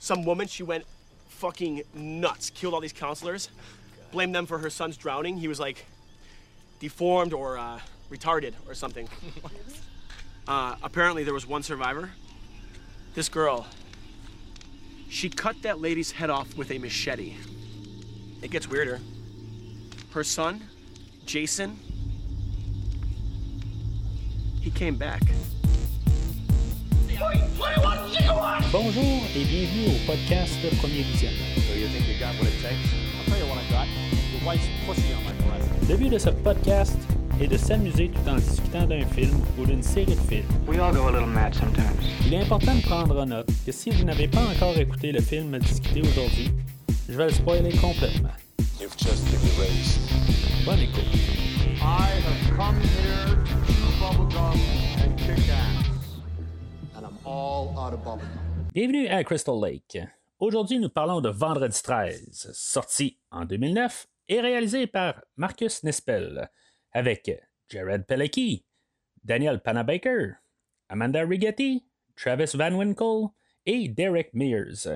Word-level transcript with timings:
some 0.00 0.24
woman, 0.24 0.48
she 0.48 0.62
went 0.62 0.86
fucking 1.28 1.82
nuts, 1.94 2.50
killed 2.50 2.74
all 2.74 2.80
these 2.80 2.92
counselors, 2.92 3.50
blamed 4.10 4.34
them 4.34 4.46
for 4.46 4.58
her 4.58 4.70
son's 4.70 4.96
drowning. 4.96 5.36
He 5.36 5.46
was 5.46 5.60
like 5.60 5.86
deformed 6.80 7.34
or 7.34 7.58
uh, 7.58 7.78
retarded 8.10 8.54
or 8.66 8.74
something. 8.74 9.08
uh, 10.48 10.74
apparently, 10.82 11.22
there 11.22 11.34
was 11.34 11.46
one 11.46 11.62
survivor. 11.62 12.10
This 13.14 13.28
girl, 13.28 13.66
she 15.10 15.28
cut 15.28 15.60
that 15.62 15.80
lady's 15.80 16.10
head 16.12 16.30
off 16.30 16.56
with 16.56 16.70
a 16.70 16.78
machete. 16.78 17.36
It 18.40 18.50
gets 18.50 18.66
weirder. 18.68 19.00
Her 20.12 20.24
son, 20.24 20.62
Jason, 21.26 21.78
he 24.62 24.70
came 24.70 24.96
back. 24.96 25.22
Bonjour 28.72 29.20
et 29.36 29.44
bienvenue 29.44 29.88
au 29.88 30.10
podcast 30.10 30.54
Premier 30.80 31.02
Visionnement. 31.02 31.44
So 31.68 31.74
you 31.74 31.86
think 31.88 32.08
you 32.08 32.18
got 32.18 32.32
what 32.38 32.48
it 32.48 32.62
takes? 32.62 32.88
I'll 33.18 33.24
tell 33.26 33.38
you 33.38 33.44
what 33.44 33.58
I 33.58 33.70
got. 33.70 33.86
Your 34.32 34.46
wife's 34.46 34.66
pussy 34.86 35.12
on 35.12 35.24
my 35.24 35.32
breast. 35.44 35.90
Le 35.90 35.96
but 35.98 36.08
de 36.08 36.18
ce 36.18 36.30
podcast 36.30 36.96
est 37.38 37.46
de 37.46 37.58
s'amuser 37.58 38.08
tout 38.08 38.30
en 38.30 38.36
discutant 38.36 38.86
d'un 38.86 39.04
film 39.04 39.38
ou 39.58 39.66
d'une 39.66 39.82
série 39.82 40.14
de 40.14 40.20
films. 40.30 40.46
We 40.66 40.78
all 40.78 40.94
go 40.94 41.08
a 41.08 41.12
little 41.12 41.26
mad 41.26 41.54
sometimes. 41.54 41.92
Il 42.24 42.32
est 42.32 42.40
important 42.40 42.74
de 42.74 42.82
prendre 42.82 43.20
en 43.20 43.26
note 43.26 43.50
que 43.66 43.72
si 43.72 43.90
vous 43.90 44.04
n'avez 44.04 44.28
pas 44.28 44.42
encore 44.42 44.78
écouté 44.78 45.12
le 45.12 45.20
film 45.20 45.52
à 45.52 45.58
discuter 45.58 46.00
aujourd'hui, 46.00 46.50
je 47.06 47.14
vais 47.16 47.26
le 47.26 47.32
spoiler 47.32 47.72
complètement. 47.76 48.32
You've 48.80 48.96
just 48.96 49.26
been 49.26 49.40
erased. 49.58 50.00
Bonne 50.64 50.80
écoute. 50.80 51.04
I 51.82 52.08
have 52.24 52.56
come 52.56 52.80
here 52.80 53.36
to 53.36 53.72
chew 53.72 53.90
bubblegum 54.00 54.58
and 55.02 55.18
kick 55.18 55.50
ass. 55.50 55.89
Bienvenue 58.72 59.06
à 59.06 59.22
Crystal 59.22 59.54
Lake. 59.60 59.98
Aujourd'hui, 60.40 60.80
nous 60.80 60.88
parlons 60.88 61.20
de 61.20 61.28
Vendredi 61.28 61.80
13, 61.80 62.50
sorti 62.52 63.18
en 63.30 63.44
2009 63.44 64.08
et 64.28 64.40
réalisé 64.40 64.86
par 64.88 65.22
Marcus 65.36 65.84
Nispel, 65.84 66.50
avec 66.92 67.30
Jared 67.68 68.04
Pelecki, 68.06 68.64
Daniel 69.22 69.60
Panabaker, 69.60 70.34
Amanda 70.88 71.24
Rigetti, 71.24 71.84
Travis 72.16 72.50
Van 72.54 72.72
Winkle 72.72 73.28
et 73.64 73.88
Derek 73.88 74.30
Mears. 74.34 74.88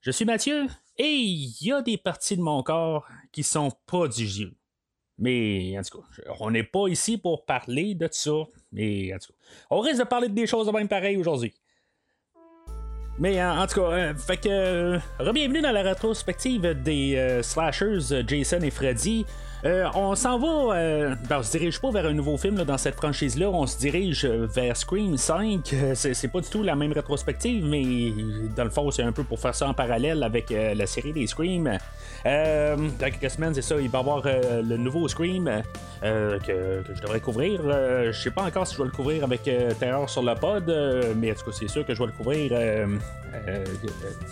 Je 0.00 0.10
suis 0.12 0.24
Mathieu 0.24 0.66
et 0.96 1.10
il 1.10 1.56
y 1.60 1.72
a 1.72 1.82
des 1.82 1.96
parties 1.96 2.36
de 2.36 2.42
mon 2.42 2.62
corps 2.62 3.04
qui 3.32 3.42
sont 3.42 3.72
pas 3.86 4.06
du 4.06 4.28
jeu. 4.28 4.54
Mais 5.18 5.76
en 5.78 5.82
tout 5.82 5.98
cas, 5.98 6.34
on 6.38 6.52
n'est 6.52 6.62
pas 6.62 6.86
ici 6.88 7.18
pour 7.18 7.44
parler 7.44 7.94
de 7.94 8.08
ça. 8.10 8.44
Mais 8.70 9.12
en 9.12 9.18
tout 9.18 9.32
cas, 9.32 9.38
on 9.70 9.80
risque 9.80 9.98
de 9.98 10.04
parler 10.04 10.28
de 10.28 10.34
des 10.34 10.46
choses 10.46 10.66
de 10.66 10.72
même 10.72 10.88
pareil 10.88 11.16
aujourd'hui. 11.16 11.52
Mais 13.20 13.40
en, 13.42 13.58
en 13.60 13.66
tout 13.66 13.80
cas, 13.82 13.90
euh, 13.90 14.14
fait 14.14 14.38
que 14.38 14.48
euh, 14.48 15.32
bienvenue 15.34 15.60
dans 15.60 15.72
la 15.72 15.82
rétrospective 15.82 16.82
des 16.82 17.16
euh, 17.16 17.42
slashers 17.42 18.12
euh, 18.12 18.22
Jason 18.26 18.60
et 18.62 18.70
Freddy. 18.70 19.26
Euh, 19.64 19.86
on 19.94 20.14
s'en 20.14 20.38
va, 20.38 20.74
euh, 20.74 21.14
ben, 21.28 21.38
on 21.40 21.42
se 21.42 21.50
dirige 21.50 21.80
pas 21.80 21.90
vers 21.90 22.06
un 22.06 22.14
nouveau 22.14 22.38
film 22.38 22.56
dans 22.64 22.78
cette 22.78 22.94
franchise-là, 22.94 23.50
on 23.50 23.66
se 23.66 23.78
dirige 23.78 24.24
euh, 24.24 24.46
vers 24.46 24.76
Scream 24.76 25.16
5. 25.16 25.74
Euh, 25.74 25.94
C'est, 25.94 26.28
pas 26.28 26.40
du 26.40 26.48
tout 26.48 26.62
la 26.62 26.74
même 26.76 26.92
rétrospective, 26.92 27.64
mais 27.64 28.12
dans 28.56 28.64
le 28.64 28.70
fond, 28.70 28.90
c'est 28.90 29.02
un 29.02 29.12
peu 29.12 29.22
pour 29.22 29.38
faire 29.38 29.54
ça 29.54 29.68
en 29.68 29.74
parallèle 29.74 30.22
avec 30.22 30.50
la 30.50 30.86
série 30.86 31.12
des 31.12 31.26
Scream. 31.26 31.78
Dans 32.24 32.90
quelques 32.98 33.30
semaines, 33.30 33.54
c'est 33.54 33.62
ça, 33.62 33.76
il 33.80 33.88
va 33.88 33.98
y 33.98 34.00
avoir 34.00 34.22
le 34.24 34.76
nouveau 34.76 35.08
Scream 35.08 35.62
que, 36.02 36.38
que 36.82 36.94
je 36.94 37.02
devrais 37.02 37.20
couvrir. 37.20 37.60
Je 37.62 38.12
sais 38.12 38.30
pas 38.30 38.44
encore 38.44 38.66
si 38.66 38.74
je 38.74 38.78
vais 38.78 38.86
le 38.86 38.94
couvrir 38.94 39.24
avec 39.24 39.42
Terreur 39.78 40.08
sur 40.08 40.22
le 40.22 40.34
pod, 40.34 40.64
mais 41.16 41.32
en 41.32 41.34
tout 41.34 41.50
cas, 41.50 41.56
c'est 41.58 41.68
sûr 41.68 41.84
que 41.84 41.94
je 41.94 41.98
vais 41.98 42.06
le 42.06 42.12
couvrir 42.12 42.50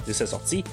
de 0.07 0.13
sa 0.13 0.27
sortie. 0.27 0.65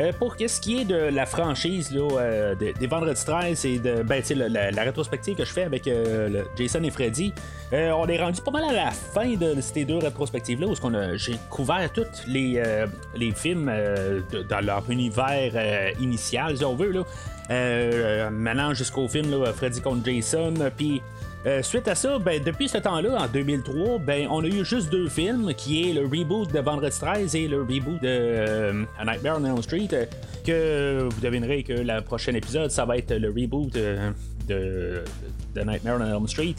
Euh, 0.00 0.12
pour 0.16 0.36
qu'est-ce 0.36 0.60
qui 0.60 0.80
est 0.80 0.84
de 0.84 0.94
la 0.94 1.26
franchise 1.26 1.90
là, 1.90 2.08
euh, 2.20 2.54
de- 2.54 2.72
des 2.78 2.86
Vendredi 2.86 3.20
13 3.24 3.64
et 3.64 3.78
de 3.80 4.02
ben, 4.02 4.22
la, 4.36 4.48
la- 4.48 4.70
la 4.70 4.82
rétrospective 4.82 5.36
que 5.36 5.44
je 5.44 5.52
fais 5.52 5.64
avec 5.64 5.88
euh, 5.88 6.44
Jason 6.56 6.82
et 6.84 6.90
Freddy, 6.90 7.32
euh, 7.72 7.90
on 7.90 8.06
est 8.06 8.22
rendu 8.22 8.40
pas 8.40 8.52
mal 8.52 8.64
à 8.64 8.72
la 8.72 8.90
fin 8.92 9.34
de 9.34 9.60
ces 9.60 9.84
deux 9.84 9.98
rétrospectives-là 9.98 10.68
où 10.68 10.74
ce 10.76 11.16
j'ai 11.16 11.36
couvert 11.50 11.92
tous 11.92 12.06
les, 12.28 12.62
les 13.16 13.32
films 13.32 13.72
dans 14.48 14.60
leur 14.64 14.88
univers 14.88 15.52
initial, 16.00 16.56
si 16.56 16.64
on 16.64 16.76
veut. 16.76 16.92
Là. 16.92 18.30
Maintenant 18.30 18.74
jusqu'au 18.74 19.08
film 19.08 19.44
Freddy 19.56 19.80
contre 19.80 20.04
Jason, 20.04 20.54
puis 20.76 21.02
euh, 21.48 21.62
suite 21.62 21.88
à 21.88 21.94
ça, 21.94 22.18
ben, 22.18 22.42
depuis 22.44 22.68
ce 22.68 22.76
temps-là, 22.76 23.22
en 23.22 23.26
2003, 23.26 24.00
ben, 24.00 24.28
on 24.30 24.44
a 24.44 24.46
eu 24.46 24.66
juste 24.66 24.90
deux 24.90 25.08
films, 25.08 25.54
qui 25.54 25.88
est 25.88 25.92
le 25.94 26.02
reboot 26.02 26.52
de 26.52 26.58
Vendredi 26.58 26.98
13 26.98 27.34
et 27.34 27.48
le 27.48 27.62
reboot 27.62 28.02
de 28.02 28.06
euh, 28.06 28.84
A 28.98 29.04
Nightmare 29.06 29.38
on 29.40 29.44
Elm 29.46 29.62
Street, 29.62 29.88
euh, 29.94 30.04
que 30.44 31.08
vous 31.08 31.20
devinerez 31.22 31.62
que 31.62 31.72
le 31.72 32.02
prochain 32.02 32.34
épisode, 32.34 32.70
ça 32.70 32.84
va 32.84 32.98
être 32.98 33.14
le 33.14 33.28
reboot 33.28 33.72
de, 33.72 34.12
de 34.46 35.60
Nightmare 35.62 36.00
on 36.02 36.04
Elm 36.04 36.28
Street. 36.28 36.56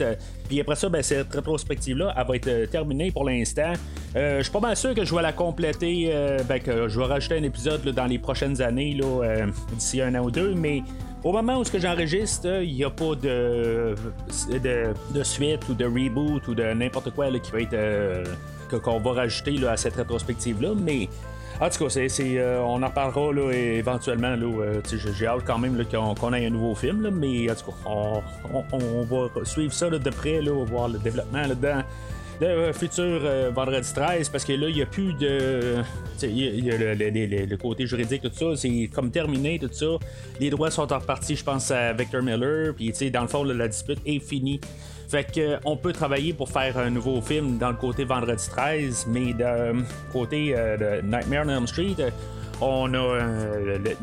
Puis 0.47 0.59
après 0.59 0.75
ça, 0.75 0.89
ben, 0.89 1.03
cette 1.03 1.31
rétrospective-là, 1.31 2.15
elle 2.17 2.27
va 2.27 2.35
être 2.35 2.71
terminée 2.71 3.11
pour 3.11 3.25
l'instant. 3.25 3.73
Euh, 4.15 4.39
je 4.39 4.43
suis 4.43 4.51
pas 4.51 4.59
mal 4.59 4.75
sûr 4.75 4.95
que 4.95 5.05
je 5.05 5.13
vais 5.13 5.21
la 5.21 5.33
compléter, 5.33 6.11
ben, 6.47 6.59
que 6.59 6.87
je 6.87 6.99
vais 6.99 7.05
rajouter 7.05 7.37
un 7.37 7.43
épisode 7.43 7.87
dans 7.89 8.05
les 8.05 8.17
prochaines 8.17 8.59
années, 8.59 8.95
là, 8.95 9.45
d'ici 9.73 10.01
un 10.01 10.15
an 10.15 10.23
ou 10.23 10.31
deux, 10.31 10.55
mais 10.55 10.81
au 11.23 11.31
moment 11.31 11.57
où 11.57 11.63
ce 11.63 11.71
que 11.71 11.79
j'enregistre, 11.79 12.61
il 12.63 12.73
n'y 12.75 12.83
a 12.83 12.89
pas 12.89 13.15
de, 13.15 13.95
de, 15.13 15.23
suite 15.23 15.67
ou 15.69 15.73
de 15.73 15.85
reboot 15.85 16.47
ou 16.47 16.55
de 16.55 16.63
n'importe 16.73 17.11
quoi 17.11 17.29
là, 17.29 17.39
qui 17.39 17.51
va 17.51 17.61
être 17.61 17.73
euh, 17.73 18.23
qu'on 18.83 18.99
va 18.99 19.11
rajouter 19.13 19.51
là, 19.51 19.71
à 19.71 19.77
cette 19.77 19.95
rétrospective-là, 19.95 20.69
mais 20.79 21.09
en 21.61 21.69
tout 21.69 21.83
cas, 21.85 21.89
c'est, 21.89 22.09
euh, 22.37 22.61
on 22.61 22.81
en 22.81 22.89
parlera 22.89 23.33
là, 23.33 23.51
éventuellement. 23.51 24.33
Euh, 24.39 24.81
j'ai- 25.13 25.27
hâte 25.27 25.41
quand 25.45 25.57
même 25.57 25.83
qu'on, 25.91 26.33
ait 26.33 26.45
un 26.45 26.49
nouveau 26.51 26.73
film, 26.73 27.09
mais 27.13 27.51
en 27.51 27.55
tout 27.55 27.65
cas, 27.65 27.77
on, 27.85 28.21
on- 28.53 28.63
on 28.71 29.03
va 29.03 29.27
suivre 29.43 29.73
ça 29.73 29.89
de 29.89 30.09
près, 30.09 30.41
là, 30.41 30.51
voir 30.65 30.87
le 30.87 30.99
développement 30.99 31.41
là-dedans 31.41 31.81
de 32.39 32.45
euh, 32.45 32.73
futur 32.73 33.03
euh, 33.03 33.51
vendredi 33.53 33.91
13 33.93 34.29
parce 34.29 34.45
que 34.45 34.53
là 34.53 34.69
il 34.69 34.75
n'y 34.75 34.81
a 34.81 34.85
plus 34.85 35.13
de 35.13 35.75
il 36.23 36.65
y 36.65 36.71
a, 36.71 36.77
le, 36.77 37.57
côté 37.57 37.85
juridique 37.85 38.21
tout 38.21 38.31
ça 38.33 38.55
c'est 38.55 38.89
comme 38.93 39.11
terminé 39.11 39.59
tout 39.59 39.69
ça. 39.71 39.97
Les 40.39 40.49
droits 40.49 40.71
sont 40.71 40.91
en 40.91 40.99
partie 40.99 41.35
je 41.35 41.43
pense 41.43 41.71
à 41.71 41.93
Victor 41.93 42.21
Miller 42.21 42.73
puis 42.75 42.93
dans 43.11 43.21
le 43.21 43.27
fond 43.27 43.43
là, 43.43 43.53
la 43.53 43.67
dispute 43.67 43.99
est 44.05 44.19
finie. 44.19 44.59
Fait 45.09 45.23
que 45.23 45.39
euh, 45.39 45.57
on 45.65 45.75
peut 45.75 45.91
travailler 45.91 46.33
pour 46.33 46.49
faire 46.49 46.77
un 46.77 46.89
nouveau 46.89 47.21
film 47.21 47.57
dans 47.57 47.69
le 47.71 47.77
côté 47.77 48.05
vendredi 48.05 48.47
13 48.49 49.07
mais 49.09 49.33
de 49.33 49.83
côté 50.11 50.53
de 50.53 51.01
Nightmare 51.01 51.45
on 51.45 51.49
Elm 51.49 51.67
Street 51.67 51.95
on 52.61 52.93
a 52.93 53.19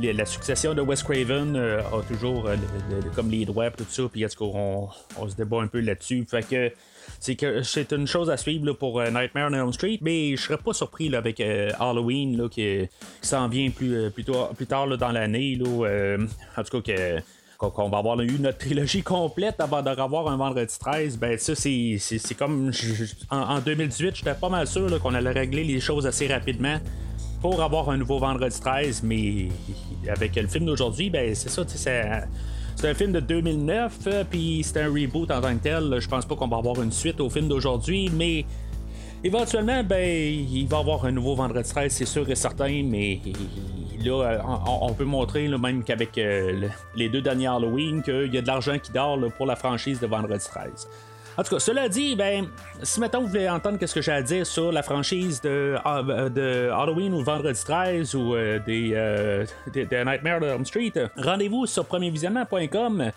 le- 0.01 0.13
la 0.13 0.25
succession 0.27 0.75
de 0.75 0.81
Wes 0.81 1.03
Craven 1.03 1.57
a 1.57 2.03
toujours 2.09 2.51
comme 3.15 3.31
les 3.31 3.45
droits 3.45 3.71
tout 3.71 3.85
ça 3.89 4.03
puis 4.11 4.25
on, 4.41 4.89
on 5.19 5.29
se 5.29 5.37
débat 5.37 5.61
un 5.61 5.67
peu 5.67 5.81
là-dessus. 5.81 6.27
Fait 6.29 6.47
que 6.47 6.73
c'est 7.21 7.37
que 7.37 7.63
c'est 7.63 7.93
une 7.93 8.07
chose 8.07 8.31
à 8.31 8.37
suivre 8.37 8.73
pour 8.73 9.01
euh, 9.01 9.11
Nightmare 9.11 9.51
on 9.51 9.55
Elm 9.55 9.73
Street, 9.73 9.99
mais 10.03 10.37
je 10.37 10.43
serais 10.43 10.59
pas 10.59 10.73
surpris 10.73 11.09
là, 11.09 11.19
avec 11.19 11.41
euh, 11.41 11.71
Halloween 11.79 12.37
là, 12.37 12.49
qui, 12.49 12.89
qui 13.23 13.29
s'en 13.29 13.49
vient 13.49 13.71
plus, 13.71 13.95
euh, 13.95 14.11
plus, 14.11 14.25
tard, 14.67 14.89
dans 14.99 15.13
l'année. 15.13 15.59
euh, 15.63 16.19
en 16.57 16.63
tout 16.63 16.81
cas, 16.81 17.21
qu'on, 17.59 17.89
va 17.89 17.99
avoir 17.99 18.21
eu 18.21 18.39
notre 18.39 18.59
trilogie 18.59 19.03
complète 19.03 19.61
avant 19.61 19.83
de 19.83 19.91
revoir 19.91 20.29
un 20.29 20.37
vendredi 20.37 20.75
13. 20.79 21.17
Ben, 21.19 21.39
ça, 21.39 21.55
c'est, 21.55 21.99
comme. 22.39 22.71
en, 23.31 23.37
en 23.39 23.59
2018, 23.61 24.17
j'étais 24.17 24.35
pas 24.35 24.49
mal 24.49 24.67
sûr 24.67 25.01
qu'on 25.01 25.15
allait 25.15 25.31
régler 25.31 25.65
les 25.65 25.81
choses 25.81 26.07
assez 26.07 26.27
rapidement 26.27 26.79
pour 27.41 27.63
avoir 27.63 27.91
un 27.91 27.97
nouveau 27.97 28.19
vendredi 28.19 28.59
13, 28.61 29.03
mais 29.03 29.49
avec 30.09 30.37
le 30.37 30.49
film 30.49 30.67
d'aujourd'hui, 30.67 31.11
ben 31.11 31.35
c'est 31.35 31.49
ça, 31.51 31.67
ça- 31.67 32.27
c'est 32.77 32.91
un 32.91 32.95
film 32.95 33.11
de 33.13 33.21
2009, 33.21 33.99
euh, 34.07 34.25
puis 34.29 34.63
c'est 34.63 34.83
un 34.83 34.89
reboot 34.89 35.31
en 35.31 35.41
tant 35.41 35.55
que 35.57 35.63
tel. 35.63 35.97
Je 35.99 36.07
pense 36.09 36.27
pas 36.27 36.37
qu'on 36.37 36.47
va 36.47 36.59
avoir 36.59 36.81
une 36.83 36.93
suite 36.93 37.21
au 37.21 37.31
film 37.31 37.49
d'aujourd'hui, 37.49 38.11
mais 38.15 38.45
éventuellement, 39.25 39.83
ben, 39.83 40.07
il 40.07 40.67
va 40.69 40.77
y 40.77 40.81
avoir 40.81 41.05
un 41.07 41.11
nouveau 41.11 41.35
vendredi 41.35 41.69
13, 41.69 41.91
c'est 41.91 42.05
sûr 42.05 42.29
et 42.31 42.35
certain, 42.35 42.83
mais 42.85 43.21
là, 44.05 44.43
on, 44.83 44.93
peut 44.93 45.05
montrer 45.05 45.49
même 45.49 45.83
qu'avec 45.83 46.17
euh, 46.19 46.53
le- 46.53 46.71
les 46.97 47.09
deux 47.09 47.23
derniers 47.23 47.47
Halloween, 47.49 48.03
qu'il 48.03 48.33
y 48.33 48.39
a 48.39 48.43
de 48.43 48.47
l'argent 48.47 48.79
qui 48.79 48.93
dort 48.93 49.19
pour 49.37 49.47
la 49.47 49.57
franchise 49.57 49.99
de 49.99 50.07
vendredi 50.07 50.45
13. 50.45 50.87
En 51.39 51.43
tout 51.43 51.51
cas, 51.55 51.59
cela 51.59 51.89
dit, 51.89 52.17
ben, 52.17 52.47
si 52.83 52.99
maintenant 52.99 53.21
vous 53.21 53.27
voulez 53.29 53.49
entendre 53.49 53.79
ce 53.85 53.95
que 53.95 54.01
j'ai 54.01 54.13
à 54.13 54.23
dire 54.23 54.47
sur 54.47 54.73
la 54.73 54.83
franchise 54.83 55.41
de, 55.43 55.77
euh, 55.87 56.73
Halloween 56.73 57.13
ou 57.13 57.23
Vendredi 57.23 57.63
13 57.63 58.15
ou 58.15 58.35
euh, 58.35 58.59
des, 58.67 58.93
euh, 58.95 59.45
des- 59.73 59.85
de 59.85 59.97
Nightmare 60.03 60.41
on 60.59 60.65
Street, 60.65 60.93
rendez-vous 61.17 61.67
sur 61.67 61.85
premiervisionnement.com. 61.85 63.11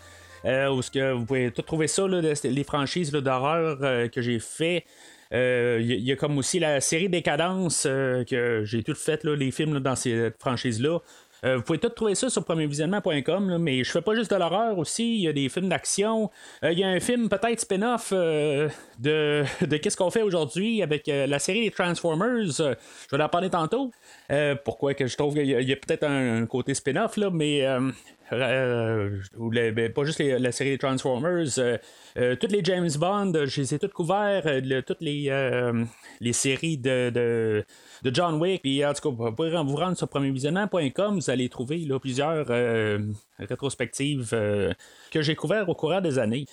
Euh, 0.45 0.69
où 0.69 0.79
que 0.79 1.11
vous 1.11 1.25
pouvez 1.25 1.51
tout 1.51 1.61
trouver 1.61 1.87
ça, 1.87 2.07
là, 2.07 2.21
les 2.43 2.63
franchises 2.63 3.11
d'horreur 3.11 3.77
que 4.09 4.21
j'ai 4.21 4.39
fait. 4.39 4.85
Il 5.31 5.81
y, 5.81 6.11
a- 6.11 6.15
comme 6.15 6.37
aussi 6.37 6.59
la 6.59 6.79
série 6.81 7.09
Décadence 7.09 7.83
que 7.83 8.61
j'ai 8.65 8.83
tout 8.83 8.95
fait, 8.95 9.23
là, 9.25 9.35
les 9.35 9.51
films 9.51 9.79
dans 9.79 9.95
ces 9.97 10.31
franchises-là. 10.39 10.99
Euh, 11.45 11.57
vous 11.57 11.63
pouvez 11.63 11.79
tout 11.79 11.89
trouver 11.89 12.15
ça 12.15 12.29
sur 12.29 12.43
premiervisionnement.com, 12.43 13.57
mais 13.59 13.83
je 13.83 13.91
fais 13.91 14.01
pas 14.01 14.15
juste 14.15 14.31
de 14.31 14.35
l'horreur 14.35 14.77
aussi, 14.77 15.15
il 15.15 15.21
y 15.21 15.27
a 15.27 15.33
des 15.33 15.49
films 15.49 15.69
d'action. 15.69 16.29
Euh, 16.63 16.71
Il 16.71 16.79
y 16.79 16.83
a 16.83 16.87
un 16.87 16.99
film 16.99 17.29
peut-être 17.29 17.59
spin-off 17.59 18.11
euh, 18.13 18.69
de, 18.99 19.43
de 19.65 19.77
qu'est-ce 19.77 19.97
qu'on 19.97 20.11
fait 20.11 20.21
aujourd'hui 20.21 20.81
avec 20.81 21.07
la 21.07 21.39
série 21.39 21.61
des 21.61 21.71
Transformers. 21.71 22.51
Je 22.51 22.75
vais 23.15 23.23
en 23.23 23.29
parler 23.29 23.49
tantôt. 23.49 23.91
Pourquoi 24.65 24.93
que 24.93 25.07
je 25.07 25.15
trouve 25.15 25.33
qu'il 25.33 25.45
y 25.45 25.73
a, 25.73 25.75
peut-être 25.75 26.03
un, 26.03 26.45
côté 26.45 26.73
spin-off, 26.73 27.17
là, 27.17 27.29
mais 27.31 27.65
ben, 28.31 29.93
pas 29.93 30.03
juste 30.03 30.19
la 30.19 30.51
série 30.51 30.77
Transformers, 30.77 31.47
toutes 32.39 32.51
les 32.51 32.63
James 32.63 32.89
Bond, 32.97 33.33
je 33.45 33.61
les 33.61 33.73
ai 33.73 33.79
toutes 33.79 33.93
couverts, 33.93 34.43
toutes 34.85 35.01
les, 35.01 35.31
les 36.19 36.33
séries 36.33 36.77
de, 36.77 37.09
de, 37.09 37.65
John 38.05 38.35
Wick, 38.39 38.61
puis 38.61 38.85
en 38.85 38.93
tout 38.93 39.09
cas, 39.09 39.15
vous 39.15 39.31
pouvez 39.31 39.51
vous 39.51 39.75
rendre 39.75 39.97
sur 39.97 40.07
premiervisionnement.com, 40.07 41.15
vous 41.15 41.29
allez 41.29 41.49
trouver 41.49 41.87
plusieurs 42.01 42.47
rétrospectives 43.37 44.29
que 45.11 45.21
j'ai 45.21 45.35
couvertes 45.35 45.69
au 45.69 45.75
courant 45.75 46.01
des 46.01 46.19
années. 46.19 46.45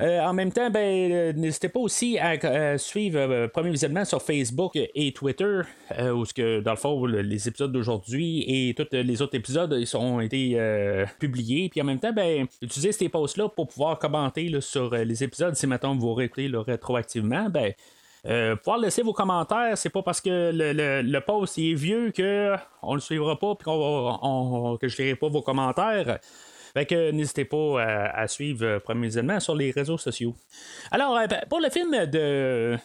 Euh, 0.00 0.20
en 0.20 0.32
même 0.32 0.52
temps, 0.52 0.70
ben, 0.70 1.12
euh, 1.12 1.32
n'hésitez 1.32 1.68
pas 1.68 1.80
aussi 1.80 2.18
à, 2.18 2.78
suivre 2.78 3.18
euh, 3.18 3.48
Premier 3.48 3.70
Visionnement 3.70 4.04
sur 4.04 4.22
Facebook 4.22 4.76
et 4.76 5.12
Twitter, 5.12 5.60
où 6.14 6.24
que, 6.34 6.60
dans 6.60 6.72
le 6.72 6.76
fond, 6.76 7.04
les 7.06 7.48
épisodes 7.48 7.72
d'aujourd'hui 7.72 8.44
et 8.46 8.74
tous 8.74 8.86
les 8.92 9.22
autres 9.22 9.34
épisodes 9.34 9.74
ils 9.78 9.96
ont 9.96 10.20
été 10.20 10.56
publiés. 11.18 11.68
Puis 11.68 11.80
en 11.80 11.84
même 11.84 11.98
temps, 11.98 12.12
ben, 12.12 12.46
utilisez 12.60 12.92
ces 12.92 13.08
posts-là 13.08 13.48
pour 13.48 13.68
pouvoir 13.68 13.98
commenter 13.98 14.60
sur 14.60 14.94
les 14.94 15.22
épisodes. 15.22 15.54
Si 15.54 15.66
maintenant 15.66 15.94
vous 15.96 16.14
réécoutez 16.14 16.50
rétroactivement, 16.54 17.48
ben, 17.50 17.72
pouvoir 18.22 18.78
laisser 18.78 19.02
vos 19.02 19.12
commentaires, 19.12 19.76
c'est 19.76 19.90
pas 19.90 20.02
parce 20.02 20.20
que 20.20 20.50
le, 20.52 21.18
post 21.20 21.58
est 21.58 21.74
vieux 21.74 22.10
que 22.12 22.54
on 22.82 22.94
le 22.94 23.00
suivra 23.00 23.38
pas 23.38 23.52
et 23.52 24.78
que 24.78 24.88
je 24.88 24.96
verrai 24.96 25.16
pas 25.16 25.28
vos 25.28 25.42
commentaires. 25.42 26.18
Fait 26.74 26.86
que 26.86 27.10
n'hésitez 27.10 27.44
pas 27.44 27.82
à, 27.82 28.26
suivre 28.28 28.64
euh, 28.64 28.80
Premier 28.80 29.10
sur 29.40 29.54
les 29.54 29.70
réseaux 29.70 29.98
sociaux. 29.98 30.34
Alors, 30.90 31.16
euh, 31.16 31.26
pour 31.48 31.60
le 31.60 31.68
film 31.68 32.06
de 32.06 32.78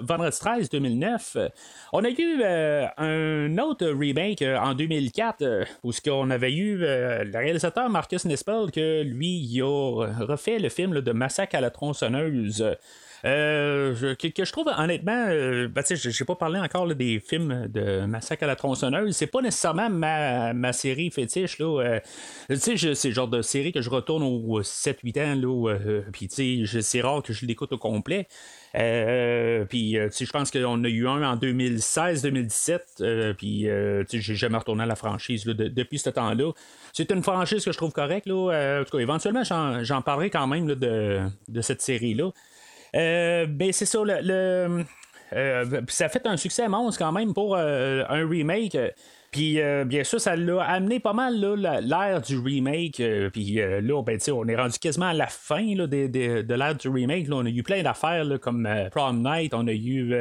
Vendredi 0.00 0.38
13 0.38 0.70
2009, 0.70 1.36
on 1.92 2.02
a 2.02 2.08
eu 2.08 2.40
euh, 2.42 2.86
un 2.96 3.58
autre 3.58 3.86
remake 3.88 4.42
en 4.42 4.72
2004 4.72 5.66
où 5.82 5.92
ce 5.92 6.00
qu'on 6.00 6.30
avait 6.30 6.54
eu 6.54 6.78
le 6.78 7.38
réalisateur 7.38 7.90
Marcus 7.90 8.24
Nispel 8.24 8.70
que 8.72 9.02
lui 9.02 9.60
a 9.60 10.06
refait 10.24 10.58
le 10.58 10.70
film 10.70 11.02
de 11.02 11.12
Massacre 11.12 11.56
à 11.56 11.60
la 11.60 11.70
tronçonneuse. 11.70 12.64
Euh, 13.24 14.14
que, 14.14 14.44
je 14.44 14.52
trouve 14.52 14.68
honnêtement, 14.76 15.26
euh, 15.28 15.68
ben, 15.68 15.82
je 15.88 16.08
n'ai 16.08 16.26
pas 16.26 16.34
parlé 16.34 16.60
encore 16.60 16.86
des 16.94 17.20
films 17.20 17.66
de 17.68 18.04
Massacre 18.04 18.42
à 18.44 18.46
la 18.46 18.56
tronçonneuse. 18.56 19.16
C'est 19.16 19.26
pas 19.26 19.40
nécessairement 19.40 19.88
ma, 19.90 20.72
série 20.72 21.10
fétiche. 21.10 21.58
Là, 21.58 21.80
euh, 21.80 22.00
c'est 22.56 22.74
le 22.82 23.14
genre 23.14 23.28
de 23.28 23.42
série 23.42 23.72
que 23.72 23.80
je 23.80 23.90
retourne 23.90 24.22
aux 24.22 24.62
7-8 24.62 25.20
ans. 25.20 25.34
Là, 25.34 25.76
puis 26.12 26.28
c'est 26.30 27.00
rare 27.00 27.22
que 27.22 27.32
je 27.32 27.46
l'écoute 27.46 27.72
au 27.72 27.78
complet. 27.78 28.28
puis, 28.74 29.92
je 29.94 30.30
pense 30.30 30.50
qu'on 30.50 30.84
a 30.84 30.88
eu 30.88 31.08
un 31.08 31.22
en 31.22 31.36
2016-2017. 31.36 33.34
puis, 33.34 33.68
j'ai 34.10 34.34
jamais 34.34 34.58
retourné 34.58 34.82
à 34.82 34.86
la 34.86 34.96
franchise 34.96 35.44
depuis 35.44 35.98
ce 35.98 36.10
temps-là. 36.10 36.52
C'est 36.92 37.10
une 37.10 37.22
franchise 37.22 37.64
que 37.64 37.72
je 37.72 37.76
trouve 37.76 37.92
correcte. 37.92 38.26
Là. 38.26 38.80
en 38.80 38.84
tout 38.84 38.96
cas, 38.96 39.02
éventuellement, 39.02 39.42
j'en 39.44 40.02
parlerai 40.02 40.30
quand 40.30 40.46
même 40.46 40.66
de, 40.66 41.20
de, 41.48 41.60
cette 41.60 41.82
série-là. 41.82 42.30
Euh, 42.96 43.46
ben, 43.46 43.72
c'est 43.72 43.86
ça, 43.86 43.98
le, 44.04 44.84
euh, 45.32 45.80
ça 45.88 46.06
a 46.06 46.08
fait 46.08 46.26
un 46.26 46.36
succès 46.36 46.66
monstre 46.68 46.98
quand 46.98 47.12
même 47.12 47.34
pour 47.34 47.56
euh, 47.56 48.04
un 48.08 48.28
remake. 48.28 48.76
Puis 49.32 49.58
bien 49.84 50.02
sûr, 50.02 50.18
ça 50.18 50.34
l'a 50.34 50.62
amené 50.62 50.98
pas 50.98 51.12
mal 51.12 51.38
l'ère 51.38 52.22
du 52.22 52.38
remake. 52.38 53.02
Puis 53.34 53.56
là, 53.56 54.02
ben, 54.02 54.18
on 54.32 54.48
est 54.48 54.56
rendu 54.56 54.78
quasiment 54.78 55.08
à 55.08 55.12
la 55.12 55.26
fin 55.26 55.62
de, 55.62 56.54
l'ère 56.54 56.74
du 56.74 56.88
remake. 56.88 57.26
on 57.30 57.44
a 57.44 57.50
eu 57.50 57.62
plein 57.62 57.82
d'affaires 57.82 58.24
comme 58.40 58.66
Prom 58.92 59.22
Night, 59.22 59.52
on 59.52 59.66
a 59.66 59.72
eu 59.72 60.14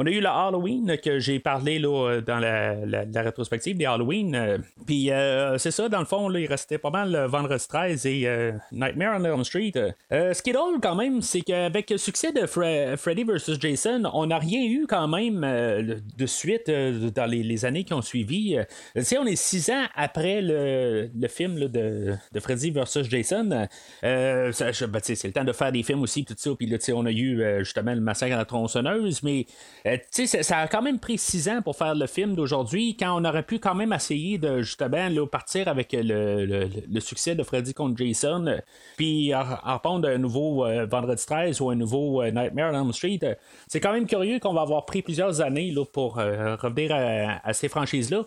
on 0.00 0.06
a 0.06 0.10
eu 0.10 0.20
le 0.20 0.28
Halloween 0.28 0.96
que 1.02 1.18
j'ai 1.18 1.40
parlé 1.40 1.80
là, 1.80 2.20
dans 2.24 2.38
la, 2.38 3.22
rétrospective 3.22 3.76
des 3.76 3.84
Halloween. 3.84 4.32
Euh, 4.36 4.58
puis 4.86 5.10
euh, 5.10 5.58
c'est 5.58 5.72
ça, 5.72 5.88
dans 5.88 5.98
le 5.98 6.04
fond, 6.04 6.32
il 6.32 6.46
restait 6.46 6.78
pas 6.78 6.90
mal 6.90 7.26
Vendredi 7.26 7.66
13 7.66 8.06
et 8.06 8.22
euh, 8.26 8.52
Nightmare 8.70 9.20
on 9.20 9.24
Elm 9.24 9.42
Street. 9.42 9.72
ce 10.10 10.40
qui 10.40 10.50
est 10.50 10.52
drôle 10.52 10.78
quand 10.80 10.94
même, 10.94 11.20
c'est 11.20 11.40
qu'avec 11.40 11.90
le 11.90 11.98
succès 11.98 12.30
de 12.30 12.46
Freddy 12.46 13.24
vs. 13.24 13.58
Jason, 13.58 14.04
on 14.14 14.26
n'a 14.26 14.38
rien 14.38 14.62
eu 14.62 14.86
quand 14.88 15.08
même 15.08 15.40
de 15.40 16.26
suite 16.26 16.70
dans 16.70 17.26
les, 17.26 17.64
années 17.64 17.82
qui 17.82 17.92
ont 17.92 18.02
suivi. 18.02 18.56
tu 18.94 19.18
on 19.18 19.26
est 19.26 19.34
six 19.34 19.68
ans 19.70 19.84
après 19.96 20.40
le, 20.40 21.10
film 21.28 21.58
de, 21.58 22.14
Freddy 22.38 22.70
vs. 22.70 23.02
Jason. 23.10 23.66
Ben, 24.02 24.52
c'est 24.52 25.24
le 25.24 25.32
temps 25.32 25.42
de 25.42 25.52
faire 25.52 25.72
des 25.72 25.82
films 25.82 26.02
aussi, 26.02 26.24
tout 26.24 26.34
ça. 26.36 26.50
Puis 26.56 26.68
là, 26.68 26.78
on 26.94 27.04
a 27.04 27.10
eu 27.10 27.42
justement 27.64 27.94
le 27.94 28.00
massacre 28.00 28.34
à 28.34 28.38
la 28.38 28.44
tronçonneuse, 28.44 29.24
mais 29.24 29.44
euh, 29.88 30.42
ça 30.42 30.58
a 30.58 30.68
quand 30.68 30.82
même 30.82 30.98
pris 30.98 31.18
six 31.18 31.48
ans 31.48 31.62
pour 31.62 31.76
faire 31.76 31.94
le 31.94 32.06
film 32.06 32.34
d'aujourd'hui, 32.34 32.96
quand 32.98 33.20
on 33.20 33.24
aurait 33.24 33.42
pu 33.42 33.58
quand 33.58 33.74
même 33.74 33.92
essayer 33.92 34.38
de 34.38 34.62
justement 34.62 35.08
partir 35.26 35.68
avec 35.68 35.96
le, 35.98 36.68
succès 37.00 37.34
de 37.34 37.42
Freddy 37.42 37.74
contre 37.74 37.96
Jason, 37.96 38.46
euh, 38.46 38.58
puis 38.96 39.34
reprendre 39.34 40.08
un 40.08 40.18
nouveau 40.18 40.64
euh, 40.64 40.86
Vendredi 40.86 41.24
13 41.24 41.60
ou 41.60 41.70
un 41.70 41.74
nouveau 41.74 42.24
Nightmare 42.24 42.74
on 42.74 42.82
Elm 42.82 42.92
Street. 42.92 43.20
c'est 43.66 43.80
quand 43.80 43.92
même 43.92 44.06
curieux 44.06 44.38
qu'on 44.38 44.52
va 44.52 44.62
avoir 44.62 44.84
pris 44.84 45.02
plusieurs 45.02 45.40
années 45.40 45.70
là, 45.70 45.84
pour 45.84 46.14
revenir 46.16 46.92
à, 46.94 47.52
ces 47.52 47.68
franchises-là. 47.68 48.24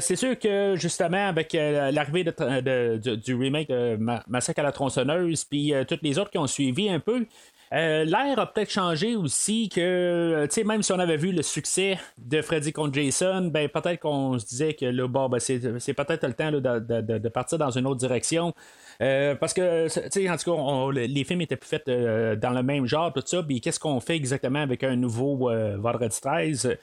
c'est 0.00 0.16
sûr 0.16 0.38
que 0.38 0.74
justement, 0.76 1.28
avec 1.28 1.52
l'arrivée 1.52 2.24
du 2.24 3.34
remake 3.34 3.68
de 3.68 3.96
Massacre 4.28 4.60
à 4.60 4.62
la 4.62 4.72
tronçonneuse, 4.72 5.44
puis 5.44 5.72
toutes 5.88 6.02
les 6.02 6.18
autres 6.18 6.30
qui 6.30 6.38
ont 6.38 6.46
suivi 6.46 6.88
un 6.88 7.00
peu, 7.00 7.26
euh, 7.74 8.04
l'air 8.04 8.38
a 8.38 8.46
peut-être 8.46 8.70
changé 8.70 9.16
aussi 9.16 9.68
que, 9.68 9.80
euh, 9.80 10.46
tu 10.46 10.54
sais, 10.54 10.64
même 10.64 10.84
si 10.84 10.92
on 10.92 10.98
avait 11.00 11.16
vu 11.16 11.32
le 11.32 11.42
succès 11.42 11.98
de 12.18 12.40
Freddy 12.40 12.72
contre 12.72 12.94
Jason, 12.94 13.48
ben 13.52 13.68
peut-être 13.68 14.00
qu'on 14.00 14.38
se 14.38 14.46
disait 14.46 14.74
que 14.74 14.86
là, 14.86 15.08
bon, 15.08 15.28
ben, 15.28 15.40
c'est, 15.40 15.58
peut-être 15.58 16.24
le 16.24 16.34
temps 16.34 16.52
de, 16.52 17.28
partir 17.28 17.58
dans 17.58 17.72
une 17.72 17.86
autre 17.88 17.98
direction. 17.98 18.54
Euh, 19.02 19.34
parce 19.34 19.52
que, 19.52 19.88
tu 19.88 20.08
sais, 20.08 20.30
en 20.30 20.36
tout 20.36 20.54
cas, 20.54 20.92
les 20.92 21.24
films 21.24 21.40
étaient 21.40 21.56
plus 21.56 21.68
faits 21.68 21.86
dans 21.88 22.50
le 22.50 22.62
même 22.62 22.86
genre, 22.86 23.12
tout 23.12 23.22
ça. 23.26 23.44
Qu'est-ce 23.60 23.80
qu'on 23.80 23.98
fait 23.98 24.14
exactement 24.14 24.60
avec 24.60 24.84
un 24.84 24.94
nouveau 24.94 25.50
Vendredi 25.78 26.20
13 26.20 26.76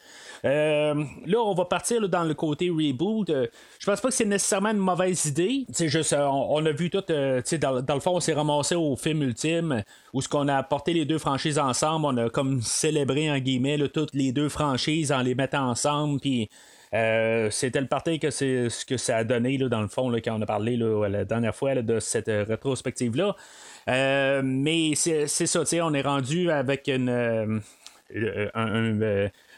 Là, 0.44 0.94
on 1.38 1.54
va 1.54 1.66
partir 1.66 2.10
dans 2.10 2.24
le 2.24 2.34
côté 2.34 2.70
reboot. 2.70 3.30
je 3.30 3.86
pense 3.86 4.02
pas 4.02 4.10
que 4.10 4.14
c'est 4.14 4.26
nécessairement 4.26 4.72
une 4.72 4.78
mauvaise 4.78 5.26
idée. 5.26 5.66
Juste, 5.80 6.14
on, 6.20 6.66
a 6.66 6.72
vu 6.72 6.90
tout, 6.90 7.02
tu 7.02 7.14
sais, 7.46 7.58
dans, 7.58 7.82
dans, 7.82 7.94
le 7.94 8.02
fond, 8.02 8.16
on 8.16 8.20
s'est 8.20 8.34
ramassé 8.34 8.76
au 8.76 8.98
film 8.98 9.22
ultime 9.24 9.84
où 10.14 10.22
ce 10.22 10.28
qu'on 10.28 10.50
a 10.50 10.58
apporté 10.58 10.81
les 10.88 11.06
deux 11.06 11.20
franchises 11.20 11.60
ensemble, 11.60 12.06
on 12.06 12.18
a 12.18 12.30
comme 12.30 12.62
célébré 12.62 13.32
en 13.32 13.38
guillemets 13.40 13.78
toutes 13.90 14.14
les 14.14 14.32
deux 14.32 14.50
franchises 14.50 15.12
en 15.12 15.22
les 15.22 15.36
mettant 15.36 15.70
ensemble, 15.70 16.20
puis 16.20 16.50
euh, 16.94 17.50
c'était 17.52 17.80
le 17.80 17.88
parti 17.88 18.20
que 18.20 18.30
c'est 18.32 18.70
ce 18.70 18.86
que 18.86 18.98
ça 18.98 19.18
a 19.18 19.24
donné 19.24 19.58
là, 19.58 19.70
dans 19.70 19.82
le 19.82 19.88
fond 19.88 20.12
quand 20.24 20.38
on 20.38 20.42
a 20.42 20.46
parlé 20.46 20.76
la 20.76 21.24
dernière 21.24 21.56
fois 21.56 21.76
de 21.76 22.00
cette 22.00 22.28
euh, 22.28 22.44
rétrospective 22.48 23.16
là. 23.16 23.36
Euh, 23.88 24.42
mais 24.44 24.96
c'est 24.96 25.28
ça, 25.28 25.64
on 25.84 25.94
est 25.94 26.02
rendu 26.02 26.52
avec 26.52 26.90
un, 26.90 27.62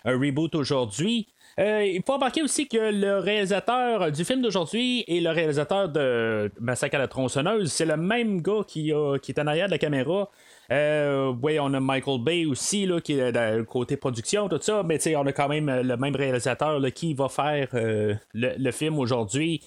reboot 0.06 0.54
aujourd'hui. 0.54 1.28
il 1.58 2.02
faut 2.06 2.14
remarquer 2.14 2.44
aussi 2.44 2.68
que 2.68 2.78
le 2.78 3.18
réalisateur 3.18 4.12
du 4.12 4.24
film 4.24 4.42
d'aujourd'hui 4.42 5.04
et 5.08 5.20
le 5.20 5.32
réalisateur 5.32 5.90
de 5.90 6.52
Massacre 6.60 6.96
à 6.96 7.00
la 7.00 7.08
tronçonneuse, 7.08 7.72
c'est 7.72 7.86
le 7.86 7.98
même 7.98 8.42
gars 8.42 8.62
qui, 8.68 8.94
qui 9.24 9.32
est 9.32 9.40
en 9.40 9.48
arrière 9.48 9.66
de 9.66 9.72
la 9.72 9.80
caméra. 9.80 10.30
Euh, 10.74 11.34
oui, 11.42 11.60
on 11.60 11.72
a 11.74 11.80
Michael 11.80 12.22
Bay 12.22 12.46
aussi, 12.46 12.88
là, 12.88 13.00
qui 13.00 13.14
est 13.14 13.32
le 13.32 13.64
côté 13.64 13.96
production, 13.96 14.50
tout 14.50 14.60
ça, 14.60 14.82
mais 14.84 15.00
on 15.16 15.26
a 15.28 15.32
quand 15.32 15.48
même 15.48 15.70
euh, 15.70 15.84
le 15.84 15.98
même 15.98 16.16
réalisateur 16.16 16.82
qui 16.96 17.14
va 17.14 17.30
faire 17.30 17.68
euh, 17.76 18.16
le, 18.34 18.72
film 18.72 18.98
aujourd'hui. 18.98 19.62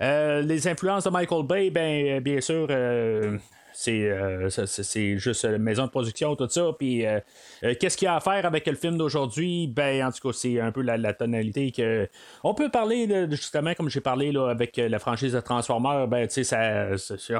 les 0.00 0.68
influences 0.68 1.04
de 1.04 1.10
Michael 1.10 1.46
Bay, 1.46 1.70
ben, 1.70 2.20
bien 2.20 2.40
sûr, 2.40 2.68
euh, 3.88 4.48
c'est, 4.50 5.18
juste 5.18 5.44
la 5.44 5.58
maison 5.58 5.86
de 5.86 5.90
production, 5.90 6.36
tout 6.36 6.48
ça. 6.48 6.70
Puis 6.78 7.06
euh, 7.06 7.20
euh, 7.64 7.74
qu'est-ce 7.78 7.96
qu'il 7.96 8.06
y 8.06 8.08
a 8.08 8.16
à 8.16 8.20
faire 8.20 8.44
avec 8.46 8.66
le 8.66 8.74
film 8.74 8.96
d'aujourd'hui? 8.96 9.66
Ben, 9.66 10.06
en 10.06 10.12
tout 10.12 10.28
cas, 10.28 10.36
c'est 10.36 10.60
un 10.60 10.72
peu 10.72 10.82
la, 10.82 11.12
tonalité 11.14 11.72
que. 11.72 12.08
On 12.44 12.54
peut 12.54 12.70
parler 12.70 13.08
justement, 13.30 13.74
comme 13.74 13.88
j'ai 13.88 14.00
parlé 14.00 14.32
là, 14.32 14.48
avec 14.48 14.76
la 14.76 14.98
franchise 14.98 15.32
de 15.32 15.40
Transformers, 15.40 16.08
ben, 16.08 16.26
tu 16.26 16.44
sais, 16.44 16.56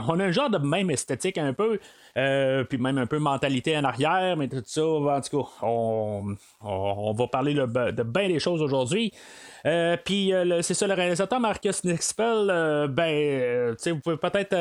on 0.07 0.21
a 0.21 0.25
un 0.25 0.33
genre 0.33 0.51
de 0.51 0.59
même 0.59 0.91
esthétique 0.91 1.39
un 1.39 1.53
peu. 1.53 1.79
puis 2.15 2.79
même 2.79 2.99
un 2.99 3.07
peu 3.07 3.19
mentalité 3.19 3.77
en 3.77 3.85
arrière, 3.85 4.37
mais 4.37 4.49
tout 4.49 4.63
ça, 4.65 4.85
en 4.85 5.21
tout 5.21 5.43
cas, 5.43 5.49
on, 5.63 7.13
va 7.13 7.27
parler 7.29 7.55
de 7.55 8.03
bien 8.03 8.29
des 8.29 8.39
choses 8.39 8.63
aujourd'hui. 8.63 9.13
Euh, 9.65 9.97
puis 10.05 10.33
euh, 10.33 10.61
c'est 10.63 10.75
ça, 10.75 10.87
le 10.87 10.95
réalisateur 10.95 11.39
Marcus 11.39 11.85
Nixpel, 11.85 12.49
euh, 12.51 12.89
ben, 12.89 13.75
vous 13.87 14.01
pouvez 14.01 14.17
peut-être 14.17 14.57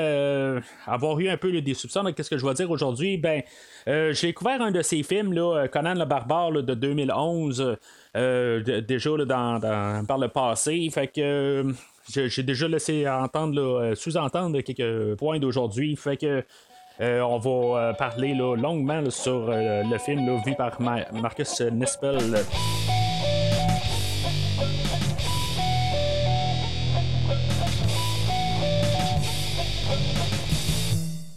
avoir 0.86 1.20
eu 1.20 1.30
un 1.30 1.38
peu 1.38 1.60
des 1.62 1.74
soupçons 1.74 2.04
de 2.04 2.14
ce 2.22 2.30
que 2.30 2.38
je 2.38 2.46
vais 2.46 2.54
dire 2.54 2.70
aujourd'hui. 2.70 3.18
Ben, 3.18 3.42
j'ai 3.88 4.28
découvert 4.28 4.62
un 4.62 4.72
de 4.72 4.82
ses 4.82 5.04
films, 5.04 5.34
là, 5.34 5.68
Conan 5.68 5.96
le 5.96 6.06
Barbare 6.06 6.52
de 6.52 6.74
2011, 6.74 7.78
déjà 8.14 9.10
dans, 9.26 10.06
par 10.08 10.18
le 10.18 10.28
passé. 10.28 10.90
Fait 10.92 11.08
que 11.08 11.66
j'ai 12.08 12.44
déjà 12.44 12.68
laissé 12.68 13.08
entendre, 13.10 13.94
sous-entendre 13.96 14.62
quelques 14.62 15.18
points 15.18 15.40
d'aujourd'hui. 15.40 15.96
Fait 15.96 16.18
que. 16.18 16.44
on 17.00 17.40
va 17.40 17.94
parler 17.94 18.34
longuement 18.36 19.10
sur 19.10 19.48
le 19.50 19.98
film 19.98 20.42
vu 20.46 20.56
par 20.56 20.80
Marcus 20.80 21.62
Nispel. 21.62 22.18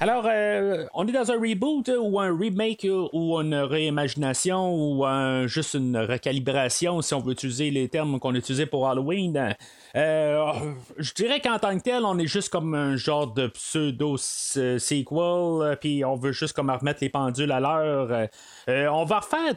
Alors, 0.00 0.26
euh, 0.28 0.86
on 0.92 1.06
est 1.06 1.12
dans 1.12 1.30
un 1.30 1.40
reboot 1.40 1.88
euh, 1.88 1.98
ou 1.98 2.18
un 2.18 2.36
remake 2.36 2.84
euh, 2.84 3.06
ou 3.12 3.36
une 3.36 3.54
réimagination 3.54 4.74
ou 4.74 5.06
juste 5.46 5.74
une 5.74 5.96
recalibration, 5.96 7.00
si 7.00 7.14
on 7.14 7.20
veut 7.20 7.32
utiliser 7.32 7.70
les 7.70 7.88
termes 7.88 8.18
qu'on 8.18 8.34
utilisait 8.34 8.66
pour 8.66 8.88
Halloween. 8.88 9.54
je 9.94 11.14
dirais 11.14 11.40
qu'en 11.40 11.58
tant 11.58 11.78
que 11.78 11.82
tel, 11.82 12.04
on 12.04 12.18
est 12.18 12.26
juste 12.26 12.48
comme 12.48 12.74
un 12.74 12.96
genre 12.96 13.32
de 13.32 13.46
pseudo-sequel, 13.46 15.78
puis 15.80 16.04
on 16.04 16.16
veut 16.16 16.32
juste 16.32 16.54
comme 16.54 16.70
remettre 16.70 16.98
les 17.00 17.08
pendules 17.08 17.52
à 17.52 17.60
l'heure. 17.60 18.28
on 18.68 19.04
va 19.04 19.20
refaire 19.20 19.54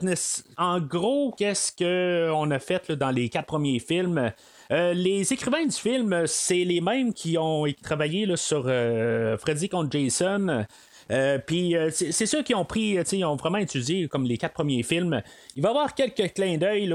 en 0.58 0.79
gros 0.79 1.34
qu'est-ce 1.36 1.72
qu'on 1.75 2.51
a 2.51 2.60
fait 2.60 2.91
dans 2.91 3.12
les 3.12 3.29
quatre 3.29 3.48
premiers 3.48 3.79
films. 3.79 4.32
Euh, 4.71 4.93
les 4.93 5.31
écrivains 5.31 5.65
du 5.65 5.75
film, 5.75 6.24
c'est 6.25 6.63
les 6.63 6.81
mêmes 6.81 7.13
qui 7.13 7.38
ont 7.38 7.65
travaillé 7.81 8.36
sur 8.36 8.65
euh, 8.67 9.38
Freddy 9.38 9.69
contre 9.69 9.91
Jason. 9.91 10.65
Euh, 11.09 11.38
puis 11.39 11.74
c'est 11.91 12.25
ceux 12.25 12.43
qui 12.43 12.53
ont 12.53 12.65
pris, 12.65 12.97
ils 13.12 13.25
ont 13.25 13.38
vraiment 13.38 13.59
étudié 13.59 14.09
comme 14.09 14.25
les 14.25 14.38
quatre 14.38 14.53
premiers 14.53 14.83
films. 14.83 15.21
Il 15.55 15.63
va 15.63 15.69
y 15.69 15.71
avoir 15.71 15.95
quelques 15.95 16.33
clins 16.33 16.57
d'œil 16.57 16.93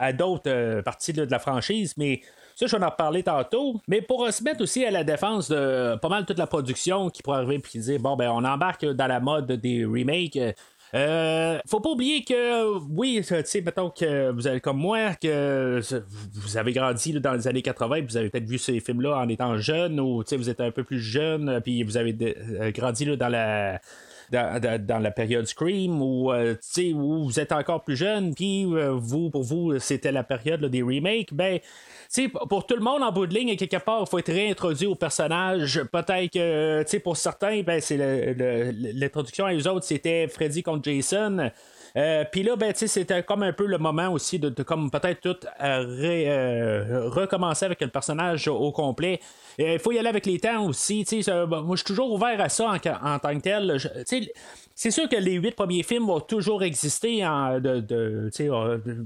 à 0.00 0.12
d'autres 0.12 0.80
parties 0.80 1.12
de 1.12 1.22
la 1.22 1.38
franchise, 1.38 1.94
mais 1.96 2.20
ça, 2.56 2.66
je 2.66 2.76
vais 2.76 2.84
en 2.84 2.90
reparler 2.90 3.22
tantôt. 3.22 3.80
Mais 3.86 4.00
pour 4.00 4.28
se 4.32 4.42
mettre 4.42 4.62
aussi 4.62 4.84
à 4.84 4.90
la 4.90 5.04
défense 5.04 5.48
de 5.48 5.96
pas 5.96 6.08
mal 6.08 6.26
toute 6.26 6.38
la 6.38 6.48
production 6.48 7.10
qui 7.10 7.22
pourrait 7.22 7.38
arriver 7.38 7.62
et 7.74 7.78
dire 7.78 8.00
bon, 8.00 8.16
ben, 8.16 8.30
on 8.30 8.44
embarque 8.44 8.84
dans 8.84 9.06
la 9.06 9.20
mode 9.20 9.52
des 9.52 9.84
remakes. 9.84 10.38
Euh, 10.94 11.58
faut 11.68 11.80
pas 11.80 11.90
oublier 11.90 12.22
que, 12.24 12.78
oui, 12.90 13.20
tu 13.26 13.34
sais, 13.44 13.60
mettons 13.62 13.90
que 13.90 14.30
vous 14.30 14.46
êtes 14.46 14.62
comme 14.62 14.78
moi, 14.78 15.14
que 15.14 15.80
vous 16.34 16.56
avez 16.56 16.72
grandi 16.72 17.12
dans 17.20 17.32
les 17.32 17.48
années 17.48 17.62
80, 17.62 18.02
vous 18.08 18.16
avez 18.16 18.30
peut-être 18.30 18.48
vu 18.48 18.58
ces 18.58 18.78
films-là 18.80 19.18
en 19.18 19.28
étant 19.28 19.56
jeune, 19.58 19.98
ou 19.98 20.22
vous 20.30 20.50
êtes 20.50 20.60
un 20.60 20.70
peu 20.70 20.84
plus 20.84 21.00
jeune, 21.00 21.60
puis 21.62 21.82
vous 21.82 21.96
avez 21.96 22.16
euh, 22.60 22.70
grandi 22.70 23.16
dans 23.16 23.28
la. 23.28 23.80
Dans, 24.34 24.98
la 24.98 25.10
période 25.10 25.46
Scream 25.46 26.00
ou 26.02 26.32
euh, 26.32 26.54
où 26.94 27.24
vous 27.24 27.40
êtes 27.40 27.52
encore 27.52 27.84
plus 27.84 27.96
jeune, 27.96 28.34
puis 28.34 28.64
vous, 28.64 29.30
pour 29.30 29.42
vous, 29.42 29.78
c'était 29.78 30.12
la 30.12 30.24
période 30.24 30.64
des 30.64 30.82
remakes, 30.82 31.32
ben 31.32 31.60
pour 32.48 32.66
tout 32.66 32.76
le 32.76 32.82
monde 32.82 33.02
en 33.02 33.10
bout 33.10 33.26
de 33.26 33.34
ligne, 33.34 33.56
quelque 33.56 33.76
part, 33.76 34.02
il 34.02 34.08
faut 34.08 34.18
être 34.18 34.32
réintroduit 34.32 34.86
au 34.86 34.94
personnage. 34.94 35.82
Peut-être 35.92 36.32
que 36.32 36.98
pour 36.98 37.16
certains, 37.16 37.62
ben, 37.62 37.80
c'est 37.80 37.96
l'introduction 38.94 39.46
à 39.46 39.54
eux 39.54 39.68
autres, 39.68 39.84
c'était 39.84 40.28
Freddy 40.28 40.62
contre 40.62 40.84
Jason. 40.84 41.50
Euh, 41.96 42.24
puis 42.30 42.42
là, 42.42 42.56
ben, 42.56 42.72
c'était 42.74 43.22
comme 43.22 43.44
un 43.44 43.52
peu 43.52 43.66
le 43.66 43.78
moment 43.78 44.08
aussi 44.08 44.38
de, 44.38 44.50
comme 44.62 44.90
peut-être 44.90 45.20
tout 45.20 45.46
euh, 45.62 45.84
euh, 46.02 47.08
recommencer 47.08 47.64
avec 47.64 47.80
le 47.80 47.88
personnage 47.88 48.48
au, 48.48 48.72
complet. 48.72 49.20
Il 49.58 49.78
faut 49.78 49.92
y 49.92 49.98
aller 49.98 50.08
avec 50.08 50.26
les 50.26 50.40
temps 50.40 50.66
aussi. 50.66 51.06
moi, 51.28 51.62
je 51.70 51.76
suis 51.76 51.84
toujours 51.84 52.12
ouvert 52.12 52.40
à 52.40 52.48
ça 52.48 52.72
en, 52.72 53.18
tant 53.18 53.34
que 53.36 53.40
tel. 53.40 53.78
C'est 54.76 54.90
sûr 54.90 55.08
que 55.08 55.16
les 55.16 55.34
huit 55.34 55.54
premiers 55.54 55.84
films 55.84 56.06
vont 56.06 56.20
toujours 56.20 56.64
exister 56.64 57.24
en, 57.24 57.60
de, 57.60 58.28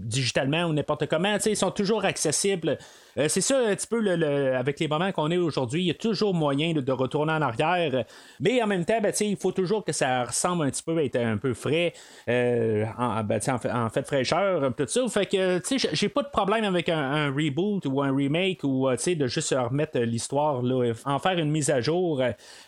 digitalement 0.05 0.65
ou 0.65 0.73
n'importe 0.73 1.07
comment. 1.07 1.37
Ils 1.45 1.57
sont 1.57 1.71
toujours 1.71 2.05
accessibles. 2.07 2.79
c'est 3.17 3.43
ça 3.43 3.59
un 3.59 3.75
petit 3.75 3.87
peu 3.87 4.01
le, 4.01 4.57
avec 4.57 4.81
les 4.81 4.89
moments 4.89 5.13
qu'on 5.13 5.31
est 5.31 5.37
aujourd'hui. 5.37 5.83
Il 5.83 5.87
y 5.87 5.91
a 5.91 5.95
toujours 5.95 6.33
moyen 6.33 6.73
de, 6.73 6.93
retourner 6.93 7.33
en 7.35 7.43
arrière. 7.43 8.05
Mais 8.41 8.63
en 8.63 8.67
même 8.67 8.87
temps, 8.87 9.01
ben, 9.03 9.13
il 9.21 9.37
faut 9.37 9.53
toujours 9.53 9.85
que 9.85 9.93
ça 9.93 10.25
ressemble 10.25 10.65
un 10.65 10.71
petit 10.71 10.83
peu 10.83 10.97
à 10.97 11.05
être 11.05 11.17
un 11.17 11.37
peu 11.37 11.53
frais. 11.53 11.93
Ben, 12.27 12.89
en, 12.99 13.91
fait, 13.91 14.07
fraîcheur, 14.07 14.75
tout 14.75 14.87
ça. 14.87 15.07
Fait 15.09 15.27
que, 15.27 15.61
j'ai 15.93 16.09
pas 16.09 16.23
de 16.23 16.31
problème 16.31 16.65
avec 16.65 16.89
un, 16.89 17.31
reboot 17.31 17.85
ou 17.85 18.03
un 18.03 18.15
remake 18.15 18.65
ou, 18.65 18.89
de 18.89 19.27
juste 19.27 19.55
remettre 19.55 19.99
l'histoire, 19.99 20.63
en 21.05 21.19
faire 21.19 21.39
une 21.39 21.51
mise 21.51 21.69
à 21.69 21.81
jour. 21.83 22.23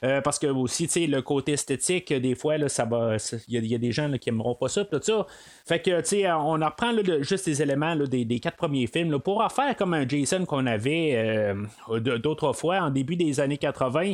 Euh, 0.04 0.20
parce 0.20 0.38
que 0.38 0.46
aussi, 0.46 1.06
le 1.06 1.22
côté 1.22 1.52
esthétique, 1.52 2.12
des 2.12 2.34
fois, 2.34 2.58
là, 2.58 2.68
ça 2.68 2.84
va. 2.90 3.16
Il 3.48 3.66
y, 3.66 3.74
a 3.74 3.78
des 3.78 3.92
gens 3.92 4.10
qui 4.18 4.28
aimeront 4.28 4.54
pas 4.54 4.68
ça, 4.68 4.84
tout 4.84 5.00
ça. 5.02 5.26
Fait 5.66 5.80
que, 5.80 6.00
tu 6.00 6.06
sais, 6.06 6.30
on 6.32 6.52
reprend 6.52 6.92
juste 7.22 7.46
les 7.46 7.62
éléments 7.62 7.96
des, 7.96 8.40
quatre 8.40 8.56
premiers 8.56 8.86
films 8.86 9.18
pour 9.18 9.40
en 9.40 9.48
faire 9.48 9.74
comme 9.76 9.94
un 9.94 10.06
Jason 10.06 10.44
qu'on 10.44 10.66
avait 10.66 11.12
euh, 11.14 11.54
d'autres 12.00 12.52
fois 12.52 12.80
en 12.80 12.90
début 12.90 13.16
des 13.16 13.40
années 13.40 13.58
80 13.58 14.12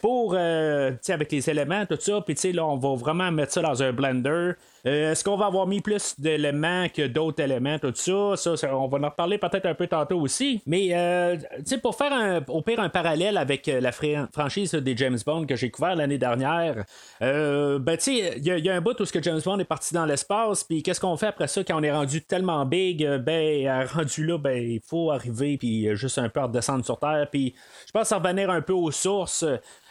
pour, 0.00 0.34
euh, 0.36 0.92
avec 1.08 1.32
les 1.32 1.48
éléments, 1.48 1.86
tout 1.86 1.98
ça. 2.00 2.20
Puis, 2.20 2.52
là, 2.52 2.66
on 2.66 2.76
va 2.76 2.94
vraiment 2.94 3.30
mettre 3.30 3.52
ça 3.52 3.62
dans 3.62 3.82
un 3.82 3.92
blender. 3.92 4.52
Euh, 4.86 5.12
est-ce 5.12 5.24
qu'on 5.24 5.36
va 5.36 5.46
avoir 5.46 5.66
mis 5.66 5.80
plus 5.80 6.18
d'éléments 6.18 6.88
que 6.88 7.06
d'autres 7.06 7.42
éléments, 7.42 7.78
tout 7.78 7.92
ça? 7.94 8.36
ça? 8.36 8.76
on 8.76 8.88
va 8.88 8.98
en 8.98 9.10
reparler 9.10 9.38
peut-être 9.38 9.66
un 9.66 9.74
peu 9.74 9.86
tantôt 9.86 10.20
aussi. 10.20 10.60
Mais, 10.66 10.90
euh, 10.92 11.36
pour 11.82 11.96
faire 11.96 12.12
un, 12.12 12.42
au 12.48 12.62
pire 12.62 12.80
un 12.80 12.88
parallèle 12.88 13.36
avec 13.36 13.66
la 13.66 13.92
franchise 13.92 14.74
des 14.74 14.96
James 14.96 15.18
Bond 15.24 15.46
que 15.46 15.56
j'ai 15.56 15.70
couvert 15.70 15.96
l'année 15.96 16.18
dernière, 16.18 16.84
ben, 17.20 17.96
tu 17.96 18.00
sais, 18.00 18.34
il 18.36 18.44
y, 18.44 18.68
a 18.68 18.74
un 18.74 18.80
bout 18.80 18.98
où 19.00 19.04
que 19.04 19.22
James 19.22 19.40
Bond 19.44 19.58
est 19.58 19.64
parti 19.64 19.94
dans 19.94 20.06
l'espace, 20.06 20.64
puis 20.64 20.82
qu'est-ce 20.82 21.00
qu'on 21.00 21.16
fait 21.16 21.26
après 21.26 21.48
ça 21.48 21.62
quand 21.62 21.78
on 21.78 21.82
est 21.82 21.92
rendu 21.92 22.22
tellement 22.22 22.64
big? 22.66 23.06
Ben, 23.18 23.86
rendu 23.86 24.26
là, 24.26 24.38
ben, 24.38 24.62
il 24.62 24.80
faut 24.86 25.10
arriver, 25.10 25.56
puis 25.56 25.94
juste 25.94 26.18
un 26.18 26.28
peu 26.28 26.40
redescendre 26.40 26.84
sur 26.84 26.98
Terre, 26.98 27.28
puis 27.30 27.54
je 27.86 27.92
pense 27.92 28.12
revenir 28.12 28.50
un 28.50 28.60
peu 28.60 28.72
aux 28.72 28.90
sources. 28.90 29.44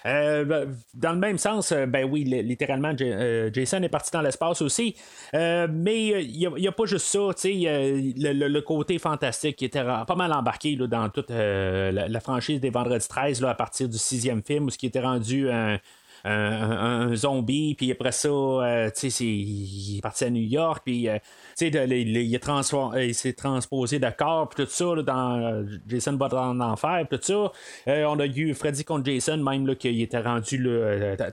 Euh, 0.06 0.44
ben, 0.44 0.76
dans 0.94 1.14
le 1.14 1.20
même 1.20 1.38
sens, 1.38 1.72
euh, 1.72 1.86
ben 1.86 2.04
oui, 2.04 2.24
littéralement, 2.24 2.92
euh, 3.00 3.50
Jason 3.54 3.82
est 3.84 3.90
parti 3.90 4.12
dans 4.12 4.22
l'espace 4.22 4.62
aussi. 4.62 4.83
Mais 5.34 6.24
il 6.24 6.50
n'y 6.58 6.68
a, 6.68 6.72
pas 6.72 6.86
juste 6.86 7.06
ça, 7.06 7.30
le, 7.44 8.48
le, 8.48 8.62
côté 8.62 9.00
fantastique 9.00 9.56
qui 9.56 9.66
était 9.66 9.84
pas 9.84 10.16
mal 10.16 10.32
embarqué 10.34 10.76
dans 10.76 11.10
toute 11.10 11.30
la, 11.30 12.20
franchise 12.20 12.60
des 12.60 12.70
Vendredis 12.70 13.08
13 13.08 13.42
là, 13.42 13.50
à 13.50 13.56
partir 13.56 13.90
du 13.90 13.98
sixième 13.98 14.42
film, 14.44 14.66
où 14.66 14.70
ce 14.70 14.78
qui 14.78 14.86
était 14.86 15.02
rendu 15.02 15.50
un 16.26 17.14
zombie, 17.16 17.76
puis 17.76 17.92
après 17.92 18.12
ça, 18.14 18.30
euh, 18.30 18.90
tu 18.96 19.10
sais, 19.10 19.26
il 19.26 19.98
est 19.98 20.02
parti 20.02 20.24
à 20.24 20.30
New 20.30 20.42
York, 20.44 20.82
puis 20.86 21.10
euh, 21.10 21.18
il, 21.60 23.14
s'est 23.14 23.34
transposé 23.34 24.00
de 24.00 24.10
corps, 24.10 24.48
puis 24.50 24.64
tout 24.64 24.72
ça, 24.72 24.86
dans 25.04 25.40
euh, 25.42 25.64
Jason 25.88 26.16
va 26.16 26.28
en 26.34 26.60
enfer, 26.62 27.06
tout 27.10 27.20
ça. 27.22 27.52
on 27.88 28.20
a 28.20 28.26
eu 28.26 28.54
Freddy 28.54 28.86
contre 28.86 29.06
Jason, 29.06 29.38
même, 29.38 29.68
là, 29.68 29.76
qu'il 29.76 30.02
était 30.02 30.22
rendu 30.22 30.66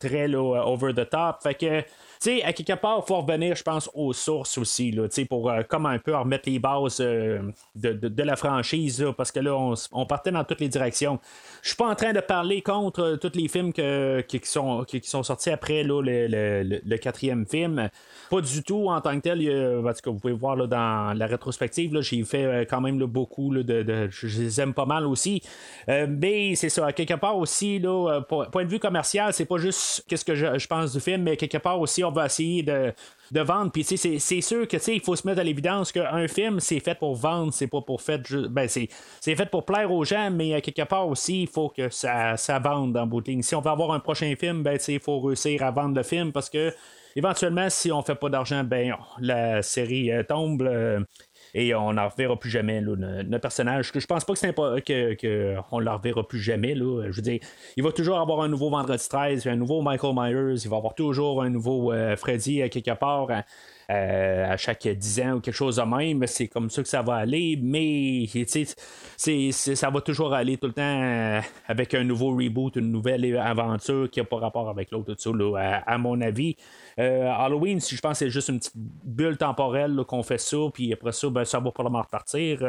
très 0.00 0.26
là, 0.26 0.62
over 0.66 0.92
the 0.92 1.08
top. 1.08 1.42
Fait 1.42 1.54
que 1.54 1.84
sais, 2.20 2.42
à 2.42 2.52
quelque 2.52 2.74
part, 2.74 3.02
il 3.02 3.08
faut 3.08 3.20
revenir, 3.20 3.56
je 3.56 3.62
pense, 3.62 3.90
aux 3.94 4.12
sources 4.12 4.58
aussi, 4.58 4.90
là, 4.90 5.06
pour 5.28 5.50
euh, 5.50 5.62
comme 5.66 5.86
un 5.86 5.98
peu 5.98 6.14
remettre 6.14 6.48
les 6.48 6.58
bases 6.58 7.00
euh, 7.00 7.40
de, 7.74 8.22
la 8.22 8.36
franchise, 8.36 9.04
parce 9.16 9.32
que 9.32 9.40
là, 9.40 9.56
on, 9.92 10.06
partait 10.06 10.30
dans 10.30 10.44
toutes 10.44 10.60
les 10.60 10.68
directions. 10.68 11.18
Je 11.62 11.68
suis 11.68 11.76
pas 11.76 11.88
en 11.88 11.94
train 11.94 12.12
de 12.12 12.20
parler 12.20 12.60
contre 12.60 13.00
euh, 13.00 13.16
tous 13.16 13.32
les 13.34 13.48
films 13.48 13.72
qui, 13.72 14.40
sont, 14.44 14.84
qui, 14.84 15.00
sont 15.02 15.22
sortis 15.22 15.50
après 15.50 15.82
là, 15.82 16.02
le, 16.02 16.96
quatrième 16.96 17.46
film. 17.46 17.88
Pas 18.28 18.40
du 18.40 18.62
tout 18.62 18.88
en 18.88 19.00
tant 19.00 19.16
que 19.16 19.22
tel. 19.22 19.82
parce 19.82 20.00
que 20.00 20.10
vous 20.10 20.18
pouvez 20.18 20.34
voir 20.34 20.56
là, 20.56 20.66
dans 20.66 21.16
la 21.16 21.26
rétrospective, 21.26 21.98
j'ai 22.00 22.22
fait 22.24 22.66
quand 22.68 22.80
même 22.80 22.98
beaucoup 22.98 23.54
de, 23.54 24.08
Je 24.10 24.26
les 24.26 24.60
aime 24.60 24.74
pas 24.74 24.84
mal 24.84 25.06
aussi. 25.06 25.42
mais 25.88 26.54
c'est 26.54 26.68
ça, 26.68 26.86
à 26.86 26.92
quelque 26.92 27.14
part 27.14 27.38
aussi, 27.38 27.78
là, 27.78 28.20
point 28.28 28.64
de 28.64 28.70
vue 28.70 28.78
commercial, 28.78 29.32
c'est 29.32 29.46
pas 29.46 29.56
juste 29.56 30.04
qu'est-ce 30.08 30.24
que 30.24 30.34
je, 30.34 30.58
je, 30.58 30.66
pense 30.66 30.92
du 30.92 31.00
film, 31.00 31.22
mais 31.22 31.36
quelque 31.36 31.58
part 31.58 31.80
aussi, 31.80 32.04
on 32.04 32.09
va 32.10 32.26
essayer 32.26 32.62
de, 32.62 32.92
vendre. 33.32 33.70
Puis 33.72 33.84
c'est 33.84 34.40
sûr 34.40 34.68
que 34.68 34.90
il 34.90 35.00
faut 35.00 35.16
se 35.16 35.26
mettre 35.26 35.40
à 35.40 35.44
l'évidence 35.44 35.92
qu'un 35.92 36.28
film, 36.28 36.60
c'est 36.60 36.80
fait 36.80 36.94
pour 36.94 37.14
vendre, 37.14 37.52
c'est 37.52 37.68
pas 37.68 37.80
pour 37.80 38.02
fait. 38.02 38.20
Ben, 38.48 38.68
c'est 38.68 38.88
fait 39.22 39.50
pour 39.50 39.64
plaire 39.64 39.90
aux 39.92 40.04
gens, 40.04 40.30
mais 40.30 40.54
à 40.54 40.60
quelque 40.60 40.82
part 40.82 41.08
aussi, 41.08 41.42
il 41.42 41.48
faut 41.48 41.68
que 41.68 41.88
ça, 41.88 42.36
ça 42.36 42.58
vende 42.58 42.96
en 42.96 43.06
bout 43.06 43.24
Si 43.42 43.54
on 43.54 43.60
veut 43.60 43.70
avoir 43.70 43.92
un 43.92 44.00
prochain 44.00 44.34
film, 44.38 44.62
ben, 44.62 44.78
il 44.88 45.00
faut 45.00 45.20
réussir 45.20 45.62
à 45.62 45.70
vendre 45.70 45.96
le 45.96 46.02
film 46.02 46.32
parce 46.32 46.50
que 46.50 46.72
éventuellement, 47.16 47.68
si 47.70 47.92
on 47.92 48.02
fait 48.02 48.14
pas 48.14 48.28
d'argent, 48.28 48.64
ben 48.64 48.96
la 49.20 49.62
série 49.62 50.12
euh, 50.12 50.22
tombe. 50.22 50.62
Euh, 50.62 51.00
et 51.54 51.74
on 51.74 51.92
n'en 51.94 52.08
reverra 52.08 52.38
plus 52.38 52.50
jamais 52.50 52.80
le, 52.80 53.38
personnage. 53.38 53.90
Je 53.94 54.06
pense 54.06 54.24
pas 54.24 54.32
que 54.32 54.38
c'est 54.38 54.54
qu'on 54.54 54.80
que, 54.80 55.56
on 55.70 55.80
ne 55.80 55.84
le 55.84 55.90
reverra 55.90 56.26
plus 56.26 56.40
jamais. 56.40 56.74
Là. 56.74 57.04
Je 57.10 57.16
veux 57.16 57.22
dire, 57.22 57.40
il 57.76 57.82
va 57.82 57.92
toujours 57.92 58.18
avoir 58.18 58.42
un 58.42 58.48
nouveau 58.48 58.70
Vendredi 58.70 59.08
13, 59.08 59.46
un 59.46 59.56
nouveau 59.56 59.82
Michael 59.82 60.14
Myers, 60.14 60.62
il 60.62 60.70
va 60.70 60.76
avoir 60.76 60.94
toujours 60.94 61.42
un 61.42 61.50
nouveau 61.50 61.92
euh, 61.92 62.16
Freddy 62.16 62.62
à 62.62 62.68
quelque 62.68 62.94
part. 62.94 63.28
Euh, 63.90 64.52
à 64.52 64.56
chaque 64.56 64.86
10 64.86 65.20
ans 65.20 65.32
ou 65.32 65.40
quelque 65.40 65.52
chose 65.52 65.76
de 65.76 65.82
même. 65.82 66.24
C'est 66.28 66.46
comme 66.46 66.70
ça 66.70 66.80
que 66.80 66.88
ça 66.88 67.02
va 67.02 67.14
aller, 67.16 67.58
mais 67.60 68.24
c'est, 68.46 69.50
ça 69.50 69.90
va 69.90 70.00
toujours 70.00 70.32
aller 70.32 70.58
tout 70.58 70.68
le 70.68 70.72
temps 70.72 70.82
euh, 71.02 71.40
avec 71.66 71.94
un 71.94 72.04
nouveau 72.04 72.36
reboot, 72.36 72.76
une 72.76 72.92
nouvelle 72.92 73.36
aventure 73.36 74.08
qui 74.08 74.20
n'a 74.20 74.26
pas 74.26 74.36
rapport 74.36 74.68
avec 74.68 74.92
l'autre, 74.92 75.16
ça, 75.18 75.30
à, 75.86 75.98
mon 75.98 76.20
avis. 76.20 76.56
Euh, 77.00 77.30
Halloween, 77.30 77.80
si 77.80 77.96
je 77.96 78.00
pense 78.00 78.18
c'est 78.18 78.30
juste 78.30 78.48
une 78.48 78.58
petite 78.58 78.76
bulle 78.76 79.38
temporelle 79.38 79.96
qu'on 80.06 80.22
fait 80.22 80.38
ça, 80.38 80.58
puis 80.72 80.92
après 80.92 81.12
ça, 81.12 81.30
ben, 81.30 81.44
ça 81.44 81.58
va 81.58 81.70
probablement 81.70 82.02
repartir. 82.02 82.60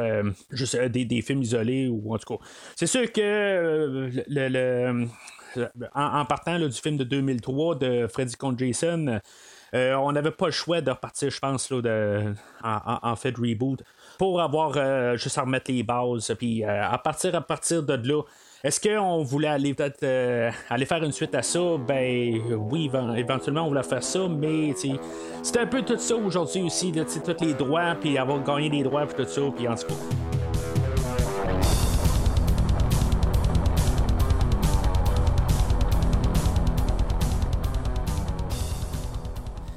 juste 0.51 0.77
des, 0.77 1.21
films 1.21 1.41
isolés 1.41 1.88
ou 1.88 2.13
en 2.13 2.17
tout 2.17 2.38
cas. 2.38 2.43
C'est 2.75 2.88
sûr 2.88 3.11
que 3.11 4.09
le, 4.27 5.07
en, 5.93 6.25
partant 6.25 6.59
du 6.59 6.71
film 6.71 6.97
de 6.97 7.03
2003 7.03 7.75
de 7.75 8.07
Freddy 8.07 8.35
contre 8.35 8.59
Jason, 8.59 9.19
euh, 9.73 9.93
on 9.95 10.11
n'avait 10.11 10.31
pas 10.31 10.47
le 10.47 10.51
choix 10.51 10.81
de 10.81 10.91
repartir, 10.91 11.29
je 11.29 11.39
pense, 11.39 11.69
là, 11.69 11.81
de, 11.81 12.33
en, 12.63 13.15
fait, 13.15 13.31
de 13.33 13.39
reboot. 13.39 13.83
pour 14.17 14.41
avoir 14.41 15.17
juste 15.17 15.38
à 15.38 15.41
remettre 15.41 15.71
les 15.71 15.83
bases. 15.83 16.33
Puis 16.38 16.63
à 16.63 16.97
partir 16.97 17.35
à 17.35 17.41
partir 17.41 17.83
de 17.83 18.07
là, 18.07 18.23
est-ce 18.63 18.79
qu'on 18.79 19.23
voulait 19.23 19.47
aller 19.47 19.73
peut-être 19.73 20.05
aller 20.69 20.85
faire 20.85 21.03
une 21.03 21.11
suite 21.11 21.33
à 21.35 21.41
ça? 21.41 21.59
Ben 21.87 22.39
oui, 22.69 22.89
éventuellement 23.17 23.63
on 23.63 23.69
voulait 23.69 23.83
faire 23.83 24.03
ça, 24.03 24.27
mais 24.27 24.73
c'est 25.41 25.57
un 25.57 25.65
peu 25.65 25.81
tout 25.81 25.97
ça 25.97 26.15
aujourd'hui 26.15 26.61
aussi, 26.61 26.91
tous 26.91 27.43
les 27.45 27.53
droits, 27.53 27.95
puis 27.99 28.17
avoir 28.17 28.43
gagné 28.43 28.69
des 28.69 28.83
droits, 28.83 29.05
puis 29.05 29.23
tout 29.23 29.29
ça, 29.29 29.41
puis 29.55 29.67
en 29.67 29.75
tout 29.75 29.87
cas. 29.87 29.93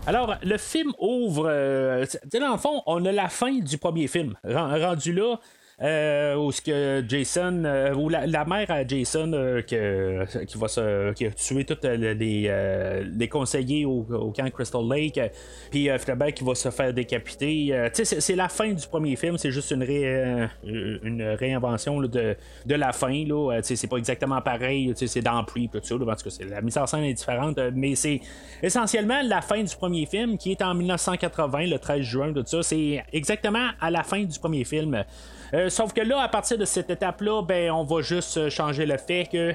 Alors, 0.07 0.35
le 0.43 0.59
film 0.59 0.93
ouvre. 0.99 1.47
Euh, 1.49 2.05
dans 2.33 2.53
le 2.53 2.59
fond, 2.59 2.83
on 2.87 3.05
a 3.07 3.13
la 3.13 3.29
fin 3.31 3.59
du 3.59 3.79
premier 3.79 4.07
film. 4.07 4.35
Rendu 4.45 5.15
là, 5.15 5.37
euh, 5.83 6.53
ce 6.53 6.61
que 6.61 7.05
Jason 7.09 7.65
euh, 7.65 7.95
ou 7.95 8.09
la, 8.09 8.45
mère 8.45 8.71
à 8.71 8.87
Jason 8.87 9.33
euh, 9.35 9.61
qui 9.61 10.57
va 10.57 10.69
se 10.69 11.13
qui 11.15 11.27
a 11.27 11.31
tué 11.33 11.65
tous 11.65 11.79
les, 11.83 13.03
les 13.13 13.29
conseillers 13.29 13.85
au, 13.85 14.05
camp 14.37 14.49
Crystal 14.51 14.83
Lake 14.89 15.21
puis 15.73 15.89
finalement 15.99 16.31
qui 16.31 16.45
va 16.45 16.55
se 16.55 16.71
faire 16.71 16.95
décapiter 16.95 17.91
c'est 17.93 18.37
la 18.37 18.49
fin 18.49 18.73
du 18.73 18.87
premier 18.87 19.17
film 19.17 19.37
c'est 19.37 19.51
juste 19.51 19.73
une, 19.73 19.83
une 20.63 21.23
réinvention 21.41 22.01
de, 22.03 22.37
de 22.67 22.75
la 22.75 22.93
fin 22.93 23.25
là 23.27 23.59
c'est 23.63 23.89
pas 23.89 23.97
exactement 23.97 24.41
pareil 24.41 24.93
c'est 24.95 25.23
dans 25.23 25.43
Pre 25.43 25.59
tout 25.73 25.81
ça 25.83 25.97
parce 26.07 26.23
que 26.23 26.45
la 26.45 26.61
mise 26.61 26.79
en 26.79 26.87
scène 26.87 27.05
est 27.05 27.15
différente 27.15 27.59
mais 27.75 27.97
c'est 27.97 28.21
essentiellement 28.63 29.21
la 29.25 29.41
fin 29.41 29.63
du 29.63 29.75
premier 29.75 30.07
film 30.07 30.39
qui 30.39 30.53
est 30.53 30.63
en 30.63 30.75
1980 30.75 31.67
le 31.67 31.79
13 31.79 32.01
juin 32.03 32.33
tout 32.33 32.45
ça 32.47 32.63
c'est 32.63 33.05
exactement 33.13 33.71
à 33.81 33.91
la 33.91 34.05
fin 34.05 34.23
du 34.23 34.39
premier 34.39 34.63
film 34.63 35.05
euh, 35.55 35.69
sauf 35.69 35.93
que 35.93 36.01
là, 36.01 36.21
à 36.21 36.29
partir 36.29 36.59
de 36.59 36.65
cette 36.65 36.91
étape-là, 36.91 37.43
ben, 37.43 37.71
on 37.71 37.85
va 37.85 38.03
juste 38.03 38.37
euh, 38.37 38.51
changer 38.51 38.87
le 38.87 38.97
fait 38.97 39.29
que 39.31 39.55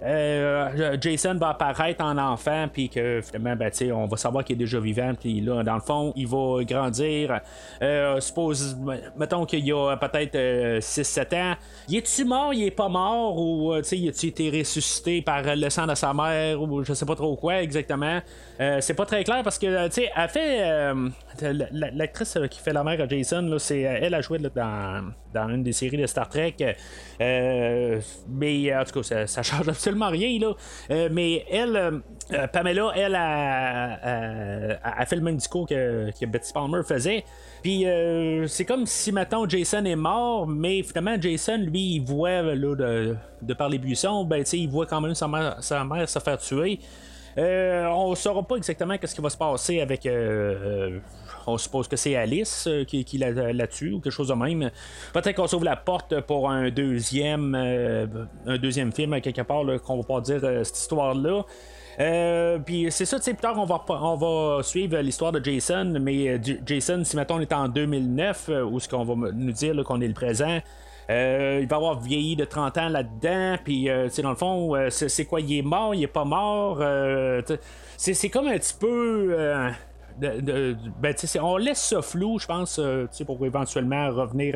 euh, 0.00 0.96
Jason 1.00 1.34
va 1.34 1.48
apparaître 1.48 2.04
en 2.04 2.16
enfant, 2.18 2.66
puis 2.72 2.88
que 2.88 3.20
finalement, 3.20 3.56
ben, 3.56 3.72
on 3.92 4.06
va 4.06 4.16
savoir 4.16 4.44
qu'il 4.44 4.54
est 4.54 4.58
déjà 4.58 4.78
vivant, 4.78 5.12
puis 5.18 5.40
là, 5.40 5.62
dans 5.64 5.74
le 5.74 5.80
fond, 5.80 6.12
il 6.14 6.28
va 6.28 6.62
grandir. 6.62 7.40
Euh, 7.82 8.20
suppose, 8.20 8.76
mettons 9.16 9.44
qu'il 9.44 9.66
y 9.66 9.72
a 9.72 9.96
peut-être 9.96 10.36
6-7 10.80 11.34
ans. 11.34 11.56
Il 11.88 11.96
est-tu 11.96 12.24
mort, 12.24 12.54
il 12.54 12.64
est 12.64 12.70
pas 12.70 12.88
mort, 12.88 13.38
ou 13.38 13.74
il 13.90 14.08
a-tu 14.08 14.26
été 14.26 14.50
ressuscité 14.50 15.22
par 15.22 15.42
le 15.44 15.70
sang 15.70 15.86
de 15.86 15.94
sa 15.94 16.14
mère, 16.14 16.62
ou 16.62 16.84
je 16.84 16.92
sais 16.92 17.06
pas 17.06 17.16
trop 17.16 17.34
quoi 17.34 17.62
exactement. 17.62 18.20
c'est 18.58 18.94
pas 18.94 19.06
très 19.06 19.24
clair 19.24 19.42
parce 19.42 19.58
que, 19.58 19.88
tu 19.88 20.02
sais, 20.02 20.10
fait 20.28 21.18
l'actrice 21.40 22.38
qui 22.50 22.60
fait 22.60 22.72
la 22.72 22.84
mère 22.84 23.00
à 23.00 23.08
Jason, 23.08 23.56
c'est, 23.58 23.86
euh, 23.86 23.98
elle 24.02 24.14
a 24.14 24.20
joué 24.20 24.38
dans, 24.38 25.10
dans, 25.32 25.48
une 25.48 25.62
des 25.62 25.72
séries 25.72 25.96
de 25.96 26.06
Star 26.06 26.28
Trek. 26.28 26.54
Euh, 27.20 28.00
mais 28.28 28.74
en 28.74 28.84
tout 28.84 29.00
cas, 29.00 29.26
ça, 29.26 29.42
change 29.42 29.68
absolument 29.68 30.08
rien. 30.08 30.38
Là. 30.38 31.08
mais 31.10 31.44
elle, 31.50 32.00
Pamela, 32.52 32.92
elle 32.94 33.14
a, 33.14 35.06
fait 35.06 35.16
le 35.16 35.22
même 35.22 35.36
discours 35.36 35.66
que, 35.66 36.10
que 36.18 36.26
Betty 36.26 36.52
Palmer 36.52 36.82
faisait. 36.86 37.24
Puis 37.62 37.84
c'est 38.46 38.64
comme 38.64 38.86
si 38.86 39.12
maintenant 39.12 39.48
Jason 39.48 39.84
est 39.84 39.96
mort, 39.96 40.46
mais 40.46 40.82
finalement 40.82 41.20
Jason, 41.20 41.58
lui, 41.58 41.96
il 41.96 42.04
voit 42.04 42.42
là, 42.42 42.74
de, 42.74 43.16
de 43.42 43.54
par 43.54 43.68
les 43.68 43.78
buissons, 43.78 44.24
ben, 44.24 44.44
il 44.52 44.68
voit 44.68 44.86
quand 44.86 45.00
même 45.00 45.14
sa 45.14 45.28
mère, 45.28 45.56
sa 45.60 45.84
mère 45.84 46.08
se 46.08 46.18
faire 46.18 46.38
tuer. 46.38 46.78
on 47.36 48.10
ne 48.10 48.14
saura 48.14 48.42
pas 48.42 48.56
exactement 48.56 48.94
ce 49.02 49.14
qui 49.14 49.20
va 49.20 49.30
se 49.30 49.36
passer 49.36 49.80
avec 49.80 50.06
on 51.48 51.58
suppose 51.58 51.88
que 51.88 51.96
c'est 51.96 52.16
Alice 52.16 52.66
euh, 52.66 52.84
qui, 52.84 53.04
la, 53.18 53.66
tue 53.66 53.92
ou 53.92 54.00
quelque 54.00 54.12
chose 54.12 54.28
de 54.28 54.34
même. 54.34 54.70
Peut-être 55.12 55.34
qu'on 55.34 55.46
s'ouvre 55.46 55.64
la 55.64 55.76
porte 55.76 56.20
pour 56.20 56.50
un 56.50 56.70
deuxième, 56.70 57.54
euh, 57.54 58.06
un 58.46 58.58
deuxième 58.58 58.92
film 58.92 59.20
quelque 59.20 59.42
part 59.42 59.62
qu'on 59.84 59.96
va 59.96 60.02
pas 60.02 60.20
dire 60.20 60.40
euh, 60.42 60.64
cette 60.64 60.78
histoire-là. 60.78 61.44
puis 62.64 62.86
c'est 62.90 63.04
ça, 63.04 63.18
tu 63.18 63.24
sais, 63.24 63.32
plus 63.32 63.42
tard, 63.42 63.56
on 63.58 64.16
va, 64.16 64.62
suivre 64.62 64.98
l'histoire 64.98 65.32
de 65.32 65.42
Jason, 65.42 65.98
mais 66.00 66.40
Jason, 66.66 67.02
si 67.04 67.16
maintenant 67.16 67.38
on 67.38 67.40
est 67.40 67.52
en 67.52 67.68
2009, 67.68 68.50
où 68.70 68.78
ce 68.78 68.88
qu'on 68.88 69.04
va 69.04 69.32
nous 69.32 69.52
dire 69.52 69.82
qu'on 69.84 70.00
est 70.00 70.08
le 70.08 70.14
présent, 70.14 70.60
il 71.08 71.66
va 71.66 71.76
avoir 71.76 72.00
vieilli 72.00 72.36
de 72.36 72.44
30 72.44 72.78
ans 72.78 72.88
là-dedans, 72.88 73.56
puis 73.64 73.88
sais 74.10 74.22
dans 74.22 74.30
le 74.30 74.36
fond, 74.36 74.76
c'est 74.90 75.24
quoi, 75.24 75.40
il 75.40 75.58
est 75.58 75.62
mort, 75.62 75.94
il 75.94 76.04
est 76.04 76.06
pas 76.06 76.24
mort, 76.24 76.82
c'est 77.96 78.28
comme 78.28 78.46
un 78.46 78.58
petit 78.58 78.74
peu 78.78 79.34
ben, 80.20 81.14
on 81.40 81.56
laisse 81.56 81.82
ça 81.82 82.02
flou, 82.02 82.38
je 82.38 82.46
pense, 82.46 82.78
euh, 82.78 83.06
pour 83.26 83.44
éventuellement 83.44 84.10
revenir 84.10 84.54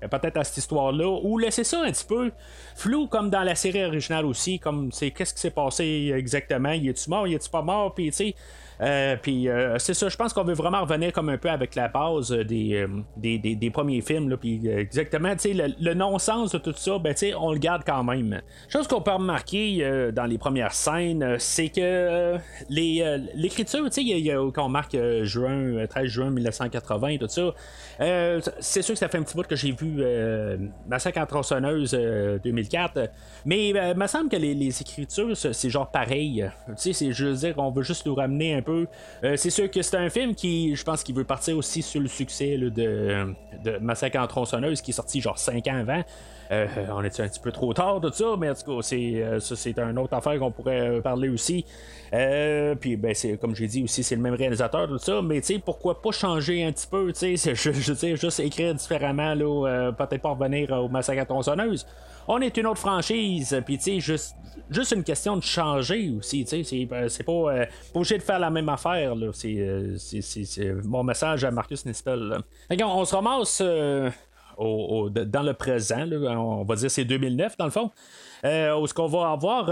peut-être 0.00 0.36
à 0.36 0.44
cette 0.44 0.58
histoire-là, 0.58 1.08
ou 1.22 1.38
laisser 1.38 1.64
ça 1.64 1.82
un 1.82 1.90
petit 1.90 2.04
peu 2.04 2.30
flou 2.74 3.06
comme 3.06 3.30
dans 3.30 3.42
la 3.42 3.54
série 3.54 3.84
originale 3.84 4.26
aussi, 4.26 4.58
comme 4.58 4.92
c'est 4.92 5.10
qu'est-ce 5.10 5.34
qui 5.34 5.40
s'est 5.40 5.50
passé 5.50 6.12
exactement, 6.14 6.72
il 6.72 6.88
est-tu 6.88 7.10
mort, 7.10 7.26
il 7.26 7.34
est-tu 7.34 7.50
pas 7.50 7.62
mort, 7.62 7.94
puis 7.94 8.10
tu 8.10 8.16
sais. 8.16 8.34
Euh, 8.80 9.16
puis 9.20 9.48
euh, 9.48 9.78
c'est 9.78 9.94
ça, 9.94 10.08
je 10.08 10.16
pense 10.16 10.32
qu'on 10.32 10.44
veut 10.44 10.54
vraiment 10.54 10.80
revenir 10.80 11.12
comme 11.12 11.28
un 11.28 11.36
peu 11.36 11.50
avec 11.50 11.74
la 11.74 11.88
base 11.88 12.30
des, 12.30 12.86
des, 13.16 13.38
des, 13.38 13.70
premiers 13.70 14.00
films. 14.00 14.36
Puis 14.36 14.66
exactement, 14.68 15.34
le, 15.44 15.74
le 15.78 15.94
non-sens 15.94 16.52
de 16.52 16.58
tout 16.58 16.72
ça, 16.74 16.98
ben, 16.98 17.14
on 17.38 17.52
le 17.52 17.58
garde 17.58 17.82
quand 17.84 18.02
même. 18.04 18.40
Chose 18.68 18.88
qu'on 18.88 19.02
peut 19.02 19.12
remarquer 19.12 20.10
dans 20.12 20.24
les 20.24 20.38
premières 20.38 20.72
scènes, 20.72 21.36
c'est 21.38 21.68
que 21.68 22.36
les, 22.68 23.18
l'écriture, 23.34 23.88
qu'on 24.54 24.68
marque 24.68 24.96
juin, 25.22 25.86
13 25.86 26.06
juin 26.06 26.30
1980, 26.30 27.18
tout 27.18 27.28
ça, 27.28 27.54
c'est 28.60 28.82
sûr 28.82 28.94
que 28.94 28.98
ça 28.98 29.08
fait 29.08 29.18
un 29.18 29.22
petit 29.22 29.36
bout 29.36 29.46
que 29.46 29.56
j'ai 29.56 29.72
vu 29.72 30.02
Massacre 30.88 31.20
en 31.20 31.26
tronçonneuse 31.26 31.92
2004, 31.92 33.10
mais 33.44 33.70
il 33.70 33.94
me 33.96 34.06
semble 34.06 34.30
que 34.30 34.36
les, 34.36 34.54
les 34.54 34.80
écritures, 34.80 35.36
c'est 35.36 35.70
genre 35.70 35.90
pareil. 35.90 36.48
Tu 36.68 36.74
sais, 36.76 36.92
c'est, 36.92 37.12
je 37.12 37.26
veux 37.26 37.34
dire, 37.34 37.54
on 37.58 37.70
veut 37.70 37.82
juste 37.82 38.06
nous 38.06 38.14
ramener 38.14 38.54
un 38.54 38.62
peu 38.62 38.69
euh, 39.24 39.36
c'est 39.36 39.50
sûr 39.50 39.70
que 39.70 39.82
c'est 39.82 39.96
un 39.96 40.10
film 40.10 40.34
qui, 40.34 40.74
je 40.74 40.84
pense, 40.84 41.02
qu'il 41.02 41.14
veut 41.14 41.24
partir 41.24 41.56
aussi 41.56 41.82
sur 41.82 42.00
le 42.00 42.08
succès 42.08 42.56
de, 42.56 42.70
de 42.70 43.78
Massacre 43.80 44.18
en 44.18 44.26
tronçonneuse 44.26 44.80
qui 44.80 44.90
est 44.90 44.94
sorti 44.94 45.20
genre 45.20 45.38
5 45.38 45.66
ans 45.68 45.80
avant. 45.80 46.02
Euh, 46.50 46.66
on 46.90 47.02
est 47.04 47.20
un 47.20 47.28
petit 47.28 47.40
peu 47.40 47.52
trop 47.52 47.72
tard 47.72 48.00
de 48.00 48.10
ça, 48.10 48.34
mais 48.38 48.50
en 48.50 48.54
tout 48.54 48.76
cas, 48.76 48.82
c'est, 48.82 49.22
euh, 49.22 49.38
ça, 49.40 49.54
c'est 49.54 49.78
une 49.78 49.98
autre 49.98 50.14
affaire 50.14 50.38
qu'on 50.38 50.50
pourrait 50.50 51.00
parler 51.00 51.28
aussi. 51.28 51.64
puis, 52.80 52.96
ben, 52.96 53.14
c'est, 53.14 53.36
comme 53.38 53.54
j'ai 53.54 53.68
dit 53.68 53.84
aussi, 53.84 54.02
c'est 54.02 54.16
le 54.16 54.22
même 54.22 54.34
réalisateur, 54.34 54.88
tout 54.88 54.98
ça, 54.98 55.22
mais 55.22 55.40
tu 55.40 55.54
sais, 55.54 55.58
pourquoi 55.64 56.02
pas 56.02 56.10
changer 56.10 56.64
un 56.64 56.72
petit 56.72 56.88
peu, 56.88 57.12
tu 57.12 57.36
sais, 57.36 57.54
juste 58.16 58.40
écrire 58.40 58.74
différemment, 58.74 59.34
là, 59.34 59.92
peut-être 59.92 60.22
pas 60.22 60.30
revenir 60.30 60.70
au 60.72 60.88
Massacre 60.88 61.22
à 61.22 61.24
tronçonneuse 61.24 61.86
on 62.32 62.40
est 62.40 62.56
une 62.56 62.66
autre 62.66 62.78
franchise, 62.78 63.60
puis 63.64 63.76
tu 63.76 63.84
sais, 63.84 64.00
juste, 64.00 64.36
juste 64.70 64.92
une 64.92 65.02
question 65.02 65.36
de 65.36 65.42
changer 65.42 66.12
aussi, 66.16 66.44
tu 66.44 66.64
sais, 66.64 66.64
c'est, 66.64 66.88
euh, 66.92 67.08
pas, 67.26 67.32
euh, 67.32 67.66
obligé 67.92 68.18
de 68.18 68.22
faire 68.22 68.38
la 68.38 68.50
même 68.50 68.68
affaire, 68.68 69.16
là. 69.16 69.30
C'est, 69.32 69.56
euh, 69.58 70.80
mon 70.84 71.02
message 71.02 71.44
à 71.44 71.50
Marcus 71.50 71.84
Nispel. 71.84 72.38
on 72.70 73.04
se 73.04 73.14
ramasse 73.14 73.62
dans 74.60 75.42
le 75.42 75.52
présent, 75.54 76.04
on 76.12 76.64
va 76.64 76.74
dire 76.76 76.90
c'est 76.90 77.04
2009 77.04 77.56
dans 77.56 77.64
le 77.64 77.70
fond, 77.70 77.90
où 78.44 78.86
ce 78.86 78.94
qu'on 78.94 79.06
va 79.06 79.30
avoir 79.30 79.70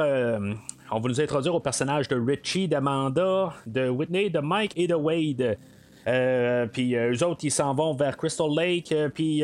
on 0.91 1.01
va 1.01 1.09
nous 1.09 1.21
introduire 1.21 1.55
au 1.55 1.61
personnage 1.61 2.09
de 2.09 2.17
Richie, 2.17 2.69
d'Amanda, 2.69 3.53
de 3.67 3.89
Whitney, 3.89 4.31
de 4.31 4.39
Mike 4.39 4.73
et 4.77 4.87
de 4.87 4.95
Wade. 4.95 5.59
Euh, 6.07 6.67
puis 6.67 6.97
euh, 6.97 7.13
eux 7.13 7.25
autres, 7.25 7.41
ils 7.43 7.51
s'en 7.51 7.75
vont 7.75 7.93
vers 7.93 8.17
Crystal 8.17 8.49
Lake. 8.49 8.93
Euh, 8.93 9.09
puis 9.11 9.43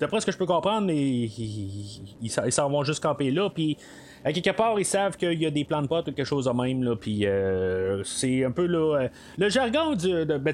d'après 0.00 0.20
ce 0.20 0.26
que 0.26 0.32
je 0.32 0.38
peux 0.38 0.46
comprendre, 0.46 0.90
ils 0.90 2.30
s'en 2.30 2.70
vont 2.70 2.84
juste 2.84 3.02
camper 3.02 3.30
là. 3.30 3.50
Puis 3.50 3.76
à 4.24 4.32
quelque 4.32 4.50
part, 4.50 4.78
ils 4.78 4.84
savent 4.84 5.16
qu'il 5.16 5.40
y 5.40 5.46
a 5.46 5.50
des 5.50 5.64
plans 5.64 5.82
de 5.82 5.86
potes 5.86 6.08
ou 6.08 6.12
quelque 6.12 6.26
chose 6.26 6.44
de 6.44 6.50
même. 6.50 6.82
Là, 6.82 6.96
puis 6.96 7.26
c'est 8.04 8.44
un 8.44 8.50
peu 8.50 8.66
là, 8.66 9.08
le 9.38 9.48
jargon 9.48 9.94
de, 9.94 10.38
ben, 10.38 10.52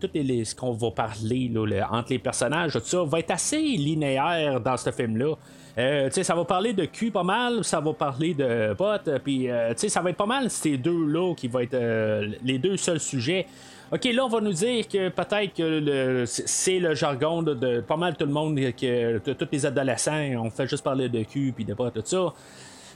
tout 0.00 0.08
les, 0.14 0.44
ce 0.44 0.54
qu'on 0.54 0.72
va 0.72 0.90
parler 0.90 1.50
là, 1.52 1.88
entre 1.90 2.10
les 2.10 2.18
personnages, 2.18 2.72
tout 2.72 2.80
ça, 2.84 3.02
va 3.04 3.18
être 3.18 3.30
assez 3.30 3.60
linéaire 3.60 4.60
dans 4.60 4.76
ce 4.76 4.90
film-là. 4.90 5.34
Euh, 5.78 6.10
ça 6.10 6.34
va 6.34 6.44
parler 6.44 6.72
de 6.72 6.86
cul 6.86 7.10
pas 7.10 7.22
mal, 7.22 7.62
ça 7.62 7.80
va 7.80 7.92
parler 7.92 8.34
de 8.34 8.74
potes, 8.74 9.10
puis 9.22 9.48
ça 9.76 10.00
va 10.00 10.10
être 10.10 10.16
pas 10.16 10.26
mal 10.26 10.50
ces 10.50 10.76
deux-là 10.76 11.34
qui 11.34 11.48
vont 11.48 11.60
être 11.60 11.76
les 12.44 12.58
deux 12.58 12.76
seuls 12.76 13.00
sujets. 13.00 13.46
OK, 13.90 14.04
là, 14.04 14.26
on 14.26 14.28
va 14.28 14.42
nous 14.42 14.52
dire 14.52 14.86
que 14.86 15.08
peut-être 15.08 15.54
que 15.54 16.24
c'est 16.26 16.78
le 16.78 16.94
jargon 16.94 17.42
de, 17.42 17.80
pas 17.80 17.96
mal 17.96 18.16
tout 18.16 18.26
le 18.26 18.32
monde, 18.32 18.56
que 18.78 19.18
tous 19.18 19.48
les 19.50 19.64
adolescents, 19.64 20.20
on 20.36 20.50
fait 20.50 20.66
juste 20.66 20.84
parler 20.84 21.08
de 21.08 21.22
cul 21.22 21.54
puis 21.56 21.64
de 21.64 21.72
pas 21.72 21.90
tout 21.90 22.02
ça. 22.04 22.34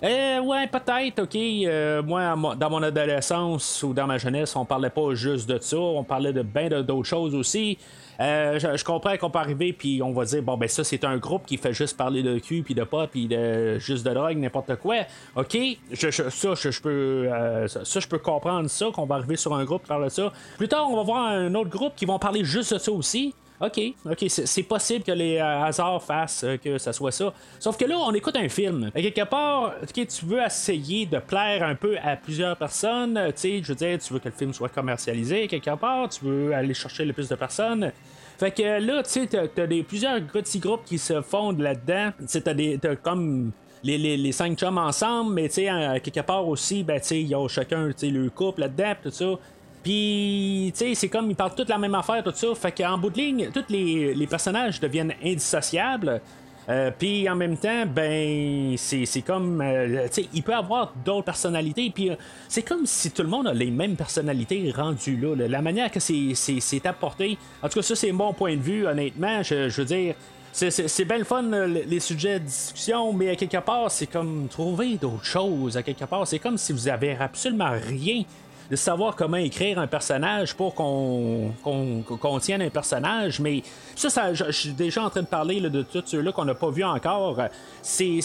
Euh, 0.04 0.40
ouais, 0.40 0.66
peut-être, 0.66 1.22
ok. 1.22 1.36
Euh, 1.36 2.02
moi, 2.02 2.34
dans 2.56 2.70
mon 2.70 2.82
adolescence 2.82 3.82
ou 3.84 3.94
dans 3.94 4.06
ma 4.06 4.18
jeunesse, 4.18 4.56
on 4.56 4.64
parlait 4.64 4.90
pas 4.90 5.14
juste 5.14 5.48
de 5.48 5.58
ça, 5.60 5.78
on 5.78 6.02
parlait 6.02 6.32
de 6.32 6.42
bien 6.42 6.68
d'autres 6.82 7.08
choses 7.08 7.34
aussi. 7.34 7.78
Euh, 8.20 8.58
je, 8.58 8.84
comprends 8.84 9.16
qu'on 9.16 9.30
peut 9.30 9.38
arriver 9.38 9.72
puis 9.72 10.02
on 10.02 10.12
va 10.12 10.24
dire 10.26 10.42
bon 10.42 10.56
ben 10.58 10.68
ça 10.68 10.84
c'est 10.84 11.02
un 11.02 11.16
groupe 11.16 11.46
qui 11.46 11.56
fait 11.56 11.72
juste 11.72 11.96
parler 11.96 12.22
de 12.22 12.38
cul 12.38 12.62
puis 12.62 12.74
de 12.74 12.84
pas 12.84 13.06
puis 13.06 13.26
de 13.26 13.78
juste 13.78 14.06
de 14.06 14.12
drogue 14.12 14.36
n'importe 14.36 14.76
quoi. 14.76 14.96
Ok, 15.34 15.56
je, 15.90 16.10
ça 16.10 16.54
je, 16.54 16.80
peux 16.80 17.28
euh, 17.32 17.66
ça, 17.66 18.00
je 18.00 18.06
peux 18.06 18.18
comprendre 18.18 18.68
ça 18.68 18.86
qu'on 18.92 19.06
va 19.06 19.16
arriver 19.16 19.36
sur 19.36 19.54
un 19.54 19.64
groupe 19.64 19.82
qui 19.82 19.88
parle 19.88 20.04
de 20.04 20.10
ça. 20.10 20.30
Plus 20.58 20.68
tard 20.68 20.88
on 20.90 20.96
va 20.96 21.02
voir 21.02 21.26
un 21.30 21.54
autre 21.54 21.70
groupe 21.70 21.94
qui 21.96 22.04
vont 22.04 22.18
parler 22.18 22.44
juste 22.44 22.74
de 22.74 22.78
ça 22.78 22.92
aussi. 22.92 23.34
OK, 23.62 23.80
OK, 24.10 24.24
c'est 24.28 24.62
possible 24.64 25.04
que 25.04 25.12
les 25.12 25.36
euh, 25.36 25.62
hasards 25.62 26.02
fassent 26.02 26.42
euh, 26.42 26.56
que 26.56 26.78
ça 26.78 26.92
soit 26.92 27.12
ça. 27.12 27.32
Sauf 27.60 27.76
que 27.76 27.84
là, 27.84 27.96
on 27.96 28.12
écoute 28.12 28.34
un 28.34 28.48
film. 28.48 28.90
Et 28.92 29.08
quelque 29.08 29.28
part, 29.28 29.74
tu 29.92 30.26
veux 30.26 30.42
essayer 30.42 31.06
de 31.06 31.18
plaire 31.20 31.62
un 31.62 31.76
peu 31.76 31.96
à 32.02 32.16
plusieurs 32.16 32.56
personnes. 32.56 33.14
Tu 33.28 33.32
sais, 33.36 33.60
je 33.62 33.68
veux 33.68 33.76
dire, 33.76 33.98
tu 34.00 34.12
veux 34.12 34.18
que 34.18 34.28
le 34.28 34.34
film 34.34 34.52
soit 34.52 34.68
commercialisé 34.68 35.46
quelque 35.46 35.76
part. 35.76 36.08
Tu 36.08 36.24
veux 36.24 36.52
aller 36.52 36.74
chercher 36.74 37.04
le 37.04 37.12
plus 37.12 37.28
de 37.28 37.36
personnes. 37.36 37.92
Fait 38.36 38.50
que 38.50 38.80
là, 38.84 39.00
tu 39.04 39.10
sais, 39.10 39.48
t'as, 39.54 39.66
des, 39.68 39.84
plusieurs 39.84 40.20
petits 40.22 40.58
groupes 40.58 40.84
qui 40.84 40.98
se 40.98 41.22
fondent 41.22 41.60
là-dedans. 41.60 42.10
Tu 42.18 42.24
sais, 42.26 42.40
t'as, 42.40 42.54
des, 42.54 42.78
t'as 42.78 42.96
comme 42.96 43.52
les, 43.84 43.96
les, 43.96 44.16
les, 44.16 44.32
cinq 44.32 44.58
chums 44.58 44.78
ensemble, 44.78 45.34
mais 45.34 45.48
tu 45.48 45.66
sais, 45.66 46.00
quelque 46.02 46.26
part 46.26 46.48
aussi, 46.48 46.82
ben, 46.82 47.00
tu 47.00 47.06
sais, 47.06 47.22
ils 47.22 47.34
ont 47.36 47.46
chacun, 47.46 47.86
tu 47.90 47.94
sais, 47.98 48.06
le 48.08 48.28
couple 48.28 48.62
là-dedans, 48.62 48.94
tout 49.00 49.10
ça. 49.12 49.38
Puis, 49.82 50.72
tu 50.76 50.78
sais, 50.78 50.94
c'est 50.94 51.08
comme 51.08 51.30
ils 51.30 51.36
parlent 51.36 51.54
toutes 51.54 51.68
la 51.68 51.78
même 51.78 51.94
affaire, 51.94 52.22
tout 52.22 52.32
ça. 52.34 52.54
Fait 52.54 52.72
qu'en 52.72 52.96
bout 52.98 53.10
de 53.10 53.18
ligne, 53.18 53.50
tous 53.52 53.64
les, 53.68 54.26
personnages 54.28 54.80
deviennent 54.80 55.14
indissociables. 55.24 56.20
Euh, 56.68 56.92
puis 56.96 57.28
en 57.28 57.34
même 57.34 57.56
temps, 57.56 57.84
ben, 57.86 58.76
c'est 58.76 59.22
comme. 59.26 59.60
Euh, 59.60 60.06
tu 60.06 60.22
sais, 60.22 60.28
il 60.32 60.44
peut 60.44 60.54
avoir 60.54 60.92
d'autres 61.04 61.24
personnalités. 61.24 61.90
Puis 61.92 62.10
euh, 62.10 62.14
c'est 62.48 62.62
comme 62.62 62.86
si 62.86 63.10
tout 63.10 63.22
le 63.22 63.28
monde 63.28 63.48
a 63.48 63.52
les 63.52 63.72
mêmes 63.72 63.96
personnalités 63.96 64.72
rendues 64.74 65.16
là. 65.16 65.48
La 65.48 65.60
manière 65.60 65.90
que 65.90 65.98
c'est 65.98 66.86
apporté. 66.86 67.36
En 67.62 67.68
tout 67.68 67.80
cas, 67.80 67.82
ça, 67.82 67.96
c'est 67.96 68.12
mon 68.12 68.32
point 68.32 68.56
de 68.56 68.62
vue, 68.62 68.86
honnêtement. 68.86 69.42
Je, 69.42 69.68
je 69.68 69.80
veux 69.80 69.86
dire. 69.86 70.14
C'est 70.54 71.06
bien 71.06 71.16
le 71.16 71.24
fun, 71.24 71.42
les 71.42 71.98
sujets 71.98 72.38
de 72.38 72.44
discussion, 72.44 73.10
mais 73.14 73.30
à 73.30 73.36
quelque 73.36 73.56
part, 73.56 73.90
c'est 73.90 74.06
comme 74.06 74.48
trouver 74.48 74.98
d'autres 74.98 75.24
choses. 75.24 75.78
À 75.78 75.82
quelque 75.82 76.04
part, 76.04 76.26
c'est 76.26 76.38
comme 76.38 76.58
si 76.58 76.74
vous 76.74 76.88
avez 76.88 77.16
absolument 77.18 77.70
rien 77.70 78.24
de 78.70 78.76
savoir 78.76 79.16
comment 79.16 79.36
écrire 79.36 79.78
un 79.78 79.86
personnage 79.86 80.54
pour 80.54 80.74
qu'on 80.74 81.52
qu'on 81.62 82.38
tienne 82.38 82.62
un 82.62 82.70
personnage. 82.70 83.40
Mais 83.40 83.62
ça, 83.94 84.10
ça 84.10 84.34
je, 84.34 84.50
suis 84.50 84.72
déjà 84.72 85.02
en 85.02 85.10
train 85.10 85.22
de 85.22 85.26
parler 85.26 85.60
de 85.60 85.82
tous 85.82 86.02
ceux-là 86.06 86.32
qu'on 86.32 86.44
n'a 86.44 86.54
pas 86.54 86.70
vu 86.70 86.84
encore. 86.84 87.38
C'est 87.82 88.20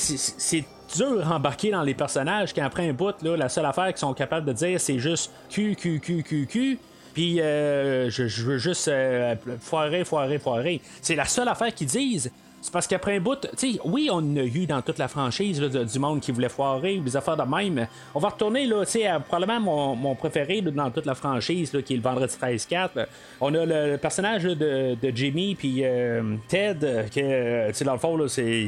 dur 0.95 1.25
d'embarquer 1.25 1.71
dans 1.71 1.83
les 1.83 1.93
personnages 1.93 2.53
qu'après 2.53 2.89
un 2.89 2.93
bout, 2.93 3.15
là, 3.21 3.35
la 3.35 3.49
seule 3.49 3.65
affaire 3.65 3.87
qu'ils 3.87 3.97
sont 3.97 4.13
capables 4.13 4.45
de 4.45 4.53
dire, 4.53 4.79
c'est 4.79 4.99
juste 4.99 5.31
Q, 5.49 5.75
Q, 5.75 5.99
Q, 5.99 6.23
Q, 6.23 6.47
Q. 6.47 6.79
Puis 7.13 7.41
euh, 7.41 8.09
je, 8.11 8.43
veux 8.43 8.59
juste 8.59 8.87
euh, 8.87 9.35
foirer, 9.59 10.05
foirer, 10.05 10.37
foirer. 10.37 10.81
C'est 11.01 11.15
la 11.15 11.25
seule 11.25 11.47
affaire 11.47 11.73
qu'ils 11.73 11.87
disent. 11.87 12.31
C'est 12.67 12.73
parce 12.73 12.85
qu'après 12.85 13.15
un 13.15 13.21
bout, 13.21 13.47
tu 13.57 13.79
oui, 13.85 14.09
on 14.11 14.35
a 14.35 14.43
eu 14.43 14.65
dans 14.65 14.81
toute 14.81 14.97
la 14.97 15.07
franchise 15.07 15.61
du 15.61 15.99
monde 15.99 16.19
qui 16.19 16.33
voulait 16.33 16.49
foirer 16.49 16.97
ou 16.97 17.01
des 17.01 17.15
affaires 17.15 17.37
de 17.37 17.43
même. 17.43 17.87
On 18.13 18.19
va 18.19 18.27
retourner, 18.27 18.65
là, 18.65 18.83
tu 18.83 18.91
sais, 18.91 19.07
probablement 19.25 19.95
mon, 19.95 20.15
préféré 20.15 20.59
dans 20.59 20.91
toute 20.91 21.05
la 21.05 21.15
franchise, 21.15 21.71
qui 21.85 21.93
est 21.93 21.95
le 21.95 22.03
Vendredi 22.03 22.35
13-4. 22.35 23.07
On 23.39 23.53
a 23.53 23.65
le, 23.65 23.95
personnage 23.95 24.43
de, 24.43 24.97
Jimmy 25.15 25.55
puis 25.55 25.77
euh, 25.85 26.35
Ted, 26.49 27.05
que, 27.15 27.67
tu 27.69 27.73
sais, 27.73 27.85
dans 27.85 27.93
le 27.93 27.99
fond, 27.99 28.27
c'est, 28.27 28.67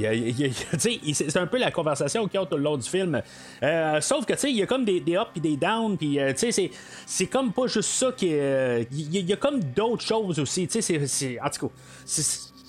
c'est 1.11 1.37
un 1.37 1.47
peu 1.47 1.57
la 1.57 1.69
conversation 1.69 2.25
qu'il 2.29 2.39
y 2.39 2.41
a 2.41 2.45
tout 2.45 2.55
le 2.55 2.63
long 2.63 2.77
du 2.77 2.89
film. 2.89 3.21
Euh, 3.61 3.99
sauf 3.99 4.25
que, 4.25 4.31
tu 4.31 4.39
sais, 4.39 4.49
il 4.49 4.55
y 4.55 4.63
a 4.63 4.65
comme 4.65 4.85
des, 4.85 5.01
des 5.01 5.15
ups 5.15 5.31
et 5.35 5.41
des 5.41 5.57
downs, 5.57 5.97
puis, 5.97 6.21
euh, 6.21 6.31
tu 6.31 6.49
sais, 6.53 6.71
c'est 7.05 7.27
comme 7.27 7.51
pas 7.51 7.67
juste 7.67 7.89
ça 7.89 8.13
qui 8.15 8.27
Il 8.27 9.29
y, 9.29 9.33
a 9.33 9.35
comme 9.35 9.61
d'autres 9.61 10.05
choses 10.05 10.39
aussi, 10.39 10.69
tu 10.69 10.81
sais, 10.81 11.05
c'est. 11.05 11.37
En 11.41 11.49
tout 11.49 11.67
cas, 11.67 11.73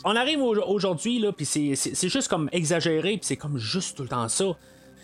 on 0.04 0.16
arrive 0.16 0.40
aujourd'hui, 0.40 1.18
là, 1.18 1.32
puis 1.32 1.44
c'est 1.46 2.08
juste 2.08 2.28
comme 2.28 2.48
exagéré, 2.52 3.12
puis 3.12 3.20
c'est 3.22 3.36
comme 3.36 3.58
juste 3.58 3.96
tout 3.96 4.02
le 4.02 4.08
temps 4.08 4.28
ça. 4.28 4.56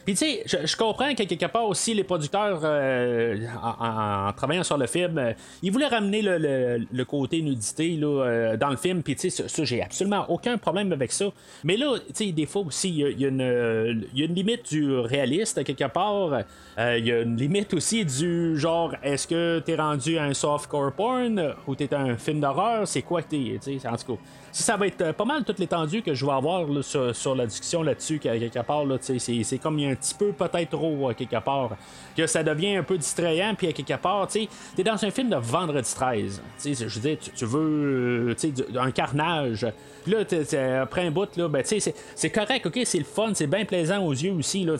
Puis 0.06 0.14
tu 0.14 0.24
sais, 0.24 0.44
je, 0.46 0.76
comprends 0.76 1.12
que 1.16 1.24
quelque 1.24 1.46
part 1.46 1.66
aussi 1.66 1.92
les 1.92 2.04
producteurs, 2.04 2.60
euh, 2.62 3.44
en, 3.60 4.32
travaillant 4.34 4.62
sur 4.62 4.78
le 4.78 4.86
film, 4.86 5.18
euh, 5.18 5.32
ils 5.62 5.72
voulaient 5.72 5.88
ramener 5.88 6.22
le, 6.22 7.04
côté 7.04 7.42
nudité 7.42 7.96
là, 7.96 8.06
euh, 8.06 8.56
dans 8.56 8.70
le 8.70 8.76
film. 8.76 9.02
Puis 9.02 9.16
tu 9.16 9.28
sais, 9.28 9.48
ça, 9.48 9.64
j'ai 9.64 9.82
absolument 9.82 10.24
aucun 10.28 10.58
problème 10.58 10.92
avec 10.92 11.10
ça. 11.10 11.24
Mais 11.64 11.76
là, 11.76 11.98
tu 11.98 12.26
sais, 12.26 12.30
des 12.30 12.46
fois 12.46 12.62
aussi, 12.62 12.88
il 12.90 13.20
y, 13.20 13.24
a 13.24 13.28
une 13.28 14.06
limite 14.14 14.68
du 14.68 14.96
réaliste 14.96 15.64
quelque 15.64 15.88
part. 15.88 16.42
Il 16.78 17.04
y 17.04 17.10
a 17.10 17.22
une 17.22 17.36
limite 17.36 17.74
aussi 17.74 18.04
du 18.04 18.56
genre, 18.56 18.94
est-ce 19.02 19.26
que 19.26 19.58
t'es 19.58 19.74
rendu 19.74 20.20
un 20.20 20.34
softcore 20.34 20.92
porn 20.92 21.54
ou 21.66 21.74
t'es 21.74 21.92
un 21.92 22.16
film 22.16 22.38
d'horreur? 22.38 22.86
C'est 22.86 23.02
quoi 23.02 23.22
que 23.22 23.30
t'es? 23.30 23.58
En 23.88 23.96
tout 23.96 24.14
cas 24.14 24.22
ça 24.62 24.76
va 24.76 24.86
être 24.86 25.00
euh, 25.02 25.12
pas 25.12 25.24
mal 25.24 25.44
toute 25.44 25.58
l'étendue 25.58 26.02
que 26.02 26.14
je 26.14 26.24
vais 26.24 26.32
avoir 26.32 26.66
sur, 26.82 27.34
la 27.34 27.46
discussion 27.46 27.82
là-dessus, 27.82 28.18
quelque 28.18 28.60
part. 28.60 28.84
Là, 28.84 28.96
c'est, 29.00 29.58
comme 29.58 29.78
y 29.78 29.86
a 29.86 29.90
un 29.90 29.94
petit 29.94 30.14
peu 30.14 30.32
peut-être 30.32 30.70
trop, 30.70 31.12
quelque 31.16 31.40
part, 31.40 31.76
que 32.16 32.26
ça 32.26 32.42
devient 32.42 32.76
un 32.76 32.82
peu 32.82 32.96
distrayant, 32.96 33.54
puis 33.54 33.68
à 33.68 33.72
quelque 33.72 34.00
part, 34.00 34.26
tu 34.28 34.48
es 34.78 34.82
dans 34.82 35.04
un 35.04 35.10
film 35.10 35.28
de 35.28 35.36
vendredi 35.36 35.94
13. 35.94 36.42
Je 36.64 36.84
veux 36.84 37.00
dire, 37.00 37.18
tu, 37.18 37.44
veux 37.44 38.30
euh, 38.30 38.34
un 38.78 38.90
carnage. 38.90 39.66
Là, 40.06 40.82
après 40.82 41.06
un 41.06 41.10
bout, 41.10 41.36
là, 41.36 41.48
ben, 41.48 41.62
c'est, 41.64 42.30
correct, 42.30 42.66
ok, 42.66 42.80
c'est 42.84 42.98
le 42.98 43.04
fun, 43.04 43.32
c'est 43.34 43.46
bien 43.46 43.64
plaisant 43.64 44.04
aux 44.04 44.12
yeux 44.12 44.32
aussi. 44.32 44.64
Là, 44.64 44.76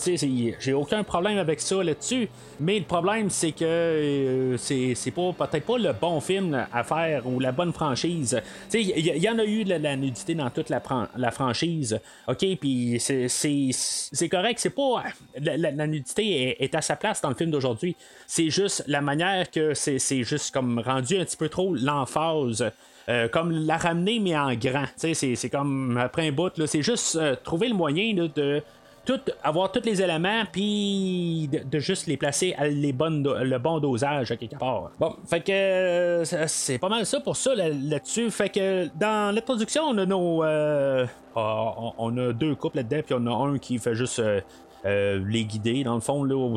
j'ai 0.61 0.73
aucun 0.73 1.03
problème 1.05 1.39
avec 1.39 1.61
ça 1.61 1.83
là-dessus. 1.83 2.29
Mais 2.61 2.79
le 2.79 2.85
problème, 2.85 3.29
c'est 3.31 3.53
que 3.53 3.65
euh, 3.65 4.57
c'est, 4.57 4.95
peut-être 5.11 5.67
pas 5.67 5.79
le 5.79 5.93
bon 5.93 6.21
film 6.21 6.67
à 6.73 6.85
faire 6.85 7.27
ou 7.27 7.41
la 7.41 7.53
bonne 7.53 7.73
franchise. 7.73 8.41
Il 8.73 9.23
y, 9.23 9.29
en 9.29 9.39
a 9.39 9.45
eu 9.45 9.65
de 9.65 9.75
la, 9.75 9.97
nudité 9.97 10.35
dans 10.35 10.51
toute 10.51 10.71
la, 10.71 10.83
la 11.17 11.31
franchise. 11.31 12.01
OK, 12.29 12.45
puis 12.61 12.99
c'est 12.99 14.29
correct. 14.31 14.59
C'est 14.59 14.71
pas. 14.71 15.05
La, 15.41 15.87
nudité 15.87 16.63
est, 16.63 16.75
à 16.75 16.81
sa 16.81 16.97
place 16.97 17.21
dans 17.21 17.29
le 17.29 17.35
film 17.35 17.51
d'aujourd'hui. 17.51 17.97
C'est 18.27 18.51
juste 18.51 18.85
la 18.87 19.01
manière 19.01 19.51
que 19.51 19.75
c'est 19.75 20.23
juste 20.23 20.53
comme 20.53 20.79
rendu 20.79 21.19
un 21.19 21.25
petit 21.25 21.37
peu 21.37 21.49
trop 21.49 21.75
l'emphase. 21.75 22.71
Euh, 23.09 23.29
comme 23.29 23.53
la 23.53 23.77
ramener 23.77 24.19
mais 24.19 24.37
en 24.37 24.55
grand. 24.55 24.87
C'est 24.97 25.51
comme 25.51 25.97
après 25.97 26.29
un 26.29 26.33
bout, 26.33 26.53
c'est 26.67 26.83
juste 26.83 27.17
euh, 27.17 27.37
trouver 27.43 27.69
le 27.69 27.75
moyen 27.75 28.15
de 28.15 28.63
tout, 29.07 29.21
avoir 29.43 29.73
tous 29.73 29.85
les 29.85 30.03
éléments, 30.03 30.43
puis 30.53 31.49
de, 31.49 31.79
juste 31.79 32.09
les 32.09 32.17
placer 32.17 32.55
à 32.59 32.67
les 32.67 32.93
bonnes 32.93 33.23
le 33.23 33.59
bon 33.59 33.79
dosage 33.79 34.33
à 34.33 34.37
quelque 34.37 34.59
part. 34.59 34.91
Bon, 34.99 35.15
fait 35.27 35.41
que 35.41 35.53
euh, 35.53 36.25
c'est 36.47 36.79
pas 36.79 36.89
mal 36.89 37.07
ça 37.07 37.21
pour 37.21 37.37
ça 37.37 37.55
là-dessus. 37.55 38.31
fait 38.31 38.51
que 38.51 38.89
dans 38.99 39.35
la 39.35 39.41
production, 39.41 39.85
on 39.85 39.97
a 39.99 40.05
nos. 40.05 40.45
Euh, 40.45 41.07
ah, 41.37 41.73
on, 41.99 42.17
a 42.19 42.33
deux 42.33 42.55
couples 42.57 42.79
là-dedans, 42.79 43.03
puis 43.07 43.15
on 43.19 43.27
a 43.27 43.49
un 43.49 43.59
qui 43.59 43.79
fait 43.79 43.95
juste. 43.95 44.19
Euh, 44.19 44.41
les 44.87 45.45
guider 45.45 45.83
dans 45.85 45.95
le 45.95 46.01
fond 46.01 46.23
là, 46.25 46.35
où, 46.37 46.57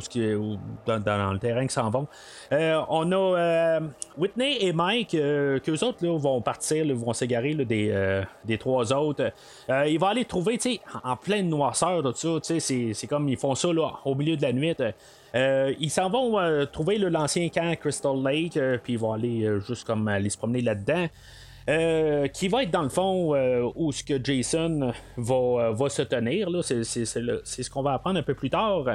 dans, 0.86 1.34
le 1.34 1.39
terrain 1.39 1.65
qui 1.65 1.74
s'en 1.74 1.89
vont. 1.89 2.08
on 2.52 3.12
a 3.12 3.80
Whitney 4.18 4.58
et 4.62 4.74
Mike, 4.74 5.12
qu'eux 5.12 5.84
autres 5.84 6.06
là, 6.06 6.18
vont 6.18 6.42
partir, 6.42 6.86
vont 6.96 7.13
s'égarer 7.13 7.56
des, 7.56 8.24
des 8.46 8.58
trois 8.58 8.94
autres. 8.94 9.32
Euh, 9.70 9.88
il 9.88 10.00
va 10.00 10.10
aller 10.10 10.26
trouver, 10.26 10.60
en 11.04 11.15
pleine 11.15 11.50
noirceur, 11.50 12.04
tout 12.04 12.13
ça, 12.42 12.60
c'est 12.60 13.08
comme 13.08 13.30
ils 13.30 13.38
font 13.38 13.56
ça 13.56 13.72
là, 13.74 13.92
au 14.06 14.15
milieu 14.15 14.36
de 14.36 14.42
la 14.42 14.54
nuit. 14.54 14.76
Euh, 15.36 15.74
ils 15.80 15.92
s'en 15.92 16.10
vont 16.10 16.39
euh, 16.39 16.65
trouver 16.65 16.98
l'ancien 16.98 17.50
camp 17.50 17.76
Crystal 17.80 18.15
Lake, 18.24 18.60
puis 18.84 18.94
ils 18.94 19.00
vont 19.00 19.13
aller 19.13 19.48
juste 19.65 19.86
comme 19.86 20.08
aller 20.08 20.30
se 20.30 20.38
promener 20.38 20.62
là-dedans. 20.62 21.08
Qui 21.67 22.48
va 22.48 22.63
être 22.63 22.72
dans 22.72 22.84
le 22.84 22.89
fond 22.89 23.36
où 23.76 23.91
ce 23.91 24.04
que 24.04 24.24
Jason 24.24 24.91
va, 25.17 25.72
va 25.72 25.89
se 25.89 26.02
tenir. 26.02 26.50
C'est, 26.63 26.84
ce 26.84 27.69
qu'on 27.69 27.84
va 27.84 27.93
apprendre 27.93 28.19
un 28.19 28.24
peu 28.24 28.34
plus 28.34 28.50
tard. 28.50 28.86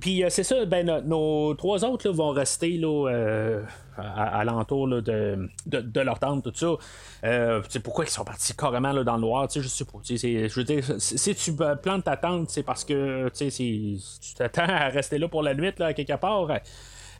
puis 0.00 0.24
c'est 0.28 0.44
ça, 0.44 0.64
ben, 0.64 1.02
nos, 1.06 1.54
trois 1.54 1.84
autres 1.84 2.10
vont 2.10 2.30
rester 2.30 2.78
là, 2.78 3.60
à, 4.00 4.44
l'entour 4.44 4.88
de, 4.88 5.48
de, 5.66 6.00
leur 6.00 6.18
tente, 6.18 6.44
tout 6.44 6.52
ça. 6.54 6.74
Euh, 7.24 7.62
pourquoi 7.82 8.04
ils 8.04 8.10
sont 8.10 8.24
partis 8.24 8.54
carrément 8.54 8.92
là, 8.92 9.04
dans 9.04 9.16
le 9.16 9.20
noir, 9.20 9.48
je 9.52 9.60
sais 9.60 9.84
pas. 9.84 9.98
Je 10.02 10.54
veux 10.54 10.64
dire, 10.64 10.84
si 10.98 11.34
tu 11.34 11.54
plantes 11.82 12.04
ta 12.04 12.16
tente, 12.16 12.50
c'est 12.50 12.62
parce 12.62 12.84
que 12.84 13.28
tu 13.30 14.34
t'attends 14.36 14.68
à 14.68 14.88
rester 14.88 15.18
là 15.18 15.28
pour 15.28 15.42
la 15.42 15.54
nuit, 15.54 15.72
là, 15.78 15.92
quelque 15.92 16.16
part. 16.16 16.48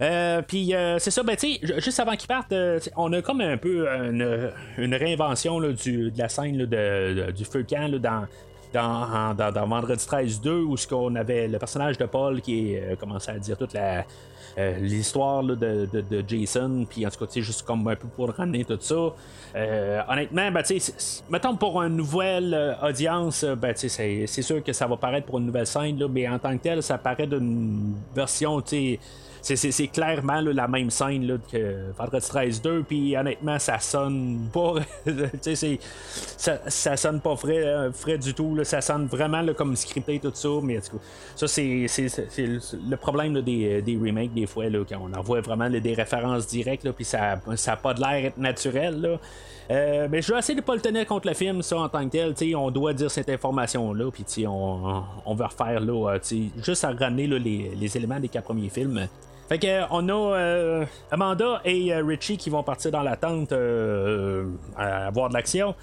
Euh, 0.01 0.43
puis 0.43 0.75
euh, 0.75 0.99
c'est 0.99 1.11
ça, 1.11 1.23
ben 1.23 1.37
sais, 1.37 1.61
juste 1.79 2.01
avant 2.01 2.17
qu'ils 2.17 2.29
partent, 2.29 2.53
euh, 2.53 2.81
on 2.97 3.13
a 3.13 3.21
comme 3.21 3.41
un 3.41 3.59
peu 3.59 3.87
une, 3.89 4.95
réinvention 4.95 5.61
du, 5.61 6.11
de 6.11 6.19
la 6.19 6.29
scène 6.29 6.65
de, 6.65 7.31
du 7.33 7.45
feu 7.45 7.65
camp 7.69 7.91
dans, 8.01 8.27
dans, 8.73 9.35
dans, 9.53 9.67
Vendredi 9.67 10.07
13 10.07 10.41
2 10.41 10.53
où 10.63 10.77
ce 10.77 10.87
qu'on 10.87 11.15
avait 11.17 11.49
le 11.49 11.59
personnage 11.59 11.99
de 11.99 12.07
Paul 12.07 12.41
qui 12.41 12.77
commençait 12.99 13.33
à 13.33 13.39
dire 13.39 13.59
toute 13.59 13.75
euh, 14.59 14.79
l'histoire 14.81 15.45
de, 15.45 15.55
de, 15.55 16.25
Jason, 16.27 16.85
puis 16.89 17.07
en 17.07 17.11
tout 17.11 17.25
cas, 17.25 17.41
juste 17.41 17.63
comme 17.63 17.87
un 17.87 17.95
peu 17.95 18.09
pour 18.09 18.31
ramener 18.31 18.65
tout 18.65 18.79
ça. 18.81 19.15
Euh, 19.55 20.03
honnêtement, 20.09 20.51
ben, 20.51 20.63
mettons 21.31 21.55
pour 21.55 21.81
une 21.83 21.97
nouvelle 21.97 22.53
euh, 22.53 22.75
audience, 22.83 23.45
ben, 23.45 23.73
c'est, 23.77 24.27
sûr 24.27 24.63
que 24.65 24.73
ça 24.73 24.89
va 24.89 24.97
paraître 24.97 25.27
pour 25.27 25.39
une 25.39 25.47
nouvelle 25.47 25.69
scène, 25.69 25.99
là, 25.99 26.09
mais 26.09 26.29
en 26.29 26.39
tant 26.41 26.57
que 26.59 26.63
tel, 26.63 26.83
ça 26.83 26.99
paraît 26.99 27.29
d'une 27.29 27.95
version, 28.15 28.61
tu 28.61 28.99
c'est 29.43 29.89
clairement 29.89 30.41
la 30.41 30.69
même 30.69 30.91
scène 30.91 31.27
là, 31.27 31.35
que 31.51 31.91
Vendredi 31.97 32.29
13 32.29 32.63
2 32.63 32.83
puis 32.83 33.17
honnêtement 33.17 33.59
ça 33.59 33.79
sonne 33.79 34.49
pas 34.53 34.75
ça, 36.37 36.59
ça 36.67 36.97
sonne 36.97 37.21
pas 37.21 37.37
frais, 37.37 37.91
frais 37.93 38.19
du 38.19 38.35
tout 38.35 38.55
là, 38.55 38.65
ça 38.65 38.81
sonne 38.81 39.07
vraiment 39.07 39.45
comme 39.55 39.77
scripté 39.77 40.19
tout 40.19 40.33
ça, 40.35 40.49
mais 40.63 40.81
ça 41.37 41.47
c'est, 41.47 41.87
le 41.87 42.97
problème 42.97 43.41
des, 43.41 43.83
des, 43.83 43.97
remakes 43.97 44.35
des 44.35 44.47
fois, 44.47 44.65
quand 44.89 45.01
on 45.01 45.13
envoie 45.19 45.41
vraiment 45.41 45.69
des 45.69 45.95
références 45.95 46.47
directes, 46.47 46.91
puis 46.93 47.05
ça 47.05 47.41
n'a 47.67 47.77
pas 47.77 47.95
de 47.95 48.01
l'air 48.01 48.33
naturel. 48.37 49.19
Euh, 49.71 50.09
mais 50.11 50.21
je 50.21 50.33
vais 50.33 50.39
essayer 50.39 50.57
de 50.57 50.65
pas 50.65 50.75
le 50.75 50.81
tenir 50.81 51.07
contre 51.07 51.29
le 51.29 51.35
film, 51.35 51.63
ça 51.63 51.79
en 51.79 51.89
tant 51.89 52.09
que 52.09 52.33
tel. 52.33 52.57
On 52.57 52.71
doit 52.71 52.93
dire 52.93 53.11
cette 53.11 53.29
information-là, 53.29 54.11
puis 54.11 54.47
on, 54.47 55.05
on 55.25 55.35
va 55.35 55.47
refaire 55.47 55.81
là, 55.81 56.19
juste 56.65 56.85
à 56.85 56.91
ramener 56.91 57.27
les, 57.29 57.73
les 57.77 57.97
éléments 57.97 58.19
des 58.19 58.29
quatre 58.29 58.45
premiers 58.45 58.69
films. 58.69 59.07
Fait 59.51 59.59
que 59.59 59.83
on 59.91 60.09
a 60.09 60.37
euh, 60.39 60.85
Amanda 61.11 61.61
et 61.65 61.93
euh, 61.93 62.05
Richie 62.05 62.37
qui 62.37 62.51
vont 62.51 62.63
partir 62.63 62.93
dans 62.93 63.03
la 63.03 63.17
tente 63.17 63.51
euh, 63.51 64.47
à 64.77 65.09
avoir 65.09 65.29
de 65.29 65.35
l'action. 65.35 65.75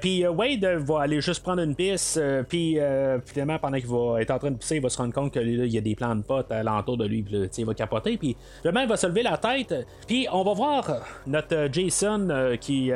puis 0.00 0.26
Wade 0.26 0.64
va 0.64 1.02
aller 1.02 1.20
juste 1.20 1.40
prendre 1.40 1.62
une 1.62 1.76
piste. 1.76 2.20
puis 2.48 2.76
finalement, 3.24 3.58
pendant 3.60 3.78
qu'il 3.78 3.86
va 3.86 4.20
être 4.20 4.32
en 4.32 4.38
train 4.40 4.50
de 4.50 4.56
pisser, 4.56 4.76
il 4.76 4.82
va 4.82 4.88
se 4.88 4.98
rendre 4.98 5.14
compte 5.14 5.32
qu'il 5.32 5.72
y 5.72 5.78
a 5.78 5.80
des 5.80 5.94
plans 5.94 6.16
de 6.16 6.22
potes 6.22 6.50
alentour 6.50 6.96
de 6.96 7.06
lui. 7.06 7.22
Puis 7.22 7.48
il 7.56 7.66
va 7.66 7.74
capoter. 7.74 8.16
Puis 8.16 8.36
finalement, 8.62 8.80
il 8.80 8.88
va 8.88 8.96
se 8.96 9.06
lever 9.06 9.22
la 9.22 9.36
tête. 9.36 9.86
Puis 10.08 10.26
on 10.32 10.42
va 10.42 10.54
voir 10.54 10.90
notre 11.28 11.68
Jason 11.70 12.56
qui, 12.60 12.90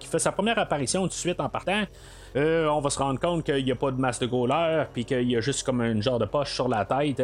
qui 0.00 0.06
fait 0.08 0.18
sa 0.18 0.32
première 0.32 0.58
apparition 0.58 1.02
tout 1.02 1.08
de 1.08 1.12
suite 1.12 1.38
en 1.38 1.48
partant. 1.48 1.84
On 2.34 2.80
va 2.80 2.90
se 2.90 2.98
rendre 2.98 3.20
compte 3.20 3.44
qu'il 3.44 3.64
n'y 3.64 3.72
a 3.72 3.76
pas 3.76 3.90
de 3.90 4.00
masse 4.00 4.18
de 4.18 4.26
goaler, 4.26 4.84
puis 4.92 5.04
qu'il 5.04 5.30
y 5.30 5.36
a 5.36 5.40
juste 5.40 5.62
comme 5.64 5.80
un 5.80 6.00
genre 6.00 6.18
de 6.18 6.26
poche 6.26 6.52
sur 6.52 6.68
la 6.68 6.84
tête 6.84 7.22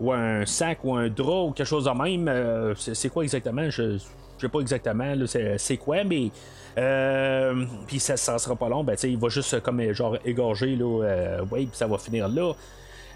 ou 0.00 0.12
un 0.12 0.46
sac 0.46 0.78
ou 0.84 0.94
un 0.94 1.08
drap 1.08 1.44
ou 1.46 1.52
quelque 1.52 1.66
chose 1.66 1.84
de 1.84 1.90
même. 1.90 2.28
Euh, 2.28 2.74
c'est 2.76 3.08
quoi 3.08 3.22
exactement? 3.22 3.68
Je 3.70 3.82
ne 3.82 3.98
sais 4.38 4.48
pas 4.48 4.60
exactement 4.60 5.14
c'est 5.56 5.76
quoi, 5.76 6.04
mais 6.04 6.30
euh, 6.78 7.64
puis 7.86 7.98
ça, 7.98 8.16
ça 8.16 8.38
sera 8.38 8.54
pas 8.54 8.68
long, 8.68 8.84
ben 8.84 8.96
il 9.02 9.18
va 9.18 9.28
juste 9.28 9.60
comme 9.62 9.92
genre 9.92 10.16
égorger 10.24 10.76
là, 10.76 11.04
euh, 11.04 11.44
puis 11.50 11.68
ça 11.72 11.86
va 11.86 11.98
finir 11.98 12.28
là. 12.28 12.52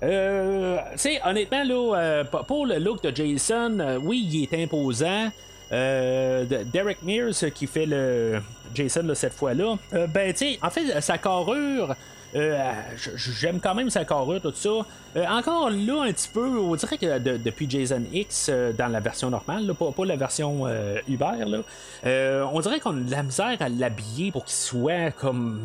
Euh, 0.02 0.78
honnêtement, 1.24 1.62
là, 1.62 2.24
pour 2.48 2.66
le 2.66 2.78
look 2.78 3.04
de 3.04 3.14
Jason, 3.14 4.00
oui, 4.02 4.28
il 4.32 4.42
est 4.42 4.64
imposant. 4.64 5.30
Derek 5.72 7.02
Mears 7.02 7.50
qui 7.54 7.66
fait 7.66 7.86
le 7.86 8.40
Jason 8.74 9.10
cette 9.14 9.32
fois-là, 9.34 9.76
ben 10.08 10.32
tu 10.34 10.56
en 10.62 10.70
fait, 10.70 11.00
sa 11.00 11.18
carrure, 11.18 11.90
euh, 11.90 11.94
j'aime 12.34 13.60
quand 13.60 13.74
même 13.74 13.90
sa 13.90 14.04
carrure, 14.04 14.40
tout 14.40 14.52
ça. 14.54 14.70
Euh, 15.16 15.26
encore 15.26 15.70
là, 15.70 16.04
un 16.04 16.12
petit 16.12 16.28
peu, 16.32 16.58
on 16.58 16.74
dirait 16.74 16.96
que 16.96 17.18
depuis 17.18 17.68
Jason 17.68 18.02
X, 18.12 18.48
euh, 18.48 18.72
dans 18.72 18.88
la 18.88 19.00
version 19.00 19.28
normale, 19.28 19.72
pas, 19.74 20.04
la 20.04 20.16
version 20.16 20.66
Uber, 21.08 21.44
là, 21.46 22.48
on 22.52 22.60
dirait 22.60 22.80
qu'on 22.80 22.96
a 22.96 23.00
de 23.00 23.10
la 23.10 23.22
misère 23.22 23.56
à 23.60 23.68
l'habiller 23.68 24.32
pour 24.32 24.44
qu'il 24.44 24.54
soit 24.54 25.10
comme. 25.12 25.60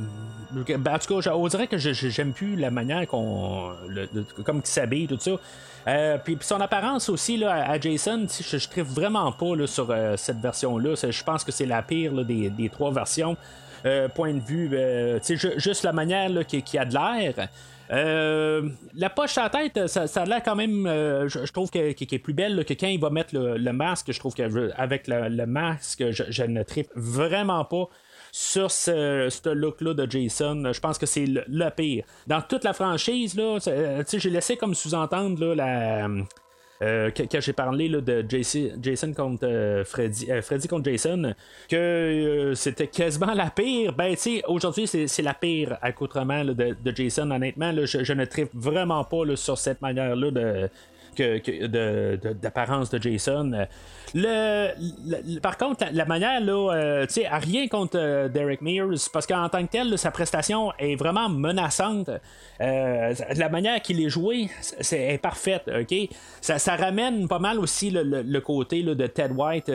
Ben, 0.52 0.96
en 0.96 1.00
tout 1.00 1.22
cas, 1.22 1.34
on 1.34 1.48
dirait 1.48 1.68
que 1.68 1.78
j'aime 1.78 2.34
plus 2.34 2.56
la 2.56 2.72
manière 2.72 3.08
qu'on. 3.08 3.72
comme 4.44 4.62
qu'il 4.62 4.72
s'habille, 4.72 5.08
tout 5.08 5.20
ça. 5.20 6.18
puis 6.24 6.38
son 6.42 6.60
apparence 6.60 7.10
aussi 7.10 7.38
là, 7.38 7.70
à 7.70 7.80
Jason, 7.80 8.28
je, 8.28 8.58
je 8.58 8.82
vraiment 8.82 9.32
pas 9.32 9.56
là, 9.56 9.68
sur 9.68 9.94
cette 10.18 10.40
version-là. 10.40 10.96
Je 11.10 11.24
pense 11.24 11.44
que 11.44 11.52
c'est 11.52 11.66
la 11.66 11.82
pire 11.82 12.14
des, 12.26 12.50
des, 12.50 12.70
trois 12.70 12.92
versions. 12.92 13.38
Euh, 13.86 14.08
point 14.10 14.34
de 14.34 14.40
vue, 14.40 14.70
euh, 14.74 15.20
juste 15.58 15.84
la 15.84 15.94
manière 15.94 16.46
qu'il 16.46 16.64
qui 16.64 16.78
a 16.78 16.86
de 16.86 16.94
l'air. 16.94 17.50
Euh, 17.90 18.70
la 18.96 19.10
poche 19.10 19.38
à 19.38 19.50
tête, 19.50 19.88
ça, 19.88 20.04
a 20.04 20.26
l'air 20.26 20.44
quand 20.44 20.56
même, 20.56 20.86
je, 20.86 21.52
trouve 21.52 21.70
qu'elle 21.70 21.90
est 21.90 22.20
plus 22.20 22.34
belle 22.34 22.66
que 22.66 22.74
quand 22.74 22.88
il 22.88 23.00
va 23.00 23.10
mettre 23.10 23.34
le, 23.34 23.72
masque. 23.72 24.12
Je 24.12 24.20
trouve 24.20 24.34
qu'avec 24.34 25.08
le, 25.08 25.30
le, 25.30 25.46
masque, 25.46 26.04
je, 26.12 26.44
ne 26.44 26.64
tripe 26.64 26.92
vraiment 26.96 27.64
pas 27.66 27.88
sur 28.32 28.72
ce, 28.72 29.50
look-là 29.50 29.94
de 29.94 30.10
Jason. 30.10 30.74
Je 30.74 30.80
pense 30.80 30.98
que 30.98 31.06
c'est 31.06 31.26
le, 31.26 31.70
pire. 31.70 32.04
Dans 32.26 32.42
toute 32.42 32.64
la 32.64 32.74
franchise, 32.74 33.40
j'ai 34.12 34.30
laissé 34.30 34.58
comme 34.58 34.76
sous-entendre 34.76 35.54
la 35.54 36.10
euh, 36.82 37.10
quand 37.16 37.40
j'ai 37.42 37.54
parlé 37.54 37.90
de 37.90 38.26
Jason, 38.28 39.14
contre 39.14 39.48
euh, 39.48 39.84
Freddy, 39.84 40.32
euh, 40.32 40.42
Freddy 40.42 40.68
contre 40.68 40.90
Jason, 40.90 41.34
que 41.70 42.54
c'était 42.56 42.88
quasiment 42.88 43.34
la 43.34 43.50
pire. 43.50 43.94
Ben, 43.94 44.16
tu 44.16 44.42
aujourd'hui, 44.48 44.88
c'est 44.88 45.22
la 45.22 45.34
pire 45.34 45.78
accoutrement 45.82 46.46
de, 46.46 46.54
de, 46.54 46.96
Jason. 46.96 47.32
Honnêtement, 47.32 47.74
je, 47.86 48.14
ne 48.14 48.26
tripe 48.26 48.52
vraiment 48.54 49.04
pas 49.04 49.36
sur 49.36 49.58
cette 49.58 49.82
manière-là 49.82 50.32
de 50.32 50.70
d'apparence 52.42 52.90
de, 52.90 53.02
Jason. 53.02 53.68
Le, 54.14 55.40
par 55.40 55.58
contre, 55.58 55.86
la, 55.92 56.06
manière, 56.06 56.42
euh, 56.48 57.06
tu 57.06 57.14
sais, 57.14 57.26
à 57.26 57.38
rien 57.40 57.68
contre 57.68 57.98
euh, 58.00 58.30
Derek 58.30 58.62
Mears, 58.62 59.10
parce 59.12 59.28
qu'en 59.28 59.50
tant 59.50 59.66
que 59.66 59.72
tel, 59.72 59.98
sa 59.98 60.12
prestation 60.12 60.72
est 60.80 60.96
vraiment 60.96 61.30
menaçante. 61.30 62.10
Euh, 62.62 63.14
la 63.36 63.50
manière 63.50 63.82
qu'il 63.82 64.02
est 64.02 64.10
joué, 64.10 64.50
c'est 64.62 65.14
est 65.14 65.18
parfaite, 65.18 65.64
ok? 65.68 66.10
Ça, 66.42 66.76
ramène 66.76 67.28
pas 67.28 67.40
mal 67.40 67.60
aussi 67.60 67.92
le, 67.92 68.40
côté 68.40 68.84
de 68.84 69.08
Ted 69.08 69.34
White 69.34 69.70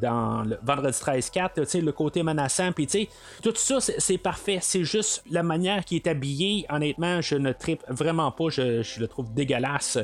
dans 0.00 0.42
le 0.42 0.58
Vendredi 0.62 0.98
13-4, 0.98 1.80
le 1.80 1.92
côté 1.92 2.22
menaçant, 2.22 2.72
puis 2.72 2.86
tu 2.86 3.00
sais, 3.00 3.08
tout 3.42 3.52
ça, 3.54 3.78
c'est 3.80 4.18
parfait. 4.18 4.58
C'est 4.60 4.84
juste 4.84 5.22
la 5.30 5.42
manière 5.42 5.84
qu'il 5.84 5.96
est 5.96 6.08
habillé, 6.08 6.66
honnêtement, 6.70 7.20
je 7.20 7.36
ne 7.36 7.52
tripe 7.52 7.84
vraiment 7.88 8.32
pas, 8.32 8.48
je, 8.48 8.82
je 8.82 9.00
le 9.00 9.06
trouve 9.06 9.32
dégueulasse. 9.32 9.98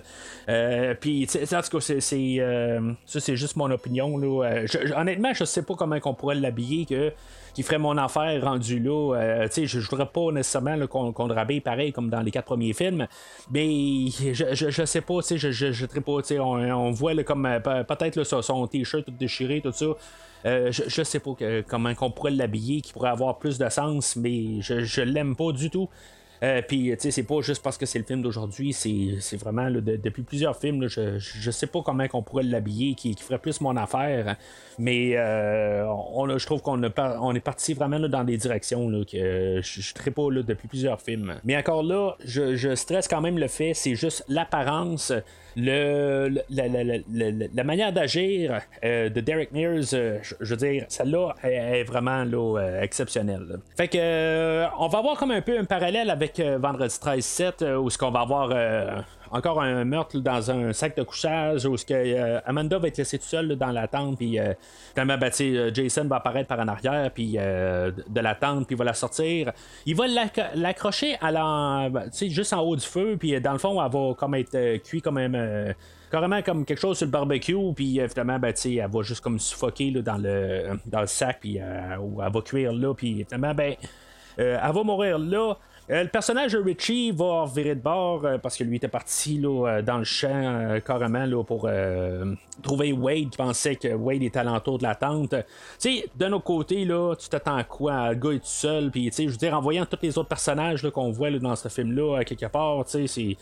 Puis, 1.00 1.26
en 1.26 1.62
tout 1.62 1.78
cas, 1.78 1.80
c'est, 1.80 2.00
ça, 2.00 3.20
c'est 3.20 3.36
juste 3.36 3.56
mon 3.56 3.70
opinion. 3.70 4.16
Là. 4.16 4.44
Euh, 4.44 4.66
honnêtement, 4.96 5.32
je 5.34 5.44
sais 5.44 5.62
pas 5.62 5.74
comment 5.74 5.98
on 6.04 6.14
pourrait 6.14 6.36
l'habiller 6.36 6.86
que 6.86 7.12
qui 7.54 7.62
ferait 7.62 7.78
mon 7.78 7.98
affaire 7.98 8.42
rendu 8.42 8.78
là. 8.78 9.14
Euh, 9.14 9.48
je 9.54 9.76
ne 9.76 9.82
voudrais 9.82 10.06
pas 10.06 10.32
nécessairement 10.32 10.86
qu'on, 10.86 11.26
le 11.26 11.60
pareil 11.60 11.92
comme 11.92 12.08
dans 12.08 12.22
les 12.22 12.30
quatre 12.30 12.46
premiers 12.46 12.72
films. 12.72 13.06
Mais 13.50 14.08
je, 14.10 14.54
je, 14.70 14.84
sais 14.86 15.02
pas, 15.02 15.18
je, 15.20 15.36
je, 15.36 15.72
je 15.72 15.86
pas, 15.86 16.12
on, 16.40 16.70
on 16.70 16.90
voit 16.92 17.14
comme 17.24 17.44
euh, 17.44 17.60
peut-être 17.60 18.24
son, 18.24 18.66
t-shirt 18.66 19.04
tout 19.04 19.10
déchiré, 19.10 19.60
tout 19.60 19.72
ça. 19.72 19.86
je, 20.44 20.82
je 20.86 21.02
sais 21.02 21.18
pas 21.18 21.32
comment 21.68 21.94
qu'on 21.94 22.10
pourrait 22.10 22.30
l'habiller, 22.30 22.80
qui 22.80 22.94
pourrait 22.94 23.10
avoir 23.10 23.38
plus 23.38 23.58
de 23.58 23.68
sens, 23.68 24.16
mais 24.16 24.62
je, 24.62 24.80
je 24.84 25.02
l'aime 25.02 25.36
pas 25.36 25.52
du 25.52 25.68
tout. 25.68 25.90
Euh, 26.42 26.60
puis, 26.66 26.90
tu 26.92 26.96
sais, 26.98 27.10
c'est 27.12 27.22
pas 27.22 27.40
juste 27.40 27.62
parce 27.62 27.78
que 27.78 27.86
c'est 27.86 27.98
le 27.98 28.04
film 28.04 28.20
d'aujourd'hui, 28.20 28.72
c'est 28.72 29.36
vraiment 29.36 29.70
depuis 29.70 30.22
plusieurs 30.22 30.56
films. 30.56 30.88
je, 30.88 31.18
je 31.18 31.50
sais 31.50 31.68
pas 31.68 31.82
comment 31.82 32.06
on 32.12 32.22
pourrait 32.22 32.42
l'habiller, 32.42 32.94
qui, 32.94 33.14
ferait 33.14 33.38
plus 33.38 33.60
mon 33.60 33.76
affaire. 33.76 34.36
Mais 34.78 35.16
euh, 35.16 35.86
on, 35.86 36.36
je 36.36 36.44
trouve 36.46 36.62
qu'on 36.62 36.82
on 36.82 37.34
est 37.34 37.40
parti 37.40 37.74
vraiment 37.74 38.00
dans 38.00 38.24
des 38.24 38.36
directions 38.36 38.90
que 39.04 39.60
je, 39.62 39.80
je 39.80 39.94
très 39.94 40.10
pas 40.10 40.28
depuis 40.30 40.66
plusieurs 40.66 41.00
films. 41.00 41.36
Mais 41.44 41.56
encore 41.56 41.82
là, 41.82 42.16
je, 42.24 42.56
je 42.56 42.74
stresse 42.74 43.06
quand 43.06 43.20
même 43.20 43.38
le 43.38 43.48
fait, 43.48 43.74
c'est 43.74 43.94
juste 43.94 44.24
l'apparence 44.28 45.12
le, 45.56 46.42
la, 46.50 47.64
manière 47.64 47.92
d'agir 47.92 48.60
euh, 48.84 49.08
de 49.08 49.20
Derek 49.20 49.52
Mears, 49.52 49.94
euh, 49.94 50.18
je, 50.22 50.34
veux 50.40 50.56
dire, 50.56 50.84
celle-là 50.88 51.34
est, 51.42 51.84
vraiment 51.84 52.24
là, 52.24 52.78
exceptionnelle. 52.80 53.58
Fait 53.76 53.88
que 53.88 54.64
on 54.78 54.88
va 54.88 54.98
avoir 54.98 55.16
comme 55.16 55.30
un 55.30 55.42
peu 55.42 55.58
un 55.58 55.64
parallèle 55.64 56.10
avec 56.10 56.40
Vendredi 56.40 56.94
13-7 56.94 57.76
où 57.76 57.90
ce 57.90 57.98
qu'on 57.98 58.10
va 58.10 58.20
avoir 58.20 59.04
encore 59.32 59.62
un 59.62 59.84
meurtre 59.84 60.18
dans 60.18 60.50
un 60.50 60.72
sac 60.72 60.96
de 60.96 61.02
couchage 61.02 61.64
où 61.64 61.74
que, 61.74 61.92
euh, 61.92 62.40
Amanda 62.44 62.78
va 62.78 62.88
être 62.88 62.98
laissée 62.98 63.18
toute 63.18 63.26
seule 63.26 63.56
dans 63.56 63.70
la 63.70 63.88
tente, 63.88 64.18
puis 64.18 64.38
euh, 64.38 64.52
ben, 64.94 65.10
euh, 65.10 65.70
Jason 65.72 66.04
va 66.04 66.16
apparaître 66.16 66.48
par 66.48 66.60
en 66.60 66.68
arrière 66.68 67.10
puis 67.12 67.32
de 67.32 68.20
la 68.20 68.34
tente, 68.34 68.66
puis 68.66 68.76
va 68.76 68.84
la 68.84 68.94
sortir. 68.94 69.52
Il 69.86 69.96
va 69.96 70.04
l'accrocher 70.54 71.16
à 71.20 71.30
la, 71.30 71.88
ben, 71.90 72.10
juste 72.12 72.52
en 72.52 72.60
haut 72.60 72.76
du 72.76 72.86
feu, 72.86 73.16
puis 73.18 73.40
dans 73.40 73.52
le 73.52 73.58
fond, 73.58 73.82
elle 73.82 73.90
va 73.90 74.14
comme 74.14 74.34
être 74.34 74.76
cuit 74.82 75.00
comme 75.00 75.16
un 75.16 75.72
carrément 76.10 76.42
comme 76.42 76.66
quelque 76.66 76.80
chose 76.80 76.98
sur 76.98 77.06
le 77.06 77.10
barbecue, 77.10 77.72
puis 77.74 77.98
finalement, 78.10 78.38
ben, 78.38 78.52
elle 78.64 78.90
va 78.90 79.02
juste 79.02 79.22
comme 79.22 79.38
suffoquer 79.38 79.90
dans, 79.92 80.18
le, 80.18 80.78
dans 80.84 81.00
le 81.00 81.06
sac, 81.06 81.38
puis 81.40 81.56
elle 81.56 81.98
va 81.98 82.40
cuire 82.42 82.72
là, 82.72 82.92
puis 82.92 83.24
finalement, 83.24 83.54
ben, 83.54 83.76
elle 84.36 84.60
va 84.60 84.82
mourir 84.82 85.18
là. 85.18 85.54
Euh, 85.90 86.04
le 86.04 86.08
personnage 86.08 86.52
de 86.52 86.58
Richie 86.58 87.10
va 87.10 87.44
virer 87.52 87.74
de 87.74 87.80
bord 87.80 88.24
euh, 88.24 88.38
parce 88.38 88.56
que 88.56 88.62
lui 88.62 88.76
était 88.76 88.88
parti 88.88 89.38
là, 89.38 89.66
euh, 89.66 89.82
dans 89.82 89.98
le 89.98 90.04
champ 90.04 90.78
carrément 90.84 91.26
là, 91.26 91.42
pour 91.42 91.68
trouver 92.62 92.92
Wade 92.92 93.30
qui 93.30 93.36
pensait 93.36 93.76
que 93.76 93.92
Wade 93.92 94.22
était 94.22 94.38
alentour 94.38 94.78
de 94.78 94.84
la 94.84 94.94
tente. 94.94 95.34
Sais, 95.78 96.08
d'un 96.16 96.32
autre 96.32 96.44
côté, 96.44 96.84
là, 96.84 97.14
tu 97.16 97.28
t'attends 97.28 97.56
à 97.56 97.64
quoi? 97.64 98.10
Le 98.10 98.14
gars 98.14 98.30
est 98.30 98.38
tout 98.38 98.44
seul, 98.44 98.90
puis 98.90 99.10
je 99.16 99.28
veux 99.28 99.36
dire, 99.36 99.54
en 99.54 99.60
voyant 99.60 99.84
tous 99.86 99.98
les 100.02 100.16
autres 100.18 100.28
personnages 100.28 100.88
qu'on 100.90 101.10
voit 101.10 101.30
dans 101.30 101.56
ce 101.56 101.68
film-là, 101.68 102.24
quelque 102.24 102.46
part, 102.46 102.84
c'est. 102.86 103.36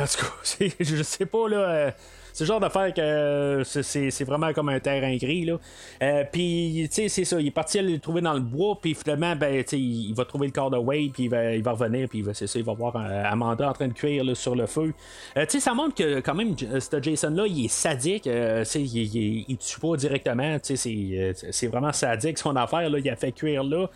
En 0.00 0.06
tout 0.06 0.24
cas, 0.24 0.66
je 0.80 1.02
sais 1.02 1.26
pas, 1.26 1.48
là 1.48 1.92
C'est 2.32 2.44
le 2.44 2.48
genre 2.48 2.60
d'affaire 2.60 2.92
que 2.92 3.00
euh, 3.00 3.64
c'est, 3.64 4.24
vraiment 4.24 4.52
comme 4.52 4.68
un 4.68 4.80
terrain 4.80 5.16
gris. 5.16 5.44
Là. 5.44 5.58
Euh, 6.02 6.24
puis, 6.30 6.88
tu 6.88 6.94
sais, 6.94 7.08
c'est 7.08 7.24
ça. 7.24 7.40
Il 7.40 7.46
est 7.46 7.52
parti 7.52 7.78
aller 7.78 7.94
le 7.94 7.98
trouver 7.98 8.20
dans 8.20 8.34
le 8.34 8.40
bois, 8.40 8.78
puis 8.80 8.94
finalement, 8.94 9.34
ben, 9.36 9.62
tu 9.62 9.70
sais, 9.70 9.80
il 9.80 10.14
va 10.14 10.24
trouver 10.24 10.46
le 10.46 10.52
corps 10.52 10.70
de 10.70 10.76
Wade, 10.76 11.12
puis 11.12 11.24
il 11.24 11.30
va, 11.30 11.54
il 11.54 11.62
va 11.62 11.72
revenir, 11.72 12.08
puis 12.08 12.24
c'est 12.32 12.46
ça, 12.46 12.58
il 12.58 12.64
va 12.64 12.72
voir 12.72 12.96
Amanda 12.96 13.68
en 13.68 13.72
train 13.72 13.88
de 13.88 13.92
cuire 13.92 14.24
là, 14.24 14.34
sur 14.34 14.54
le 14.54 14.66
feu. 14.66 14.92
tu 15.34 15.42
sais, 15.48 15.60
ça 15.60 15.74
montre 15.74 15.94
que 15.94 16.20
quand 16.20 16.34
même, 16.34 16.54
ce 16.58 17.02
Jason-là, 17.02 17.46
il 17.46 17.66
est 17.66 17.68
sadique. 17.68 18.24
tu 18.24 18.30
sais, 18.30 18.80
il, 18.80 19.44
il, 19.48 19.56
tue 19.56 19.80
pas 19.80 19.96
directement. 19.96 20.58
Tu 20.58 20.76
sais, 20.76 21.34
c'est, 21.34 21.52
c'est 21.52 21.66
vraiment 21.66 21.92
sadique 21.92 22.38
son 22.38 22.56
affaire. 22.56 22.88
Là. 22.88 22.98
Il 22.98 23.10
a 23.10 23.16
fait 23.16 23.32
cuire 23.32 23.64
là. 23.64 23.88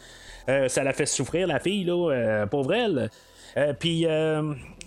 ça 0.68 0.82
l'a 0.82 0.92
fait 0.92 1.06
souffrir, 1.06 1.46
la 1.46 1.60
fille, 1.60 1.84
là, 1.84 2.46
pauvre 2.46 2.74
elle. 2.74 3.10
puis 3.78 4.06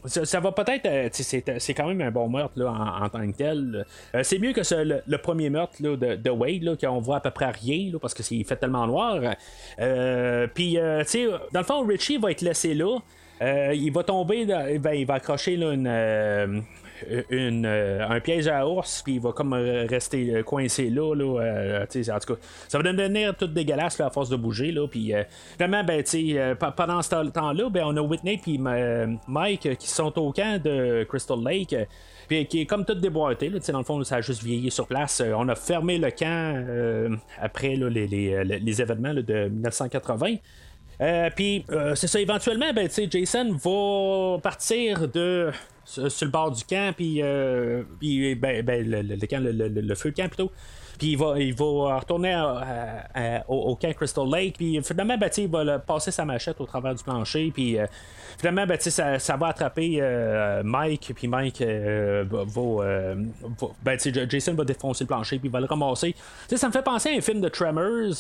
ça, 0.07 0.39
va 0.39 0.51
peut-être. 0.51 0.85
Euh, 0.85 1.09
c'est 1.11 1.73
quand 1.73 1.87
même 1.87 2.01
un 2.01 2.11
bon 2.11 2.29
meurtre 2.29 2.59
là, 2.59 2.71
en, 3.01 3.09
tant 3.09 3.25
que 3.27 3.35
tel. 3.35 3.85
Euh, 4.13 4.23
c'est 4.23 4.39
mieux 4.39 4.53
que 4.53 4.61
le, 4.71 5.17
premier 5.17 5.49
meurtre 5.49 5.75
là, 5.79 5.95
de, 5.95 6.15
de, 6.15 6.29
Wade, 6.29 6.79
qu'on 6.79 6.99
voit 6.99 7.17
à 7.17 7.19
peu 7.19 7.31
près 7.31 7.51
rien, 7.51 7.91
parce 7.99 8.13
que 8.13 8.23
fait 8.23 8.55
tellement 8.55 8.87
noir. 8.87 9.19
Euh, 9.79 10.47
puis, 10.53 10.73
tu 10.73 11.05
sais, 11.05 11.27
dans 11.51 11.59
le 11.59 11.65
fond, 11.65 11.85
Richie 11.85 12.17
va 12.17 12.31
être 12.31 12.41
laissé 12.41 12.73
là. 12.73 12.97
il 13.41 13.91
va 13.91 14.03
tomber, 14.03 14.45
ben, 14.45 14.93
il 14.93 15.05
va 15.05 15.15
accrocher 15.15 15.57
là, 15.57 15.71
une, 15.71 16.63
une, 17.29 17.65
euh, 17.65 18.07
un 18.07 18.19
piège 18.19 18.47
à 18.47 18.67
ours, 18.67 19.01
puis 19.03 19.15
il 19.15 19.21
va 19.21 19.31
comme 19.31 19.53
euh, 19.53 19.85
rester 19.89 20.35
euh, 20.35 20.43
coincé 20.43 20.89
là. 20.89 21.13
là 21.13 21.83
en 21.83 22.19
tout 22.19 22.33
cas, 22.33 22.39
ça 22.67 22.77
va 22.77 22.91
devenir 22.91 23.35
tout 23.35 23.47
dégueulasse 23.47 23.99
à 23.99 24.09
force 24.09 24.29
de 24.29 24.35
bouger. 24.35 24.71
Là, 24.71 24.87
puis 24.87 25.13
vraiment, 25.57 25.83
ben, 25.83 26.03
pendant 26.75 27.01
ce 27.01 27.29
temps-là, 27.29 27.69
ben, 27.69 27.83
on 27.85 27.97
a 27.97 28.01
Whitney 28.01 28.41
et 28.47 28.57
Mike 29.27 29.77
qui 29.77 29.87
sont 29.87 30.17
au 30.19 30.31
camp 30.31 30.61
de 30.61 31.05
Crystal 31.07 31.37
Lake. 31.43 31.75
Puis 32.27 32.47
qui 32.47 32.61
est 32.61 32.65
comme 32.65 32.85
tout 32.85 32.95
déboîté, 32.95 33.49
là, 33.49 33.59
dans 33.67 33.77
le 33.77 33.83
fond, 33.83 34.03
ça 34.03 34.15
a 34.15 34.21
juste 34.21 34.43
vieilli 34.43 34.71
sur 34.71 34.87
place. 34.87 35.21
on 35.35 35.47
a 35.47 35.55
fermé 35.55 35.97
le 35.97 36.09
camp 36.11 37.19
après 37.39 37.75
les, 37.75 38.07
les, 38.07 38.43
les, 38.43 38.81
événements 38.81 39.13
de 39.13 39.47
1980. 39.49 40.35
Puis 41.35 41.65
c'est 41.95 42.07
ça, 42.07 42.19
éventuellement, 42.19 42.73
ben, 42.73 42.89
Jason 42.89 43.51
va 43.53 44.39
partir 44.41 45.07
de 45.07 45.51
sur, 45.85 46.03
le 46.03 46.27
bord 46.27 46.51
du 46.51 46.63
camp, 46.63 46.93
puis, 46.95 47.21
euh, 47.21 47.83
ben, 48.01 48.63
ben, 48.63 48.89
le, 48.89 49.01
le, 49.01 49.27
camp, 49.27 49.43
le, 49.43 49.95
feu 49.95 50.11
de 50.11 50.15
camp 50.15 50.27
plutôt. 50.27 50.51
Puis 50.97 51.11
il 51.11 51.17
va, 51.17 51.39
il 51.39 51.53
va 51.53 51.99
retourner 51.99 52.35
au, 53.47 53.75
camp 53.75 53.93
Crystal 53.93 54.25
Lake. 54.29 54.55
Puis 54.57 54.81
finalement, 54.81 55.17
ben, 55.17 55.29
il 55.37 55.47
va 55.49 55.79
passer 55.79 56.11
sa 56.11 56.25
machette 56.25 56.59
au 56.61 56.65
travers 56.65 56.95
du 56.95 57.03
plancher. 57.03 57.51
Puis 57.53 57.77
euh, 57.77 57.85
finalement, 58.37 58.65
ben, 58.65 58.79
ça, 58.79 59.19
ça 59.19 59.35
va 59.35 59.47
attraper 59.47 59.97
euh, 59.99 60.63
Mike. 60.63 61.11
Puis 61.15 61.27
Mike 61.27 61.61
euh, 61.61 62.23
va, 62.29 63.15
ben, 63.83 63.99
Jason 64.29 64.53
va 64.53 64.63
défoncer 64.63 65.03
le 65.03 65.07
plancher. 65.07 65.39
Puis 65.39 65.49
il 65.49 65.51
va 65.51 65.59
le 65.59 65.65
ramasser. 65.65 66.15
ça 66.55 66.67
me 66.67 66.71
fait 66.71 66.83
penser 66.83 67.09
à 67.09 67.17
un 67.17 67.21
film 67.21 67.41
de 67.41 67.49
Tremors. 67.49 68.15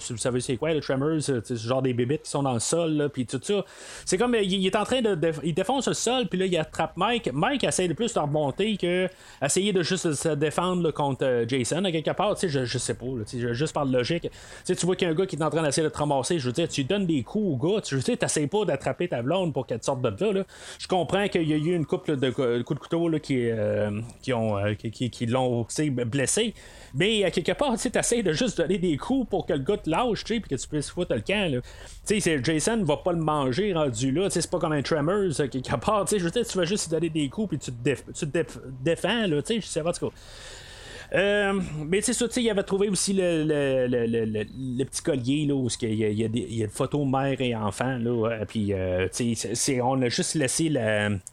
si 0.00 0.12
vous 0.12 0.18
savez 0.18 0.40
c'est 0.40 0.56
quoi, 0.56 0.74
le 0.74 0.80
Tremors. 0.80 1.20
c'est 1.20 1.56
genre 1.56 1.82
des 1.82 1.94
bébites 1.94 2.22
qui 2.22 2.30
sont 2.30 2.42
dans 2.42 2.54
le 2.54 2.60
sol. 2.60 3.10
puis 3.12 3.26
tout 3.26 3.40
ça. 3.42 3.64
C'est 4.04 4.18
comme 4.18 4.34
il, 4.34 4.66
est 4.66 4.76
en 4.76 4.84
train 4.84 5.00
de, 5.00 5.18
Il 5.42 5.54
défonce 5.54 5.88
le 5.88 5.94
sol. 5.94 6.26
Puis 6.28 6.38
là, 6.38 6.46
il 6.46 6.56
attrape 6.58 6.96
Mike. 6.96 7.30
Mike 7.32 7.64
essaie 7.64 7.88
de 7.88 7.94
plus 7.94 8.12
de 8.12 8.18
remonter 8.18 8.76
que 8.76 9.08
essayer 9.42 9.72
de 9.72 9.82
juste 9.82 10.12
se 10.12 10.28
défendre 10.30 10.90
contre 10.90 11.44
Jason 11.46 11.84
à 11.84 11.92
quelque 11.92 12.08
je, 12.42 12.64
je 12.64 12.78
sais 12.78 12.94
pas, 12.94 13.06
juste 13.52 13.72
par 13.72 13.84
logique. 13.84 14.30
tu 14.66 14.74
vois 14.86 14.96
qu'il 14.96 15.06
y 15.06 15.10
a 15.10 15.14
un 15.14 15.16
gars 15.16 15.26
qui 15.26 15.36
est 15.36 15.42
en 15.42 15.50
train 15.50 15.62
d'essayer 15.62 15.86
de 15.86 15.92
te 15.92 15.98
ramasser, 15.98 16.38
je 16.38 16.46
veux 16.46 16.52
dire, 16.52 16.68
tu 16.68 16.84
donnes 16.84 17.06
des 17.06 17.22
coups 17.22 17.44
au 17.44 17.56
gars, 17.56 17.80
tu 17.80 18.00
sais, 18.00 18.16
t'essayes 18.16 18.46
pas 18.46 18.64
d'attraper 18.64 19.08
ta 19.08 19.22
blonde 19.22 19.52
pour 19.58 19.66
qu'elle 19.66 19.82
sorte 19.82 20.00
de 20.02 20.26
là, 20.26 20.44
Je 20.78 20.86
comprends 20.86 21.26
qu'il 21.26 21.48
y 21.48 21.52
a 21.52 21.56
eu 21.56 21.74
une 21.74 21.84
couple 21.84 22.16
de 22.16 22.30
coups 22.30 22.64
de 22.64 22.78
couteau 22.78 23.08
là, 23.08 23.18
qui, 23.18 23.50
euh, 23.50 23.90
euh, 24.28 24.74
qui, 24.76 25.26
l'ont 25.26 25.66
blessé. 26.06 26.54
Mais 26.94 27.28
quelque 27.32 27.50
part, 27.50 27.76
tu 27.76 27.90
essaies 27.92 28.22
de 28.22 28.32
juste 28.32 28.58
donner 28.58 28.78
des 28.78 28.96
coups 28.96 29.28
pour 29.28 29.46
que 29.46 29.54
le 29.54 29.58
gars 29.58 29.76
te 29.76 29.90
lâche, 29.90 30.22
puis 30.22 30.40
que 30.40 30.54
tu 30.54 30.68
puisses 30.68 30.90
foutre 30.90 31.12
le 31.12 31.22
camp. 31.22 31.60
Tu 32.06 32.20
sais, 32.20 32.40
Jason 32.44 32.84
va 32.84 32.98
pas 32.98 33.10
le 33.10 33.18
manger 33.18 33.72
rendu 33.72 34.12
là. 34.12 34.30
C'est 34.30 34.48
pas 34.48 34.60
comme 34.60 34.74
un 34.74 34.82
Tremors, 34.82 35.34
quelque 35.50 35.76
part. 35.80 36.06
Je 36.08 36.18
veux 36.18 36.30
tu 36.30 36.56
vas 36.56 36.64
juste 36.64 36.86
lui 36.86 36.90
donner 36.92 37.10
des 37.10 37.28
coups, 37.28 37.48
puis 37.48 37.58
tu 37.58 37.72
te, 37.72 38.12
tu 38.12 38.26
défends, 38.80 39.26
là. 39.26 39.40
Je 39.48 39.60
sais 39.60 39.82
pas, 39.82 39.90
en 39.90 40.10
mais 41.12 42.00
c'est 42.02 42.12
ça, 42.12 42.26
il 42.36 42.50
avait 42.50 42.62
trouvé 42.62 42.88
aussi 42.88 43.12
le, 43.12 43.44
le, 43.44 43.86
le, 43.86 44.26
le, 44.26 44.84
petit 44.84 45.02
collier 45.02 45.46
là, 45.46 45.54
où 45.54 45.68
il 45.82 45.94
y, 45.94 46.04
a, 46.04 46.08
y 46.10 46.24
a 46.24 46.28
des, 46.28 46.40
y 46.40 46.64
a 46.64 46.68
photos 46.68 47.06
mère 47.06 47.40
et 47.40 47.54
enfant. 47.54 47.96
Là, 47.98 48.30
euh, 48.30 48.44
puis 48.46 48.72
euh, 48.72 49.08
on 49.82 50.02
a 50.02 50.08
juste 50.08 50.34
laissé 50.34 50.72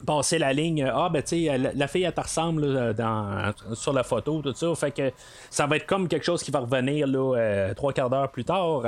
passer 0.05 0.37
la 0.37 0.53
ligne. 0.53 0.83
Ah, 0.83 1.09
ben 1.11 1.21
tu 1.21 1.45
sais, 1.45 1.57
la, 1.57 1.87
fille, 1.87 2.03
elle 2.03 2.13
te 2.13 2.21
ressemble 2.21 2.93
dans, 2.93 3.53
sur 3.73 3.93
la 3.93 4.03
photo, 4.03 4.41
tout 4.41 4.53
ça. 4.53 4.73
Fait 4.75 4.91
que 4.91 5.11
ça 5.49 5.67
va 5.67 5.77
être 5.77 5.85
comme 5.85 6.07
quelque 6.07 6.25
chose 6.25 6.41
qui 6.41 6.51
va 6.51 6.59
revenir 6.59 7.07
là, 7.07 7.73
trois 7.75 7.91
quarts 7.93 8.09
d'heure 8.09 8.31
plus 8.31 8.45
tard. 8.45 8.83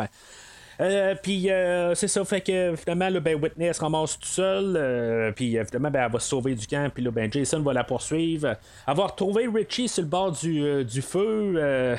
Euh, 0.80 1.16
puis 1.22 1.50
euh, 1.50 1.96
c'est 1.96 2.08
ça, 2.08 2.24
fait 2.24 2.42
que 2.42 2.76
finalement, 2.76 3.10
là, 3.10 3.20
ben, 3.20 3.36
Whitney 3.36 3.74
se 3.74 3.82
ramasse 3.82 4.20
tout 4.20 4.28
seul. 4.28 4.76
Euh, 4.76 5.32
puis 5.32 5.58
finalement, 5.66 5.90
ben, 5.90 6.06
elle 6.06 6.12
va 6.12 6.20
se 6.20 6.30
sauver 6.30 6.56
du 6.56 6.68
camp. 6.68 6.92
Puis 6.94 7.04
là, 7.04 7.12
ben, 7.12 7.32
Jason 7.32 7.62
va 7.62 7.74
la 7.74 7.84
poursuivre. 7.84 8.56
Elle 8.88 8.96
va 8.96 9.06
retrouver 9.08 9.48
Richie 9.48 9.88
sur 9.88 10.04
le 10.04 10.10
bord 10.10 10.32
du, 10.32 10.86
du 10.86 11.02
feu. 11.02 11.96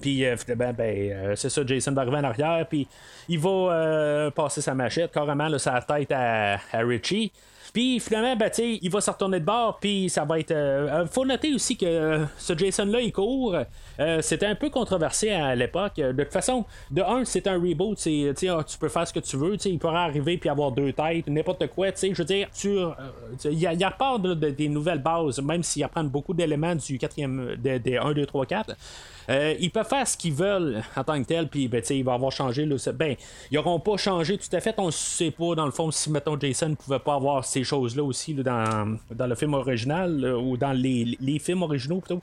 Puis 0.00 0.24
finalement, 0.36 0.72
ben, 0.72 1.34
c'est 1.36 1.50
ça, 1.50 1.62
Jason 1.66 1.92
va 1.92 2.02
arriver 2.02 2.18
en 2.18 2.24
arrière. 2.24 2.66
Puis 2.68 2.86
il 3.28 3.38
va 3.38 4.30
passer 4.34 4.60
sa 4.60 4.74
machette 4.74 5.12
carrément 5.12 5.48
sa 5.58 5.80
tête 5.80 6.12
à, 6.12 6.58
Richie. 6.72 7.32
Puis 7.72 8.00
finalement, 8.00 8.36
ben, 8.36 8.50
il 8.58 8.90
va 8.90 9.00
se 9.00 9.10
retourner 9.10 9.40
de 9.40 9.46
bord, 9.46 9.78
puis 9.80 10.10
ça 10.10 10.24
va 10.24 10.38
être. 10.38 10.50
Euh, 10.50 11.06
faut 11.06 11.24
noter 11.24 11.54
aussi 11.54 11.76
que 11.76 11.86
euh, 11.86 12.24
ce 12.36 12.56
Jason-là, 12.56 13.00
il 13.00 13.12
court. 13.12 13.56
Euh, 13.98 14.20
c'était 14.20 14.44
un 14.44 14.54
peu 14.54 14.68
controversé 14.68 15.30
à 15.30 15.54
l'époque. 15.54 15.96
De 15.96 16.22
toute 16.22 16.32
façon, 16.32 16.66
de 16.90 17.00
un, 17.00 17.24
c'est 17.24 17.46
un 17.46 17.54
reboot. 17.54 17.96
Ah, 17.98 18.64
tu 18.64 18.78
peux 18.78 18.88
faire 18.90 19.08
ce 19.08 19.12
que 19.14 19.20
tu 19.20 19.38
veux. 19.38 19.56
Il 19.64 19.78
pourrait 19.78 19.96
arriver 19.96 20.36
puis 20.36 20.50
avoir 20.50 20.72
deux 20.72 20.92
têtes, 20.92 21.28
n'importe 21.28 21.66
quoi. 21.68 21.88
Je 21.94 22.12
veux 22.12 22.24
dire, 22.24 22.48
il 23.44 23.58
y, 23.58 23.84
a 23.84 23.90
part 23.90 24.18
de, 24.18 24.34
des 24.34 24.68
nouvelles 24.68 25.02
bases, 25.02 25.40
même 25.40 25.62
s'ils 25.62 25.84
apprennent 25.84 26.08
beaucoup 26.08 26.34
d'éléments 26.34 26.74
du 26.74 26.98
quatrième, 26.98 27.56
des 27.56 27.96
1, 27.96 28.12
2, 28.12 28.26
3, 28.26 28.44
4. 28.44 28.76
Euh, 29.28 29.54
ils 29.60 29.70
peuvent 29.72 29.88
faire 29.88 30.06
ce 30.06 30.16
qu'ils 30.16 30.34
veulent 30.34 30.82
en 30.96 31.04
tant 31.04 31.20
que 31.20 31.26
tel, 31.26 31.48
puis 31.48 31.68
ben, 31.68 31.82
va 32.04 32.14
avoir 32.14 32.32
changé. 32.32 32.68
Ben, 32.94 33.16
ils 33.50 33.54
n'auront 33.54 33.80
pas 33.80 33.96
changé 33.96 34.38
tout 34.38 34.54
à 34.54 34.60
fait. 34.60 34.74
On 34.78 34.86
ne 34.86 34.90
sait 34.90 35.30
pas, 35.30 35.54
dans 35.54 35.64
le 35.64 35.70
fond, 35.70 35.90
si 35.90 36.10
mettons 36.10 36.38
Jason 36.38 36.70
ne 36.70 36.74
pouvait 36.74 36.98
pas 36.98 37.14
avoir 37.14 37.44
ces 37.44 37.64
choses-là 37.64 38.02
aussi 38.02 38.34
dans, 38.34 38.98
le 39.10 39.34
film 39.34 39.54
original 39.54 40.34
ou 40.34 40.56
dans 40.56 40.72
les, 40.72 41.38
films 41.38 41.62
originaux 41.62 42.00
plutôt. 42.00 42.20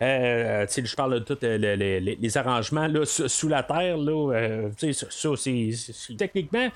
Euh, 0.00 0.66
je 0.68 0.96
parle 0.96 1.14
de 1.14 1.18
tous 1.20 1.38
euh, 1.44 1.56
les, 1.56 2.36
arrangements 2.36 2.88
sous, 3.04 3.48
la 3.48 3.62
terre. 3.62 3.96
Euh, 3.98 4.70
ça, 4.78 5.30
c'est, 5.36 5.70
techniquement, 6.16 6.68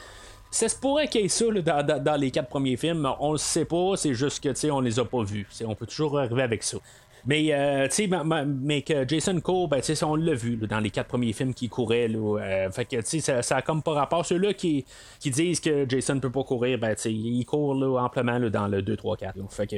ça 0.50 0.68
se 0.68 0.76
pourrait 0.76 1.08
qu'il 1.08 1.22
y 1.22 1.24
ait 1.24 1.28
ça 1.28 1.46
dans, 1.50 2.02
dans, 2.02 2.16
les 2.16 2.30
quatre 2.30 2.48
premiers 2.48 2.76
films. 2.76 3.08
On 3.18 3.32
le 3.32 3.38
sait 3.38 3.64
pas, 3.64 3.94
c'est 3.96 4.14
juste 4.14 4.42
que 4.42 4.70
on 4.70 4.80
les 4.80 4.98
a 4.98 5.04
pas 5.04 5.24
vus. 5.24 5.46
on 5.64 5.74
peut 5.74 5.86
toujours 5.86 6.18
arriver 6.18 6.42
avec 6.42 6.62
ça. 6.62 6.78
Mais, 7.26 7.52
euh, 7.52 7.88
tu 7.88 8.08
sais, 8.08 8.10
mais 8.46 8.82
que 8.82 9.06
Jason 9.06 9.40
court, 9.40 9.68
ben, 9.68 9.80
on 10.02 10.14
l'a 10.14 10.34
vu 10.34 10.56
dans 10.56 10.78
les 10.78 10.90
quatre 10.90 11.08
premiers 11.08 11.32
films 11.32 11.54
qui 11.54 11.68
couraient. 11.68 12.06
Là, 12.06 12.38
euh, 12.40 12.70
fait 12.70 12.84
que, 12.84 13.02
sais, 13.02 13.20
ça, 13.20 13.56
a 13.56 13.62
comme 13.62 13.82
pas 13.82 13.94
rapport. 13.94 14.24
Ceux-là 14.24 14.54
qui, 14.54 14.84
qui 15.18 15.30
disent 15.30 15.60
que 15.60 15.86
Jason 15.88 16.14
ne 16.14 16.20
peut 16.20 16.30
pas 16.30 16.44
courir, 16.44 16.78
ben, 16.78 16.94
il 17.04 17.44
court 17.44 17.74
là, 17.74 18.04
amplement 18.04 18.38
dans 18.38 18.68
le 18.68 18.80
2, 18.80 18.96
3, 18.96 19.16
4. 19.16 19.34
Fait 19.50 19.66
que, 19.66 19.76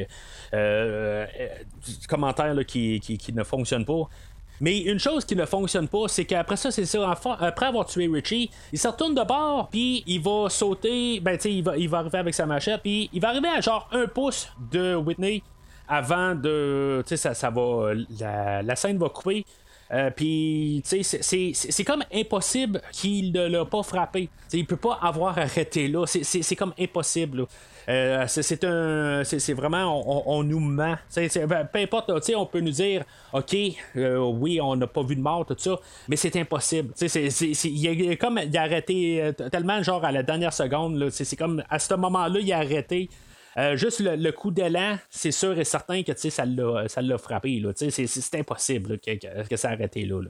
euh, 0.52 1.26
commentaire 2.08 2.54
qui, 2.66 3.00
qui, 3.00 3.16
qui 3.16 3.32
ne 3.32 3.44
fonctionne 3.44 3.87
pas. 3.87 4.08
Mais 4.61 4.80
une 4.80 4.98
chose 4.98 5.24
qui 5.24 5.37
ne 5.37 5.46
fonctionne 5.46 5.88
pas, 5.88 6.08
c'est 6.08 6.24
qu'après 6.24 6.56
ça, 6.56 6.70
c'est 6.70 6.84
ça, 6.84 7.11
après 7.11 7.66
avoir 7.66 7.87
tué 7.87 8.08
Richie, 8.12 8.50
il 8.72 8.78
se 8.78 8.88
retourne 8.88 9.14
de 9.14 9.22
bord, 9.22 9.68
puis 9.68 10.02
il 10.06 10.20
va 10.20 10.48
sauter, 10.50 11.20
ben 11.20 11.38
tu 11.38 11.48
il 11.48 11.62
va, 11.62 11.76
il 11.76 11.88
va 11.88 11.98
arriver 11.98 12.18
avec 12.18 12.34
sa 12.34 12.44
machette, 12.44 12.82
puis 12.82 13.08
il 13.12 13.20
va 13.20 13.28
arriver 13.28 13.48
à 13.48 13.61
genre 13.61 13.88
un 13.92 14.06
pouce 14.06 14.48
de 14.72 14.96
Whitney, 14.96 15.42
avant 15.88 16.35
de. 16.35 17.03
Tu 17.07 17.11
sais, 17.11 17.16
ça, 17.16 17.35
ça 17.35 17.51
va. 17.51 17.92
La, 18.62 18.77
scène 18.77 18.98
va 18.98 19.09
couper. 19.09 19.44
Euh, 19.90 20.11
puis, 20.11 20.83
tu 20.87 21.03
sais, 21.03 21.53
c'est 21.55 21.85
comme 21.85 22.05
impossible 22.12 22.83
qu'il 22.92 23.33
ne 23.33 23.46
l'a 23.46 23.64
pas 23.64 23.83
frappé. 23.83 24.29
T'sais, 24.46 24.59
il 24.59 24.66
peut 24.66 24.77
pas 24.77 24.98
avoir 25.01 25.38
arrêté 25.38 25.88
là. 25.88 26.05
C'est 26.07 26.57
comme 26.57 26.74
impossible. 26.79 27.46
Euh, 27.88 28.27
c'est 28.27 28.64
un. 28.64 29.24
C'est 29.24 29.55
vraiment. 29.55 30.29
On, 30.29 30.42
nous 30.42 30.61
ment. 30.61 30.96
Ben, 31.16 31.68
peu 31.72 31.79
importe, 31.79 32.12
on 32.37 32.46
peut 32.46 32.61
nous 32.61 32.70
dire 32.70 33.05
OK, 33.33 33.57
euh, 33.96 34.18
oui, 34.18 34.61
on 34.61 34.77
n'a 34.77 34.87
pas 34.87 35.03
vu 35.03 35.16
de 35.16 35.22
mort, 35.22 35.46
tout 35.46 35.57
ça, 35.57 35.81
mais 36.07 36.16
c'est 36.16 36.37
impossible. 36.37 36.92
Il 37.01 38.11
a, 38.11 38.16
comme. 38.16 38.40
Il 38.44 38.59
a 38.59 38.62
arrêté 38.62 39.33
tellement, 39.51 39.83
genre, 39.83 40.05
à 40.05 40.12
la 40.12 40.22
dernière 40.22 40.53
seconde. 40.53 41.09
C'est 41.11 41.37
comme. 41.37 41.62
À 41.70 41.79
ce 41.79 41.94
moment-là, 41.94 42.40
il 42.40 42.53
a 42.53 42.59
arrêté. 42.59 43.09
Euh, 43.56 43.76
juste 43.76 44.00
le, 44.00 44.30
coup 44.30 44.50
d'élan, 44.50 44.98
c'est 45.11 45.32
sûr 45.32 45.58
et 45.58 45.64
certain 45.64 46.02
que 46.02 46.12
ça 46.14 46.44
l'a, 46.44 47.18
frappé. 47.18 47.62
c'est, 47.74 48.34
impossible 48.34 48.98
que, 48.98 49.56
ça 49.56 49.70
a 49.70 49.72
arrêté 49.72 50.04
là. 50.04 50.20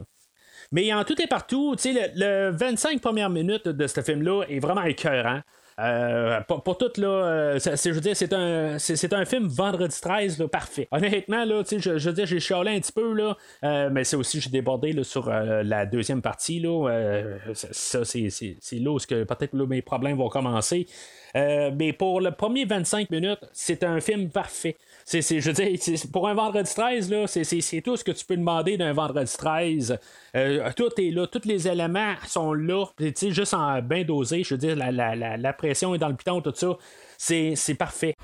Mais 0.70 0.92
en 0.92 1.04
tout 1.04 1.20
et 1.20 1.26
partout, 1.26 1.76
le, 1.85 2.51
le 2.51 2.57
25 2.57 3.01
premières 3.01 3.30
minutes 3.30 3.68
de 3.68 3.86
ce 3.86 4.03
film-là 4.03 4.45
est 4.49 4.61
vraiment 4.61 4.82
écœurant. 4.84 5.40
Euh, 5.79 6.41
pour, 6.43 6.62
pour 6.62 6.76
tout, 6.76 6.91
là, 6.97 7.09
euh, 7.09 7.59
je 7.59 7.91
veux 7.91 8.01
dire, 8.01 8.16
c'est 8.16 8.33
un, 8.33 8.79
c'est, 8.79 9.12
un 9.12 9.24
film 9.24 9.47
vendredi 9.47 9.97
13, 10.01 10.39
là, 10.39 10.49
parfait. 10.49 10.89
Honnêtement, 10.91 11.45
là, 11.45 11.62
je, 11.70 11.99
je 11.99 12.09
veux 12.09 12.14
dire, 12.14 12.26
j'ai 12.26 12.41
chialé 12.41 12.72
un 12.72 12.81
petit 12.81 12.93
peu, 12.93 13.12
là, 13.12 13.37
euh, 13.64 13.89
mais 13.93 14.03
c'est 14.03 14.16
aussi, 14.16 14.41
j'ai 14.41 14.51
débordé 14.51 14.93
là, 14.93 15.05
sur 15.05 15.31
la 15.31 15.87
deuxième 15.87 16.20
partie, 16.22 16.61
là. 16.61 16.89
ça, 17.55 18.05
c'est, 18.05 18.29
là 18.72 18.91
où 18.91 18.99
que 18.99 19.24
peut-être 19.24 19.55
mes 19.55 19.83
problèmes 19.83 20.16
vont 20.16 20.29
commencer. 20.29 20.87
Mais 21.35 21.93
pour 21.93 22.20
le 22.20 22.33
premier 22.33 22.64
25 22.64 23.11
minutes, 23.11 23.45
c'est 23.53 23.85
un 23.85 24.01
film 24.01 24.31
parfait. 24.31 24.76
Je 25.11 25.40
veux 25.50 25.52
dire, 25.52 26.00
pour 26.12 26.28
un 26.28 26.34
vendredi 26.34 26.70
13, 26.74 27.11
là, 27.11 27.26
c'est, 27.26 27.80
tout 27.80 27.96
ce 27.96 28.04
que 28.04 28.11
tu 28.12 28.24
peux 28.26 28.36
demander 28.36 28.76
d'un 28.76 28.92
vendredi 28.92 29.32
13. 29.36 29.98
Euh, 30.36 30.70
tout 30.76 30.90
est 31.00 31.11
là, 31.11 31.26
tous 31.26 31.46
les 31.46 31.66
éléments 31.66 32.14
sont 32.26 32.52
là. 32.52 32.84
Juste 33.00 33.54
en 33.54 33.80
bien 33.80 34.04
dosé, 34.04 34.42
je 34.44 34.54
veux 34.54 34.59
dire, 34.59 34.76
la, 34.76 34.92
la- 34.92 35.16
la- 35.16 35.36
la 35.36 35.52
pression 35.54 35.94
est 35.94 35.98
dans 35.98 36.09
le 36.09 36.16
piton, 36.16 36.40
tout 36.42 36.52
ça. 36.54 36.76
C'est 37.16 37.74
parfait. 37.78 38.14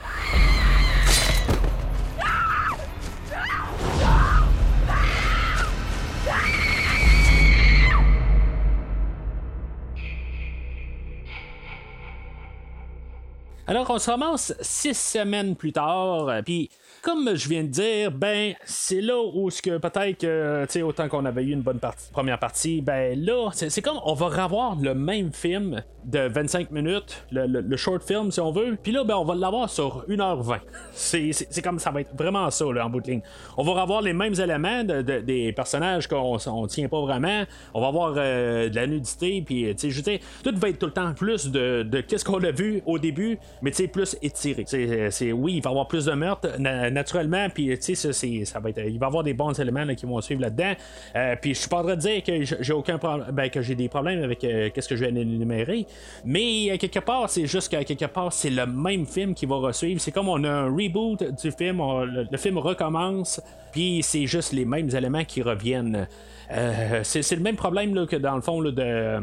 Alors, 13.66 13.88
on 13.88 13.98
se 13.98 14.10
ramasse 14.10 14.54
six 14.60 14.92
semaines 14.92 15.56
plus 15.56 15.72
tard, 15.72 16.28
euh, 16.28 16.42
puis 16.42 16.68
comme 17.00 17.34
je 17.34 17.48
viens 17.48 17.62
de 17.62 17.68
dire, 17.68 18.10
ben, 18.10 18.54
c'est 18.64 19.00
là 19.00 19.18
où 19.34 19.50
ce 19.50 19.60
que 19.60 19.78
peut-être 19.78 20.18
que, 20.18 20.64
tu 20.66 20.72
sais, 20.72 20.82
autant 20.82 21.08
qu'on 21.08 21.24
avait 21.24 21.44
eu 21.44 21.52
une 21.52 21.60
bonne 21.62 21.78
partie, 21.78 22.10
première 22.10 22.38
partie, 22.38 22.80
ben 22.82 23.18
là, 23.22 23.50
c'est 23.52 23.82
comme 23.82 24.00
on 24.04 24.14
va 24.14 24.26
revoir 24.44 24.76
le 24.80 24.94
même 24.94 25.32
film 25.32 25.82
de 26.04 26.28
25 26.28 26.70
minutes, 26.70 27.24
le, 27.30 27.76
short 27.76 28.02
film 28.02 28.30
si 28.30 28.40
on 28.40 28.52
veut, 28.52 28.76
puis 28.82 28.92
là, 28.92 29.04
ben, 29.04 29.16
on 29.16 29.24
va 29.24 29.34
l'avoir 29.34 29.68
sur 29.70 30.04
1h20. 30.08 30.60
C'est 30.92 31.62
comme 31.62 31.78
ça 31.78 31.90
va 31.90 32.02
être 32.02 32.14
vraiment 32.16 32.50
ça, 32.50 32.64
là, 32.72 32.86
en 32.86 32.90
bout 32.90 33.00
de 33.00 33.10
ligne. 33.10 33.22
On 33.56 33.62
va 33.62 33.82
revoir 33.82 34.02
les 34.02 34.12
mêmes 34.12 34.34
éléments 34.34 34.84
de- 34.84 35.02
de- 35.02 35.20
des 35.20 35.52
personnages 35.52 36.06
qu'on 36.06 36.38
on 36.46 36.66
tient 36.66 36.88
pas 36.88 37.00
vraiment, 37.00 37.44
on 37.72 37.80
va 37.80 37.88
avoir 37.88 38.14
euh, 38.16 38.68
de 38.68 38.76
la 38.76 38.86
nudité, 38.86 39.42
puis, 39.44 39.74
tu 39.76 39.90
sais, 39.90 39.90
je 39.90 40.02
tout 40.42 40.58
va 40.58 40.68
être 40.68 40.78
tout 40.78 40.86
le 40.86 40.92
temps 40.92 41.12
plus 41.14 41.50
de, 41.50 41.82
de 41.82 42.00
qu'est-ce 42.00 42.24
qu'on 42.24 42.42
a 42.44 42.50
vu 42.50 42.82
au 42.86 42.98
début, 42.98 43.38
mais 43.64 43.70
tu 43.70 43.78
sais, 43.78 43.88
plus 43.88 44.16
étiré. 44.22 44.62
C'est, 44.66 45.10
c'est- 45.10 45.32
oui, 45.32 45.54
il 45.56 45.62
va 45.62 45.70
y 45.70 45.72
avoir 45.72 45.88
plus 45.88 46.04
de 46.04 46.12
meurtres 46.12 46.58
na- 46.58 46.90
naturellement, 46.90 47.48
puis 47.48 47.76
tu 47.78 47.94
sais, 47.96 48.12
ça, 48.12 48.26
il 48.26 48.44
va 48.60 48.70
y 48.70 49.04
avoir 49.04 49.24
des 49.24 49.32
bons 49.32 49.58
éléments 49.58 49.86
qui 49.94 50.04
vont 50.06 50.20
suivre 50.20 50.42
là-dedans. 50.42 50.74
Euh, 51.16 51.34
puis 51.40 51.54
je 51.54 51.60
suis 51.60 51.68
pas 51.68 51.78
en 51.78 51.82
train 51.84 51.96
de 51.96 52.00
dire 52.00 52.22
que 52.22 52.44
j'ai 52.44 52.72
aucun 52.74 52.98
problème, 52.98 53.50
que 53.50 53.62
j'ai 53.62 53.74
des 53.74 53.88
problèmes 53.88 54.22
avec 54.22 54.44
euh, 54.44 54.68
qu'est-ce 54.72 54.88
que 54.88 54.96
je 54.96 55.04
viens 55.04 55.12
d'énumérer, 55.12 55.86
mais 56.24 56.70
euh, 56.72 56.76
quelque 56.76 57.00
part, 57.00 57.30
c'est 57.30 57.46
juste 57.46 57.70
qu'à 57.70 57.82
quelque 57.84 58.04
part, 58.04 58.32
c'est 58.32 58.50
le 58.50 58.66
même 58.66 59.06
film 59.06 59.34
qui 59.34 59.46
va 59.46 59.56
resuivre. 59.56 60.00
C'est 60.00 60.12
comme 60.12 60.28
on 60.28 60.44
a 60.44 60.50
un 60.50 60.66
reboot 60.66 61.22
du 61.42 61.50
film, 61.50 61.78
le, 61.78 62.26
le 62.30 62.36
film 62.38 62.58
recommence, 62.58 63.40
puis 63.72 64.02
c'est 64.02 64.26
juste 64.26 64.52
les 64.52 64.66
mêmes 64.66 64.90
éléments 64.94 65.24
qui 65.24 65.40
reviennent. 65.40 66.06
Euh, 66.50 67.00
c'est, 67.02 67.30
le 67.32 67.42
même 67.42 67.56
problème 67.56 67.94
là, 67.94 68.06
que 68.06 68.16
dans 68.16 68.34
le 68.36 68.42
fond 68.42 68.62
de 68.62 68.74
euh, 68.78 69.20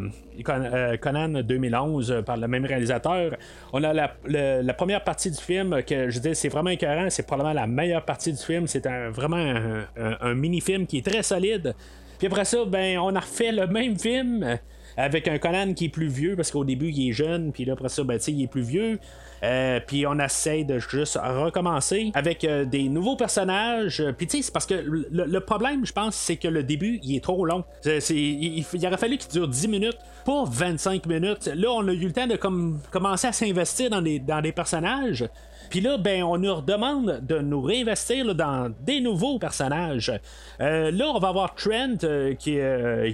euh, 0.49 0.97
Conan 0.97 1.41
2011 1.41 2.11
euh, 2.11 2.21
par 2.21 2.37
le 2.37 2.47
même 2.47 2.65
réalisateur. 2.65 3.35
On 3.73 3.83
a 3.83 3.93
la, 3.93 4.73
première 4.73 5.03
partie 5.03 5.29
du 5.29 5.37
film 5.37 5.83
que 5.83 6.09
je 6.09 6.19
dis 6.19 6.35
c'est 6.35 6.49
vraiment 6.49 6.71
écœurant, 6.71 7.09
c'est 7.09 7.25
probablement 7.25 7.53
la 7.53 7.67
meilleure 7.67 8.05
partie 8.05 8.31
du 8.31 8.41
film. 8.41 8.67
C'est 8.67 8.87
vraiment 9.09 9.37
un, 9.37 9.85
un- 10.21 10.33
mini-film 10.33 10.87
qui 10.87 10.97
est 10.99 11.05
très 11.05 11.23
solide. 11.23 11.75
Puis 12.17 12.27
après 12.27 12.45
ça, 12.45 12.65
ben 12.65 12.97
on 12.99 13.15
a 13.15 13.19
refait 13.19 13.51
le 13.51 13.67
même 13.67 13.97
film 13.97 14.57
avec 14.97 15.27
un 15.27 15.37
Conan 15.37 15.73
qui 15.73 15.85
est 15.85 15.89
plus 15.89 16.07
vieux 16.07 16.35
parce 16.35 16.51
qu'au 16.51 16.63
début 16.63 16.89
il 16.89 17.09
est 17.09 17.13
jeune, 17.13 17.51
puis 17.51 17.65
là 17.65 17.73
après 17.73 17.89
ça, 17.89 18.03
ben, 18.03 18.19
il 18.27 18.43
est 18.43 18.47
plus 18.47 18.61
vieux. 18.61 18.99
Euh, 19.43 19.79
puis 19.85 20.05
on 20.05 20.19
essaie 20.19 20.63
de 20.63 20.77
juste 20.77 21.17
recommencer 21.21 22.11
avec 22.13 22.43
euh, 22.43 22.65
des 22.65 22.89
nouveaux 22.89 23.15
personnages. 23.15 24.03
Puis 24.17 24.27
tu 24.27 24.37
sais, 24.37 24.43
c'est 24.43 24.53
parce 24.53 24.65
que 24.65 24.75
le, 24.75 25.39
problème, 25.39 25.85
je 25.85 25.93
pense, 25.93 26.15
c'est 26.15 26.35
que 26.35 26.47
le 26.47 26.63
début, 26.63 26.99
il 27.03 27.15
est 27.15 27.23
trop 27.23 27.45
long. 27.45 27.63
Il, 27.85 28.65
aurait 28.85 28.97
fallu 28.97 29.17
qu'il 29.17 29.31
dure 29.31 29.47
10 29.47 29.67
minutes, 29.67 29.97
pas 30.25 30.43
25 30.45 31.05
minutes. 31.07 31.47
Là, 31.55 31.71
on 31.71 31.87
a 31.87 31.93
eu 31.93 32.05
le 32.05 32.13
temps 32.13 32.27
de 32.27 32.35
comme, 32.35 32.79
commencer 32.91 33.27
à 33.27 33.31
s'investir 33.31 33.89
dans 33.89 34.01
des, 34.01 34.51
personnages. 34.51 35.27
Puis 35.69 35.81
là, 35.81 35.97
ben, 35.97 36.23
on 36.23 36.37
nous 36.37 36.53
redemande 36.53 37.21
de 37.25 37.39
nous 37.39 37.61
réinvestir 37.61 38.35
dans 38.35 38.71
des 38.81 38.99
nouveaux 38.99 39.39
personnages. 39.39 40.11
Euh, 40.59 40.91
là, 40.91 41.05
on 41.07 41.19
va 41.19 41.29
avoir 41.29 41.55
Trent 41.55 41.97
qui, 42.37 42.59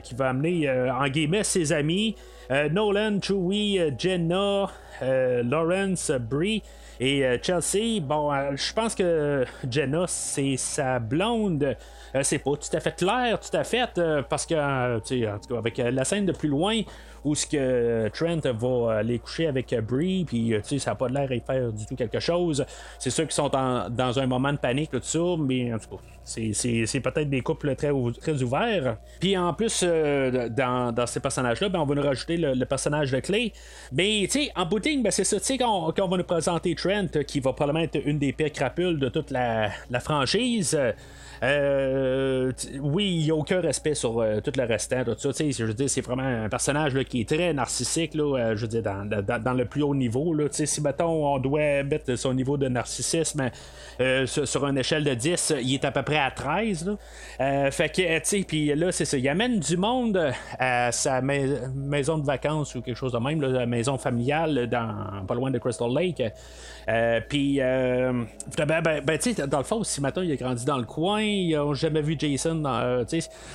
qui 0.03 0.15
va 0.15 0.29
amener, 0.29 0.69
en 0.69 1.07
guillemets, 1.07 1.43
ses 1.43 1.71
amis. 1.71 2.15
Nolan, 2.49 3.19
Chewie, 3.21 3.79
Jenna, 3.97 4.67
euh, 5.01 5.43
Lawrence, 5.43 6.11
Brie 6.11 6.63
et 6.99 7.25
euh, 7.25 7.37
Chelsea. 7.41 8.01
Bon, 8.01 8.33
euh, 8.33 8.51
je 8.55 8.73
pense 8.73 8.95
que 8.95 9.45
Jenna, 9.69 10.05
c'est 10.07 10.57
sa 10.57 10.99
blonde. 10.99 11.75
C'est 12.21 12.39
pas 12.39 12.51
tout 12.51 12.75
à 12.75 12.79
fait 12.79 12.95
clair, 12.95 13.39
tout 13.39 13.55
à 13.55 13.63
fait, 13.63 13.89
parce 14.27 14.45
que, 14.45 14.99
tu 14.99 15.19
sais, 15.19 15.29
en 15.29 15.37
tout 15.37 15.53
cas, 15.53 15.59
avec 15.59 15.77
la 15.77 16.03
scène 16.03 16.25
de 16.25 16.31
plus 16.31 16.49
loin, 16.49 16.81
où 17.23 17.35
ce 17.35 17.45
que 17.45 18.09
Trent 18.09 18.41
va 18.53 18.97
aller 18.97 19.19
coucher 19.19 19.47
avec 19.47 19.73
Brie, 19.81 20.25
puis 20.25 20.53
euh, 20.53 20.61
ça 20.63 20.91
n'a 20.91 20.95
pas 20.95 21.09
l'air 21.09 21.27
d'y 21.27 21.39
faire 21.39 21.71
du 21.71 21.85
tout 21.85 21.95
quelque 21.95 22.19
chose. 22.19 22.65
C'est 22.99 23.09
sûr 23.09 23.23
qu'ils 23.25 23.33
sont 23.33 23.49
dans 23.49 24.19
un 24.19 24.27
moment 24.27 24.51
de 24.51 24.57
panique, 24.57 24.91
tout 24.91 24.99
ça, 25.01 25.19
mais 25.39 25.73
en 25.73 25.79
tout 25.79 25.97
cas, 25.97 26.03
c'est, 26.23 26.99
peut-être 26.99 27.29
des 27.29 27.41
couples 27.41 27.75
très, 27.75 27.91
très 28.19 28.43
ouverts. 28.43 28.97
Puis 29.19 29.37
en 29.37 29.53
plus, 29.53 29.81
euh, 29.83 30.49
dans, 30.49 30.91
dans 30.91 31.07
ces 31.07 31.19
personnages-là, 31.19 31.69
ben, 31.69 31.79
on 31.79 31.85
va 31.85 31.95
nous 31.95 32.01
rajouter 32.01 32.37
le, 32.37 32.65
personnage 32.65 33.11
de 33.11 33.19
Clay. 33.19 33.53
Mais 33.93 34.27
tu 34.29 34.43
sais, 34.43 34.51
en 34.55 34.65
bout 34.65 34.79
de 34.79 35.01
ben, 35.01 35.11
c'est 35.11 35.23
ça, 35.23 35.39
tu 35.39 35.45
sais, 35.45 35.57
va 35.57 36.17
nous 36.17 36.23
présenter 36.23 36.75
Trent, 36.75 37.23
qui 37.25 37.39
va 37.39 37.53
probablement 37.53 37.83
être 37.83 37.99
une 38.05 38.19
des 38.19 38.33
pires 38.33 38.51
crapules 38.51 38.99
de 38.99 39.09
toute 39.09 39.31
la 39.31 39.99
franchise. 40.01 40.77
Euh, 41.43 42.51
oui, 42.81 43.17
il 43.19 43.23
n'y 43.25 43.31
a 43.31 43.35
aucun 43.35 43.61
respect 43.61 43.93
sur 43.93 44.19
euh, 44.19 44.39
tout 44.41 44.51
le 44.55 44.63
restant, 44.63 45.03
Je 45.05 45.87
c'est 45.87 46.01
vraiment 46.01 46.23
un 46.23 46.49
personnage 46.49 46.93
là, 46.93 47.03
qui 47.03 47.21
est 47.21 47.29
très 47.29 47.53
narcissique, 47.53 48.15
là, 48.15 48.37
euh, 48.37 48.55
je 48.55 48.61
veux 48.61 48.67
dire, 48.67 48.81
dans, 48.81 49.53
le 49.53 49.65
plus 49.65 49.83
haut 49.83 49.95
niveau. 49.95 50.33
Là, 50.33 50.45
si, 50.51 50.81
mettons, 50.81 51.35
on 51.35 51.39
doit 51.39 51.83
mettre 51.83 52.15
son 52.15 52.33
niveau 52.33 52.57
de 52.57 52.67
narcissisme 52.67 53.49
sur, 54.25 54.65
une 54.65 54.77
échelle 54.77 55.03
de 55.03 55.13
10, 55.13 55.53
il 55.61 55.75
est 55.75 55.85
à 55.85 55.91
peu 55.91 56.03
près 56.03 56.17
à 56.17 56.31
13. 56.31 56.87
Là. 56.87 56.95
Euh, 57.39 57.71
fait 57.71 57.89
que, 57.89 58.19
tu 58.19 58.43
puis 58.43 58.73
là, 58.75 58.91
c'est 58.91 59.05
ça. 59.05 59.17
Il 59.17 59.27
amène 59.29 59.59
du 59.59 59.77
monde 59.77 60.31
à 60.59 60.91
sa 60.91 61.21
mais- 61.21 61.47
maison 61.75 62.17
de 62.17 62.25
vacances 62.25 62.75
ou 62.75 62.81
quelque 62.81 62.97
chose 62.97 63.13
de 63.13 63.19
même, 63.19 63.41
la 63.41 63.65
maison 63.65 63.97
familiale 63.97 64.67
dans, 64.67 65.25
pas 65.27 65.35
loin 65.35 65.51
de 65.51 65.59
Crystal 65.59 65.89
Lake. 65.93 66.23
Puis, 67.29 67.57
ben, 67.57 68.27
ben, 68.57 69.01
ben, 69.03 69.17
tu 69.17 69.33
sais, 69.33 69.47
dans 69.47 69.57
le 69.57 69.63
fond, 69.63 69.83
si 69.83 70.01
maintenant 70.01 70.23
il 70.23 70.31
a 70.31 70.35
grandi 70.35 70.65
dans 70.65 70.77
le 70.77 70.85
coin, 70.85 71.26
ils 71.27 71.55
n'ont 71.55 71.73
jamais 71.73 72.01
vu 72.01 72.15
Jason. 72.17 72.55
Dans, 72.55 72.75
euh, 72.79 73.03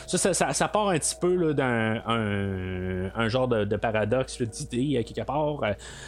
ça, 0.06 0.18
ça, 0.18 0.52
ça- 0.52 0.68
part 0.68 0.88
un 0.90 0.98
petit 0.98 1.16
peu 1.20 1.54
d'un 1.54 2.02
un, 2.06 3.10
genre 3.28 3.48
de, 3.48 3.64
paradoxe 3.76 4.40
d'idée 4.42 4.98
euh, 4.98 5.02
quelque 5.02 5.24
part. 5.26 5.60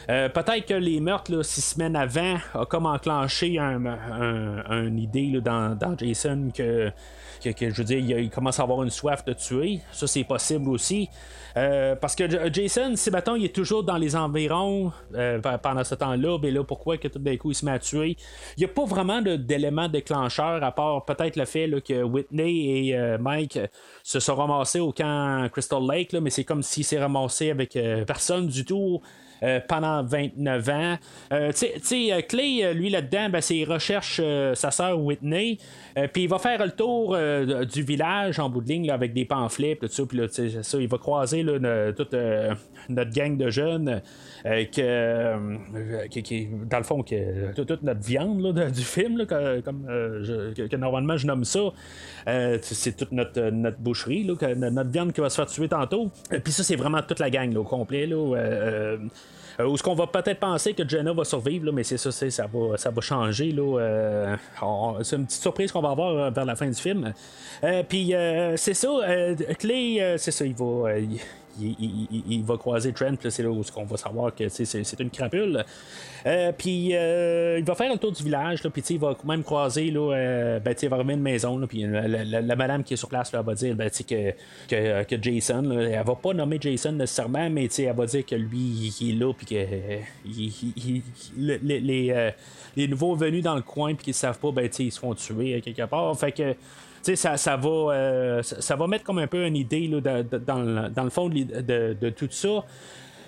Euh, 0.09 0.29
Peut-être 0.29 0.67
que 0.67 0.75
les 0.75 1.01
meurtres, 1.01 1.43
six 1.45 1.61
semaines 1.61 1.97
avant, 1.97 2.37
a 2.55 2.65
comme 2.67 2.87
enclenché 2.87 3.59
un, 3.59 3.85
un- 3.87 4.85
une 4.87 4.99
idée 4.99 5.41
dans, 5.41 5.77
dans 5.79 5.97
Jason 5.97 6.51
que, 6.55 6.91
que, 7.53 7.71
je 7.71 7.75
veux 7.77 7.85
dire, 7.85 8.19
il, 8.19 8.31
commence 8.31 8.59
à 8.61 8.63
avoir 8.63 8.83
une 8.83 8.91
soif 8.91 9.25
de 9.25 9.33
tuer. 9.33 9.81
Ça, 9.93 10.07
c'est 10.07 10.25
possible 10.25 10.69
aussi. 10.71 11.09
Euh, 11.57 11.95
parce 11.95 12.17
que 12.17 12.25
Jason, 12.53 12.97
si 12.97 13.11
mettons, 13.13 13.37
il 13.37 13.45
est 13.45 13.55
toujours 13.55 13.85
dans 13.85 13.97
les 13.97 14.17
environs 14.17 14.93
euh, 15.15 15.39
pe- 15.39 15.57
pendant 15.63 15.85
ce 15.85 15.95
temps-là, 15.95 16.37
ben 16.39 16.53
là, 16.53 16.65
pourquoi 16.65 16.99
que 16.99 17.07
tout 17.07 17.21
d'un 17.21 17.37
coup 17.37 17.53
il 17.53 17.55
se 17.55 17.65
met 17.65 17.71
à 17.71 17.79
tuer? 17.79 18.17
Il 18.57 18.61
n'y 18.61 18.65
a 18.65 18.69
pas 18.69 18.85
vraiment 18.85 19.23
de- 19.23 19.37
d'élément 19.37 19.87
déclencheur 19.89 20.65
à 20.65 20.73
part 20.73 21.05
peut-être 21.05 21.37
le 21.37 21.45
fait 21.45 21.71
que 21.87 22.03
Whitney 22.03 22.89
et 22.89 22.97
euh, 22.99 23.19
Mike 23.19 23.59
se 24.03 24.19
sont 24.19 24.35
ramassés 24.35 24.81
au 24.81 24.91
camp 24.93 25.49
Crystal 25.53 25.81
Lake, 25.89 26.13
mais 26.15 26.31
c'est 26.31 26.45
comme 26.45 26.63
s'il 26.65 26.85
s'est 26.85 26.99
ramassé 26.99 27.51
avec 27.51 27.79
personne 28.07 28.49
du 28.49 28.65
tout. 28.65 29.01
pendant 29.69 30.03
29 30.03 30.69
ans. 30.71 30.97
Tu 31.31 31.67
sais- 31.83 32.23
Clay, 32.27 32.73
lui, 32.73 32.89
là-dedans, 32.89 33.29
ben, 33.29 33.43
il 33.51 33.65
recherche 33.71 34.21
sa 34.55 34.71
sœur 34.71 34.99
Whitney. 34.99 35.59
Euh, 35.97 36.09
puis 36.13 36.25
il 36.25 36.29
va 36.29 36.39
faire 36.39 36.65
le 36.65 36.73
tour 36.73 37.15
euh, 37.15 37.65
du 37.65 37.83
village 37.83 38.41
en 38.41 38.49
bout 38.49 38.61
de 38.61 38.69
ligne 38.69 38.87
là, 38.87 38.95
avec 38.95 39.13
des 39.13 39.25
pamphlets, 39.25 39.77
tout 39.81 39.87
ça. 39.89 40.05
Puis 40.07 40.19
là, 40.19 40.27
ça, 40.29 40.79
il 40.79 40.89
va 40.89 40.99
croiser 40.99 41.43
là, 41.43 41.93
toute 41.93 42.15
euh, 42.15 42.55
notre 42.89 43.13
gang 43.13 43.37
de 43.37 43.51
jeunes. 43.51 44.03
que, 44.45 46.09
qui, 46.09 46.49
dans 46.69 46.79
le 46.79 46.85
fond, 46.85 47.03
que, 47.03 47.53
toute, 47.55 47.83
notre 47.83 48.01
viande 48.01 48.71
du 48.71 48.83
film, 48.83 49.19
là, 49.19 49.27
que, 49.27 49.61
comme 49.61 49.85
que, 49.85 50.77
normalement 50.77 51.17
je 51.17 51.27
nomme 51.27 51.45
ça, 51.45 51.61
c'est 52.63 52.97
toute 52.97 53.13
notre, 53.13 53.41
notre 53.51 53.79
boucherie, 53.79 54.25
notre 54.25 54.91
viande 54.91 55.13
qui 55.13 55.21
va 55.21 55.31
se 55.31 55.37
faire 55.37 55.47
tuer 55.47 55.69
tantôt. 55.69 56.11
Puis 56.43 56.53
ça, 56.53 56.65
c'est 56.65 56.77
vraiment 56.77 57.03
toute 57.03 57.21
la 57.21 57.31
gang 57.31 57.55
au 57.57 57.65
complet. 57.65 58.07
Là, 58.07 58.97
où 59.61 59.77
ce 59.77 59.83
qu'on 59.83 59.95
va 59.95 60.07
peut-être 60.07 60.41
penser 60.41 60.75
que 60.75 60.89
Jenna 60.89 61.13
va 61.13 61.25
survivre, 61.25 61.67
là, 61.67 61.73
mais 61.73 61.85
c'est 61.85 61.97
ça, 61.99 62.11
ça 62.11 62.47
va, 62.47 63.01
changer. 63.01 63.55
Euh, 63.59 64.37
c'est 65.03 65.17
une 65.17 65.27
petite 65.27 65.43
surprise 65.43 65.71
qu'on 65.73 65.83
va 65.83 65.91
avoir 65.91 66.11
euh, 66.11 66.31
vers 66.31 66.45
la 66.45 66.57
fin 66.57 66.67
du 66.67 66.75
film. 66.81 67.13
Euh, 67.63 67.83
Puis 67.89 68.15
euh, 68.15 68.57
c'est 68.57 68.75
ça, 68.75 68.89
euh, 68.89 69.35
Clay, 69.59 70.01
euh, 70.01 70.17
c'est 70.19 70.31
ça, 70.31 70.45
il 70.45 70.55
va. 70.55 70.65
euh, 70.91 71.07
il- 71.61 72.45
va 72.45 72.57
croiser 72.57 72.93
Trent, 72.93 73.17
c'est 73.29 73.43
là 73.43 73.51
où 73.51 73.63
on 73.77 73.85
va 73.85 73.97
savoir 73.97 74.35
que 74.35 74.49
c'est 74.49 75.01
une 75.01 75.11
crapule. 75.11 75.65
Euh, 76.27 76.53
puis 76.57 76.89
il 76.89 77.65
va 77.65 77.75
faire 77.75 77.93
le 77.93 77.99
tour 77.99 78.13
du 78.13 78.23
village, 78.23 78.61
puis 78.63 78.83
il 78.91 78.99
va 78.99 79.17
même 79.25 79.43
croiser, 79.43 79.91
là, 79.91 80.59
ben, 80.61 80.75
il 80.81 80.89
va 80.89 80.97
remettre 80.97 81.19
une 81.19 81.23
maison, 81.23 81.67
puis 81.67 81.85
la, 81.85 82.57
madame 82.57 82.83
qui 82.83 82.95
est 82.95 82.97
sur 82.97 83.09
place 83.09 83.33
là, 83.33 83.43
va 83.43 83.55
dire 83.55 83.75
ben, 83.75 83.91
que, 83.91 84.33
que, 84.69 85.03
que, 85.05 85.23
Jason, 85.23 85.71
elle 85.71 86.05
va 86.05 86.15
pas 86.15 86.33
nommer 86.35 86.59
Jason 86.61 86.93
nécessairement, 86.93 87.49
mais 87.51 87.67
elle 87.67 87.95
va 87.95 88.07
dire 88.07 88.25
que 88.27 88.35
lui, 88.35 88.93
il, 89.01 89.11
est 89.11 89.15
là, 89.15 89.33
puis 89.33 89.47
que 89.47 89.55
les, 91.37 92.35
les, 92.77 92.89
nouveaux 92.89 93.15
venus 93.15 93.43
dans 93.43 93.55
le 93.55 93.63
coin, 93.63 93.95
puis 93.95 94.05
qu'ils 94.05 94.15
savent 94.15 94.39
pas, 94.39 94.51
ben, 94.51 94.69
ils 94.79 94.93
se 94.93 94.99
font 94.99 95.15
tuer 95.15 95.61
quelque 95.61 95.85
part. 95.87 96.17
Que 96.35 96.55
ça, 97.05 97.37
ça, 97.37 97.57
va, 97.57 97.69
euh, 97.69 98.43
ça, 98.43 98.77
va 98.77 98.87
mettre 98.87 99.05
comme 99.05 99.19
un 99.19 99.27
peu 99.27 99.47
une 99.47 99.57
idée 99.57 99.89
là, 99.89 100.23
dans, 100.23 101.05
le 101.05 101.11
fond 101.11 101.29
de, 101.29 102.11
tout 102.11 102.29
ça. 102.31 102.65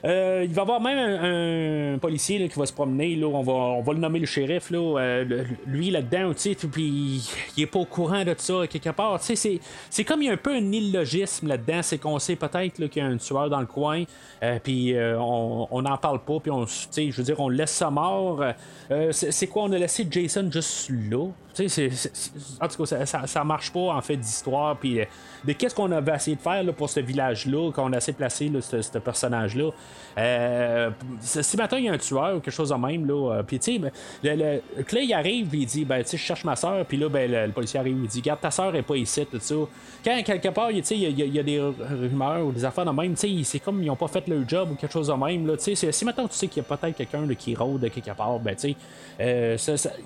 Euh, 0.07 0.45
il 0.45 0.55
va 0.55 0.63
y 0.63 0.65
avoir 0.65 0.81
même 0.81 1.95
un, 1.95 1.99
policier 1.99 2.49
qui 2.49 2.59
va 2.59 2.67
se 2.67 2.73
promener. 2.73 3.17
Là, 3.17 3.27
on, 3.27 3.43
va, 3.43 3.53
on 3.53 3.83
va 3.83 3.93
le 3.93 3.99
nommer 3.99 4.21
le 4.21 4.27
shérif. 4.27 4.71
Là, 4.71 4.79
euh, 4.99 5.45
lui 5.67 5.91
là-dedans, 5.91 6.33
puis 6.71 7.29
il 7.57 7.63
est 7.63 7.67
pas 7.67 7.81
au 7.81 7.85
courant 7.85 8.25
de 8.25 8.35
ça 8.39 8.67
quelque 8.69 8.91
part. 8.91 9.21
C'est, 9.21 9.61
c'est 9.91 10.05
comme 10.05 10.23
il 10.23 10.27
y 10.27 10.31
a 10.31 10.35
un 10.35 10.37
peu 10.37 10.55
un 10.55 10.73
illogisme 10.73 11.49
là-dedans. 11.49 11.83
C'est 11.83 11.99
qu'on 11.99 12.19
sait 12.19 12.37
peut-être 12.37 12.87
qu'il 12.87 13.03
y 13.03 13.07
a 13.07 13.09
un 13.09 13.17
tueur 13.17 13.51
dans 13.51 13.61
le 13.61 13.67
coin, 13.67 14.05
puis 14.63 14.95
on 15.19 15.83
n'en 15.83 15.97
parle 15.99 16.21
pas, 16.21 16.39
puis 16.41 16.51
on, 16.51 16.67
je 16.67 17.17
veux 17.17 17.25
dire, 17.25 17.41
on 17.41 17.49
laisse 17.49 17.73
ça 17.73 17.91
mort. 17.91 18.45
c'est, 19.11 19.47
quoi? 19.49 19.65
On 19.65 19.73
a 19.73 19.79
laissé 19.79 20.07
Jason 20.09 20.49
juste 20.51 20.91
là 21.11 21.27
en 21.61 22.69
tout 22.69 22.85
cas, 22.85 23.07
ça, 23.07 23.27
ça, 23.27 23.45
marche 23.45 23.73
pas 23.73 23.95
en 23.95 24.01
fait 24.01 24.17
d'histoire. 24.17 24.77
Puis 24.77 25.01
euh, 25.01 25.05
de 25.45 25.53
qu'est-ce 25.53 25.75
qu'on 25.75 25.91
avait 25.93 26.15
essayé 26.15 26.37
de 26.37 26.41
faire 26.43 26.65
pour 26.75 26.91
ce 26.91 27.01
village-là, 27.01 27.73
qu'on 27.73 27.93
a 27.93 27.97
essayé 27.97 28.13
de 28.13 28.19
placer 28.19 28.53
ce, 28.61 28.99
personnage-là. 28.99 29.71
Euh, 30.19 30.91
si 31.21 31.57
maintenant 31.57 31.79
il 31.79 31.85
y 31.85 31.89
a 31.89 31.93
un 31.93 31.99
tueur 31.99 32.37
ou 32.37 32.41
quelque 32.41 32.55
chose 32.55 32.71
de 32.71 32.75
même, 32.75 33.07
là, 33.07 33.33
euh, 33.33 33.43
puis 33.43 33.59
tu 33.59 33.75
sais, 33.75 33.79
ben, 33.79 33.91
le, 34.23 34.83
Clay 34.83 35.13
arrive, 35.13 35.55
il 35.55 35.67
dit, 35.67 35.85
ben 35.85 36.03
tu 36.03 36.11
sais, 36.11 36.17
je 36.17 36.23
cherche 36.23 36.45
ma 36.45 36.57
soeur, 36.57 36.85
puis 36.87 36.97
là, 36.97 37.09
ben, 37.09 37.31
le, 37.31 37.53
policier 37.53 37.81
arrive, 37.81 37.99
il 38.03 38.09
dit, 38.09 38.23
garde 38.23 38.41
ta 38.41 38.51
soeur 38.51 38.75
est 38.75 38.83
pas 38.83 38.97
ici, 38.97 39.27
tout 39.27 39.39
ça. 39.39 39.55
Quand 40.05 40.23
quelque 40.23 40.49
part, 40.49 40.71
il 40.71 40.79
y, 40.79 41.23
y, 41.23 41.39
a 41.39 41.43
des 41.43 41.61
rumeurs 41.61 42.47
ou 42.47 42.53
des 42.53 42.65
affaires 42.65 42.87
de 42.87 42.91
même, 42.91 43.15
tu 43.15 43.39
sais, 43.39 43.45
c'est 43.45 43.59
comme 43.59 43.83
ils 43.83 43.91
ont 43.91 43.97
pas 43.97 44.09
fait 44.09 44.27
leur 44.29 44.49
job 44.49 44.71
ou 44.73 44.75
quelque 44.75 44.93
chose 44.93 45.09
de 45.09 45.13
même, 45.13 45.47
là, 45.47 45.57
tu 45.57 45.77
sais, 45.77 45.93
si 45.93 46.05
maintenant 46.05 46.29
tu 46.29 46.35
sais 46.35 46.49
qu'il 46.49 46.63
y 46.63 46.67
a 46.67 46.77
peut-être 46.77 46.97
quelqu'un 46.97 47.27
qui 47.35 47.55
rôde 47.55 47.91
quelque 47.91 48.17
part, 48.17 48.39
ben 48.39 48.55
tu 48.55 48.75
sais, 49.19 49.57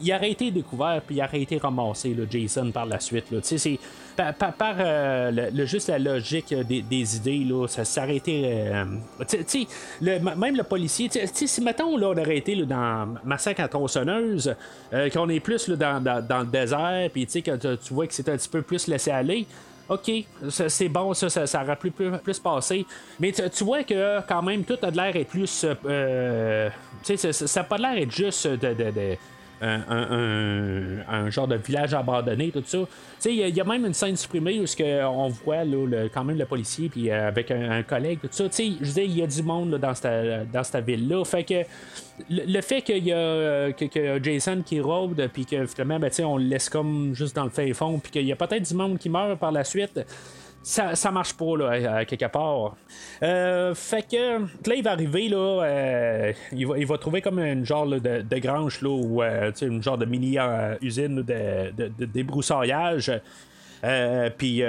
il 0.03 0.13
aurait 0.13 0.31
été 0.31 0.51
découvert, 0.51 1.03
puis 1.07 1.17
il 1.17 1.23
aurait 1.23 1.43
été 1.43 1.59
ramassé, 1.59 2.15
le 2.15 2.27
Jason, 2.29 2.71
par 2.73 2.87
la 2.87 2.99
suite, 2.99 3.27
tu 3.29 3.37
sais, 3.43 3.59
c'est 3.59 3.79
par, 4.17 4.35
par, 4.35 4.75
le, 4.79 5.65
juste 5.67 5.89
la 5.89 5.99
logique 5.99 6.55
des, 6.55 7.17
idées, 7.17 7.45
là, 7.45 7.67
ça 7.69 7.85
s'arrêtait. 7.85 8.73
Euh, 10.07 10.19
même 10.37 10.57
le 10.57 10.63
policier, 10.63 11.09
si 11.33 11.61
mettons 11.61 11.97
là, 11.97 12.09
on 12.09 12.19
aurait 12.19 12.39
été 12.39 12.57
dans 12.65 13.15
Massacre 13.25 13.63
à 13.63 13.69
tronçonneuse, 13.69 14.55
euh, 14.93 15.11
qu'on 15.11 15.29
est 15.29 15.41
plus 15.41 15.69
dans, 15.69 16.03
dans, 16.03 16.41
le 16.41 16.47
désert, 16.47 17.11
puis 17.13 17.27
que 17.27 17.77
tu 17.77 17.95
vois 17.95 18.07
que 18.07 18.15
c'est 18.15 18.29
un 18.29 18.37
petit 18.37 18.49
peu 18.49 18.63
plus 18.63 18.87
laissé 18.87 19.11
aller. 19.11 19.47
OK, 19.89 20.09
c'est 20.49 20.89
bon, 20.89 21.15
ça, 21.15 21.29
ça, 21.29 21.63
aurait 21.63 21.75
plus, 21.75 21.91
plus, 21.91 22.11
plus 22.19 22.39
passé. 22.39 22.87
Mais 23.19 23.33
tu 23.33 23.65
vois 23.65 23.83
que 23.83 24.21
quand 24.29 24.41
même, 24.41 24.63
tout 24.63 24.79
a 24.83 24.91
de 24.91 24.97
l'air 24.97 25.17
être 25.17 25.29
plus. 25.29 25.67
Euh, 25.85 26.71
ça 27.03 27.61
n'a 27.61 27.65
pas 27.65 27.77
l'air 27.77 28.01
être 28.01 28.13
juste 28.13 28.47
de 28.47 29.17
un, 29.61 31.31
genre 31.31 31.49
de 31.49 31.57
village 31.57 31.95
abandonné, 31.95 32.51
tout 32.51 32.63
ça. 32.67 32.79
Il 33.27 33.35
y, 33.35 33.61
a 33.61 33.65
même 33.65 33.85
une 33.85 33.95
scène 33.95 34.17
supprimée 34.17 34.61
où 34.61 34.65
on 35.05 35.29
voit 35.29 35.65
là, 35.65 36.09
quand 36.13 36.25
même 36.25 36.39
le 36.39 36.47
policier 36.47 36.89
puis 36.89 37.11
euh, 37.11 37.29
avec 37.29 37.51
un, 37.51 37.83
collègue, 37.83 38.21
tout 38.23 38.29
ça. 38.31 38.45
Je 38.51 38.93
veux 38.93 39.03
il 39.03 39.19
y 39.19 39.23
a 39.23 39.27
du 39.27 39.43
monde 39.43 39.77
dans 39.77 39.95
cette, 39.95 40.51
dans 40.51 40.65
cette 40.65 40.85
ville-là. 40.85 41.25
Fait 41.25 41.45
que 41.45 41.63
le, 42.29 42.61
fait 42.61 42.83
qu'il 42.83 43.05
y 43.05 43.13
a 43.13 43.17
euh, 43.17 43.73
que, 43.73 44.23
Jason 44.23 44.63
qui 44.65 44.81
rôde, 44.81 45.29
puis 45.33 45.45
que 45.45 45.67
finalement, 45.67 45.99
ben, 45.99 46.11
on 46.25 46.39
le 46.39 46.45
laisse 46.45 46.69
comme 46.69 47.15
juste 47.15 47.37
dans 47.37 47.45
le 47.45 47.51
fin 47.51 47.73
fond, 47.75 47.99
puis 47.99 48.13
qu'il 48.13 48.27
y 48.27 48.33
a 48.33 48.37
peut-être 48.37 48.67
du 48.67 48.75
monde 48.75 48.99
qui 48.99 49.09
meurt 49.09 49.39
par 49.39 49.53
la 49.53 49.65
suite 49.65 50.01
ça, 50.63 50.95
ça 50.95 51.11
marche 51.11 51.35
pas 51.35 51.57
là, 51.57 51.97
à, 51.97 52.05
quelque 52.05 52.27
part. 52.27 52.77
Euh, 53.23 53.75
fait 53.75 54.03
que 54.03 54.69
là, 54.69 54.75
il 54.75 54.83
va 54.83 54.93
arriver, 54.93 55.29
là, 55.29 55.63
euh, 55.65 56.33
il, 56.53 56.67
va, 56.67 56.79
il 56.79 56.87
va 56.87 56.99
trouver 56.99 57.23
comme 57.23 57.39
une 57.39 57.65
genre 57.65 57.87
de, 57.87 57.99
de, 57.99 58.39
grange, 58.39 58.83
là, 58.83 58.91
ou 58.91 59.23
euh, 59.23 59.53
une 59.63 59.83
genre 59.83 59.99
de 59.99 60.05
mini 60.05 60.37
usine 60.83 61.23
de, 61.23 61.71
de, 61.89 62.05
débroussaillage. 62.05 63.11
puis 64.37 64.63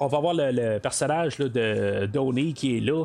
on 0.00 0.06
va 0.06 0.18
voir 0.18 0.34
le, 0.34 0.78
personnage 0.78 1.38
là, 1.38 1.48
de 1.48 2.06
Donnie 2.06 2.52
qui 2.52 2.78
est 2.78 2.80
là. 2.80 3.04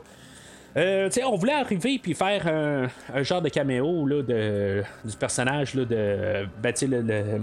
on 1.25 1.35
voulait 1.35 1.53
arriver 1.53 1.99
puis 2.01 2.15
faire 2.15 2.47
un, 2.47 3.23
genre 3.23 3.43
de 3.43 3.49
caméo 3.49 4.07
là, 4.07 4.23
de, 4.23 4.83
du 5.05 5.15
personnage 5.15 5.75
là, 5.75 5.85
de 5.85 6.47
ben, 6.59 6.73
le, 6.81 7.41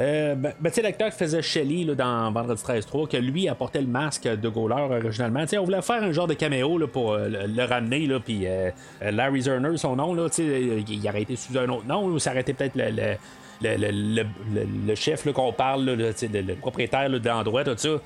euh, 0.00 0.34
ben, 0.34 0.52
ben, 0.58 0.72
l'acteur 0.82 1.10
qui 1.10 1.18
faisait 1.18 1.42
Shelly 1.42 1.84
là, 1.84 1.94
dans 1.94 2.32
Vendredi 2.32 2.62
13-3, 2.62 3.08
que 3.08 3.16
lui 3.18 3.48
apportait 3.48 3.82
le 3.82 3.86
masque 3.86 4.26
de 4.26 4.48
Gauler 4.48 4.74
originalement. 4.74 5.46
sais 5.46 5.58
on 5.58 5.64
voulait 5.64 5.82
faire 5.82 6.02
un 6.02 6.12
genre 6.12 6.26
de 6.26 6.34
caméo 6.34 6.78
là, 6.78 6.86
pour 6.86 7.12
euh, 7.12 7.28
le, 7.28 7.64
ramener, 7.64 8.06
là, 8.06 8.18
puis 8.18 8.46
euh, 8.46 8.70
Larry 9.02 9.42
Zerner, 9.42 9.76
son 9.76 9.96
nom, 9.96 10.14
là, 10.14 10.28
il 10.38 11.00
aurait 11.06 11.22
été 11.22 11.36
sous 11.36 11.56
un 11.58 11.68
autre 11.68 11.86
nom, 11.86 12.04
ou 12.06 12.18
ça 12.18 12.30
aurait 12.30 12.44
peut-être 12.44 12.76
le, 12.76 13.16
le, 13.62 14.22
le, 14.86 14.94
chef 14.94 15.30
qu'on 15.32 15.52
parle, 15.52 15.84
là, 15.84 15.94
le, 15.94 16.54
propriétaire 16.54 17.10
de 17.10 17.28
l'endroit, 17.28 17.64
tout 17.64 17.76
ça. 17.76 18.00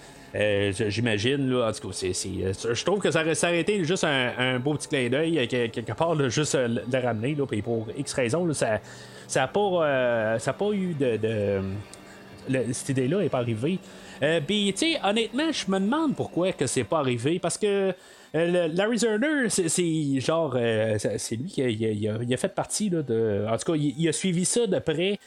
J'imagine, 0.88 1.49
là, 1.49 1.68
en 1.68 1.72
tout 1.72 1.88
cas, 1.88 1.95
je 1.95 2.84
trouve 2.84 2.99
que 2.99 3.12
ça 3.12 3.22
aurait 3.22 3.61
été 3.61 3.84
juste 3.84 4.03
un, 4.03 4.59
beau 4.59 4.74
petit 4.74 4.88
clin 4.88 5.09
d'œil, 5.09 5.47
quelque 5.47 5.92
part, 5.92 6.18
juste 6.28 6.59
le 6.59 6.99
ramener, 6.99 7.36
là, 7.36 7.47
puis 7.47 7.62
pour 7.62 7.86
X 7.97 8.12
raisons, 8.14 8.53
ça, 8.53 8.80
ça 9.27 9.41
n'a 9.41 9.49
pas, 9.49 9.61
euh, 9.61 10.39
pas 10.39 10.70
eu 10.72 10.95
de. 10.95 11.61
cette 12.72 12.89
idée-là 12.91 13.20
n'est 13.20 13.29
pas 13.29 13.39
arrivée. 13.39 13.79
Euh, 14.22 14.41
tu 14.47 14.72
sais, 14.77 14.99
honnêtement, 15.03 15.51
je 15.51 15.70
me 15.70 15.79
demande 15.79 16.14
pourquoi 16.14 16.53
que 16.53 16.66
c'est 16.66 16.85
pas 16.85 16.99
arrivé. 16.99 17.39
Parce 17.39 17.59
que 17.59 17.93
euh, 18.35 18.68
Larry 18.68 18.99
Zerner, 18.99 19.49
c'est 19.49 20.20
genre. 20.20 20.55
Euh, 20.57 20.97
c'est 20.99 21.37
lui 21.37 21.49
qui 21.49 21.62
a, 21.62 22.37
fait 22.37 22.55
partie 22.55 22.91
là, 22.91 23.03
de. 23.03 23.47
En 23.49 23.57
tout 23.57 23.72
cas, 23.72 23.79
il, 23.79 24.09
a 24.09 24.12
suivi 24.12 24.45
ça 24.45 24.66
de 24.66 24.79
près. 24.79 25.18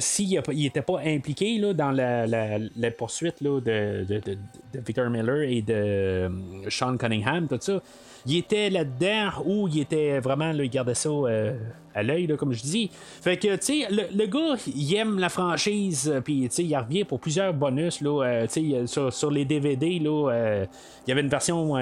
S'il 0.00 0.40
n'était 0.48 0.82
pas 0.82 1.00
impliqué 1.04 1.58
là, 1.58 1.72
dans 1.72 1.90
la, 1.90 2.90
poursuite 2.92 3.42
de, 3.42 4.04
Victor 4.74 5.10
Miller 5.10 5.42
et 5.42 5.62
de 5.62 6.30
Sean 6.68 6.96
Cunningham, 6.96 7.48
tout 7.48 7.58
ça 7.60 7.80
il 8.26 8.38
était 8.38 8.70
là-dedans 8.70 9.42
ou 9.44 9.68
il 9.68 9.80
était 9.80 10.18
vraiment, 10.18 10.50
là, 10.52 10.64
il 10.64 10.70
gardait 10.70 10.94
ça 10.94 11.10
à 11.94 12.02
l'œil, 12.02 12.26
comme 12.36 12.52
je 12.52 12.62
dis. 12.62 12.90
Fait 13.22 13.36
que, 13.36 13.56
tu 13.56 13.84
sais, 13.84 13.88
le, 13.90 14.26
gars, 14.26 14.56
il 14.66 14.94
aime 14.94 15.18
la 15.18 15.28
franchise, 15.28 16.10
euh, 16.12 16.20
puis, 16.20 16.42
tu 16.48 16.56
sais, 16.56 16.64
il 16.64 16.76
revient 16.76 17.04
pour 17.04 17.20
plusieurs 17.20 17.54
bonus, 17.54 18.00
là, 18.00 18.24
euh, 18.24 18.46
tu 18.46 18.72
sais, 18.72 18.86
sur, 18.86 19.12
sur, 19.12 19.30
les 19.30 19.44
DVD, 19.44 19.98
là, 19.98 20.64
il 21.06 21.08
y 21.08 21.12
avait 21.12 21.20
une 21.20 21.28
version 21.28 21.74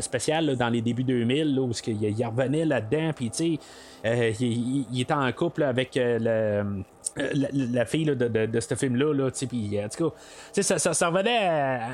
spéciale 0.00 0.56
dans 0.56 0.68
les 0.68 0.82
débuts 0.82 1.04
2000, 1.04 1.54
là, 1.54 1.62
où 1.62 1.72
il, 1.86 2.26
revenait 2.26 2.64
là-dedans, 2.64 3.10
puis, 3.14 3.30
tu 3.30 3.58
sais, 4.04 4.36
il, 4.40 5.00
était 5.00 5.14
en 5.14 5.30
couple 5.32 5.62
avec 5.62 5.92
le 5.96 6.84
euh, 7.18 7.30
la, 7.52 7.86
fille 7.86 8.04
de, 8.04 8.14
de, 8.14 8.60
ce 8.60 8.74
film-là, 8.74 9.14
là, 9.14 9.30
puis 9.30 9.82
en 9.82 9.88
tout 9.88 10.10
cas, 10.10 10.62
ça, 10.62 10.78
ça, 10.92 11.08
revenait 11.08 11.48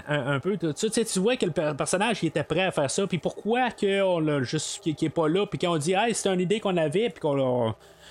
un, 0.08 0.40
peu 0.40 0.56
tout 0.56 0.72
ça. 0.74 0.88
Tu 0.88 1.20
vois 1.20 1.36
que 1.36 1.46
le 1.46 1.52
personnage 1.52 2.18
il 2.22 2.26
était 2.26 2.42
prêt 2.42 2.62
à 2.62 2.70
faire 2.72 2.90
ça, 2.90 3.06
puis 3.06 3.18
pourquoi 3.18 3.70
qu'on 3.70 4.18
l'a 4.18 4.42
juste 4.42 4.82
pas 5.14 5.28
là, 5.28 5.46
puis 5.46 5.60
qu'on 5.60 5.76
dit 5.76 5.92
hey, 5.92 6.12
c'est 6.12 6.28
une 6.28 6.40
idée 6.40 6.58
qu'on 6.58 6.76
avait, 6.76 7.08
puis 7.10 7.20
qu'on 7.20 7.61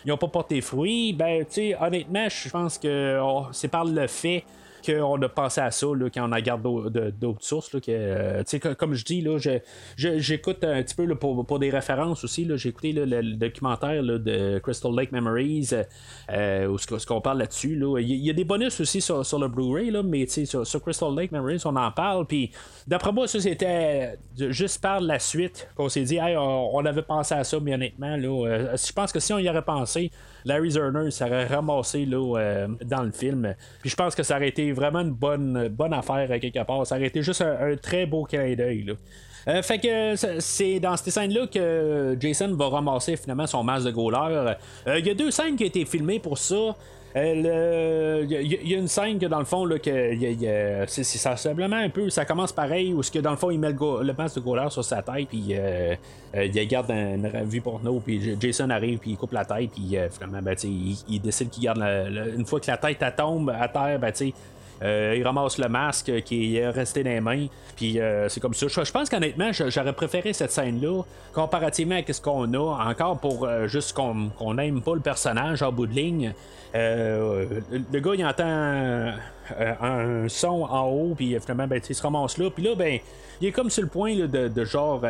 ils 0.06 0.12
ont 0.12 0.18
pas 0.18 0.28
porté 0.28 0.62
fruit, 0.62 1.14
ben 1.14 1.46
tu 1.46 1.54
sais, 1.54 1.78
honnêtement, 1.80 2.28
je 2.30 2.50
pense 2.50 2.78
que 2.78 3.20
oh, 3.22 3.48
c'est 3.52 3.68
par 3.68 3.86
le 3.86 4.08
fait 4.08 4.44
qu'on 4.86 5.22
a 5.22 5.30
pensé 5.30 5.62
à 5.62 5.72
ça 5.72 5.88
là, 5.96 6.10
quand 6.10 6.28
on 6.28 6.34
regarde 6.34 6.62
d'autres 7.18 7.44
sources. 7.44 7.74
Là, 7.74 7.80
que, 7.80 7.92
euh, 7.92 8.74
comme 8.76 8.94
je 8.94 9.06
dis, 9.06 9.22
là, 9.22 9.38
j'écoute 9.98 10.64
un 10.64 10.82
petit 10.84 10.96
peu 10.96 11.08
pour, 11.16 11.46
pour, 11.46 11.60
des 11.60 11.70
références 11.70 12.24
aussi. 12.24 12.48
J'ai 12.56 12.70
écouté 12.70 12.94
le, 12.94 13.22
documentaire 13.36 14.04
de 14.04 14.60
Crystal 14.60 14.92
Lake 14.96 15.12
Memories, 15.12 15.70
euh, 16.32 16.68
où 16.68 16.78
ce, 16.78 17.06
qu'on 17.06 17.22
parle 17.22 17.40
là-dessus. 17.40 17.82
Il 18.00 18.26
y, 18.26 18.30
a 18.30 18.34
des 18.34 18.44
bonus 18.44 18.80
aussi 18.80 19.02
sur, 19.02 19.40
le 19.40 19.48
Blu-ray, 19.48 19.92
mais 20.04 20.28
sur, 20.28 20.66
sur 20.66 20.82
Crystal 20.82 21.14
Lake 21.16 21.32
Memories, 21.32 21.62
on 21.66 21.76
en 21.76 21.92
parle. 21.92 22.26
Puis 22.26 22.52
d'après 22.88 23.12
moi, 23.12 23.28
ça 23.28 23.40
c'était 23.40 24.18
juste 24.38 24.82
par 24.82 25.02
la 25.02 25.20
suite 25.20 25.68
qu'on 25.76 25.90
s'est 25.90 26.04
dit, 26.04 26.20
on, 26.22 26.86
avait 26.86 27.02
pensé 27.02 27.36
à 27.36 27.44
ça, 27.44 27.60
mais 27.60 27.74
honnêtement, 27.74 28.16
là, 28.16 28.48
euh, 28.48 28.78
je 28.78 28.92
pense 28.94 29.12
que 29.12 29.20
si 29.20 29.34
on 29.34 29.40
y 29.40 29.50
aurait 29.50 29.62
pensé, 29.62 30.12
Larry 30.46 30.72
Zerner 30.72 31.12
s'aurait 31.12 31.46
ramassé 31.46 32.06
là, 32.06 32.38
euh, 32.38 32.68
dans 32.84 33.04
le 33.04 33.12
film. 33.12 33.56
Puis 33.82 33.90
je 33.90 33.96
pense 33.96 34.16
que 34.16 34.24
ça 34.24 34.38
aurait 34.38 34.50
été 34.50 34.71
vraiment 34.74 35.00
une 35.00 35.12
bonne, 35.12 35.68
bonne 35.70 35.94
affaire 35.94 36.28
quelque 36.40 36.64
part. 36.64 36.86
Ça 36.86 36.96
aurait 36.96 37.08
été 37.08 37.22
juste 37.22 37.42
un, 37.42 37.76
très 37.76 38.06
beau 38.06 38.24
clin 38.24 38.56
d'œil. 38.56 38.96
Euh, 39.48 39.62
fait 39.62 39.80
que 39.80 40.40
c'est 40.40 40.80
dans 40.80 40.96
cette 40.98 41.14
scène-là 41.14 41.48
que 41.48 42.16
Jason 42.20 42.54
va 42.56 42.70
ramasser 42.70 43.16
finalement 43.16 43.48
son 43.48 43.64
masque 43.64 43.88
de 43.88 43.92
goaler. 43.92 44.56
Euh, 44.88 45.00
il 45.00 45.06
y 45.06 45.10
a 45.10 45.14
deux 45.14 45.32
scènes 45.32 45.56
qui 45.56 45.64
ont 45.64 45.68
été 45.68 45.86
filmées 45.86 46.20
pour 46.20 46.38
ça. 46.38 46.76
Il 47.14 47.42
y, 47.42 48.74
a 48.74 48.78
une 48.78 48.88
scène 48.88 49.20
que 49.20 49.26
dans 49.26 49.40
le 49.40 49.46
fond, 49.46 49.68
que 49.68 50.86
c'est, 50.88 51.04
simplement 51.04 51.76
un 51.76 51.90
peu. 51.90 52.10
Ça 52.10 52.24
commence 52.24 52.54
pareil, 52.54 52.94
où 52.94 53.04
ce 53.04 53.12
que 53.12 53.20
dans 53.20 53.32
le 53.32 53.36
fond, 53.36 53.52
il 53.52 53.60
met 53.60 53.72
le, 53.72 54.14
masque 54.14 54.38
de 54.38 54.40
Goller 54.40 54.70
sur 54.70 54.86
sa 54.86 55.02
tête, 55.02 55.28
puis 55.28 55.54
il 56.34 56.68
garde 56.68 56.90
une, 56.90 57.28
revue 57.28 57.60
porno, 57.60 58.00
puis 58.00 58.38
Jason 58.40 58.70
arrive, 58.70 59.00
puis 59.00 59.12
il 59.12 59.18
coupe 59.18 59.34
la 59.34 59.44
tête, 59.44 59.72
puis 59.72 59.98
finalement, 60.10 60.42
ben, 60.42 60.56
il, 60.64 60.96
il, 61.10 61.20
décide 61.20 61.50
qu'il 61.50 61.64
garde 61.64 61.84
une 62.34 62.46
fois 62.46 62.62
que 62.62 62.72
la 62.72 62.78
tête 62.78 63.04
tombe 63.18 63.50
à 63.50 63.68
terre, 63.68 64.00
ben, 64.00 64.14
euh, 64.84 65.16
il 65.16 65.24
ramasse 65.24 65.58
le 65.58 65.70
masque 65.70 66.12
qui 66.24 66.58
est 66.58 66.70
resté 66.70 67.04
dans 67.04 67.12
les 67.12 67.22
mains. 67.22 67.48
Puis 67.76 68.00
euh, 68.00 68.30
c'est 68.30 68.40
comme 68.40 68.54
ça. 68.54 68.68
Je, 68.68 68.92
pense 68.92 69.10
qu'honnêtement, 69.10 69.52
j'aurais 69.52 69.94
préféré 69.94 70.34
cette 70.34 70.52
scène-là 70.52 71.04
comparativement 71.34 71.96
à 71.96 72.14
ce 72.14 72.22
qu'on 72.22 72.52
a. 72.54 72.90
Encore 72.90 73.20
pour 73.20 73.46
euh, 73.46 73.68
juste 73.68 73.94
qu'on 73.94 74.54
n'aime 74.54 74.82
pas 74.82 74.96
le 74.96 75.02
personnage 75.02 75.62
en 75.62 75.72
bout 75.72 75.88
de 75.88 75.94
ligne. 75.94 76.34
le 76.74 78.00
gars, 78.00 78.12
il 78.16 78.26
entend 78.26 79.14
un 79.82 80.28
son 80.30 80.64
en 80.64 80.88
haut, 80.88 81.14
puis 81.16 81.38
finalement, 81.42 81.68
ben, 81.68 81.82
il 81.88 81.96
se 81.96 82.02
ramasse 82.02 82.38
là. 82.38 82.50
Puis 82.50 82.64
là, 82.64 82.76
ben, 82.76 83.00
il 83.40 83.48
est 83.48 83.52
comme 83.52 83.70
sur 83.70 83.84
le 83.84 83.90
point 83.90 84.16
de, 84.16 84.66
genre 84.66 85.04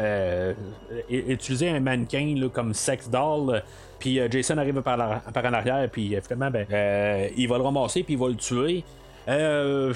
utiliser 1.10 1.70
un 1.70 1.80
mannequin 1.80 2.36
comme 2.54 2.74
sex 2.74 3.10
doll. 3.10 3.64
Puis 4.00 4.20
Jason 4.32 4.58
arrive 4.58 4.82
par, 4.82 5.00
en 5.00 5.54
arrière, 5.54 5.88
puis 5.90 6.18
finalement, 6.22 6.52
ben, 6.52 7.30
il 7.38 7.48
va 7.48 7.58
le 7.58 7.64
ramasser, 7.64 8.04
puis 8.04 8.16
il 8.16 8.20
va 8.20 8.28
le 8.28 8.36
tuer. 8.36 8.84
Euh, 9.28 9.94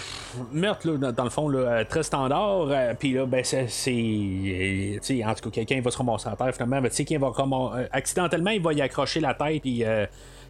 meurtre, 0.52 0.88
là, 0.88 1.12
dans, 1.12 1.24
le 1.24 1.30
fond, 1.30 1.48
là, 1.48 1.60
euh, 1.60 1.84
très 1.84 2.04
standard. 2.04 2.68
Euh, 2.70 2.94
puis 2.98 3.14
là, 3.14 3.26
ben, 3.26 3.44
c'est. 3.44 5.24
En 5.26 5.34
tout 5.34 5.50
cas, 5.50 5.50
quelqu'un 5.52 5.82
va 5.82 5.92
se 5.92 5.98
ramasser 5.98 6.30
à 6.30 6.36
terre, 6.36 6.54
finalement. 6.54 6.82
Mais 6.82 6.90
tu 6.90 7.06
sais, 7.06 7.18
va. 7.18 7.32
Euh, 7.38 7.88
accidentellement, 7.92 8.52
il 8.52 8.62
va 8.62 8.74
y 8.74 8.82
accrocher 8.82 9.20
la 9.20 9.34
tête, 9.34 9.62
puis 9.62 9.84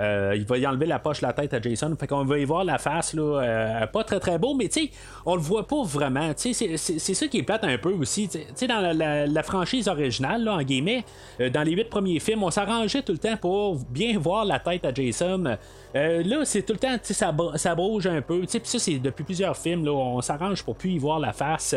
euh, 0.01 0.33
il 0.35 0.45
va 0.45 0.57
y 0.57 0.67
enlever 0.67 0.85
la 0.85 0.99
poche, 0.99 1.21
la 1.21 1.33
tête 1.33 1.53
à 1.53 1.61
Jason. 1.61 1.95
Fait 1.99 2.07
qu'on 2.07 2.25
va 2.25 2.37
y 2.37 2.45
voir 2.45 2.63
la 2.63 2.77
face, 2.77 3.13
là, 3.13 3.41
euh, 3.41 3.87
pas 3.87 4.03
très 4.03 4.19
très 4.19 4.37
beau, 4.37 4.53
mais 4.53 4.67
tu 4.67 4.85
sais, 4.85 4.91
on 5.25 5.35
le 5.35 5.41
voit 5.41 5.67
pas 5.67 5.83
vraiment. 5.83 6.31
C'est, 6.35 6.53
ça 6.53 7.27
qui 7.27 7.37
est 7.37 7.43
plate 7.43 7.63
un 7.63 7.77
peu 7.77 7.91
aussi. 7.93 8.27
Tu 8.27 8.39
sais, 8.55 8.67
dans 8.67 8.95
la, 8.95 9.43
franchise 9.43 9.87
originale, 9.87 10.43
là, 10.43 10.55
en 10.55 10.63
guillemets, 10.63 11.03
euh, 11.39 11.49
dans 11.49 11.61
les 11.61 11.73
huit 11.73 11.89
premiers 11.89 12.19
films, 12.19 12.43
on 12.43 12.49
s'arrangeait 12.49 13.03
tout 13.03 13.11
le 13.11 13.19
temps 13.19 13.37
pour 13.37 13.75
bien 13.89 14.17
voir 14.17 14.43
la 14.43 14.59
tête 14.59 14.85
à 14.85 14.93
Jason. 14.93 15.57
là, 15.93 16.45
c'est 16.45 16.63
tout 16.63 16.73
le 16.73 16.79
temps, 16.79 16.97
ça, 17.01 17.33
ça 17.55 17.75
bouge 17.75 18.07
un 18.07 18.21
peu. 18.21 18.41
Puis 18.41 18.59
ça, 18.63 18.79
c'est 18.79 18.97
depuis 18.97 19.23
plusieurs 19.23 19.55
films, 19.55 19.85
là, 19.85 19.91
on 19.91 20.21
s'arrange 20.21 20.63
pour 20.63 20.75
plus 20.75 20.91
y 20.91 20.97
voir 20.97 21.19
la 21.19 21.31
face. 21.31 21.75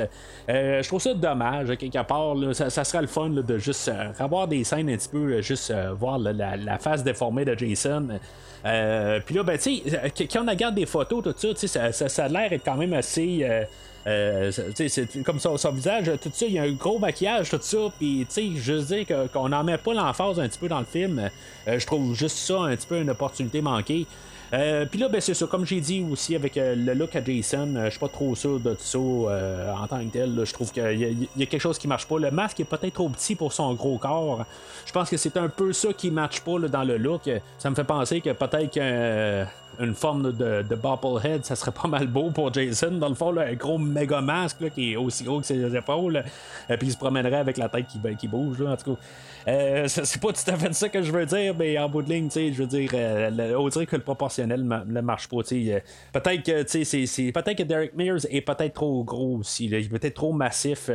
je 0.48 0.86
trouve 0.88 1.00
ça 1.00 1.14
dommage, 1.14 1.76
quelque 1.76 2.02
part. 2.02 2.34
Là, 2.34 2.54
ça, 2.54 2.70
ça 2.70 2.84
sera 2.84 3.02
le 3.02 3.08
fun 3.08 3.30
de 3.30 3.58
juste 3.58 3.90
avoir 4.18 4.48
des 4.48 4.64
scènes 4.64 4.90
un 4.90 4.96
petit 4.96 5.08
peu, 5.08 5.40
juste 5.42 5.72
voir 5.98 6.18
la, 6.18 6.56
la, 6.56 6.78
face 6.78 7.04
déformée 7.04 7.44
de 7.44 7.56
Jason. 7.56 8.07
Euh, 8.64 9.20
puis 9.24 9.34
là, 9.34 9.42
ben, 9.42 9.58
tu 9.58 9.76
sais, 9.76 9.82
euh, 10.04 10.08
quand 10.30 10.44
on 10.44 10.50
regarde 10.50 10.74
des 10.74 10.86
photos, 10.86 11.22
tout 11.22 11.34
ça, 11.38 11.92
ça, 11.92 12.08
ça, 12.08 12.24
a 12.24 12.28
l'air 12.28 12.50
d'être 12.50 12.64
quand 12.64 12.76
même 12.76 12.92
assez. 12.92 13.40
Euh, 14.06 14.50
c'est 14.74 15.22
comme 15.22 15.38
ça, 15.38 15.50
son 15.56 15.72
visage, 15.72 16.10
tout 16.22 16.30
ça, 16.32 16.46
il 16.46 16.54
y 16.54 16.58
a 16.58 16.62
un 16.62 16.72
gros 16.72 16.98
maquillage, 16.98 17.50
tout 17.50 17.58
ça, 17.60 17.78
puis 17.98 18.26
tu 18.28 18.34
sais, 18.34 18.50
je 18.56 18.72
dire 18.72 19.06
qu'on 19.32 19.50
n'en 19.50 19.62
met 19.64 19.76
pas 19.76 19.92
l'emphase 19.92 20.40
un 20.40 20.48
petit 20.48 20.58
peu 20.58 20.68
dans 20.68 20.78
le 20.78 20.86
film, 20.86 21.28
je 21.66 21.84
trouve 21.84 22.14
juste 22.14 22.38
ça 22.38 22.60
un 22.60 22.74
petit 22.74 22.86
peu 22.86 23.00
une 23.00 23.10
opportunité 23.10 23.60
manquée. 23.60 24.06
Euh, 24.54 24.86
Puis 24.86 24.98
là, 24.98 25.08
ben, 25.08 25.20
c'est 25.20 25.34
ça, 25.34 25.46
comme 25.46 25.66
j'ai 25.66 25.80
dit 25.80 26.04
aussi 26.10 26.34
avec 26.34 26.56
euh, 26.56 26.74
le 26.74 26.94
look 26.94 27.14
à 27.16 27.22
Jason, 27.22 27.74
euh, 27.76 27.84
je 27.86 27.90
suis 27.90 27.98
pas 27.98 28.08
trop 28.08 28.34
sûr 28.34 28.58
de 28.58 28.74
ça 28.78 28.98
euh, 28.98 29.72
en 29.74 29.86
tant 29.86 29.98
que 30.04 30.10
tel. 30.12 30.40
Je 30.42 30.52
trouve 30.52 30.72
qu'il 30.72 30.82
y, 30.92 31.28
y, 31.40 31.42
a 31.42 31.46
quelque 31.46 31.60
chose 31.60 31.78
qui 31.78 31.86
marche 31.86 32.06
pas. 32.06 32.18
Le 32.18 32.30
masque 32.30 32.60
est 32.60 32.64
peut-être 32.64 32.94
trop 32.94 33.08
petit 33.08 33.34
pour 33.34 33.52
son 33.52 33.74
gros 33.74 33.98
corps. 33.98 34.44
Je 34.86 34.92
pense 34.92 35.10
que 35.10 35.16
c'est 35.16 35.36
un 35.36 35.48
peu 35.48 35.72
ça 35.72 35.92
qui 35.92 36.10
marche 36.10 36.40
pas 36.40 36.58
dans 36.60 36.84
le 36.84 36.96
look. 36.96 37.30
Ça 37.58 37.68
me 37.68 37.74
fait 37.74 37.84
penser 37.84 38.20
que 38.20 38.30
peut-être 38.30 38.70
qu'un 38.70 39.46
une 39.80 39.94
forme 39.94 40.32
de, 40.32 40.62
de 40.62 40.74
bobblehead, 40.74 41.44
ça 41.44 41.56
serait 41.56 41.72
pas 41.72 41.88
mal 41.88 42.06
beau 42.06 42.30
pour 42.30 42.52
Jason. 42.52 42.92
Dans 42.92 43.08
le 43.08 43.14
fond, 43.14 43.30
là, 43.30 43.42
un 43.42 43.54
gros 43.54 43.78
méga 43.78 44.20
masque 44.20 44.70
qui 44.74 44.92
est 44.92 44.96
aussi 44.96 45.24
gros 45.24 45.40
que 45.40 45.46
ses 45.46 45.74
épaules. 45.74 46.22
et 46.68 46.76
puis 46.76 46.88
il 46.88 46.92
se 46.92 46.96
promènerait 46.96 47.36
avec 47.38 47.56
la 47.56 47.68
tête 47.68 47.86
qui, 47.86 47.98
qui 48.16 48.28
bouge. 48.28 48.58
Là, 48.60 48.72
en 48.72 48.76
tout 48.76 48.94
cas, 48.94 49.00
euh, 49.48 49.88
c'est 49.88 50.20
pas 50.20 50.32
tout 50.32 50.50
à 50.50 50.56
fait 50.56 50.72
ça 50.74 50.88
que 50.88 51.02
je 51.02 51.12
veux 51.12 51.26
dire, 51.26 51.54
mais 51.56 51.78
en 51.78 51.88
bout 51.88 52.02
de 52.02 52.10
ligne, 52.10 52.28
je 52.30 52.50
veux 52.52 52.66
dire, 52.66 52.90
euh, 52.94 53.54
on 53.56 53.68
dirait 53.68 53.86
que 53.86 53.96
le 53.96 54.02
proportionnel 54.02 54.62
ne 54.62 55.00
marche 55.00 55.28
pas. 55.28 55.38
Euh, 55.38 55.80
peut-être 56.12 56.42
que, 56.42 56.84
c'est, 56.84 57.32
peut-être 57.32 57.56
que 57.56 57.62
Derek 57.62 57.94
Mears 57.94 58.26
est 58.30 58.40
peut-être 58.40 58.74
trop 58.74 59.04
gros 59.04 59.38
aussi. 59.38 59.66
il 59.66 59.74
est 59.74 59.88
peut-être 59.88 60.14
trop 60.14 60.32
massif. 60.32 60.90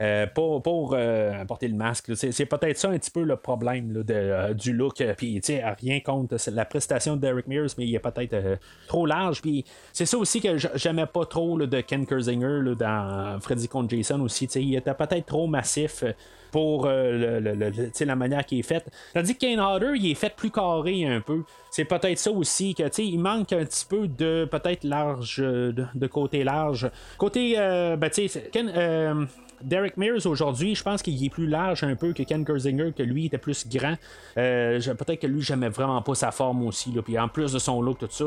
Euh, 0.00 0.26
pour, 0.32 0.94
euh, 0.94 1.44
porter 1.44 1.66
le 1.66 1.74
masque. 1.74 2.12
C'est, 2.14 2.46
peut-être 2.46 2.78
ça 2.78 2.88
un 2.88 2.98
petit 2.98 3.10
peu 3.10 3.24
le 3.24 3.36
problème 3.36 3.92
de, 3.92 4.04
euh, 4.14 4.54
du 4.54 4.72
look. 4.72 5.02
Puis, 5.16 5.40
rien 5.80 6.00
contre 6.00 6.36
la 6.52 6.64
prestation 6.64 7.16
de 7.16 7.20
Derek 7.20 7.48
Mears, 7.48 7.70
mais 7.76 7.86
il 7.86 7.94
est 7.94 7.98
peut-être 7.98 8.58
trop 8.86 9.06
large. 9.06 9.42
Puis, 9.42 9.64
c'est 9.92 10.06
ça 10.06 10.16
aussi 10.16 10.40
que 10.40 10.56
j'aimais 10.76 11.06
pas 11.06 11.26
trop 11.26 11.58
de 11.58 11.80
Ken 11.80 12.06
Kersinger 12.06 12.74
dans 12.78 13.38
Freddy 13.40 13.66
contre 13.66 13.90
Jason 13.96 14.20
aussi. 14.20 14.44
Il 14.44 14.76
était 14.76 14.94
peut-être 14.94 15.26
trop 15.26 15.48
massif 15.48 16.04
pour 16.52 16.86
la 16.86 18.16
manière 18.16 18.46
qui 18.46 18.60
est 18.60 18.62
faite. 18.62 18.88
Tandis 19.14 19.34
que 19.34 19.40
Kane 19.40 19.60
Hodder, 19.60 19.92
il 19.96 20.12
est 20.12 20.14
fait 20.14 20.34
plus 20.34 20.50
carré 20.50 21.06
un 21.06 21.20
peu. 21.20 21.42
C'est 21.70 21.84
peut-être 21.84 22.18
ça 22.18 22.30
aussi 22.30 22.74
que 22.74 22.84
il 23.00 23.18
manque 23.18 23.52
un 23.52 23.64
petit 23.64 23.84
peu 23.84 24.06
de 24.06 24.48
peut-être 24.50 24.84
large 24.84 25.38
de, 25.38 26.06
côté 26.06 26.44
large. 26.44 26.88
Côté 27.18 27.56
ben, 27.56 28.10
Ken, 28.52 29.28
Derek 29.62 29.96
Mears 29.96 30.26
aujourd'hui, 30.26 30.74
je 30.74 30.82
pense 30.82 31.02
qu'il 31.02 31.22
est 31.24 31.30
plus 31.30 31.46
large 31.46 31.82
un 31.84 31.96
peu 31.96 32.12
que 32.12 32.22
Ken 32.22 32.44
Kersinger, 32.44 32.92
que 32.96 33.02
lui 33.02 33.26
était 33.26 33.38
plus 33.38 33.66
grand. 33.68 33.96
Euh, 34.36 34.80
peut-être 34.80 35.20
que 35.20 35.26
lui, 35.26 35.42
j'aimais 35.42 35.68
vraiment 35.68 36.00
pas 36.02 36.14
sa 36.14 36.30
forme 36.30 36.64
aussi. 36.66 36.92
Puis 37.04 37.18
en 37.18 37.28
plus 37.28 37.52
de 37.52 37.58
son 37.58 37.82
look, 37.82 37.98
tout 37.98 38.08
ça, 38.10 38.24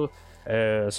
euh, 0.50 0.90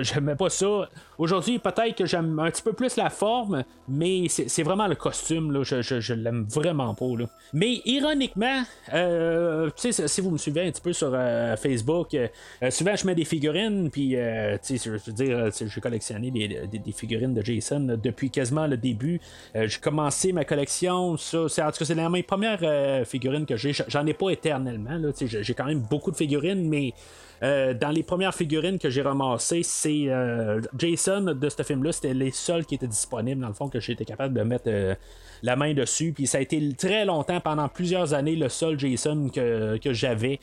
j'aimais 0.00 0.36
pas 0.36 0.50
ça. 0.50 0.88
Aujourd'hui, 1.18 1.58
peut-être 1.58 1.96
que 1.96 2.06
j'aime 2.06 2.38
un 2.38 2.50
petit 2.50 2.62
peu 2.62 2.72
plus 2.72 2.96
la 2.96 3.10
forme, 3.10 3.64
mais 3.88 4.28
c'est 4.28 4.62
vraiment 4.62 4.86
le 4.86 4.94
costume, 4.94 5.52
là, 5.52 5.64
je, 5.64 5.82
je, 5.82 6.14
l'aime 6.14 6.46
vraiment 6.48 6.94
pas. 6.94 7.16
Là. 7.18 7.26
Mais 7.52 7.80
ironiquement, 7.84 8.62
euh, 8.92 9.68
si 9.76 10.20
vous 10.20 10.30
me 10.30 10.38
suivez 10.38 10.62
un 10.62 10.70
petit 10.70 10.80
peu 10.80 10.92
sur 10.92 11.10
euh, 11.12 11.56
Facebook, 11.56 12.14
euh, 12.14 12.28
souvent 12.70 12.94
je 12.94 13.06
mets 13.06 13.14
des 13.14 13.24
figurines, 13.24 13.90
puis 13.90 14.12
je 14.12 14.90
veux 14.90 15.12
dire, 15.12 15.50
j'ai 15.52 15.80
collectionné 15.80 16.30
des, 16.30 16.92
figurines 16.92 17.34
de 17.34 17.44
Jason 17.44 17.98
depuis 18.00 18.30
quasiment 18.30 18.66
le 18.66 18.76
début. 18.76 19.20
j'ai 19.54 19.80
commencé 19.80 20.32
ma 20.32 20.44
collection, 20.44 21.16
ça, 21.16 21.38
en 21.40 21.46
tout 21.46 21.78
cas, 21.78 21.84
c'est 21.84 21.94
la 21.94 22.08
mes 22.08 22.22
premières 22.22 23.06
figurines 23.06 23.44
que 23.44 23.56
j'ai. 23.56 23.72
J'en 23.72 24.06
ai 24.06 24.14
pas 24.14 24.30
éternellement, 24.30 25.00
j'ai 25.20 25.54
quand 25.54 25.66
même 25.66 25.80
beaucoup 25.80 26.10
de 26.10 26.16
figurines, 26.16 26.68
mais 26.68 26.94
euh, 27.42 27.74
dans 27.74 27.90
les 27.90 28.02
premières 28.02 28.34
figurines 28.34 28.78
que 28.78 28.90
j'ai 28.90 29.02
ramassées, 29.02 29.62
c'est 29.62 30.06
euh, 30.08 30.60
Jason 30.76 31.20
de 31.22 31.48
ce 31.48 31.62
film-là. 31.62 31.92
C'était 31.92 32.14
les 32.14 32.30
seuls 32.30 32.64
qui 32.64 32.74
étaient 32.74 32.86
disponibles, 32.86 33.40
dans 33.40 33.48
le 33.48 33.54
fond, 33.54 33.68
que 33.68 33.80
j'étais 33.80 34.04
capable 34.04 34.34
de 34.34 34.42
mettre 34.42 34.64
euh, 34.66 34.94
la 35.42 35.56
main 35.56 35.72
dessus. 35.74 36.12
Puis 36.12 36.26
ça 36.26 36.38
a 36.38 36.40
été 36.40 36.74
très 36.74 37.04
longtemps, 37.04 37.40
pendant 37.40 37.68
plusieurs 37.68 38.14
années, 38.14 38.36
le 38.36 38.48
seul 38.48 38.78
Jason 38.78 39.30
que, 39.32 39.78
que 39.78 39.92
j'avais. 39.92 40.40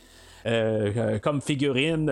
comme 1.24 1.42
figurine. 1.42 2.06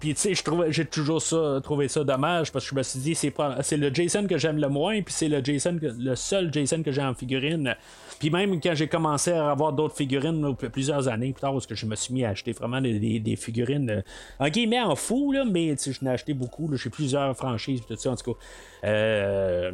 puis 0.00 0.14
tu 0.14 0.34
sais, 0.34 0.44
j'ai 0.70 0.86
toujours 0.86 1.20
ça, 1.20 1.60
trouvé 1.62 1.86
ça 1.88 2.02
dommage 2.02 2.50
parce 2.50 2.64
que 2.64 2.70
je 2.70 2.74
me 2.76 2.82
suis 2.82 2.98
dit 2.98 3.14
c'est 3.14 3.76
le 3.76 3.92
Jason 3.92 4.26
que 4.26 4.38
j'aime 4.38 4.56
le 4.56 4.70
moins, 4.70 5.02
puis 5.02 5.12
c'est 5.12 5.28
le 5.28 5.44
Jason 5.44 5.78
le 5.82 6.14
seul 6.14 6.50
Jason 6.50 6.82
que 6.82 6.92
j'ai 6.92 7.02
en 7.02 7.12
figurine. 7.14 7.76
Puis 8.18 8.30
même 8.30 8.60
quand 8.60 8.74
j'ai 8.74 8.88
commencé 8.88 9.32
à 9.32 9.50
avoir 9.50 9.72
d'autres 9.72 9.96
figurines 9.96 10.54
plusieurs 10.72 11.08
années 11.08 11.32
plus 11.32 11.40
tard, 11.40 11.52
parce 11.52 11.66
que 11.66 11.74
je 11.74 11.86
me 11.86 11.96
suis 11.96 12.14
mis 12.14 12.24
à 12.24 12.30
acheter 12.30 12.52
vraiment 12.52 12.80
des, 12.80 13.36
figurines 13.36 13.90
euh, 13.90 14.02
en 14.38 14.48
guillemets 14.48 14.80
en 14.80 14.96
fou, 14.96 15.32
là, 15.32 15.44
mais 15.44 15.74
je 15.76 16.04
n'ai 16.04 16.10
acheté 16.10 16.34
beaucoup. 16.34 16.70
J'ai 16.76 16.90
plusieurs 16.90 17.36
franchises, 17.36 17.82
tout 17.86 17.96
ça, 17.96 18.10
en 18.12 18.16
tout 18.16 18.32
cas. 18.32 18.38
Euh, 18.84 19.72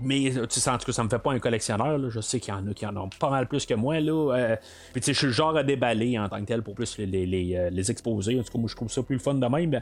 mais 0.00 0.36
euh, 0.36 0.46
tu 0.46 0.60
sais, 0.60 0.70
en 0.70 0.78
tout 0.78 0.86
cas, 0.86 0.92
ça 0.92 1.04
me 1.04 1.08
fait 1.08 1.18
pas 1.18 1.32
un 1.32 1.38
collectionneur. 1.38 2.10
Je 2.10 2.20
sais 2.20 2.40
qu'il 2.40 2.52
y 2.52 2.56
en 2.56 2.66
a 2.66 2.74
qui 2.74 2.86
en 2.86 2.96
ont 2.96 3.08
pas 3.08 3.30
mal 3.30 3.46
plus 3.46 3.66
que 3.66 3.74
moi. 3.74 4.00
Là. 4.00 4.34
Euh, 4.34 4.56
puis 4.92 5.00
tu 5.00 5.06
sais, 5.06 5.12
je 5.12 5.18
suis 5.18 5.26
le 5.28 5.32
genre 5.32 5.56
à 5.56 5.62
déballer 5.62 6.18
en 6.18 6.28
tant 6.28 6.40
que 6.40 6.46
tel 6.46 6.62
pour 6.62 6.74
plus 6.74 6.98
les, 6.98 7.06
les, 7.06 7.56
euh, 7.56 7.70
les, 7.70 7.90
exposer. 7.90 8.38
En 8.38 8.42
tout 8.42 8.52
cas, 8.52 8.58
moi, 8.58 8.68
je 8.68 8.74
trouve 8.74 8.90
ça 8.90 9.02
plus 9.02 9.14
le 9.14 9.20
fun 9.20 9.34
de 9.34 9.46
même. 9.46 9.80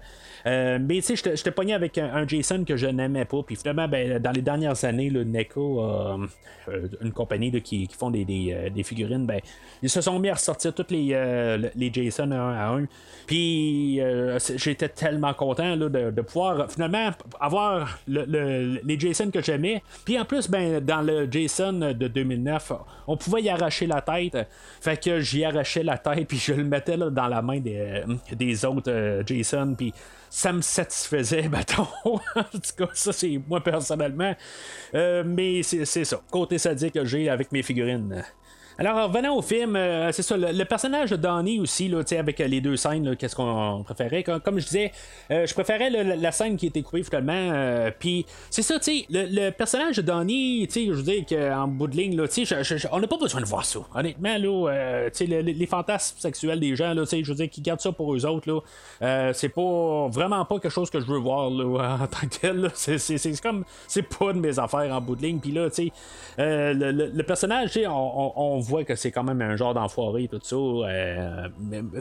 mais 0.87 0.97
tu 0.97 1.17
sais, 1.17 1.37
j'étais 1.37 1.51
pogné 1.51 1.75
avec 1.75 1.99
un, 1.99 2.27
Jason 2.27 2.65
que 2.65 2.77
je 2.77 2.87
n'aimais 2.87 3.25
pas. 3.25 3.43
Puis 3.43 3.57
finalement, 3.57 3.89
ben, 3.89 4.19
dans 4.19 4.33
les 4.33 4.43
dernières 4.43 4.85
années, 4.85 5.11
le 5.11 5.25
NECO, 5.25 5.83
une 7.01 7.13
compagnie 7.13 7.51
qui, 7.63 7.87
qui, 7.87 7.97
font 7.97 8.11
des, 8.11 8.25
des, 8.25 8.83
figurines, 8.83 9.27
ben, 9.27 9.41
ils 9.83 9.91
se 9.91 10.01
sont 10.01 10.19
mis 10.19 10.29
à 10.29 10.35
ressortir 10.35 10.75
tous 10.75 10.91
les, 10.91 11.71
les 11.75 11.93
Jason 11.93 12.31
un 12.31 12.53
à 12.53 12.69
un. 12.69 12.87
Puis 13.27 14.01
j'étais 14.57 14.89
tellement 14.89 15.33
content 15.35 15.75
là, 15.77 15.89
de, 15.89 16.11
de, 16.11 16.23
pouvoir 16.23 16.71
finalement 16.71 17.11
avoir 17.41 17.99
le, 18.07 18.81
les 18.83 18.99
Jason 18.99 19.31
que 19.31 19.43
j'aimais 19.43 19.83
puis 20.05 20.19
en 20.19 20.25
plus, 20.25 20.49
ben, 20.49 20.81
dans 20.81 21.03
le 21.03 21.31
Jason 21.31 21.73
de 21.73 22.09
2009, 22.09 22.73
on 23.07 23.17
pouvait 23.17 23.43
y 23.43 23.49
arracher 23.49 23.87
la 23.87 24.01
tête. 24.01 24.37
Fait 24.81 25.03
que 25.03 25.21
j'y 25.21 25.45
arrachais 25.45 25.83
la 25.83 25.99
tête, 25.99 26.29
puis 26.29 26.39
je 26.39 26.53
le 26.53 26.65
mettais 26.65 26.97
dans 26.97 27.29
la 27.29 27.43
main 27.43 27.61
des, 27.61 27.77
euh, 27.77 28.15
des 28.33 28.65
autres 28.65 28.91
euh, 28.91 29.23
Jason, 29.27 29.75
puis 29.77 29.93
ça 30.29 30.53
me 30.53 30.63
satisfaisait, 30.63 31.43
bâton. 31.49 31.87
en 32.05 32.43
tout 32.43 32.61
cas, 32.77 32.89
ça, 32.93 33.13
c'est 33.13 33.41
moi 33.49 33.63
personnellement. 33.63 34.35
Euh, 34.95 35.23
mais 35.25 35.63
c'est 35.63 35.85
ça. 35.85 36.21
Côté 36.31 36.59
sadique 36.59 36.95
que 36.95 37.05
j'ai 37.05 37.29
avec 37.29 37.53
mes 37.53 37.63
figurines. 37.63 38.25
Alors, 38.77 39.09
revenant 39.09 39.37
au 39.37 39.43
film, 39.43 39.77
euh, 39.77 40.11
c'est 40.11 40.23
ça, 40.23 40.37
le, 40.37 40.65
personnage 40.65 41.11
de 41.11 41.17
Donnie 41.17 41.61
aussi, 41.61 41.87
là, 41.89 42.03
avec 42.19 42.41
euh, 42.41 42.49
les 42.49 42.61
deux 42.61 42.77
scènes, 42.77 43.15
qu'est-ce 43.15 43.37
qu'on 43.37 43.85
préférait? 43.85 44.25
Comme, 44.25 44.59
je 44.59 44.67
disais, 44.67 44.93
euh, 45.31 45.47
je 45.47 45.55
préférais 45.55 45.91
la, 45.91 46.33
scène 46.33 46.57
qui 46.57 46.67
était 46.67 46.83
coupée 46.83 47.05
finalement. 47.05 47.89
Puis, 48.01 48.27
c'est 48.51 48.63
ça, 48.63 48.81
tu 48.81 49.05
le, 49.11 49.51
personnage 49.51 49.97
de 49.99 50.03
Donnie, 50.03 50.69
je 50.75 50.91
veux 50.91 51.03
dire 51.03 51.25
qu'en 51.25 51.69
bout 51.69 51.87
de 51.87 51.97
ligne, 51.97 52.17
là, 52.17 52.27
tu 52.27 52.45
sais, 52.45 52.57
on 52.91 52.99
n'a 52.99 53.07
pas 53.07 53.17
besoin 53.17 53.41
de 53.41 53.47
voir 53.47 53.65
ça. 53.65 53.79
Honnêtement, 53.95 54.37
là, 54.39 55.09
les 55.21 55.67
fantasmes 55.67 56.19
sexuels 56.19 56.59
des 56.59 56.75
gens, 56.75 56.95
là, 56.95 57.05
je 57.05 57.29
veux 57.29 57.35
dire, 57.35 57.51
qui 57.51 57.61
gardent 57.61 57.81
ça 57.81 57.93
pour 57.93 58.13
eux 58.13 58.27
autres, 58.27 58.51
là, 59.01 59.33
c'est 59.35 59.51
pas 59.51 60.09
vraiment 60.09 60.45
pas 60.45 60.59
quelque 60.59 60.73
chose 60.73 60.91
que 60.91 60.99
je 60.99 61.07
veux 61.07 61.19
voir, 61.19 61.49
là, 61.49 61.99
en 62.03 62.07
tant 62.09 62.27
que 62.27 62.41
tel. 62.41 62.71
C'est 62.75 63.41
comme, 63.41 63.65
c'est 63.87 64.03
pas 64.03 64.33
de 64.33 64.41
mes 64.41 64.59
affaires 64.59 64.93
en 64.93 65.01
bout 65.01 65.15
de 65.15 65.23
ligne. 65.23 65.39
Puis 65.39 65.53
là, 65.53 65.71
tu 65.71 65.93
le, 66.39 67.23
personnage, 67.23 67.71
tu 67.71 67.81
sais, 67.81 67.87
on 67.87 68.64
voit 68.65 68.85
que 68.85 68.95
c'est 68.95 69.11
quand 69.11 69.23
même 69.25 69.41
un 69.43 69.57
genre 69.57 69.75
d'enfoiré, 69.75 70.29
tout 70.29 70.41
ça. 70.43 70.57
Euh, 70.57 71.49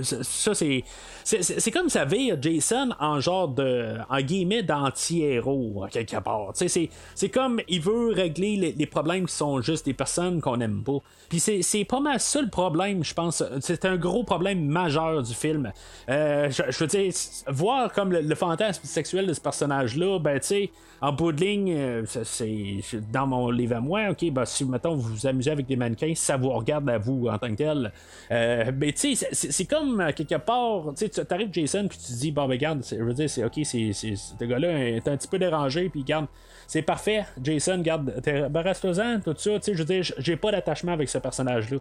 ça, 0.01 0.53
c'est, 0.53 0.83
c'est, 1.23 1.71
comme 1.71 1.89
ça 1.89 2.05
vire 2.05 2.37
Jason 2.41 2.89
en 2.99 3.19
genre 3.19 3.47
de, 3.47 3.97
en 4.09 4.21
guillemets, 4.21 4.63
d'anti-héros, 4.63 5.85
quelque 5.91 6.17
part. 6.17 6.51
C'est, 6.55 6.89
comme 7.29 7.61
il 7.67 7.81
veut 7.81 8.11
régler 8.11 8.73
les, 8.77 8.85
problèmes 8.85 9.25
qui 9.25 9.33
sont 9.33 9.61
juste 9.61 9.85
des 9.85 9.93
personnes 9.93 10.41
qu'on 10.41 10.59
aime 10.59 10.83
pas. 10.83 10.99
Puis 11.29 11.39
c'est, 11.39 11.85
pas 11.85 11.99
mal 11.99 12.19
ça 12.19 12.41
le 12.41 12.49
problème, 12.49 13.03
je 13.03 13.13
pense. 13.13 13.43
C'est 13.61 13.85
un 13.85 13.97
gros 13.97 14.23
problème 14.23 14.65
majeur 14.65 15.23
du 15.23 15.33
film. 15.33 15.71
Euh, 16.09 16.49
je, 16.49 16.79
veux 16.79 16.87
dire, 16.87 17.13
voir 17.47 17.91
comme 17.91 18.11
le, 18.11 18.35
fantasme 18.35 18.85
sexuel 18.85 19.27
de 19.27 19.33
ce 19.33 19.41
personnage-là, 19.41 20.19
ben, 20.19 20.39
tu 20.39 20.47
sais, 20.47 20.71
en 21.01 21.11
bout 21.11 21.31
de 21.31 21.41
ligne, 21.41 21.73
euh, 21.75 22.03
c'est 22.05 22.81
dans 23.11 23.27
mon 23.27 23.49
livre 23.49 23.75
à 23.75 23.81
moi, 23.81 24.09
ok, 24.11 24.31
ben, 24.31 24.45
si 24.45 24.63
mettons 24.65 24.95
vous 24.95 25.13
vous 25.13 25.27
amusez 25.27 25.51
avec 25.51 25.65
des 25.65 25.75
mannequins, 25.75 26.13
ça 26.15 26.37
vous 26.37 26.49
regarde 26.57 26.89
à 26.89 26.97
vous 26.97 27.27
en 27.27 27.37
tant 27.37 27.49
que 27.49 27.55
tel. 27.55 27.91
Euh, 28.31 28.71
mais 28.75 28.91
tu 28.91 29.15
sais, 29.15 29.27
c'est 29.31 29.65
comme 29.65 30.01
euh, 30.01 30.11
quelque 30.11 30.35
part, 30.35 30.93
tu 30.95 31.09
arrives 31.29 31.49
Jason, 31.51 31.87
puis 31.87 31.97
tu 31.97 32.13
dis, 32.13 32.31
bon, 32.31 32.43
ben, 32.43 32.51
regarde, 32.51 32.83
je 32.89 33.03
veux 33.03 33.13
dire, 33.13 33.29
c'est 33.29 33.43
ok, 33.43 33.59
c'est 33.63 33.93
ce 33.93 34.43
gars-là 34.43 34.87
est 34.87 35.07
un 35.07 35.17
petit 35.17 35.27
peu 35.27 35.39
dérangé, 35.39 35.89
puis 35.89 36.03
garde 36.03 36.27
c'est 36.67 36.81
parfait. 36.81 37.25
Jason, 37.41 37.79
garde, 37.79 38.21
ben, 38.25 38.61
reste-en, 38.61 39.19
tout 39.19 39.35
ça. 39.37 39.51
Je 39.65 39.73
veux 39.73 39.85
dire, 39.85 40.03
j'ai 40.17 40.35
pas 40.35 40.51
d'attachement 40.51 40.93
avec 40.93 41.09
ce 41.09 41.17
personnage-là. 41.17 41.77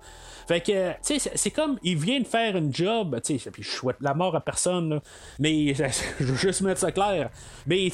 Fait 0.47 0.61
que, 0.61 0.91
tu 1.07 1.19
sais, 1.19 1.31
c'est 1.35 1.51
comme, 1.51 1.79
il 1.83 1.97
vient 1.97 2.21
de 2.21 2.27
faire 2.27 2.57
une 2.57 2.75
job, 2.75 3.19
tu 3.25 3.39
sais, 3.39 3.51
puis 3.51 3.63
je 3.63 3.71
souhaite 3.71 3.99
la 4.01 4.15
mort 4.15 4.35
à 4.37 4.41
personne, 4.41 5.01
mais 5.39 5.75
je 6.21 6.25
veux 6.25 6.37
juste 6.37 6.61
mettre 6.63 6.81
ça 6.81 6.93
clair. 6.93 7.31
Mais 7.67 7.89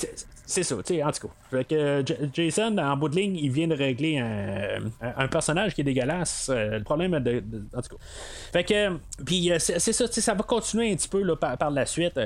c'est 0.49 0.63
ça, 0.63 0.77
tu 0.77 0.95
sais, 0.95 1.03
en 1.03 1.13
tout 1.13 1.29
cas. 1.29 1.35
Fait 1.51 1.65
que 1.65 2.03
Jason, 2.33 2.79
en 2.79 2.97
bout 2.97 3.11
de 3.11 3.17
ligne, 3.17 3.37
il 3.37 3.51
vient 3.51 3.69
de 3.69 3.75
régler 3.75 4.17
un, 4.19 5.29
personnage 5.29 5.75
qui 5.75 5.83
est 5.83 5.85
dégueulasse. 5.85 6.51
Euh, 6.51 6.79
le 6.79 6.85
problème 6.85 7.19
de, 7.19 7.45
En 7.77 7.83
tout 7.83 7.97
cas. 7.97 8.03
Fait 8.51 8.65
que, 8.65 8.99
puis 9.27 9.53
euh, 9.53 9.59
c'est 9.59 9.93
ça, 9.93 10.07
ça 10.07 10.33
va 10.33 10.43
continuer 10.43 10.91
un 10.91 10.97
petit 10.97 11.09
peu 11.09 11.23
là, 11.23 11.37
par, 11.37 11.71
la 11.71 11.85
suite. 11.85 12.19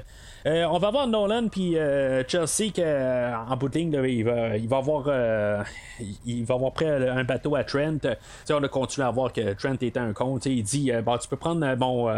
Euh, 0.46 0.64
on 0.70 0.78
va 0.78 0.92
voir 0.92 1.08
Nolan 1.08 1.48
puis 1.48 1.74
Chelsea 2.28 2.70
qu'en 2.72 3.56
bout 3.56 3.68
de 3.68 3.78
ligne, 3.78 4.00
il, 4.04 4.24
va, 4.24 4.56
il 4.56 4.68
va 4.68 4.76
avoir 4.76 5.64
il 6.24 6.44
va 6.44 6.54
avoir 6.54 6.72
un 6.80 7.24
bateau 7.24 7.56
à 7.56 7.64
Trent. 7.64 7.98
sais 8.44 8.54
on 8.54 8.62
a 8.62 8.68
continué 8.68 9.04
à 9.04 9.10
voir 9.10 9.32
que 9.32 9.54
Trent 9.54 9.74
était 9.80 9.98
un 9.98 10.12
con. 10.12 10.38
Il 10.44 10.62
dit 10.62 10.92
bon, 11.04 11.18
tu 11.18 11.28
peux 11.28 11.36
prendre 11.36 11.74
mon, 11.76 12.08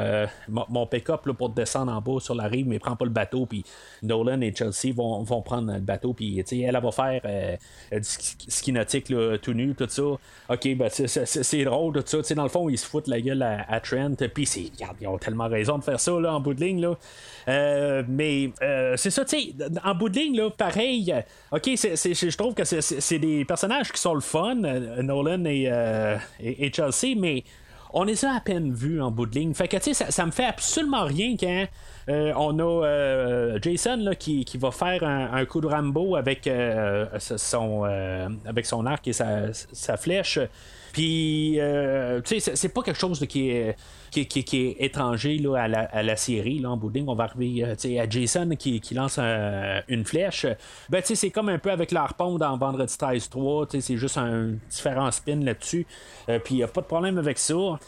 mon, 0.68 0.86
pick-up 0.86 1.22
pour 1.32 1.54
te 1.54 1.56
descendre 1.56 1.92
en 1.92 2.02
bas 2.02 2.20
sur 2.20 2.34
la 2.34 2.44
rive, 2.44 2.68
mais 2.68 2.78
prends 2.78 2.96
pas 2.96 3.06
le 3.06 3.10
bateau. 3.10 3.46
Puis 3.46 3.64
Nolan 4.02 4.42
et 4.42 4.54
Chelsea 4.54 4.94
vont, 4.94 5.22
vont 5.22 5.40
prendre 5.40 5.72
le 5.72 5.80
bateau 5.80 5.93
puis 6.14 6.44
elle, 6.62 6.80
va 6.80 6.90
faire 6.90 7.20
euh, 7.24 7.56
du 7.92 8.00
ski 8.02 8.72
nautique 8.72 9.12
tout 9.42 9.52
nu, 9.52 9.74
tout 9.74 9.88
ça. 9.88 10.02
Ok, 10.02 10.76
ben, 10.76 10.88
c'est 10.90 11.64
drôle, 11.64 12.02
tout 12.02 12.22
ça. 12.22 12.34
dans 12.34 12.42
le 12.42 12.48
fond, 12.48 12.68
ils 12.68 12.78
se 12.78 12.86
foutent 12.86 13.08
la 13.08 13.20
gueule 13.20 13.42
à, 13.42 13.80
Trent, 13.80 14.14
puis 14.32 14.48
ils 15.00 15.06
ont 15.06 15.18
tellement 15.18 15.48
raison 15.48 15.78
de 15.78 15.84
faire 15.84 16.00
ça 16.00 16.12
là, 16.20 16.34
en 16.34 16.40
bout 16.40 16.54
de 16.54 16.64
ligne. 16.64 16.80
Là. 16.80 16.96
Euh, 17.48 18.02
mais 18.08 18.50
euh, 18.62 18.96
c'est 18.96 19.10
ça, 19.10 19.24
tu 19.24 19.38
sais, 19.38 19.54
en 19.84 19.94
bout 19.94 20.08
de 20.08 20.18
ligne, 20.18 20.36
là, 20.36 20.50
pareil, 20.50 21.14
ok, 21.52 21.62
je 21.66 22.36
trouve 22.36 22.54
que 22.54 22.64
c'est 22.64 23.18
des 23.18 23.44
personnages 23.44 23.92
qui 23.92 24.00
sont 24.00 24.14
le 24.14 24.20
fun, 24.20 24.54
Nolan 24.54 25.44
et, 25.44 25.70
et 26.40 26.72
Chelsea, 26.72 27.14
mais 27.16 27.44
on 27.94 28.02
les 28.02 28.24
a 28.24 28.34
à 28.34 28.40
peine 28.40 28.72
vus 28.72 29.00
en 29.00 29.10
bout 29.10 29.26
de 29.26 29.34
ligne. 29.34 29.54
Fait 29.54 29.68
que, 29.68 29.76
tu 29.76 29.94
ça, 29.94 30.10
ça 30.10 30.26
me 30.26 30.32
fait 30.32 30.44
absolument 30.44 31.04
rien 31.04 31.36
quand 31.38 31.66
euh, 32.08 32.32
on 32.36 32.58
a 32.58 32.86
euh, 32.86 33.58
Jason 33.62 33.96
là, 33.96 34.14
qui, 34.14 34.44
va 34.58 34.70
faire 34.72 35.02
un, 35.04 35.44
coup 35.46 35.60
de 35.60 35.68
Rambo 35.68 36.16
euh, 36.16 37.06
son, 37.18 37.84
avec 38.44 38.66
son 38.66 38.84
arc 38.84 39.06
et 39.08 39.12
sa, 39.12 39.96
flèche. 39.96 40.40
Puis, 40.94 41.58
tu 42.24 42.40
sais, 42.40 42.54
c'est 42.54 42.68
pas 42.68 42.82
quelque 42.82 42.98
chose 42.98 43.26
qui 43.28 43.50
est. 43.50 43.76
Qui, 44.10 44.20
est 44.22 44.76
étranger 44.78 45.38
là, 45.38 45.56
à, 45.56 46.02
la, 46.04 46.16
série. 46.16 46.60
Là, 46.60 46.70
en 46.70 46.76
bout 46.76 46.92
on 47.04 47.16
va 47.16 47.24
arriver 47.24 47.64
à 47.64 48.08
Jason 48.08 48.50
qui, 48.56 48.80
lance 48.92 49.18
une 49.18 50.04
flèche. 50.04 50.46
Ben, 50.88 51.02
c'est 51.02 51.30
comme 51.30 51.48
un 51.48 51.58
peu 51.58 51.72
avec 51.72 51.90
l'arpon 51.90 52.38
dans 52.38 52.56
Vendredi 52.56 52.96
13 52.96 53.28
3. 53.28 53.66
C'est 53.80 53.96
juste 53.96 54.16
un 54.16 54.52
différent 54.70 55.10
spin 55.10 55.40
là-dessus. 55.40 55.84
Puis 56.26 56.54
il 56.54 56.56
n'y 56.58 56.62
a 56.62 56.68
pas 56.68 56.82
de 56.82 56.86
problème 56.86 57.18
avec 57.18 57.38
ça. 57.38 57.80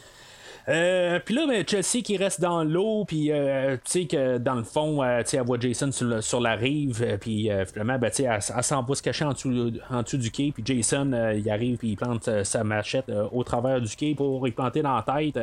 Euh, 0.68 1.20
puis 1.24 1.34
là, 1.34 1.46
ben, 1.46 1.64
Chelsea 1.66 2.02
qui 2.02 2.16
reste 2.16 2.40
dans 2.40 2.64
l'eau, 2.64 3.04
puis 3.06 3.30
euh, 3.30 3.76
tu 3.76 3.80
sais 3.84 4.06
que 4.06 4.38
dans 4.38 4.56
le 4.56 4.64
fond, 4.64 5.02
euh, 5.02 5.22
tu 5.22 5.36
elle 5.36 5.42
voit 5.42 5.58
Jason 5.60 5.90
sur, 5.92 6.40
la 6.40 6.56
rive, 6.56 7.18
puis 7.20 7.48
finalement, 7.72 7.98
ben, 7.98 8.10
tu 8.10 8.24
sais, 8.24 8.24
elle, 8.24 8.42
s'en 8.42 8.82
va 8.82 8.94
se 8.94 9.02
cacher 9.02 9.24
en 9.24 9.32
dessous, 9.32 9.72
en 9.90 10.02
dessous 10.02 10.16
du 10.16 10.30
quai, 10.30 10.52
puis 10.52 10.62
Jason, 10.66 11.32
il 11.34 11.48
arrive, 11.50 11.78
puis 11.78 11.90
il 11.90 11.96
plante 11.96 12.28
sa 12.44 12.64
machette 12.64 13.10
au 13.32 13.44
travers 13.44 13.80
du 13.80 13.94
quai 13.94 14.14
pour 14.14 14.46
y 14.48 14.50
planter 14.50 14.82
dans 14.82 14.96
la 14.96 15.02
tête. 15.02 15.38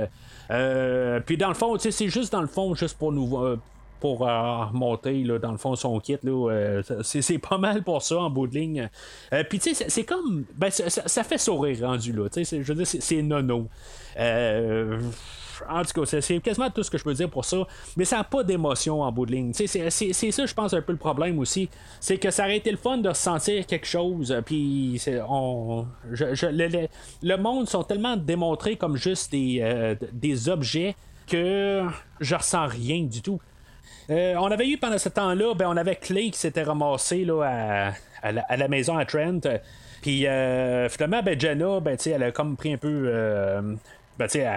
puis 1.25 1.37
dans 1.37 1.49
le 1.49 1.53
fond, 1.53 1.75
tu 1.75 1.83
sais, 1.83 1.91
c'est 1.91 2.09
juste 2.09 2.31
dans 2.33 2.41
le 2.41 2.47
fond, 2.47 2.75
juste 2.75 2.97
pour 2.97 3.11
nous 3.11 3.57
pour 4.03 4.19
remonter 4.19 5.23
là, 5.23 5.39
dans 5.39 5.53
le 5.53 5.57
fond 5.57 5.77
son 5.77 5.97
kit. 6.01 6.17
Là, 6.23 6.81
c'est, 7.03 7.37
pas 7.37 7.57
mal 7.57 7.83
pour 7.83 8.01
ça 8.01 8.17
en 8.17 8.29
bout 8.29 8.47
de 8.47 8.55
ligne. 8.55 8.89
Puis 9.49 9.59
tu 9.59 9.73
sais, 9.73 9.85
c'est, 9.87 10.03
comme. 10.03 10.43
Ben, 10.57 10.69
ça, 10.69 11.23
fait 11.23 11.37
sourire 11.37 11.87
rendu 11.87 12.11
là. 12.11 12.27
Je 12.35 12.57
veux 12.57 12.75
dire, 12.75 12.85
c'est, 12.85 13.21
nono. 13.21 13.69
Euh, 14.19 14.99
en 15.69 15.83
tout 15.83 16.01
cas, 16.01 16.19
c'est 16.19 16.39
quasiment 16.41 16.69
tout 16.69 16.83
ce 16.83 16.91
que 16.91 16.97
je 16.97 17.03
peux 17.05 17.13
dire 17.13 17.29
pour 17.29 17.45
ça. 17.45 17.65
Mais 17.95 18.03
ça 18.03 18.17
n'a 18.17 18.25
pas 18.25 18.43
d'émotion 18.43 19.03
en 19.03 19.11
bout 19.13 19.25
de 19.25 19.31
ligne. 19.31 19.53
C'est 19.53 19.67
ça, 19.67 20.45
je 20.45 20.53
pense, 20.53 20.73
un 20.73 20.81
peu 20.81 20.91
le 20.91 20.97
problème 20.97 21.39
aussi. 21.39 21.69
C'est 22.01 22.17
que 22.17 22.29
ça 22.29 22.43
aurait 22.43 22.57
été 22.57 22.71
le 22.71 22.77
fun 22.77 22.97
de 22.97 23.07
ressentir 23.07 23.65
quelque 23.65 23.87
chose. 23.87 24.35
Puis 24.45 25.01
on, 25.29 25.85
le, 26.11 27.35
monde 27.37 27.69
sont 27.69 27.83
tellement 27.83 28.17
démontrés 28.17 28.75
comme 28.75 28.97
juste 28.97 29.31
des, 29.31 29.59
euh, 29.61 29.95
des 30.11 30.49
objets 30.49 30.93
que 31.25 31.85
je 32.19 32.35
ressens 32.35 32.67
rien 32.67 33.03
du 33.03 33.21
tout. 33.21 33.39
Euh, 34.09 34.35
on 34.37 34.51
avait 34.51 34.67
eu 34.67 34.77
pendant 34.77 34.97
ce 34.97 35.09
temps-là, 35.09 35.53
ben, 35.55 35.67
on 35.69 35.77
avait 35.77 35.95
Clay 35.95 36.29
qui 36.29 36.39
s'était 36.39 36.63
ramassé 36.63 37.25
là, 37.25 37.93
à, 38.21 38.31
la, 38.31 38.67
maison 38.67 38.97
à 38.97 39.05
Trent. 39.05 39.41
Puis 40.01 40.25
finalement, 40.89 41.23
ben, 41.23 41.39
Jenna, 41.39 41.79
ben, 41.79 41.97
elle 42.05 42.23
a 42.23 42.31
comme 42.31 42.57
pris 42.57 42.73
un 42.73 42.77
peu 42.77 43.09
ben, 44.17 44.27
tu 44.27 44.39
sais, 44.39 44.47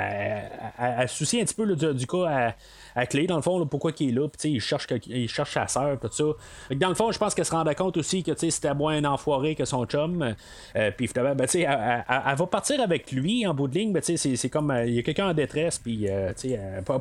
elle, 0.78 1.08
soucie 1.08 1.40
un 1.40 1.44
petit 1.44 1.54
peu 1.54 1.74
du, 1.74 2.06
coup 2.06 2.24
cas 2.24 2.54
à 2.96 3.04
clé, 3.04 3.26
dans 3.26 3.36
le 3.36 3.42
fond, 3.42 3.64
pourquoi 3.66 3.92
il 4.00 4.08
est 4.08 4.12
là, 4.12 4.26
puis 4.26 4.52
il 4.52 4.60
cherche, 4.60 4.86
il 5.06 5.28
cherche 5.28 5.52
sa 5.52 5.68
sœur, 5.68 6.00
tout 6.00 6.08
ça. 6.10 6.24
Dans 6.74 6.88
le 6.88 6.94
fond, 6.94 7.12
je 7.12 7.18
pense 7.18 7.34
qu'elle 7.34 7.44
se 7.44 7.50
rendait 7.50 7.74
compte 7.74 7.98
aussi 7.98 8.22
que 8.22 8.32
c'était 8.34 8.72
moins 8.72 8.96
un 8.96 9.04
enfoiré 9.04 9.54
que 9.54 9.66
son 9.66 9.84
chum. 9.84 10.34
Euh, 10.76 10.90
puis 10.96 11.06
finalement, 11.06 11.34
ben, 11.34 11.46
elle, 11.54 12.36
va 12.36 12.46
partir 12.46 12.80
avec 12.80 13.12
lui 13.12 13.46
en 13.46 13.52
bout 13.52 13.68
de 13.68 13.74
ligne, 13.74 13.92
ben, 13.92 14.02
c'est 14.02 14.48
comme 14.48 14.70
euh, 14.70 14.86
il 14.86 14.94
y 14.94 14.98
a 14.98 15.02
quelqu'un 15.02 15.28
en 15.28 15.34
détresse, 15.34 15.78
puis 15.78 16.08
euh, 16.08 16.32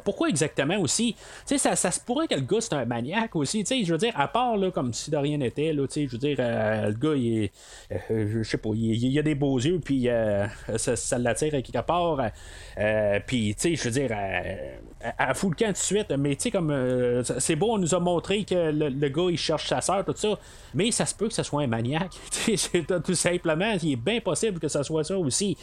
pourquoi 0.04 0.28
exactement 0.28 0.78
aussi? 0.80 1.16
Ça, 1.46 1.76
ça 1.78 1.92
se 1.92 2.00
pourrait 2.02 2.28
que 2.28 2.36
le 2.36 2.42
gars 2.42 2.60
c'est 2.60 2.74
un 2.74 2.86
maniaque 2.86 3.36
aussi, 3.38 3.64
je 3.66 3.92
veux 3.92 3.98
dire, 3.98 4.14
à 4.16 4.28
part 4.28 4.58
là, 4.58 4.72
comme 4.72 4.94
si 4.94 5.12
de 5.12 5.18
rien 5.18 5.38
n'était, 5.38 5.74
je 5.74 6.12
veux 6.12 6.18
dire, 6.18 6.38
le 6.40 6.92
gars, 6.92 7.16
il 7.16 7.50
je 8.10 8.44
sais 8.44 8.58
pas, 8.58 8.70
il, 8.74 9.18
a 9.18 9.22
des 9.22 9.36
beaux 9.36 9.60
yeux, 9.60 9.80
puis 9.80 10.10
ça, 10.76 10.96
ça 10.98 11.18
l'attire 11.18 11.52
quelque 11.52 11.82
part. 11.86 12.20
puis, 13.26 13.56
tu 13.56 13.62
sais, 13.62 13.76
je 13.76 13.84
veux 13.86 13.92
dire, 13.92 14.10
elle, 15.18 15.36
fout 15.36 15.52
le 15.58 15.66
camp 15.66 15.76
suite. 15.76 16.12
Mais 16.18 16.36
tu 16.36 16.44
sais, 16.44 16.52
comme 16.52 16.72
euh, 16.72 17.24
c'est 17.24 17.56
beau, 17.56 17.74
on 17.74 17.78
nous 17.78 17.94
a 17.94 18.00
montré 18.00 18.44
que 18.44 18.72
le, 18.72 19.10
gars 19.10 19.28
il 19.30 19.38
cherche 19.38 19.68
sa 19.68 19.82
soeur, 19.82 20.04
tout 20.06 20.14
ça. 20.16 20.40
Mais 20.74 20.92
ça 20.92 21.06
se 21.06 21.16
peut 21.16 21.28
que 21.28 21.34
ce 21.34 21.44
soit 21.44 21.64
un 21.64 21.68
maniaque. 21.68 22.14
tout 23.06 23.14
simplement, 23.16 23.74
il 23.82 23.94
est 23.94 23.96
bien 23.96 24.20
possible 24.20 24.60
que 24.60 24.68
ce 24.68 24.84
soit 24.84 25.04
ça 25.04 25.18
aussi. 25.18 25.58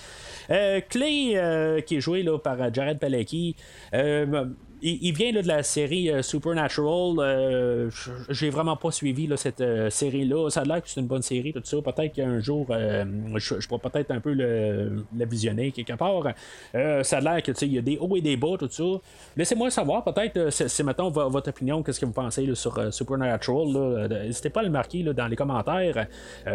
Euh, 0.51 0.81
Clay, 0.89 1.33
euh, 1.37 1.81
qui 1.81 1.97
est 1.97 2.01
joué 2.01 2.23
là, 2.23 2.39
par 2.39 2.73
Jared 2.73 2.99
Palecki 2.99 3.57
il, 4.83 5.13
vient 5.13 5.33
de 5.33 5.47
la 5.47 5.63
série 5.63 6.11
Supernatural. 6.23 7.91
J'ai 8.29 8.51
vraiment 8.51 8.77
pas 8.77 8.91
suivi 8.91 9.29
cette 9.37 9.63
série-là. 9.91 10.51
Ça 10.51 10.61
a 10.61 10.65
l'air 10.65 10.83
que 10.83 10.89
c'est 10.89 11.01
une 11.01 11.07
bonne 11.07 11.23
série, 11.23 11.53
tout 11.53 11.63
ça. 11.65 11.77
Peut-être 11.83 12.15
qu'un 12.15 12.41
jour, 12.41 12.67
je, 12.69 13.69
pourrais 13.69 13.91
peut-être 13.91 14.11
un 14.11 14.21
peu 14.21 14.33
la 14.33 15.25
visionner 15.25 15.73
quelque 15.73 15.95
part. 15.95 16.25
ça 17.05 17.19
a 17.19 17.21
l'air 17.21 17.43
que 17.43 17.53
il 17.65 17.73
y 17.75 17.79
a 17.79 17.83
des 17.83 17.99
hauts 17.99 18.17
et 18.17 18.21
des 18.21 18.37
bas, 18.37 18.57
tout 18.59 18.69
ça. 18.71 18.85
Laissez-moi 19.37 19.71
savoir, 19.71 20.05
peut-être, 20.05 20.51
c'est 20.51 20.83
maintenant 20.83 21.11
votre 21.11 21.51
opinion, 21.51 21.83
qu'est-ce 21.83 22.01
que 22.01 22.07
vous 22.07 22.13
pensez 22.13 22.53
sur 22.55 22.93
Supernatural. 22.93 24.09
N'hésitez 24.09 24.51
pas 24.51 24.61
à 24.61 24.65
le 24.65 24.71
marquer 24.71 25.03
dans 25.03 25.27
les 25.27 25.37
commentaires. 25.37 26.07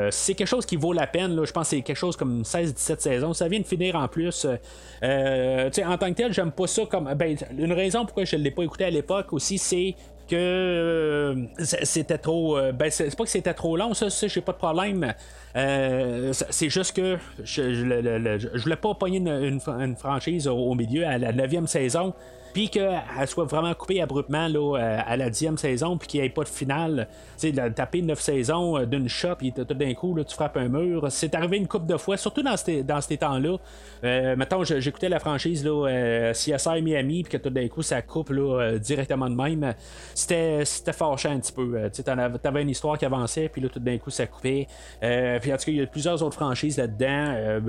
c'est 0.10 0.34
quelque 0.34 0.48
chose 0.48 0.66
qui 0.66 0.76
vaut 0.76 0.94
la 0.94 1.08
peine. 1.08 1.46
Je 1.46 1.52
pense 1.52 1.70
que 1.70 1.78
c'est 1.78 1.82
quelque 1.82 1.98
chose 1.98 2.16
comme 2.16 2.42
16-17 2.42 3.00
saisons. 3.00 3.34
Ça 3.34 3.48
vient 3.48 3.60
de 3.60 3.66
finir 3.66 3.96
en 3.96 4.08
plus. 4.08 4.46
en 4.46 5.98
tant 5.98 6.10
que 6.10 6.16
tel, 6.16 6.34
j'aime 6.34 6.52
pas 6.52 6.68
ça 6.68 6.86
comme. 6.86 7.14
Ben, 7.16 7.38
une 7.58 7.74
raison 7.74 8.06
je 8.26 8.36
ne 8.36 8.44
l'ai 8.44 8.52
pas 8.52 8.64
écouté 8.64 8.86
à 8.86 8.90
l'époque 8.90 9.34
aussi, 9.34 9.58
c'est 9.58 9.96
que 10.28 10.36
euh, 10.36 11.36
c'était 11.58 12.18
trop. 12.18 12.58
Euh, 12.58 12.72
ben, 12.72 12.92
c'est 12.92 13.16
pas 13.16 13.24
que 13.24 13.30
c'était 13.30 13.54
trop 13.54 13.78
long, 13.78 13.94
ça, 13.94 14.10
ça 14.10 14.28
j'ai 14.28 14.42
pas 14.42 14.52
de 14.52 14.58
problème. 14.58 15.14
Euh, 15.56 16.34
c'est 16.34 16.70
juste 16.70 16.96
que 16.96 17.18
je, 17.44 17.74
je, 17.74 18.62
voulais 18.62 18.76
pas 18.76 18.94
pogner 18.94 19.18
une, 19.18 19.96
franchise 19.96 20.48
au, 20.48 20.76
milieu 20.76 21.08
à 21.08 21.18
la 21.18 21.32
9 21.32 21.66
saison 21.66 22.14
puis 22.58 22.70
qu'elle 22.70 23.28
soit 23.28 23.46
vraiment 23.46 23.72
coupée 23.76 24.02
abruptement 24.02 24.48
là, 24.48 24.80
euh, 24.80 25.00
à 25.06 25.16
la 25.16 25.30
dixième 25.30 25.60
saison, 25.60 25.96
puis 25.96 26.08
qu'il 26.08 26.22
n'y 26.22 26.26
ait 26.26 26.30
pas 26.32 26.44
de 26.44 26.50
finale. 26.50 27.08
Tu 27.40 27.54
sais, 27.54 27.72
taper 27.72 28.02
neuf 28.02 28.20
saisons 28.20 28.80
euh, 28.80 28.88
d'une 28.88 29.08
shot, 29.08 29.36
puis 29.38 29.54
tout 29.54 29.64
d'un 29.64 29.94
coup, 29.94 30.16
là, 30.16 30.24
tu 30.24 30.34
frappes 30.34 30.58
un 30.58 30.68
mur. 30.68 31.06
C'est 31.12 31.36
arrivé 31.36 31.58
une 31.58 31.68
couple 31.68 31.86
de 31.86 31.98
fois, 31.98 32.18
surtout 32.18 32.42
dans 32.42 32.58
ces, 32.58 32.82
dans 32.82 33.00
temps-là. 33.00 33.58
Euh, 34.04 34.36
mettons, 34.36 34.64
j'écoutais 34.64 35.08
la 35.08 35.20
franchise 35.20 35.64
là, 35.64 35.88
euh, 35.88 36.34
CSI 36.34 36.82
Miami, 36.82 37.22
puis 37.22 37.34
que 37.34 37.38
tout 37.38 37.52
d'un 37.52 37.68
coup, 37.68 37.84
ça 37.84 38.02
coupe 38.02 38.32
là, 38.32 38.80
directement 38.80 39.30
de 39.30 39.36
même. 39.36 39.76
C'était, 40.16 40.66
c'était 40.66 40.94
fâchant 40.94 41.34
un 41.34 41.40
petit 41.40 41.54
peu. 41.54 41.92
tu 41.94 42.02
avais 42.44 42.62
une 42.64 42.72
histoire 42.72 42.98
qui 42.98 43.06
avançait, 43.06 43.50
puis 43.50 43.62
là, 43.62 43.70
tout 43.70 43.80
d'un 43.80 44.00
coup, 44.00 44.10
ça 44.10 44.26
coupait. 44.26 44.66
puis 45.00 45.54
en 45.54 45.58
tout 45.58 45.66
cas, 45.66 45.72
il 45.72 45.76
y 45.76 45.82
a 45.82 45.86
plusieurs 45.86 46.24
autres 46.24 46.38
franchises 46.38 46.78
là-dedans. 46.78 47.62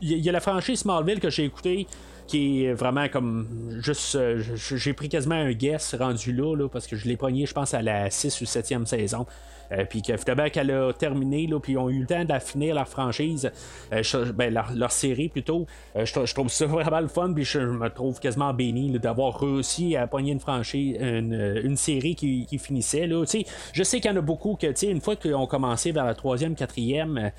Il 0.00 0.16
y, 0.16 0.28
a 0.28 0.32
la 0.32 0.38
franchise 0.38 0.78
Smallville 0.78 1.18
que 1.18 1.28
j'ai 1.28 1.42
écoutée 1.42 1.88
qui 2.32 2.64
est 2.64 2.72
vraiment 2.72 3.10
comme 3.10 3.46
juste 3.82 4.14
euh, 4.14 4.42
j'ai 4.56 4.94
pris 4.94 5.10
quasiment 5.10 5.34
un 5.34 5.52
guess 5.52 5.94
rendu 5.94 6.32
là, 6.32 6.56
là 6.56 6.66
parce 6.66 6.86
que 6.86 6.96
je 6.96 7.06
l'ai 7.06 7.18
pogné 7.18 7.44
je 7.44 7.52
pense 7.52 7.74
à 7.74 7.82
la 7.82 8.08
6 8.08 8.40
ou 8.40 8.44
7e 8.44 8.86
saison 8.86 9.26
euh, 9.72 9.84
puis 9.88 10.02
que 10.02 10.16
finalement 10.16 10.48
qu'elle 10.50 10.70
a 10.70 10.92
terminé, 10.92 11.46
là, 11.46 11.58
puis 11.60 11.72
ils 11.72 11.78
ont 11.78 11.88
eu 11.88 12.00
le 12.00 12.06
temps 12.06 12.24
de 12.24 12.38
finir 12.38 12.74
leur 12.74 12.88
franchise, 12.88 13.50
euh, 13.92 14.32
ben, 14.34 14.52
leur, 14.74 14.92
série 14.92 15.28
plutôt. 15.28 15.66
Euh, 15.96 16.04
je, 16.04 16.34
trouve 16.34 16.48
ça 16.48 16.66
vraiment 16.66 17.00
le 17.00 17.08
fun, 17.08 17.32
puis 17.32 17.44
je, 17.44 17.58
me 17.58 17.88
trouve 17.88 18.20
quasiment 18.20 18.52
béni 18.52 18.90
d'avoir 18.98 19.40
réussi 19.40 19.96
à 19.96 20.06
pogner 20.06 20.32
une 20.32 20.40
franchise, 20.40 20.96
une, 21.00 21.76
série 21.76 22.14
qui, 22.14 22.46
finissait. 22.58 23.06
Là. 23.06 23.24
Je 23.72 23.82
sais 23.82 24.00
qu'il 24.00 24.10
y 24.10 24.14
en 24.14 24.16
a 24.16 24.20
beaucoup 24.20 24.56
que, 24.56 24.86
une 24.86 25.00
fois 25.00 25.16
qu'ils 25.16 25.34
ont 25.34 25.46
commencé 25.46 25.92
vers 25.92 26.04
la 26.04 26.14
troisième, 26.14 26.54
quatrième, 26.54 27.30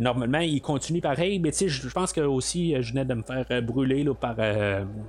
normalement, 0.00 0.38
ils 0.38 0.60
continuent 0.60 1.00
pareil, 1.00 1.38
mais 1.38 1.50
je 1.52 1.88
pense 1.88 2.12
que 2.12 2.20
aussi, 2.20 2.74
je 2.80 2.92
venais 2.92 3.04
de 3.04 3.14
me 3.14 3.22
faire 3.22 3.62
brûler 3.62 4.02
là, 4.02 4.14
par 4.14 4.36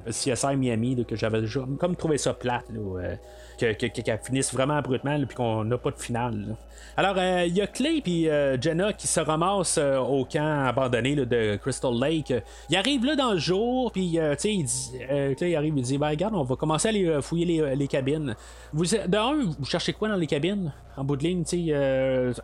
CSI 0.07 0.55
Miami, 0.57 1.05
que 1.05 1.15
j'avais 1.15 1.43
comme 1.80 1.95
trouvé 1.95 2.18
ça 2.18 2.34
plate. 2.34 2.65
Là, 2.74 3.15
qu'elle 3.58 4.20
finisse 4.24 4.53
vraiment 4.53 4.78
abruptement 4.78 5.18
puis 5.26 5.36
qu'on 5.36 5.64
n'a 5.64 5.78
pas 5.78 5.91
de 5.91 5.99
finale. 5.99 6.55
Alors, 6.99 7.14
euh, 7.18 7.45
il 7.45 7.55
y 7.55 7.62
a 7.62 7.68
Clay 7.68 8.01
et 8.03 8.32
euh, 8.32 8.60
Jenna 8.60 8.91
qui 8.91 9.05
se 9.05 9.20
ramassent 9.20 9.78
euh, 9.78 9.99
au 9.99 10.26
camp 10.26 10.66
abandonné 10.66 11.16
de 11.16 11.55
Crystal 11.58 11.93
Lake. 11.93 12.34
Il 12.72 12.76
arrive 12.76 13.05
là 13.05 13.16
dans 13.16 13.34
le 13.34 13.38
jour, 13.38 13.91
puis 13.91 14.18
tu 14.39 14.66
sais, 14.66 15.36
Clay 15.36 15.55
arrive, 15.55 15.76
il 15.78 15.84
dit 15.84 15.97
ben, 15.99 16.10
Regarde, 16.10 16.34
on 16.34 16.43
va 16.43 16.55
commencer 16.55 16.88
à 16.88 16.89
aller 16.89 17.20
fouiller 17.22 17.76
les, 17.76 17.88
cabines. 17.88 18.36
Vous, 18.74 18.86
d'un, 19.08 19.36
vous 19.60 19.66
cherchez 19.66 19.93
quoi 19.93 20.10
dans 20.10 20.16
les 20.16 20.26
cabines? 20.26 20.74
En 20.97 21.03
bout 21.03 21.16
de 21.16 21.24
ligne, 21.24 21.43
tu 21.43 21.70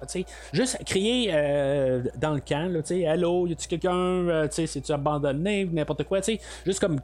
sais, 0.07 0.25
juste 0.53 0.77
crier 0.85 1.31
dans 2.21 2.35
le 2.35 2.39
camp, 2.39 2.71
tu 2.75 2.81
sais, 2.83 3.07
Allô, 3.07 3.47
y 3.47 3.53
a-tu 3.53 3.67
quelqu'un, 3.67 4.47
tu 4.47 4.51
sais, 4.51 4.67
c'est-tu 4.67 4.91
abandonné, 4.91 5.65
n'importe 5.65 6.03
quoi, 6.03 6.21
tu 6.21 6.33
sais, 6.33 6.41
juste 6.63 6.79
comme 6.79 6.99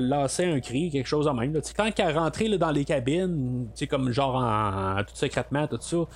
lancer 0.00 0.46
un 0.46 0.60
cri, 0.60 0.88
quelque 0.90 1.06
chose 1.06 1.28
en 1.28 1.34
même. 1.34 1.52
quand 1.76 1.84
elle 1.84 2.08
est 2.08 2.12
rentrée 2.12 2.56
dans 2.56 2.70
les 2.70 2.86
cabines, 2.86 3.53
sais, 3.74 3.86
comme 3.86 4.10
genre 4.10 4.36
en, 4.36 5.02
tout 5.04 5.14
secrètement, 5.14 5.66
tout 5.66 5.78
ça 5.80 6.06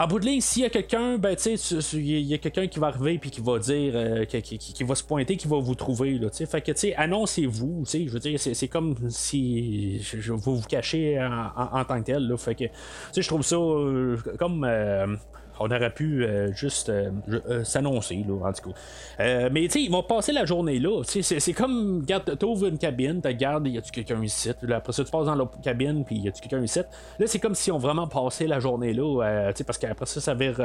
en 0.00 0.06
bout 0.06 0.18
de 0.18 0.24
ligne, 0.24 0.40
s'il 0.40 0.62
y 0.62 0.64
a 0.64 0.70
quelqu'un, 0.70 1.18
ben 1.18 1.36
tu 1.36 1.58
sais, 1.58 1.96
il 1.98 2.22
y 2.22 2.32
a 2.32 2.38
quelqu'un 2.38 2.66
qui 2.66 2.78
va 2.78 2.86
arriver 2.86 3.18
puis 3.18 3.30
qui 3.30 3.42
va 3.42 3.58
dire, 3.58 3.92
euh, 3.94 4.24
qui, 4.24 4.82
va 4.82 4.94
se 4.94 5.04
pointer, 5.04 5.36
qui 5.36 5.46
va 5.46 5.58
vous 5.58 5.74
trouver, 5.74 6.18
là, 6.18 6.30
tu 6.30 6.38
sais. 6.38 6.46
Fait 6.46 6.62
que, 6.62 6.72
tu 6.72 6.78
sais, 6.78 6.94
annoncez-vous, 6.94 7.82
tu 7.84 7.90
sais, 7.90 8.06
je 8.06 8.10
veux 8.10 8.18
dire, 8.18 8.40
c'est 8.40 8.68
comme 8.68 8.96
si 9.10 10.00
je, 10.00 10.32
vous 10.32 10.56
vous 10.56 10.66
cachez 10.66 11.20
en, 11.20 11.84
tant 11.84 12.00
que 12.00 12.06
tel, 12.06 12.26
là. 12.26 12.38
Fait 12.38 12.54
que, 12.54 12.64
tu 12.64 12.70
sais, 13.12 13.20
je 13.20 13.28
trouve 13.28 13.42
ça 13.42 13.56
euh, 13.56 14.16
comme. 14.38 14.64
Euh, 14.64 15.16
on 15.60 15.70
aurait 15.70 15.90
pu 15.90 16.24
euh, 16.24 16.52
juste 16.54 16.88
euh, 16.88 17.10
euh, 17.28 17.64
s'annoncer, 17.64 18.24
là, 18.26 18.48
en 18.48 18.52
tout 18.52 18.70
cas. 18.70 19.50
mais 19.50 19.64
tu 19.64 19.72
sais, 19.72 19.82
ils 19.82 19.90
vont 19.90 20.02
passer 20.02 20.32
la 20.32 20.46
journée 20.46 20.78
là. 20.78 21.02
C'est 21.04 21.52
comme, 21.52 22.00
regarde, 22.00 22.38
t'ouvres 22.38 22.66
une 22.66 22.78
cabine, 22.78 23.20
tu 23.20 23.28
regardes, 23.28 23.68
y 23.68 23.76
a-tu 23.76 23.92
quelqu'un 23.92 24.22
ici? 24.22 24.50
Là, 24.62 24.76
après 24.76 24.94
ça, 24.94 25.04
tu 25.04 25.10
passes 25.10 25.26
dans 25.26 25.34
l'autre 25.34 25.60
cabine, 25.62 26.02
puis 26.04 26.16
y 26.16 26.28
a-tu 26.28 26.40
quelqu'un 26.40 26.64
ici? 26.64 26.80
Là, 27.18 27.26
c'est 27.26 27.38
comme 27.38 27.54
si 27.54 27.70
on 27.70 27.76
vraiment 27.76 28.08
passé 28.08 28.46
la 28.46 28.58
journée 28.58 28.94
là, 28.94 29.52
parce 29.66 29.78
qu'après 29.78 30.06
ça, 30.06 30.20
ça 30.20 30.34
vire 30.34 30.60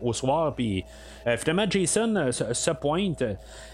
au 0.00 0.14
soir, 0.14 0.54
puis 0.54 0.84
finalement, 1.36 1.66
Jason 1.68 2.32
se, 2.32 2.70
pointe. 2.70 3.22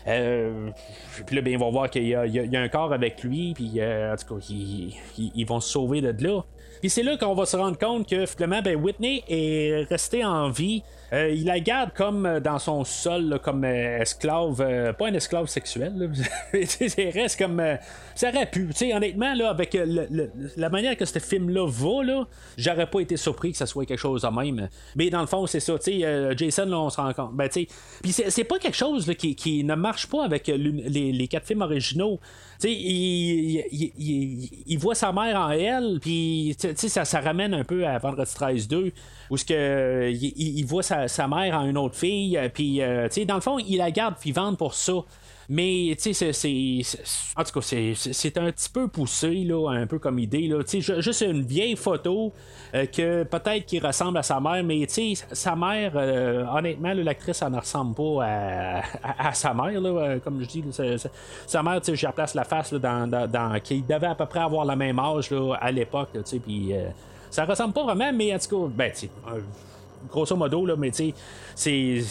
puis 0.04 1.36
là, 1.36 1.42
ben, 1.42 1.52
ils 1.52 1.58
vont 1.58 1.70
voir 1.70 1.88
qu'il 1.88 2.08
y, 2.08 2.14
a 2.56 2.60
un 2.60 2.68
corps 2.68 2.92
avec 2.92 3.22
lui, 3.22 3.54
puis 3.54 3.80
en 3.80 4.16
tout 4.16 4.34
cas, 4.34 4.46
ils 4.50 5.44
vont 5.46 5.60
se 5.60 5.70
sauver 5.70 6.00
de 6.00 6.26
là. 6.26 6.42
Puis 6.80 6.90
c'est 6.90 7.02
là 7.02 7.16
qu'on 7.16 7.34
va 7.34 7.46
se 7.46 7.56
rendre 7.56 7.78
compte 7.78 8.08
que 8.08 8.26
finalement, 8.26 8.62
ben, 8.62 8.76
Whitney 8.76 9.22
est 9.28 9.86
resté 9.88 10.24
en 10.24 10.50
vie. 10.50 10.82
Euh, 11.12 11.30
il 11.30 11.44
la 11.44 11.58
garde 11.58 11.90
comme 11.92 12.24
euh, 12.24 12.40
dans 12.40 12.58
son 12.58 12.84
sol, 12.84 13.40
comme 13.42 13.64
euh, 13.64 13.98
esclave, 14.00 14.56
pas 14.96 15.08
un 15.08 15.14
esclave 15.14 15.46
sexuel. 15.46 16.10
Il 16.54 17.10
reste 17.10 17.38
comme. 17.38 17.62
ça 18.14 18.28
aurait 18.28 18.46
pu. 18.46 18.70
honnêtement, 18.94 19.34
là, 19.34 19.50
avec 19.50 19.76
la 20.56 20.68
manière 20.68 20.96
que 20.96 21.04
ce 21.04 21.18
film-là 21.18 21.66
va, 21.66 22.04
là, 22.04 22.26
j'aurais 22.56 22.88
pas 22.88 23.00
été 23.00 23.16
surpris 23.16 23.52
que 23.52 23.58
ça 23.58 23.66
soit 23.66 23.86
quelque 23.86 23.98
chose 23.98 24.22
de 24.22 24.28
même. 24.28 24.68
Mais 24.94 25.10
dans 25.10 25.20
le 25.20 25.26
fond, 25.26 25.46
c'est 25.46 25.60
ça. 25.60 25.74
Jason, 26.36 26.66
là, 26.66 26.78
on 26.78 26.90
se 26.90 26.96
rend 26.96 27.12
compte. 27.12 27.34
Ben, 27.34 27.48
puis 27.48 28.12
c'est 28.12 28.44
pas 28.44 28.58
quelque 28.58 28.76
chose 28.76 29.10
qui, 29.16 29.64
ne 29.64 29.74
marche 29.74 30.06
pas 30.06 30.24
avec 30.24 30.46
les, 30.46 31.28
quatre 31.28 31.46
films 31.46 31.62
originaux. 31.62 32.20
Il, 32.62 33.64
il, 33.72 34.48
il, 34.66 34.78
voit 34.78 34.94
sa 34.94 35.12
mère 35.12 35.36
en 35.36 35.50
elle, 35.50 35.98
puis 36.00 36.54
ça, 36.76 37.04
ça 37.04 37.20
ramène 37.20 37.54
un 37.54 37.64
peu 37.64 37.86
à 37.86 37.98
Vendredi 37.98 38.32
13 38.34 38.68
2, 38.68 38.92
où 39.30 39.36
ce 39.36 39.44
que, 39.44 40.10
il, 40.10 40.64
voit 40.64 40.82
sa, 40.82 41.08
sa, 41.08 41.28
mère 41.28 41.58
en 41.58 41.66
une 41.66 41.78
autre 41.78 41.96
fille, 41.96 42.38
puis 42.54 42.82
euh, 42.82 43.08
dans 43.26 43.34
le 43.36 43.40
fond, 43.40 43.58
il 43.58 43.78
la 43.78 43.90
garde 43.90 44.14
vivante 44.22 44.58
pour 44.58 44.74
ça. 44.74 44.92
Mais, 45.52 45.96
tu 46.00 46.14
sais, 46.14 46.32
c'est. 46.32 46.80
En 47.36 47.42
tout 47.42 47.58
cas, 47.58 47.60
c'est 47.60 48.38
un 48.38 48.52
petit 48.52 48.70
peu 48.72 48.86
poussé, 48.86 49.42
là, 49.42 49.68
un 49.70 49.84
peu 49.84 49.98
comme 49.98 50.20
idée. 50.20 50.46
Là. 50.46 50.62
Tu 50.62 50.80
sais, 50.80 51.02
juste 51.02 51.22
une 51.22 51.42
vieille 51.42 51.74
photo 51.74 52.32
euh, 52.72 52.86
que 52.86 53.24
peut-être 53.24 53.66
qui 53.66 53.80
ressemble 53.80 54.18
à 54.18 54.22
sa 54.22 54.38
mère, 54.38 54.62
mais, 54.62 54.86
tu 54.86 55.16
sais, 55.16 55.26
sa 55.32 55.56
mère, 55.56 55.94
euh, 55.96 56.44
honnêtement, 56.46 56.92
l'actrice, 56.94 57.42
elle 57.42 57.50
ne 57.50 57.58
ressemble 57.58 57.96
pas 57.96 58.82
à, 59.02 59.34
sa 59.34 59.52
mère, 59.52 59.80
là, 59.80 60.20
comme 60.20 60.40
je 60.40 60.46
dis. 60.46 60.64
sa 61.48 61.62
mère, 61.64 61.80
tu 61.80 61.86
sais, 61.86 61.96
je 61.96 62.06
replace 62.06 62.34
la 62.36 62.44
face 62.44 62.70
là, 62.70 62.78
dans, 63.08 63.28
dans, 63.28 63.60
qui 63.60 63.82
devait 63.82 64.06
à 64.06 64.14
peu 64.14 64.26
près 64.26 64.40
avoir 64.40 64.64
le 64.64 64.76
même 64.76 65.00
âge 65.00 65.32
là, 65.32 65.56
à 65.60 65.72
l'époque, 65.72 66.10
tu 66.12 66.20
sais, 66.24 66.38
puis. 66.38 66.74
Euh, 66.74 66.90
ça 67.28 67.44
ressemble 67.44 67.72
pas 67.72 67.84
vraiment, 67.84 68.12
mais 68.12 68.34
en 68.34 68.38
tout 68.38 68.66
cas, 68.66 68.72
ben, 68.72 68.92
tu 68.92 69.06
sais 69.06 69.10
grosso 70.08 70.36
modo, 70.36 70.64
là, 70.66 70.76
mais 70.76 70.90
tu 70.90 71.12
sais, 71.54 72.02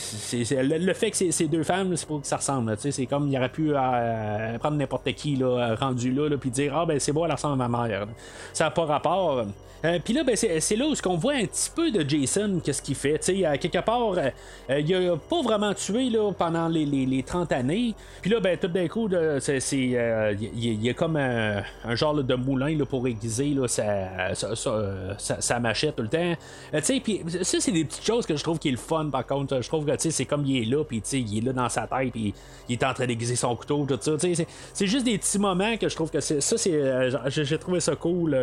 c'est, 0.44 0.64
le, 0.64 0.94
fait 0.94 1.12
que 1.12 1.32
c'est, 1.32 1.48
deux 1.48 1.64
femmes, 1.64 1.96
c'est 1.96 2.08
pour 2.08 2.22
que 2.22 2.28
ça 2.28 2.38
ressemble. 2.38 2.76
C'est 2.78 3.06
comme 3.06 3.28
il 3.28 3.38
aurait 3.38 3.50
pu 3.50 3.72
euh, 3.74 4.58
prendre 4.60 4.78
n'importe 4.78 5.12
qui 5.14 5.36
là, 5.36 5.76
rendu 5.76 6.12
là, 6.12 6.30
là 6.30 6.38
puis 6.38 6.50
dire 6.50 6.78
Ah, 6.78 6.86
ben 6.86 7.00
c'est 7.00 7.12
bon, 7.12 7.26
elle 7.26 7.32
ressemble 7.32 7.62
à 7.62 7.68
ma 7.68 7.88
mère. 7.88 8.08
Ça 8.54 8.66
n'a 8.66 8.72
pas 8.72 8.86
rapport. 8.86 9.46
Euh, 9.86 10.00
puis 10.04 10.14
là, 10.14 10.24
ben, 10.24 10.36
c'est 10.36 10.76
là 10.76 10.86
où 10.86 10.94
on 11.06 11.16
voit 11.16 11.34
un 11.34 11.46
petit 11.46 11.70
peu 11.74 11.92
de 11.92 12.08
Jason, 12.08 12.60
qu'est-ce 12.64 12.82
qu'il 12.82 12.96
fait. 12.96 13.24
sais 13.24 13.46
à 13.46 13.58
quelque 13.58 13.80
part, 13.80 14.14
euh, 14.18 14.80
il 14.80 14.94
a 14.94 15.16
pas 15.16 15.42
vraiment 15.42 15.74
tué 15.74 16.10
là, 16.10 16.32
pendant 16.32 16.68
les, 16.68 16.86
les, 16.86 17.24
30 17.24 17.52
années. 17.52 17.96
Puis 18.22 18.30
là, 18.30 18.40
ben, 18.40 18.58
tout 18.58 18.68
d'un 18.68 18.88
coup, 18.88 19.10
c'est, 19.40 19.60
il 19.72 20.86
y, 20.86 20.90
a 20.90 20.94
comme 20.94 21.16
un, 21.16 21.64
genre 21.96 22.16
de 22.16 22.36
moulin 22.36 22.78
là, 22.78 22.86
pour 22.86 23.08
aiguiser 23.08 23.56
sa, 23.68 24.36
sa, 24.36 25.40
sa, 25.40 25.60
machette 25.60 25.96
tout 25.96 26.04
le 26.04 26.10
temps. 26.10 26.34
Puis 26.72 27.24
ça, 27.42 27.58
c'est 27.60 27.72
des 27.72 27.86
petites 27.86 28.06
choses 28.06 28.26
que 28.26 28.36
je 28.36 28.44
trouve 28.44 28.60
qui 28.60 28.68
est 28.68 28.72
le 28.72 28.78
fun, 28.78 29.10
par 29.10 29.26
contre. 29.26 29.62
Je 29.62 29.68
trouve 29.68 29.86
que 29.86 29.92
c'est 29.98 30.26
comme 30.26 30.46
il 30.46 30.64
est 30.64 30.66
là, 30.66 30.84
puis 30.84 31.02
il 31.14 31.38
est 31.38 31.42
là 31.42 31.54
dans 31.54 31.70
sa 31.70 31.88
tête, 31.88 32.12
puis 32.12 32.34
il 32.68 32.74
est 32.74 32.84
en 32.84 32.94
train 32.94 33.06
d'aiguiser 33.06 33.36
son 33.36 33.56
couteau, 33.56 33.86
tout 33.86 33.98
ça. 34.02 34.12
C'est 34.74 34.88
juste 34.88 35.06
des 35.06 35.18
petits 35.18 35.40
moments 35.40 35.78
que 35.78 35.88
je 35.88 35.96
trouve 35.96 36.12
que 36.12 36.20
c'est 36.20 36.42
ça, 36.42 36.58
c'est 36.58 37.10
j'ai 37.28 37.58
trouvé 37.58 37.80
ça 37.80 37.96
cool 37.96 38.38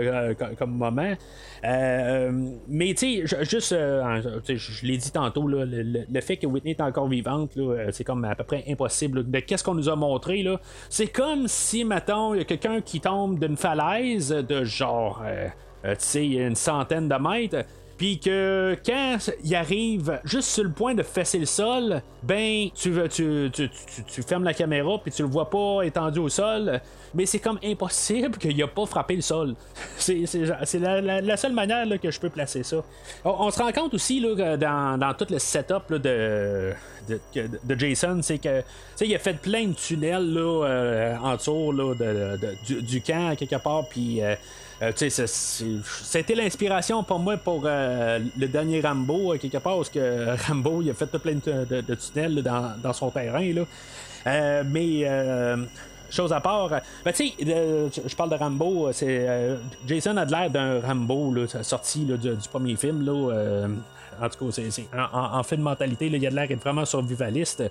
comme, 0.59 0.76
moment. 0.76 1.14
Mais 1.62 2.95
tu 2.95 3.27
sais, 3.27 3.45
juste, 3.45 3.72
je 3.72 4.87
l'ai 4.87 4.97
dit 4.97 5.11
tantôt, 5.11 5.49
là, 5.49 5.64
le, 5.66 6.20
fait 6.20 6.37
que 6.37 6.47
Whitney 6.47 6.72
est 6.72 6.81
encore 6.81 7.09
vivante, 7.09 7.59
c'est 7.91 8.05
comme 8.05 8.24
à 8.24 8.35
peu 8.35 8.45
près 8.45 8.64
impossible. 8.68 9.29
De 9.29 9.41
qu'est-ce 9.41 9.64
qu'on 9.64 9.74
nous 9.74 9.89
a 9.89 9.97
montré, 9.97 10.43
là, 10.43 10.61
c'est 10.89 11.09
comme 11.09 11.49
si, 11.49 11.85
maintenant 11.85 12.35
il 12.35 12.39
y 12.39 12.41
a 12.43 12.45
quelqu'un 12.45 12.81
qui 12.81 13.01
tombe 13.01 13.39
d'une 13.39 13.57
falaise 13.57 14.29
de 14.29 14.64
genre, 14.64 15.22
euh, 15.24 15.49
euh, 15.85 15.95
tu 15.95 16.05
sais, 16.05 16.27
une 16.27 16.55
centaine 16.55 17.09
de 17.09 17.14
mètres. 17.16 17.66
Puis 17.97 18.18
que 18.18 18.76
quand 18.84 19.18
il 19.42 19.55
arrive 19.55 20.20
juste 20.24 20.49
sur 20.51 20.64
le 20.64 20.70
point 20.70 20.94
de 20.94 21.03
fesser 21.03 21.38
le 21.38 21.47
sol, 21.47 22.03
ben 22.22 22.68
tu, 22.74 22.92
tu, 23.11 23.51
tu, 23.53 23.70
tu 24.07 24.22
fermes 24.22 24.44
la 24.44 24.53
caméra 24.53 24.99
puis 25.03 25.11
tu 25.11 25.22
le 25.22 25.28
vois 25.28 25.49
pas 25.49 25.82
étendu 25.82 26.18
au 26.18 26.28
sol. 26.28 26.80
Mais 27.14 27.24
c'est 27.24 27.38
comme 27.38 27.59
impossible 27.64 28.36
qu'il 28.38 28.62
a 28.62 28.66
pas 28.66 28.84
frappé 28.84 29.16
le 29.16 29.22
sol. 29.22 29.55
C'est 29.97 30.26
la, 30.78 31.36
seule 31.36 31.53
manière 31.53 31.86
que 32.01 32.11
je 32.11 32.20
peux 32.20 32.28
placer 32.28 32.62
ça. 32.62 32.84
On, 33.24 33.51
se 33.51 33.59
rend 33.62 33.72
compte 33.72 33.94
aussi 33.94 34.20
là, 34.20 34.57
dans, 34.57 34.99
dans 34.99 35.14
tout 35.14 35.26
le 35.30 35.38
setup 35.38 35.92
de, 35.92 36.74
de, 37.09 37.78
Jason, 37.78 38.20
c'est 38.22 38.38
que 38.38 38.62
il 39.01 39.14
a 39.14 39.18
fait 39.18 39.38
plein 39.38 39.68
de 39.68 39.74
tunnels 39.74 40.32
là, 40.32 40.66
euh, 40.66 41.16
en 41.16 41.36
dessous 41.36 41.72
là, 41.72 41.94
de, 41.94 42.80
du, 42.80 43.01
camp 43.01 43.36
quelque 43.36 43.62
part. 43.62 43.88
Puis 43.88 44.22
euh, 44.22 44.34
c'était 44.79 46.35
l'inspiration 46.35 47.03
pour 47.03 47.18
moi 47.18 47.37
pour 47.37 47.62
euh, 47.64 48.18
le 48.37 48.47
dernier 48.49 48.81
Rambo, 48.81 49.33
euh, 49.33 49.39
quelque 49.39 49.59
part, 49.59 49.77
parce 49.77 49.91
que 49.91 50.37
Rambo, 50.49 50.83
il 50.83 50.91
a 50.91 50.95
fait 50.95 51.07
plein 51.18 51.35
de, 51.35 51.95
tunnels 51.95 52.43
dans, 52.43 52.93
son 52.93 53.11
terrain. 53.11 53.53
Là. 53.53 54.62
mais 54.64 55.07
chose 56.11 56.33
à 56.33 56.41
part, 56.41 56.68
ben, 57.05 57.12
tu 57.12 57.29
sais, 57.29 57.35
je 58.07 58.14
parle 58.14 58.31
de 58.31 58.37
Rambo, 58.37 58.93
c'est 58.93 59.57
Jason 59.87 60.16
a 60.16 60.24
l'air 60.24 60.51
d'un 60.51 60.81
Rambo 60.81 61.33
là, 61.33 61.47
sorti 61.62 62.05
du, 62.05 62.49
premier 62.51 62.77
film. 62.77 63.05
Là, 63.05 63.66
en 64.20 64.29
tout 64.29 64.47
cas, 64.47 64.53
c'est, 64.53 64.89
en, 65.12 65.43
fait 65.43 65.57
de 65.57 65.62
mentalité, 65.62 66.07
il 66.07 66.27
a 66.27 66.31
de 66.31 66.35
l'air 66.35 66.49
d'être 66.49 66.62
vraiment 66.62 66.85
survivaliste. 66.85 67.62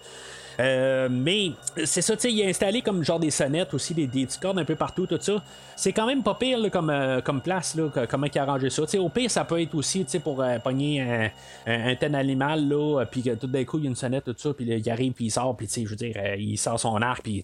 Euh, 0.60 1.10
mais 1.12 1.52
c'est 1.84 2.02
ça, 2.02 2.16
tu 2.16 2.24
sais, 2.24 2.32
il 2.32 2.44
a 2.44 2.48
installé 2.48 2.82
comme 2.82 3.04
genre 3.04 3.20
des 3.20 3.32
sonnettes 3.32 3.74
aussi, 3.74 3.94
des, 3.94 4.08
des 4.08 4.28
cordes 4.42 4.60
un 4.60 4.66
peu 4.66 4.76
partout, 4.76 5.06
tout 5.06 5.20
ça. 5.20 5.44
C'est 5.76 5.92
quand 5.92 6.06
même 6.06 6.24
pas 6.24 6.36
pire 6.36 6.60
comme, 6.72 6.90
euh, 6.90 7.22
comme 7.22 7.42
place, 7.42 7.76
là, 7.76 7.90
comment 8.10 8.28
il 8.34 8.40
a 8.40 8.44
arrangé 8.44 8.70
ça. 8.70 8.84
au 9.00 9.10
pire, 9.10 9.30
ça 9.30 9.44
peut 9.44 9.62
être 9.62 9.76
aussi 9.76 10.06
pour 10.24 10.42
euh, 10.42 10.58
pogner 10.60 11.02
un, 11.02 11.30
un, 11.68 11.96
ten 11.96 12.16
animal, 12.16 12.68
là, 12.68 13.06
puis 13.10 13.22
que 13.22 13.36
tout 13.36 13.48
d'un 13.48 13.64
coup, 13.66 13.78
il 13.78 13.84
y 13.84 13.88
a 13.88 13.90
une 13.90 13.96
sonnette, 13.96 14.26
tout 14.26 14.36
ça, 14.38 14.54
puis 14.54 14.66
il 14.66 14.90
arrive, 14.90 15.14
puis 15.14 15.26
il 15.26 15.32
sort, 15.32 15.56
puis 15.56 15.68
je 15.68 15.88
veux 15.88 15.96
dire, 15.96 16.16
il 16.38 16.58
sort 16.58 16.80
son 16.80 17.02
arc, 17.02 17.24
puis 17.24 17.44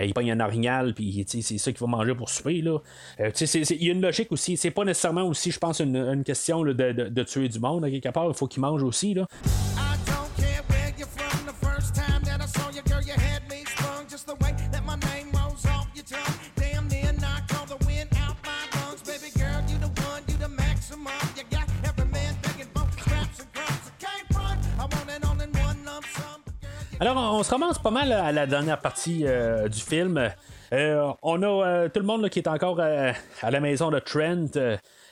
il 0.00 0.14
pogne 0.14 0.32
un 0.32 0.40
orignal, 0.40 0.92
puis 0.94 1.24
c'est 1.26 1.42
ça 1.42 1.72
qu'il 1.72 1.80
va 1.80 1.86
manger 1.86 2.14
pour 2.14 2.28
souper. 2.28 2.60
Là. 2.60 2.78
il 3.18 3.84
y 3.84 3.88
a 3.88 3.92
une 3.92 4.02
logique 4.02 4.32
aussi. 4.32 4.56
C'est 4.56 4.70
pas 4.70 4.84
nécessairement 4.84 5.22
aussi, 5.22 5.50
je 5.50 5.58
pense, 5.58 5.80
une, 5.80 6.24
question 6.24 6.62
de, 6.62 6.72
de, 6.72 6.92
de, 7.08 7.22
tuer 7.22 7.48
du 7.48 7.58
monde, 7.60 7.88
quelque 7.90 8.08
part. 8.10 8.26
Il 8.28 8.34
faut 8.34 8.46
qu'il 8.46 8.60
mange 8.60 8.82
aussi. 8.82 9.14
Là. 9.14 9.26
Alors, 26.98 27.18
on, 27.18 27.42
se 27.42 27.50
commence 27.50 27.78
pas 27.78 27.90
mal 27.90 28.10
à 28.10 28.32
la 28.32 28.46
dernière 28.46 28.80
partie 28.80 29.24
euh, 29.26 29.68
du 29.68 29.80
film. 29.80 30.30
Euh, 30.72 31.12
on 31.22 31.42
a 31.42 31.46
euh, 31.46 31.88
tout 31.90 32.00
le 32.00 32.06
monde 32.06 32.30
qui 32.30 32.38
est 32.38 32.48
encore 32.48 32.80
à 32.80 33.50
la 33.50 33.60
maison 33.60 33.90
de 33.90 33.98
Trent. 33.98 34.58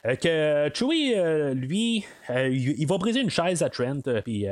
Euh, 0.06 0.16
que 0.16 0.70
Chewie, 0.74 1.14
euh, 1.16 1.54
lui, 1.54 2.04
euh, 2.28 2.48
il, 2.50 2.86
va 2.86 2.98
briser 2.98 3.20
une 3.20 3.30
chaise 3.30 3.62
à 3.62 3.70
Trent, 3.70 4.02
puis 4.22 4.46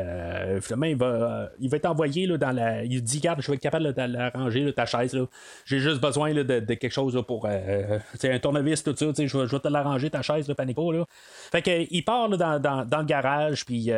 finalement, 0.62 0.86
il 0.86 0.96
va, 0.96 1.50
il 1.60 1.68
va 1.68 1.76
être 1.76 1.86
envoyé 1.86 2.26
là, 2.26 2.38
dans 2.38 2.52
la. 2.52 2.84
Il 2.84 3.02
dit 3.02 3.20
Garde, 3.20 3.42
je 3.42 3.50
vais 3.50 3.56
être 3.56 3.62
capable 3.62 3.92
de 3.92 4.02
l'arranger, 4.02 4.72
ta 4.72 4.86
chaise. 4.86 5.16
J'ai 5.66 5.78
juste 5.78 6.00
besoin 6.00 6.32
de, 6.32 6.60
quelque 6.74 6.90
chose 6.90 7.22
pour. 7.26 7.46
un 7.46 8.38
tournevis, 8.38 8.82
tout 8.82 8.96
ça. 8.96 9.06
Je 9.14 9.22
vais, 9.22 9.46
je 9.46 9.50
vais 9.50 9.60
te 9.60 9.68
l'arranger, 9.68 10.08
ta 10.08 10.22
chaise, 10.22 10.48
là, 10.48 10.54
panico. 10.54 10.90
Là. 10.90 11.04
Fait 11.08 11.60
qu'il 11.60 12.04
part 12.04 12.30
dans, 12.30 12.58
dans, 12.58 12.86
dans, 12.86 12.98
le 12.98 13.04
garage, 13.04 13.66
puis 13.66 13.90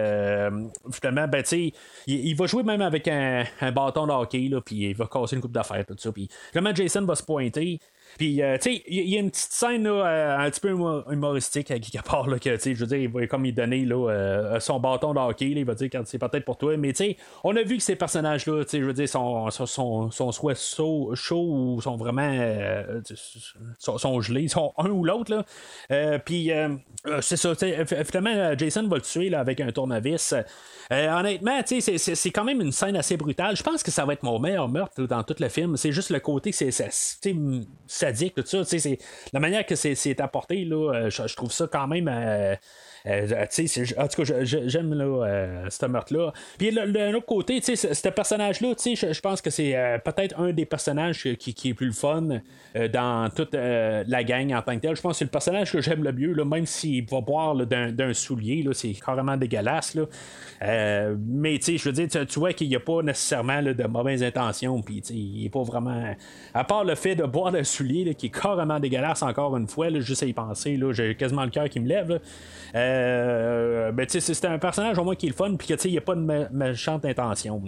finalement, 0.92 1.28
ben, 1.28 1.44
il, 1.52 1.72
il, 2.06 2.34
va 2.34 2.46
jouer 2.46 2.64
même 2.64 2.82
avec 2.82 3.06
un, 3.06 3.44
un 3.60 3.70
bâton 3.70 4.06
de 4.08 4.12
hockey, 4.12 4.50
puis 4.64 4.90
il 4.90 4.96
va 4.96 5.06
casser 5.06 5.36
une 5.36 5.42
coupe 5.42 5.52
d'affaires, 5.52 5.86
tout 5.86 5.94
ça. 5.96 6.10
Puis 6.10 6.28
Jason 6.74 7.04
va 7.04 7.14
se 7.14 7.22
pointer. 7.22 7.78
Puis, 8.18 8.42
euh, 8.42 8.56
tu 8.56 8.74
sais, 8.74 8.82
il 8.86 9.08
y, 9.08 9.16
a 9.16 9.20
une 9.20 9.30
petite 9.30 9.52
scène 9.52 9.86
euh, 9.86 10.38
un 10.38 10.50
petit 10.50 10.60
peu 10.60 10.70
humoristique 11.10 11.70
à 11.70 11.78
quelque 11.78 12.02
part, 12.04 12.28
là, 12.28 12.38
que, 12.38 12.50
tu 12.50 12.60
sais, 12.60 12.74
je 12.74 12.80
veux 12.80 12.86
dire, 12.86 12.98
il 12.98 13.08
va 13.08 13.26
comme 13.26 13.44
il 13.44 13.54
donner 13.54 13.84
là, 13.84 14.10
euh, 14.10 14.60
son 14.60 14.78
bâton 14.78 15.14
de 15.14 15.18
hockey, 15.18 15.50
il 15.50 15.64
va 15.64 15.74
dire 15.74 15.88
quand 15.90 16.02
c'est 16.06 16.18
peut-être 16.18 16.44
pour 16.44 16.56
toi, 16.56 16.76
mais 16.76 16.92
tu 16.92 17.04
sais, 17.04 17.16
on 17.42 17.56
a 17.56 17.62
vu 17.62 17.76
que 17.76 17.82
ces 17.82 17.96
personnages-là, 17.96 18.64
tu 18.64 18.70
sais, 18.70 18.80
je 18.80 18.84
veux 18.84 18.92
dire, 18.92 19.08
sont, 19.08 19.50
sont, 19.50 20.10
sont, 20.10 20.32
soit 20.32 20.54
chauds 20.54 21.48
ou 21.48 21.80
sont 21.80 21.96
vraiment 21.96 22.32
sont, 23.78 24.20
gelés, 24.20 24.48
sont 24.48 24.72
un 24.78 24.90
ou 24.90 25.04
l'autre, 25.04 25.34
là. 25.34 26.18
Puis, 26.20 26.50
c'est 27.20 27.36
ça, 27.36 27.52
finalement, 27.54 28.56
Jason 28.56 28.86
va 28.88 28.96
le 28.96 29.02
tuer 29.02 29.28
là, 29.28 29.40
avec 29.40 29.60
un 29.60 29.70
tournevis. 29.72 30.34
honnêtement, 30.90 31.62
tu 31.62 31.80
sais, 31.80 31.98
c'est 31.98 32.30
quand 32.30 32.44
même 32.44 32.60
une 32.60 32.72
scène 32.72 32.96
assez 32.96 33.16
brutale. 33.16 33.56
Je 33.56 33.62
pense 33.62 33.82
que 33.82 33.90
ça 33.90 34.04
va 34.04 34.12
être 34.12 34.22
mon 34.22 34.38
meilleur 34.38 34.68
meurtre 34.68 35.02
dans 35.02 35.22
tout 35.22 35.36
le 35.38 35.48
film. 35.48 35.76
C'est 35.76 35.92
juste 35.92 36.10
le 36.10 36.20
côté 36.20 36.52
c'est 36.52 38.03
sadique, 38.04 38.34
tout 38.34 38.44
ça. 38.46 38.62
La 39.32 39.40
manière 39.40 39.64
que 39.64 39.74
c'est, 39.74 40.20
apporté, 40.20 40.64
là, 40.64 40.92
euh, 40.94 41.10
je, 41.10 41.34
trouve 41.34 41.52
ça 41.52 41.66
quand 41.70 41.86
même. 41.86 42.08
Euh, 43.06 43.28
euh, 43.30 43.84
en 43.98 44.08
tout 44.08 44.22
cas, 44.22 44.44
j'aime 44.44 44.94
là, 44.94 45.68
ce 45.68 45.86
meurtre-là. 45.86 46.32
Puis 46.58 46.72
d'un 46.72 47.14
autre 47.14 47.26
côté, 47.26 47.60
ce 47.60 48.08
personnage-là, 48.08 48.74
je 48.76 49.20
pense 49.20 49.42
que 49.42 49.50
c'est 49.50 50.00
peut-être 50.04 50.40
un 50.40 50.52
des 50.52 50.64
personnages 50.64 51.22
qui, 51.38 51.68
est 51.68 51.74
plus 51.74 51.86
le 51.86 51.92
fun 51.92 52.40
dans 52.92 53.30
toute 53.34 53.54
la 53.54 54.24
gang 54.24 54.52
en 54.54 54.62
tant 54.62 54.74
que 54.76 54.80
tel. 54.80 54.96
Je 54.96 55.02
pense 55.02 55.12
que 55.12 55.18
c'est 55.18 55.24
le 55.24 55.30
personnage 55.30 55.72
que 55.72 55.80
j'aime 55.80 56.02
le 56.02 56.12
mieux, 56.12 56.34
même 56.44 56.66
s'il 56.66 57.04
va 57.06 57.20
boire 57.20 57.54
d'un, 57.54 58.14
soulier, 58.14 58.66
c'est 58.72 58.92
carrément 58.92 59.36
dégueulasse. 59.36 59.96
Mais 60.60 61.60
je 61.60 61.84
veux 61.84 61.92
dire, 61.92 62.26
tu, 62.26 62.38
vois 62.38 62.52
qu'il 62.52 62.68
n'y 62.68 62.76
a 62.76 62.80
pas 62.80 63.02
nécessairement 63.02 63.62
de 63.62 63.86
mauvaises 63.86 64.22
intentions. 64.22 64.80
Puis 64.80 65.02
il 65.10 65.42
n'est 65.42 65.50
pas 65.50 65.62
vraiment. 65.62 66.14
À 66.54 66.64
part 66.64 66.84
le 66.84 66.94
fait 66.94 67.14
de 67.16 67.24
boire 67.24 67.52
d'un 67.52 67.64
soulier 67.64 68.14
qui 68.14 68.26
est 68.26 68.30
carrément 68.30 68.80
dégueulasse 68.80 69.22
encore 69.22 69.56
une 69.56 69.68
fois, 69.68 69.90
juste 70.00 70.22
à 70.22 70.26
y 70.26 70.32
penser, 70.32 70.80
j'ai 70.92 71.14
quasiment 71.16 71.44
le 71.44 71.50
cœur 71.50 71.68
qui 71.68 71.80
me 71.80 71.88
lève. 71.88 72.20
Euh, 72.74 72.93
ben, 73.92 74.06
c'est 74.08 74.44
un 74.44 74.58
personnage 74.58 74.98
au 74.98 75.04
moins 75.04 75.14
qui 75.14 75.26
est 75.26 75.30
le 75.30 75.34
fun, 75.34 75.54
puis 75.56 75.68
il 75.68 75.90
n'y 75.90 75.98
a 75.98 76.02
pas 76.02 76.14
de 76.14 76.48
méchante 76.52 77.04
intention. 77.04 77.62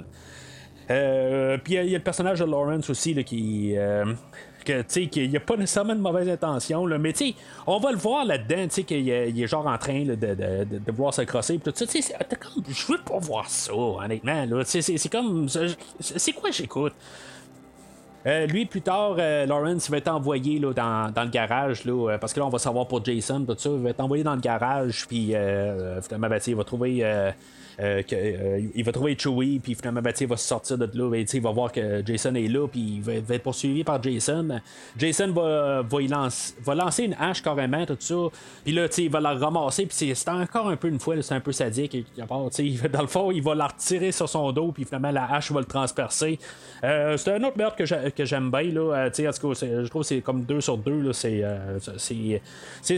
Euh, 0.91 1.59
puis 1.63 1.75
il 1.75 1.91
y, 1.91 1.95
a 1.95 1.99
le 1.99 2.05
personnage 2.05 2.41
de 2.41 2.45
Lawrence 2.45 2.89
aussi 2.91 3.15
là, 3.15 3.23
qui. 3.23 3.77
Euh, 3.77 4.05
que, 4.65 4.83
qu'il 4.83 5.31
n'y 5.31 5.37
a 5.37 5.41
pas 5.41 5.57
nécessairement 5.57 5.95
de 5.95 6.01
mauvaise 6.01 6.29
intention, 6.29 6.87
là, 6.87 6.99
mais 6.99 7.13
on 7.69 7.79
va 7.79 7.93
le 7.93 7.99
voir 7.99 8.25
là-dedans, 8.25 8.67
qu'il 8.69 9.07
il 9.07 9.43
est 9.43 9.47
genre 9.47 9.67
en 9.67 9.79
train 9.79 10.05
de, 10.05 10.17
de, 10.17 10.35
de, 10.35 10.93
voir 10.93 11.15
se 11.15 11.23
crosser. 11.23 11.59
Tout 11.59 11.73
ça, 11.73 11.87
comme, 11.87 12.65
je 12.69 12.93
veux 12.93 12.99
pas 12.99 13.19
voir 13.19 13.49
ça, 13.49 13.73
honnêtement. 13.73 14.45
C'est 14.65 15.09
comme. 15.09 15.49
C'est 16.01 16.33
quoi 16.33 16.51
j'écoute? 16.51 16.95
Euh, 18.27 18.47
lui, 18.47 18.67
plus 18.67 18.83
tard, 18.83 19.17
euh, 19.19 19.47
Lawrence 19.47 19.89
va 19.89 19.99
être 19.99 20.09
envoyé 20.09 20.59
dans, 20.59 21.13
dans, 21.13 21.23
le 21.23 21.31
garage, 21.31 21.85
là, 21.85 22.11
euh, 22.11 22.19
parce 22.19 22.33
que 22.33 22.41
là, 22.41 22.47
on 22.47 22.51
va 22.51 22.59
savoir 22.59 22.89
pour 22.89 23.05
Jason, 23.05 23.45
tout 23.45 23.55
ça. 23.57 23.71
Il 23.71 23.83
va 23.83 23.91
être 23.91 24.01
envoyé 24.01 24.25
dans 24.25 24.35
le 24.35 24.41
garage, 24.41 25.07
puis 25.07 25.27
finalement, 26.03 26.29
ben, 26.29 26.41
il 26.45 26.57
va 26.57 26.65
trouver 26.65 27.33
euh, 27.79 28.03
euh, 28.13 28.61
il 28.75 28.85
va 28.85 28.93
trouver 28.93 29.17
Chewie, 29.19 29.59
puis 29.59 29.75
finalement, 29.75 30.01
ben, 30.01 30.13
il 30.19 30.27
va 30.27 30.37
se 30.37 30.47
sortir 30.47 30.79
de 30.79 30.89
là, 30.95 31.11
ben, 31.11 31.27
il 31.31 31.41
va 31.41 31.51
voir 31.51 31.73
que 31.73 32.03
Jason 32.05 32.35
est 32.35 32.49
là, 32.49 32.67
puis 32.67 32.81
il 32.81 33.03
va, 33.03 33.35
être 33.35 33.43
poursuivi 33.43 33.85
par 33.85 34.03
Jason. 34.03 34.61
Jason 34.97 35.33
va, 35.33 35.83
va, 35.83 36.01
lance, 36.01 36.55
va 36.65 36.75
lancer 36.75 37.05
une 37.05 37.17
hache 37.19 37.43
carrément, 37.43 37.85
tout 37.85 37.97
ça, 37.99 38.15
puis 38.65 38.73
là, 38.73 38.87
il 38.97 39.11
va 39.11 39.21
la 39.21 39.35
ramasser, 39.35 39.87
puis 39.87 40.15
c'est 40.15 40.29
encore 40.29 40.69
un 40.69 40.77
peu 40.77 40.89
une 40.89 40.99
fois, 40.99 41.21
c'est 41.21 41.35
un 41.35 41.41
peu 41.41 41.53
sadique, 41.53 42.07
dans 42.17 43.03
le 43.03 43.07
fond, 43.07 43.31
il 43.31 43.43
va 43.43 43.55
la 43.55 43.67
retirer 43.67 44.13
sur 44.13 44.29
son 44.29 44.53
dos, 44.53 44.73
puis 44.73 44.85
finalement, 44.85 45.11
la 45.11 45.31
hache 45.33 45.53
va 45.53 45.61
le 45.61 45.67
transpercer. 45.67 46.39
Euh, 46.85 47.17
c'est 47.17 47.33
un 47.33 47.43
autre 47.45 47.59
meurtre 47.59 47.77
que 47.77 48.25
j'aime 48.25 48.51
bien. 48.51 48.63
Là. 48.63 49.11
je 49.13 49.89
trouve 49.89 50.03
que 50.03 50.09
c'est 50.09 50.21
comme 50.21 50.43
deux 50.43 50.61
sur 50.61 50.79
deux. 50.79 51.01
Là, 51.01 51.13
c'est, 51.13 51.43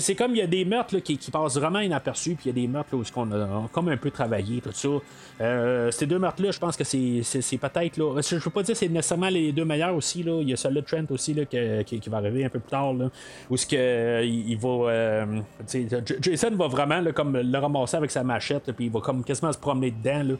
c'est, 0.00 0.14
comme 0.14 0.32
il 0.32 0.38
y 0.38 0.42
a 0.42 0.46
des 0.46 0.64
meurtres 0.64 0.98
qui, 0.98 1.18
passent 1.30 1.56
vraiment 1.56 1.80
inaperçus, 1.80 2.34
puis 2.34 2.44
il 2.46 2.48
y 2.48 2.50
a 2.50 2.66
des 2.66 2.68
meurtres 2.68 2.94
où 2.94 3.02
on 3.16 3.32
a, 3.32 3.68
comme 3.72 3.88
un 3.88 3.96
peu 3.96 4.10
travaillé, 4.10 4.60
ça. 4.72 5.90
ces 5.90 6.06
deux 6.06 6.18
meurtres-là, 6.18 6.50
je 6.50 6.58
pense 6.58 6.76
que 6.76 6.84
c'est, 6.84 7.58
peut-être. 7.58 7.96
Là, 7.96 8.20
je 8.20 8.34
ne 8.34 8.40
veux 8.40 8.50
pas 8.50 8.62
dire 8.62 8.74
que 8.74 8.78
c'est 8.78 8.88
nécessairement 8.88 9.28
les 9.28 9.52
deux 9.52 9.64
meilleurs 9.64 9.94
aussi. 9.94 10.22
Là. 10.22 10.40
Il 10.40 10.48
y 10.48 10.52
a 10.52 10.56
celui 10.56 10.76
de 10.76 10.80
Trent 10.80 11.04
aussi 11.10 11.34
là, 11.34 11.44
qui, 11.44 12.00
qui, 12.00 12.10
va 12.10 12.18
arriver 12.18 12.44
un 12.44 12.48
peu 12.48 12.58
plus 12.58 12.70
tard. 12.70 12.94
Là, 12.94 13.10
où 13.50 13.56
que, 13.56 14.24
il, 14.24 14.58
va. 14.58 15.26
Jason 16.20 16.50
va 16.56 16.68
vraiment 16.68 17.02
comme 17.12 17.36
le 17.36 17.58
ramasser 17.58 17.96
avec 17.96 18.10
sa 18.10 18.22
machette, 18.24 18.72
puis 18.72 18.86
il 18.86 18.90
va 18.90 19.00
comme 19.00 19.24
quasiment 19.24 19.52
se 19.52 19.58
promener 19.58 19.90
dedans. 19.90 20.22
Là. 20.22 20.34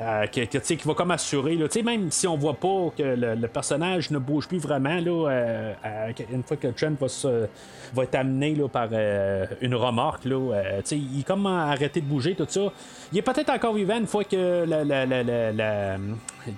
Euh, 0.00 0.26
qui 0.26 0.74
va 0.84 0.94
comme 0.94 1.10
assurer, 1.10 1.54
là, 1.54 1.66
même 1.84 2.10
si 2.10 2.26
on 2.26 2.36
voit 2.36 2.54
pas 2.54 2.90
que 2.96 3.02
le, 3.02 3.46
personnage 3.46 4.10
ne 4.10 4.18
bouge 4.18 4.48
plus 4.48 4.58
vraiment, 4.58 4.96
là, 4.96 5.28
euh, 5.30 6.12
une 6.32 6.42
fois 6.42 6.56
que 6.56 6.68
Trent 6.68 6.94
va, 6.98 8.02
être 8.02 8.14
amené 8.14 8.54
là, 8.54 8.68
par 8.68 8.88
euh, 8.90 9.46
une 9.60 9.74
remorque, 9.74 10.24
là, 10.24 10.80
il 10.90 11.20
est 11.20 11.26
comme 11.26 11.46
arrêté 11.46 12.00
de 12.00 12.06
bouger, 12.06 12.34
tout 12.34 12.46
ça. 12.48 12.72
Il 13.12 13.18
est 13.18 13.22
peut-être 13.22 13.50
encore 13.50 13.74
vivant 13.74 13.98
une 13.98 14.06
fois 14.06 14.24
que 14.24 14.64
la, 14.64 14.82
la, 14.82 15.04
la, 15.06 15.96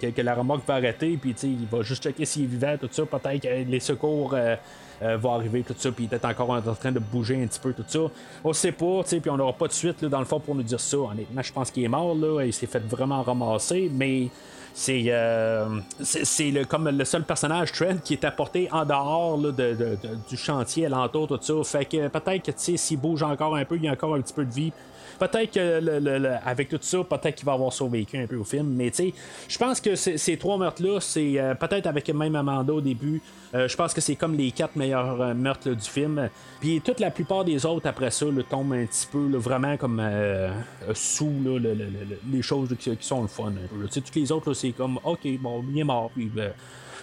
que, 0.01 0.23
la 0.23 0.35
remorque 0.35 0.67
va 0.67 0.75
arrêter, 0.75 1.19
puis 1.21 1.35
il 1.43 1.67
va 1.71 1.83
juste 1.83 2.05
checker 2.05 2.25
s'il 2.25 2.45
est 2.45 2.47
vivant, 2.47 2.77
tout 2.81 2.89
ça. 2.91 3.05
Peut-être 3.05 3.43
que 3.43 3.71
les 3.71 3.81
secours 3.81 4.35
euh, 5.03 5.17
va 5.17 5.33
arriver, 5.33 5.63
tout 5.63 5.75
ça, 5.77 5.91
puis 5.91 6.07
peut-être 6.07 6.25
encore 6.25 6.51
en 6.51 6.61
train 6.61 6.93
de 6.93 6.99
bouger 6.99 7.43
un 7.43 7.47
petit 7.47 7.61
peu, 7.61 7.73
tout 7.73 7.85
ça. 7.87 8.01
On 8.45 8.53
sait 8.53 8.73
pas, 8.73 9.03
tu 9.03 9.11
sais, 9.11 9.21
puis 9.21 9.31
on 9.31 9.37
n'aura 9.37 9.53
pas 9.53 9.67
de 9.67 9.73
suite, 9.73 10.03
là, 10.03 10.09
dans 10.09 10.19
le 10.19 10.25
fond, 10.25 10.41
pour 10.41 10.55
nous 10.55 10.63
dire 10.63 10.81
ça. 10.81 10.97
Honnêtement, 10.97 11.43
je 11.43 11.53
pense 11.53 11.71
qu'il 11.71 11.85
est 11.85 11.89
mort, 11.89 12.15
là, 12.15 12.45
il 12.45 12.53
s'est 12.53 12.67
fait 12.67 12.83
vraiment 12.87 13.23
ramasser, 13.23 13.91
mais 13.93 14.29
c'est 14.75 15.05
euh, 15.07 15.69
c'est 16.01 16.51
le, 16.51 16.65
comme 16.65 16.89
le 16.89 17.05
seul 17.05 17.23
personnage 17.23 17.71
Trent 17.71 17.99
qui 18.03 18.15
est 18.15 18.25
apporté 18.25 18.69
en 18.73 18.85
dehors 18.85 19.39
là, 19.39 19.53
de, 19.53 19.97
du 20.29 20.37
chantier 20.37 20.87
alentour 20.87 21.29
tout 21.29 21.39
ça 21.41 21.79
fait 21.79 21.85
que 21.85 22.09
peut-être 22.09 22.53
que 22.53 22.77
s'il 22.77 22.99
bouge 22.99 23.23
encore 23.23 23.55
un 23.55 23.65
peu 23.65 23.77
il 23.77 23.85
y 23.85 23.89
a 23.89 23.93
encore 23.93 24.17
un 24.17 24.21
petit 24.21 24.35
peu 24.35 24.45
de 24.45 24.53
vie 24.53 24.73
peut-être 25.19 25.53
que 25.53 26.39
avec 26.45 26.69
tout 26.69 26.79
ça, 26.81 26.99
peut-être 27.05 27.35
qu'il 27.35 27.47
va 27.47 27.53
avoir 27.53 27.73
survécu 27.73 28.19
un 28.19 28.27
peu 28.27 28.37
au 28.37 28.45
film. 28.45 28.69
Mais 28.69 28.91
tu 28.91 28.97
sais, 28.97 29.15
je 29.49 29.59
pense 29.59 29.81
que 29.81 29.95
ces 29.95 30.37
trois 30.37 30.59
meurtres-là, 30.59 31.01
c'est 31.01 31.39
euh, 31.39 31.55
peut-être 31.55 31.87
avec 31.87 32.09
même 32.09 32.37
Amanda 32.37 32.73
au 32.73 32.81
début. 32.81 33.21
Euh, 33.55 33.69
je 33.69 33.77
pense 33.77 33.95
que 33.95 34.01
c'est 34.01 34.17
comme 34.17 34.37
les 34.37 34.51
quatre 34.51 34.77
meilleurs 34.77 35.21
euh, 35.21 35.35
meurtres 35.35 35.71
du 35.71 35.89
film. 35.89 36.29
Puis 36.61 36.81
toute 36.81 37.01
la 37.01 37.11
plupart 37.11 37.45
des 37.45 37.65
autres 37.67 37.89
après 37.89 38.11
ça 38.11 38.27
le 38.27 38.43
tombent 38.43 38.73
un 38.73 38.87
petit 38.87 39.07
peu 39.11 39.37
vraiment 39.37 39.77
comme 39.77 40.03
sous 40.95 41.33
les 42.31 42.43
choses 42.43 42.75
qui, 42.79 42.97
sont 43.01 43.23
le 43.23 43.29
fun. 43.29 43.53
Toutes 43.93 44.15
les 44.15 44.33
autres, 44.33 44.55
c'est 44.55 44.73
comme 44.73 44.99
OK, 45.05 45.27
bon, 45.41 45.65
il 45.71 45.79
est 45.79 45.85
mort. 45.85 46.11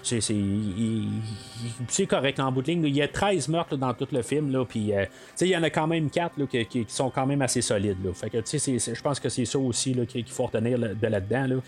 C'est 0.03 2.05
correct 2.07 2.39
en 2.39 2.51
bout 2.51 2.61
de 2.61 2.67
ligne. 2.67 2.85
Il 2.85 2.95
y 2.95 3.01
a 3.01 3.07
13 3.07 3.47
meurtres 3.47 3.77
dans 3.77 3.93
tout 3.93 4.07
le 4.11 4.21
film. 4.21 4.51
Là, 4.51 4.65
puis, 4.65 4.93
euh, 4.93 5.05
il 5.41 5.47
y 5.47 5.57
en 5.57 5.63
a 5.63 5.69
quand 5.69 5.87
même 5.87 6.09
4 6.09 6.37
là, 6.37 6.45
qui, 6.47 6.85
sont 6.87 7.09
quand 7.09 7.25
même 7.25 7.41
assez 7.41 7.61
solides. 7.61 8.03
Là. 8.03 8.11
Fait 8.13 8.29
que, 8.29 8.39
je 8.39 9.01
pense 9.01 9.19
que 9.19 9.29
c'est 9.29 9.45
ça 9.45 9.59
aussi 9.59 9.95
qu'il 10.07 10.25
faut 10.25 10.45
retenir 10.45 10.79
de 10.79 11.07
là-dedans. 11.07 11.47
Là. 11.47 11.55
Euh, 11.55 11.59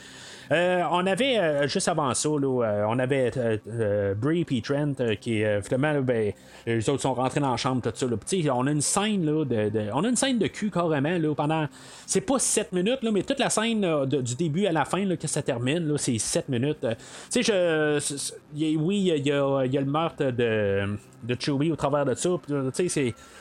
on 0.52 1.06
avait, 1.06 1.38
euh, 1.38 1.68
juste 1.68 1.88
avant 1.88 2.14
ça, 2.14 2.30
euh, 2.30 2.86
on 2.88 3.00
avait 3.00 3.32
Brie 4.16 4.46
et 4.50 4.62
Trent 4.62 4.94
qui, 5.20 5.44
finalement, 5.64 6.02
ben, 6.02 6.34
les 6.66 6.89
autres 6.89 7.02
sont 7.02 7.14
rentrés 7.14 7.39
dans 7.39 7.52
la 7.52 7.58
chambre, 7.58 7.82
tout 7.82 7.91
ça. 7.94 8.08
on 8.54 8.68
a 8.68 8.72
une 8.72 8.82
scène, 8.82 9.26
là, 9.26 9.46
de, 9.46 9.89
on 9.94 10.04
a 10.04 10.10
une 10.10 10.16
scène 10.16 10.39
de 10.39 10.48
cul 10.48 10.70
carrément, 10.70 11.18
là, 11.18 11.36
pendant, 11.36 11.68
c'est 12.06 12.22
pas 12.22 12.39
7 12.39 12.72
minutes, 12.72 13.04
là, 13.04 13.12
mais 13.12 13.24
toute 13.24 13.39
la 13.39 13.50
scène 13.50 14.06
du 14.06 14.36
début 14.36 14.66
à 14.66 14.72
la 14.72 14.86
fin, 14.86 15.04
là, 15.06 15.18
que 15.18 15.28
ça 15.28 15.41
termine, 15.41 15.88
là, 15.88 15.98
c'est 15.98 16.18
7 16.18 16.50
minutes. 16.50 16.86
oui, 16.86 16.96
il 19.16 19.28
y, 19.28 19.32
a, 19.32 19.66
le 19.66 19.86
meurtre 19.86 20.32
de, 20.32 20.98
de 21.24 21.38
Chewie 21.39 21.72
au 21.72 21.76
travers 21.76 22.06
de 22.06 22.14
ça. 22.14 22.30
Tu 22.76 22.89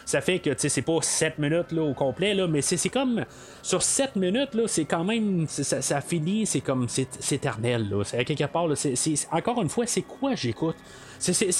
ça 0.05 0.21
fait 0.21 0.39
que 0.39 0.51
c'est 0.57 0.83
pas 0.83 0.99
7 1.01 1.39
minutes 1.39 1.73
là, 1.73 1.83
au 1.83 1.95
complet, 1.95 2.35
là, 2.35 2.47
mais 2.47 2.63
c'est 2.63 2.89
comme 2.89 3.25
sur 3.63 3.83
7 3.83 4.17
minutes, 4.17 4.55
là, 4.55 4.65
c'est 4.67 4.85
quand 4.85 5.05
même 5.05 5.47
ça, 5.49 6.01
finit, 6.01 6.47
c'est 6.47 6.61
comme 6.61 6.89
c'est 6.89 7.02
éternel. 7.31 7.89
Là. 7.89 8.05
C'est 8.05 8.25
quelque 8.25 8.45
part, 8.45 8.69
là, 8.69 8.77
c'est, 8.77 9.29
encore 9.31 9.61
une 9.63 9.69
fois, 9.69 9.87
c'est 9.87 10.03
quoi 10.03 10.35
j'écoute? 10.35 10.77
C'est, 11.23 11.51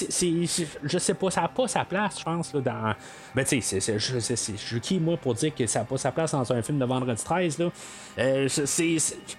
je 0.83 0.97
sais 0.97 1.13
pas, 1.13 1.31
ça 1.31 1.41
n'a 1.41 1.47
pas 1.47 1.69
sa 1.69 1.85
place, 1.85 2.19
je 2.19 2.25
pense, 2.25 2.53
là, 2.53 2.59
dans. 2.59 2.93
Ben, 3.33 3.45
tu 3.45 3.61
sais, 3.61 3.79
je, 3.97 4.19
suis 4.19 4.81
qui, 4.81 4.99
moi, 4.99 5.15
pour 5.15 5.33
dire 5.35 5.55
que 5.55 5.65
ça 5.67 5.79
n'a 5.79 5.85
pas 5.85 5.97
sa 5.97 6.11
place 6.11 6.31
dans 6.31 6.51
un 6.51 6.61
film 6.61 6.79
de 6.79 6.85
Vendredi 6.85 7.23
13, 7.23 7.59
là. 7.59 7.71
Euh, 8.19 8.49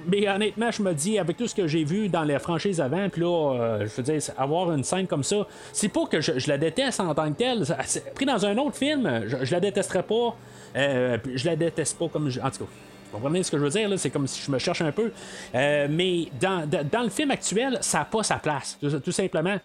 mais 0.07 0.29
honnêtement, 0.29 0.71
je 0.71 0.83
me 0.83 0.95
dis, 0.95 1.19
avec 1.19 1.37
tout 1.37 1.47
ce 1.47 1.55
que 1.55 1.67
j'ai 1.67 1.85
vu 1.85 2.09
dans 2.09 2.25
les 2.25 2.39
franchises 2.39 2.81
avant, 2.81 3.09
puis 3.11 3.21
là, 3.21 3.55
euh, 3.55 3.87
je 3.87 3.95
veux 3.97 4.03
dire, 4.03 4.23
avoir 4.39 4.73
une 4.73 4.83
scène 4.83 5.07
comme 5.07 5.25
ça, 5.25 5.47
c'est 5.75 5.91
pas 5.91 6.07
que 6.07 6.23
je, 6.23 6.49
la 6.49 6.57
déteste 6.57 7.01
en 7.01 7.15
tant 7.15 7.31
que 7.31 7.37
telle. 7.37 7.65
Pris 8.15 8.25
dans 8.25 8.47
un 8.47 8.57
autre 8.57 8.77
film, 8.77 9.25
je, 9.27 9.53
la 9.53 9.61
détesterais 9.61 10.05
pas. 10.05 10.37
Euh, 10.77 11.19
je 11.35 11.45
la 11.45 11.55
déteste 11.55 11.99
pas 11.99 12.09
comme. 12.09 12.29
En 12.29 12.51
tout 12.51 12.65
cas. 12.65 12.71
Vous 13.15 13.21
comprenez 13.21 13.45
ce 13.45 13.51
que 13.53 13.59
je 13.59 13.63
veux 13.63 13.71
dire? 13.71 13.89
C'est 13.97 14.11
comme 14.11 14.27
si 14.27 14.43
je 14.43 14.51
me 14.51 14.59
cherche 14.59 14.83
un 14.83 14.91
peu. 14.91 15.13
mais 15.55 16.27
dans, 16.41 16.69
dans, 16.69 17.03
le 17.03 17.11
film 17.11 17.31
actuel, 17.31 17.79
ça 17.81 17.99
n'a 17.99 18.05
pas 18.07 18.25
sa 18.25 18.37
place, 18.37 18.77
tout 18.81 19.13
simplement. 19.13 19.57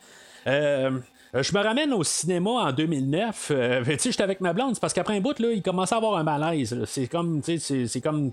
Euh, 0.47 0.91
je 1.33 1.53
me 1.53 1.63
ramène 1.63 1.93
au 1.93 2.03
cinéma 2.03 2.49
en 2.49 2.71
2009. 2.71 3.51
Euh, 3.51 3.83
tu 3.83 3.97
sais, 3.97 4.11
j'étais 4.11 4.23
avec 4.23 4.41
ma 4.41 4.53
blonde, 4.53 4.79
parce 4.79 4.93
qu'après 4.93 5.17
un 5.17 5.19
bout, 5.19 5.37
là, 5.39 5.51
il 5.51 5.61
commençait 5.61 5.95
à 5.95 5.97
avoir 5.97 6.17
un 6.17 6.23
malaise. 6.23 6.77
C'est 6.85 7.07
comme, 7.07 7.41
c'est 7.43 8.01
comme. 8.01 8.31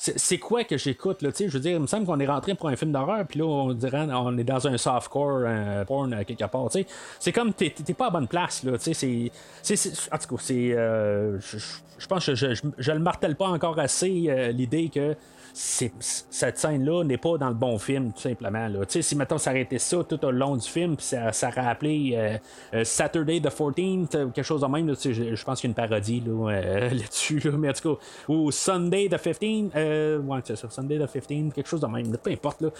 C'est 0.00 0.38
quoi 0.38 0.62
que 0.62 0.78
j'écoute, 0.78 1.22
là, 1.22 1.32
tu 1.32 1.38
sais, 1.38 1.48
je 1.48 1.54
veux 1.54 1.60
dire, 1.60 1.72
il 1.72 1.80
me 1.80 1.88
semble 1.88 2.06
qu'on 2.06 2.20
est 2.20 2.26
rentré 2.26 2.54
pour 2.54 2.68
un 2.68 2.76
film 2.76 2.92
d'horreur, 2.92 3.26
puis 3.26 3.40
là, 3.40 3.46
on 3.46 3.72
dirait, 3.72 4.06
on 4.12 4.38
est 4.38 4.44
dans 4.44 4.64
un 4.68 4.78
softcore 4.78 5.44
un 5.44 5.84
porn 5.84 6.14
euh, 6.14 6.22
quelque 6.22 6.44
part, 6.44 6.70
tu 6.70 6.82
sais. 6.82 6.86
C'est 7.18 7.32
comme, 7.32 7.52
t'es 7.52 7.72
pas 7.96 8.06
à 8.06 8.10
bonne 8.10 8.28
place, 8.28 8.62
là, 8.62 8.78
tu 8.78 8.94
sais, 8.94 9.32
c'est... 9.62 10.02
En 10.12 10.18
tout 10.18 10.36
cas, 10.36 10.42
c'est... 10.42 10.68
je 10.68 12.06
pense 12.06 12.26
que 12.26 12.36
je, 12.36 12.54
je, 12.78 12.92
le 12.92 13.00
martèle 13.00 13.34
pas 13.34 13.48
encore 13.48 13.76
assez, 13.80 14.52
l'idée 14.52 14.88
que 14.88 15.16
cette 15.52 16.58
scène-là 16.58 17.04
n'est 17.04 17.18
pas 17.18 17.38
dans 17.38 17.48
le 17.48 17.54
bon 17.54 17.78
film, 17.78 18.12
tout 18.12 18.20
simplement. 18.20 18.68
Là. 18.68 18.80
Si 18.88 19.16
maintenant 19.16 19.38
ça 19.38 19.50
arrêtait 19.50 19.78
ça 19.78 20.04
tout 20.04 20.24
au 20.24 20.30
long 20.30 20.56
du 20.56 20.68
film, 20.68 20.96
ça, 20.98 21.32
ça 21.32 21.50
appelé 21.56 22.12
euh, 22.14 22.38
euh, 22.74 22.84
Saturday 22.84 23.40
the 23.40 23.48
14th, 23.48 24.24
ou 24.24 24.30
quelque 24.30 24.42
chose 24.42 24.60
de 24.60 24.66
même, 24.66 24.94
je, 24.94 25.44
pense 25.44 25.60
qu'il 25.60 25.68
y 25.68 25.70
a 25.70 25.72
une 25.72 25.74
parodie 25.74 26.22
euh, 26.26 26.90
là-dessus, 26.90 27.42
mais 27.56 27.70
en 27.70 27.72
tout 27.72 27.94
cas, 27.94 28.00
ou 28.28 28.50
Sunday 28.50 29.08
the 29.08 29.14
15th, 29.14 30.18
ouais, 30.18 30.40
c'est 30.44 30.56
ça, 30.56 30.68
Sunday 30.70 30.98
the 30.98 31.08
15th, 31.08 31.52
quelque 31.52 31.68
chose 31.68 31.80
de 31.80 31.86
même, 31.86 32.16
peu 32.16 32.30
importe, 32.30 32.62
là, 32.62 32.70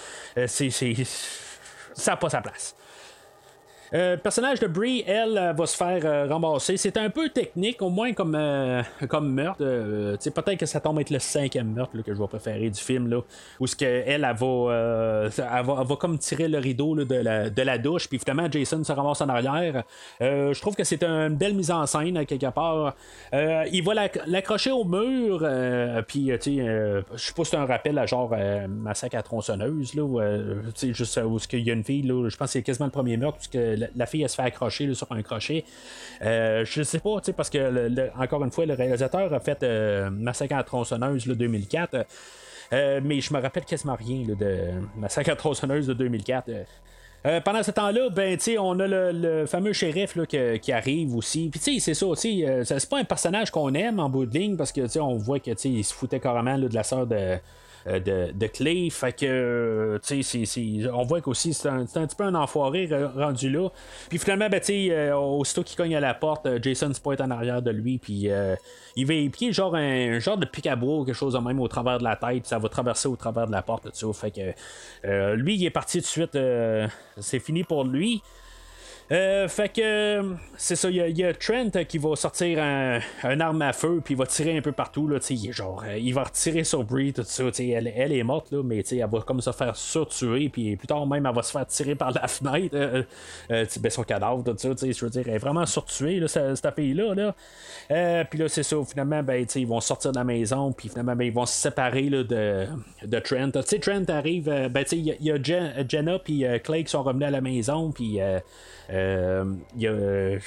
c'est, 0.47 0.71
ça 0.71 2.13
n'a 2.13 2.17
pas 2.17 2.31
sa 2.31 2.41
place. 2.41 2.75
Euh, 3.95 4.17
le 4.17 4.21
personnage 4.21 4.61
de 4.61 4.67
Brie, 4.67 5.03
elle, 5.07 5.55
va 5.57 5.67
se 5.67 5.77
faire 5.77 6.05
euh, 6.05 6.27
ramasser. 6.27 6.77
C'est 6.77 6.97
un 6.97 7.09
peu 7.09 7.31
technique, 7.31 7.81
au 7.81 7.89
moins 7.89 8.13
comme, 8.13 8.35
euh, 8.35 8.83
meurtre. 9.21 9.59
peut-être 9.61 10.59
que 10.59 10.67
ça 10.67 10.81
tombe 10.81 11.01
être 11.01 11.11
le 11.11 11.19
cinquième 11.19 11.73
meurtre 11.73 12.01
que 12.03 12.15
je 12.15 12.19
vais 12.19 12.27
préférer 12.27 12.69
du 12.69 12.81
film. 12.81 13.09
Là, 13.09 13.21
où 13.61 13.67
ce 13.67 13.75
que 13.75 13.85
elle, 13.85 14.25
elle, 14.25 14.37
va, 14.37 15.31
elle, 15.37 15.87
va, 15.87 15.97
comme 15.97 16.19
tirer 16.19 16.49
le 16.49 16.59
rideau 16.59 16.95
de, 16.95 17.15
la, 17.15 17.51
de 17.51 17.63
la 17.63 17.79
douche. 17.79 18.09
Puis 18.09 18.19
finalement, 18.19 18.51
Jason 18.51 18.85
se 18.85 18.93
ramasse 18.93 19.21
en 19.21 19.29
arrière. 19.29 19.85
je 20.21 20.61
trouve 20.61 20.75
que 20.75 20.85
c'est 20.85 21.03
une 21.03 21.37
belle 21.37 21.55
mise 21.55 21.71
en 21.71 21.87
scène, 21.87 22.25
quelque 22.27 22.51
part. 22.51 22.95
il 23.33 23.83
va 23.83 24.09
l'accrocher 24.27 24.71
au 24.71 24.85
mur. 24.85 25.49
puis, 26.07 26.31
je 26.31 27.03
sais 27.17 27.33
pas 27.35 27.45
si 27.45 27.51
c'est 27.51 27.57
un 27.57 27.67
rappel 27.67 27.99
à 27.99 28.07
genre 28.07 28.35
massacre 28.69 29.17
à 29.17 29.23
tronçonneuse. 29.23 29.95
Là, 29.95 30.39
juste 30.83 31.21
où 31.25 31.39
il 31.53 31.61
y 31.61 31.71
a 31.71 31.75
une 31.75 31.85
fille. 31.85 32.07
Je 32.07 32.37
pense 32.37 32.49
que 32.49 32.53
c'est 32.53 32.63
quasiment 32.63 32.87
le 32.87 32.93
premier 32.93 33.17
meurtre. 33.17 33.39
Parce 33.39 33.49
la, 33.95 34.07
fille, 34.07 34.23
elle 34.23 34.29
se 34.29 34.37
fait 34.37 34.43
accrocher 34.43 34.93
sur 34.95 35.11
un 35.13 35.23
crochet. 35.23 35.65
Euh, 36.23 36.65
je 36.65 36.83
sais 36.83 36.99
pas, 36.99 37.21
parce 37.37 37.51
que, 37.51 38.21
encore 38.21 38.45
une 38.45 38.51
fois, 38.51 38.67
le 38.67 38.75
réalisateur 38.75 39.33
a 39.33 39.41
fait 39.41 39.63
euh, 39.63 40.11
Massacre 40.11 40.57
à 40.57 40.65
tronçonneuse 40.65 41.27
le 41.27 41.35
2004. 41.35 42.07
Euh, 42.73 43.01
mais 43.03 43.21
je 43.21 43.33
me 43.33 43.41
rappelle 43.41 43.65
quasiment 43.65 43.95
rien 43.95 44.25
de 44.27 44.71
Massacre 44.97 45.31
à 45.31 45.37
tronçonneuse 45.37 45.87
de 45.87 45.95
2004. 45.95 46.51
pendant 47.45 47.63
ce 47.63 47.71
temps-là, 47.71 48.11
ben, 48.11 48.39
on 48.59 48.79
a 48.81 48.87
le, 48.87 49.47
fameux 49.47 49.73
shérif 49.73 50.17
là, 50.17 50.27
qui, 50.27 50.73
arrive 50.73 51.15
aussi. 51.17 51.49
Puis, 51.49 51.81
c'est 51.81 51.95
ça 51.95 52.07
aussi. 52.07 52.45
c'est 52.65 52.89
pas 52.89 52.99
un 52.99 53.05
personnage 53.05 53.51
qu'on 53.51 53.73
aime 53.75 54.01
en 54.01 54.11
bout 54.11 54.27
de 54.27 54.39
ligne 54.39 54.57
parce 54.57 54.73
que, 54.73 54.99
on 54.99 55.17
voit 55.17 55.41
que, 55.41 55.51
il 55.67 55.85
se 55.85 55.95
foutait 55.95 56.21
carrément 56.21 56.59
de 56.59 56.75
la 56.75 56.83
sœur 56.83 57.07
de, 57.07 57.17
euh, 57.17 57.39
de, 57.87 58.33
de 58.33 58.47
Clay. 58.47 58.91
Fait 58.91 59.13
que, 59.13 59.27
euh, 59.27 59.99
tu 59.99 60.23
sais, 60.23 60.91
on 60.93 61.05
voit 61.05 61.21
qu'aussi 61.21 61.55
c'est 61.55 61.69
un, 61.69 61.85
petit 61.85 62.17
peu 62.17 62.25
un 62.25 62.35
enfoiré 62.35 62.89
rendu 63.17 63.51
là. 63.51 63.69
Puis 64.09 64.19
finalement, 64.19 64.49
ben, 64.49 64.61
tu 64.61 64.67
sais, 64.67 64.89
euh, 64.91 65.17
aussitôt 65.17 65.63
qu'il 65.63 65.77
cogne 65.77 65.95
à 65.97 66.01
la 66.01 66.15
porte, 66.15 66.49
Jason 66.63 66.93
se 66.93 67.01
pointe 67.01 67.21
en 67.21 67.31
arrière 67.31 67.63
de 67.63 67.71
lui, 67.71 67.99
puis 67.99 68.29
il 68.97 69.07
va 69.07 69.15
épier 69.15 69.53
genre 69.53 69.75
un, 69.75 70.19
genre 70.19 70.37
de 70.37 70.47
pic 70.47 70.67
à 70.67 70.77
quelque 70.77 71.13
chose 71.13 71.35
de 71.35 71.39
même 71.39 71.61
au 71.61 71.69
travers 71.69 71.99
de 71.99 72.05
la 72.05 72.17
tête, 72.17 72.47
ça 72.47 72.59
va 72.59 72.69
traverser 72.69 73.09
au 73.09 73.17
travers 73.17 73.47
de 73.47 73.53
la 73.53 73.63
porte, 73.63 73.89
ça. 73.95 74.07
Fait 74.13 74.31
que 74.31 75.35
lui, 75.35 75.55
il 75.57 75.65
est 75.65 75.71
parti 75.71 75.99
tout 75.99 76.05
de 76.05 76.07
suite, 76.07 76.39
c'est 77.19 77.41
fini 77.41 77.65
pour 77.65 77.85
lui. 77.85 78.23
Euh, 79.11 79.49
fait 79.49 79.71
que 79.71 80.37
c'est 80.59 80.77
ça, 80.77 80.91
il 80.91 80.97
y, 80.97 81.25
a 81.25 81.33
Trent 81.33 81.71
qui 81.89 81.97
va 81.97 82.15
sortir 82.15 82.59
un, 82.63 83.01
arme 83.41 83.63
à 83.63 83.73
feu, 83.73 84.03
puis 84.05 84.13
il 84.13 84.19
va 84.19 84.27
tirer 84.27 84.57
un 84.57 84.61
peu 84.61 84.73
partout. 84.73 85.09
Là, 85.09 85.19
il, 85.31 85.53
genre, 85.53 85.83
euh, 85.87 85.97
il 85.97 86.13
va 86.13 86.25
retirer 86.25 86.63
sur 86.65 86.85
Brie, 86.85 87.15
tout 87.15 87.23
ça. 87.25 87.45
Elle, 87.59 87.91
elle 87.95 88.13
est 88.13 88.23
morte, 88.23 88.53
là, 88.53 88.63
mais 88.63 88.81
elle 88.81 89.07
va 89.11 89.21
comme 89.21 89.41
se 89.41 89.53
faire 89.53 89.73
tuer, 89.73 90.51
puis 90.51 90.77
plus 90.77 90.87
tard 90.87 91.07
même, 91.07 91.25
elle 91.25 91.35
va 91.35 91.43
se 91.43 91.53
faire 91.53 91.67
tirer 91.67 91.95
par 91.95 92.13
la 92.13 92.29
fenêtre, 92.29 92.75
euh, 92.75 93.03
ben, 93.49 93.91
son 93.91 94.03
cadavre, 94.03 94.45
tout 94.45 94.55
ça. 94.59 94.69
Je 94.79 95.05
veux 95.05 95.11
dire, 95.11 95.23
elle 95.27 95.35
est 95.35 95.39
vraiment 95.39 95.65
surtuée, 95.65 96.21
là, 96.21 96.29
cette, 96.29 96.57
cette 96.57 96.75
fille-là. 96.75 97.15
Là. 97.15 98.25
puis 98.25 98.39
là, 98.39 98.49
c'est 98.49 98.63
ça, 98.63 98.77
finalement, 98.87 99.23
ben, 99.23 99.47
ils 99.55 99.67
vont 99.67 99.81
sortir 99.81 100.13
de 100.13 100.19
la 100.19 100.25
maison, 100.25 100.73
puis 100.73 100.91
finalement, 100.91 101.17
ben, 101.17 101.25
ils 101.25 101.33
vont 101.33 101.47
se 101.47 101.55
séparer 101.55 102.11
là, 102.11 102.25
de, 102.25 102.67
de 103.07 103.19
Trent. 103.21 103.53
sais 103.65 103.79
Trent 103.79 104.05
arrive, 104.09 104.45
ben, 104.45 104.85
il 104.93 104.99
y, 104.99 105.17
y, 105.21 105.33
a 105.33 105.39
Jenna, 105.89 106.19
puis 106.19 106.45
Clay 106.63 106.85
qui 106.85 106.91
sont 106.91 107.03
revenus 107.03 107.27
à 107.27 107.31
la 107.31 107.41
maison, 107.41 107.91
puis. 107.91 108.21
Euh, 108.99 109.45
y 109.77 109.87
a, 109.87 109.91
euh, 109.91 110.39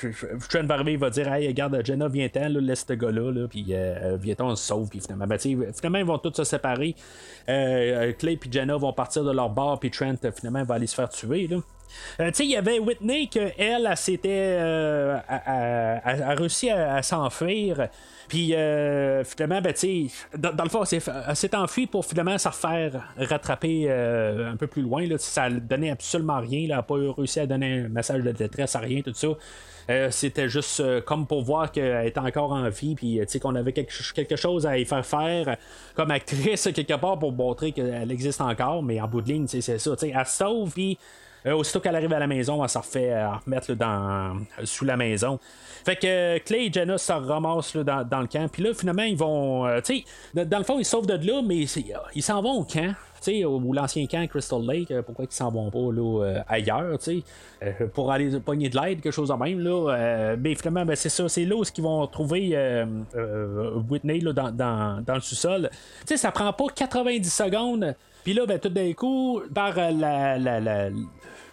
Trent 0.50 0.64
Barber 0.64 0.98
va 0.98 1.10
dire 1.10 1.32
Hey, 1.32 1.48
regarde, 1.48 1.82
Jenna, 1.84 2.08
viens-t'en, 2.08 2.50
laisse 2.50 2.86
ce 2.88 2.94
gars-là, 2.94 3.32
là, 3.32 3.48
puis 3.48 3.66
euh, 3.72 4.18
viens-t'en, 4.20 4.50
on 4.50 4.56
se 4.56 4.66
sauve. 4.66 4.90
Puis 4.90 5.00
finalement, 5.00 5.28
ben, 5.28 5.40
finalement, 5.40 5.98
ils 5.98 6.06
vont 6.06 6.18
tous 6.18 6.34
se 6.34 6.44
séparer. 6.44 6.96
Clay 7.46 8.34
et 8.34 8.40
Jenna 8.52 8.78
vont 8.78 8.94
partir 8.94 9.24
de 9.24 9.32
leur 9.32 9.50
bar, 9.50 9.80
puis 9.80 9.92
Trent, 9.92 10.16
finalement, 10.36 10.64
va 10.64 10.76
aller 10.76 10.88
se 10.88 10.96
faire 10.96 11.10
tuer. 11.10 11.48
Là. 11.48 11.58
Tu 12.18 12.26
sais, 12.34 12.46
il 12.46 12.52
y 12.52 12.58
avait 12.58 12.80
Whitney 12.80 13.28
que 13.28 13.52
elle, 13.58 13.92
s'était 13.96 14.58
a, 15.28 16.36
réussi 16.36 16.70
à 16.70 17.02
s'enfuir. 17.02 17.90
Puis 18.32 18.56
euh, 18.56 19.26
finalement, 19.26 19.60
ben, 19.60 19.74
dans, 20.38 20.54
dans 20.54 20.64
le 20.64 20.70
fond, 20.70 20.84
elle 20.86 21.36
s'est 21.36 21.54
enfuie 21.54 21.86
pour 21.86 22.06
finalement 22.06 22.38
se 22.38 22.48
refaire 22.48 23.14
rattraper 23.18 23.88
euh, 23.90 24.54
un 24.54 24.56
peu 24.56 24.68
plus 24.68 24.84
loin. 24.84 25.06
Là, 25.06 25.18
ça 25.18 25.50
donnait 25.50 25.92
absolument 25.92 26.40
rien. 26.40 26.62
Elle 26.62 26.70
n'a 26.70 26.82
pas 26.82 26.96
réussi 26.96 27.42
à 27.42 27.46
donner 27.46 27.82
un 27.82 27.90
message 27.90 28.24
de 28.24 28.32
détresse 28.32 28.74
à 28.78 28.80
rien, 28.80 29.02
tout 29.02 29.14
ça. 29.14 29.28
Euh, 29.90 30.12
c'était 30.12 30.48
juste 30.48 30.82
comme 31.02 31.28
pour 31.28 31.44
voir 31.44 31.74
qu'elle 31.74 32.08
était 32.08 32.22
encore 32.22 32.54
en 32.54 32.70
vie, 32.70 32.96
puis 32.96 33.20
qu'on 33.42 33.56
avait 33.56 33.74
quelque, 33.74 34.14
quelque, 34.14 34.38
chose 34.38 34.66
à 34.66 34.78
y 34.78 34.86
faire 34.86 35.06
faire 35.06 35.58
comme 35.96 36.12
actrice 36.12 36.70
quelque 36.74 36.96
part 36.96 37.20
pour 37.20 37.34
montrer 37.34 37.74
qu'elle 37.74 38.12
existe 38.12 38.40
encore, 38.40 38.82
mais 38.82 39.02
en 39.02 39.10
bout 39.10 39.22
de 39.22 39.28
ligne, 39.28 39.48
c'est 39.48 39.60
ça. 39.60 39.92
Elle 40.02 40.26
sauve, 40.26 40.72
puis 40.72 40.98
aussitôt 41.46 41.80
qu'elle 41.80 41.96
arrive 41.96 42.14
à 42.14 42.20
la 42.20 42.28
maison, 42.28 42.64
elle 42.64 42.70
se 42.70 42.78
refait 42.78 43.26
remettre 43.46 43.74
dans, 43.74 44.38
sous 44.64 44.86
la 44.86 44.98
maison. 44.98 45.40
Fait 45.84 45.96
que 45.96 46.08
euh, 46.08 46.40
Clay 46.40 46.68
et 46.68 46.74
Jenna 46.74 46.98
se 46.98 47.12
ramassent 47.12 47.76
dans, 47.76 48.22
le 48.22 48.28
camp. 48.28 48.48
Puis 48.52 48.64
là, 48.64 48.74
finalement, 48.74 49.04
ils 49.04 49.18
vont. 49.18 49.66
Euh, 49.66 49.82
tu 49.82 50.04
sais, 50.36 50.46
dans 50.46 50.58
le 50.58 50.64
fond, 50.64 50.78
ils 50.80 50.86
sauvent 50.86 51.08
de 51.08 51.14
là, 51.26 51.42
mais 51.42 51.66
ils 52.16 52.24
s'en 52.24 52.42
vont 52.42 52.60
au 52.60 52.64
camp. 52.64 52.94
sais 53.20 53.46
ou 53.46 53.74
l'ancien 53.74 54.06
camp 54.06 54.28
Crystal 54.28 54.62
Lake, 54.62 54.92
euh, 54.92 55.02
pourquoi 55.02 55.26
ils 55.26 55.34
s'en 55.34 55.50
vont 55.50 55.72
pas 55.72 55.92
là, 55.92 56.44
ailleurs, 56.48 57.02
sais 57.02 57.24
pour 57.94 58.12
aller 58.12 58.40
pogner 58.40 58.70
de 58.70 58.80
l'aide, 58.80 59.02
quelque 59.02 59.14
chose 59.14 59.30
de 59.30 59.36
même. 59.36 59.60
Là, 59.60 60.36
mais 60.38 60.56
finalement, 60.56 60.86
ben, 60.86 60.96
c'est 60.96 61.10
ça, 61.10 61.30
c'est 61.30 61.46
là 61.46 61.56
où 61.56 61.64
ils 61.64 61.84
vont 61.84 62.08
trouver 62.08 62.58
Whitney 63.90 64.20
là, 64.20 64.34
dans, 64.34 64.52
dans, 64.52 65.04
dans, 65.06 65.16
le 65.16 65.22
sous-sol. 65.22 65.70
sais 66.06 66.18
ça 66.18 66.32
prend 66.32 66.52
pas 66.54 66.66
90 66.76 67.32
secondes. 67.32 67.96
Puis 68.24 68.34
là, 68.34 68.46
ben, 68.48 68.60
tout 68.60 68.70
d'un 68.70 68.94
coup, 68.94 69.42
par 69.54 69.76
la, 69.76 70.38
la, 70.40 70.60
la, 70.60 70.90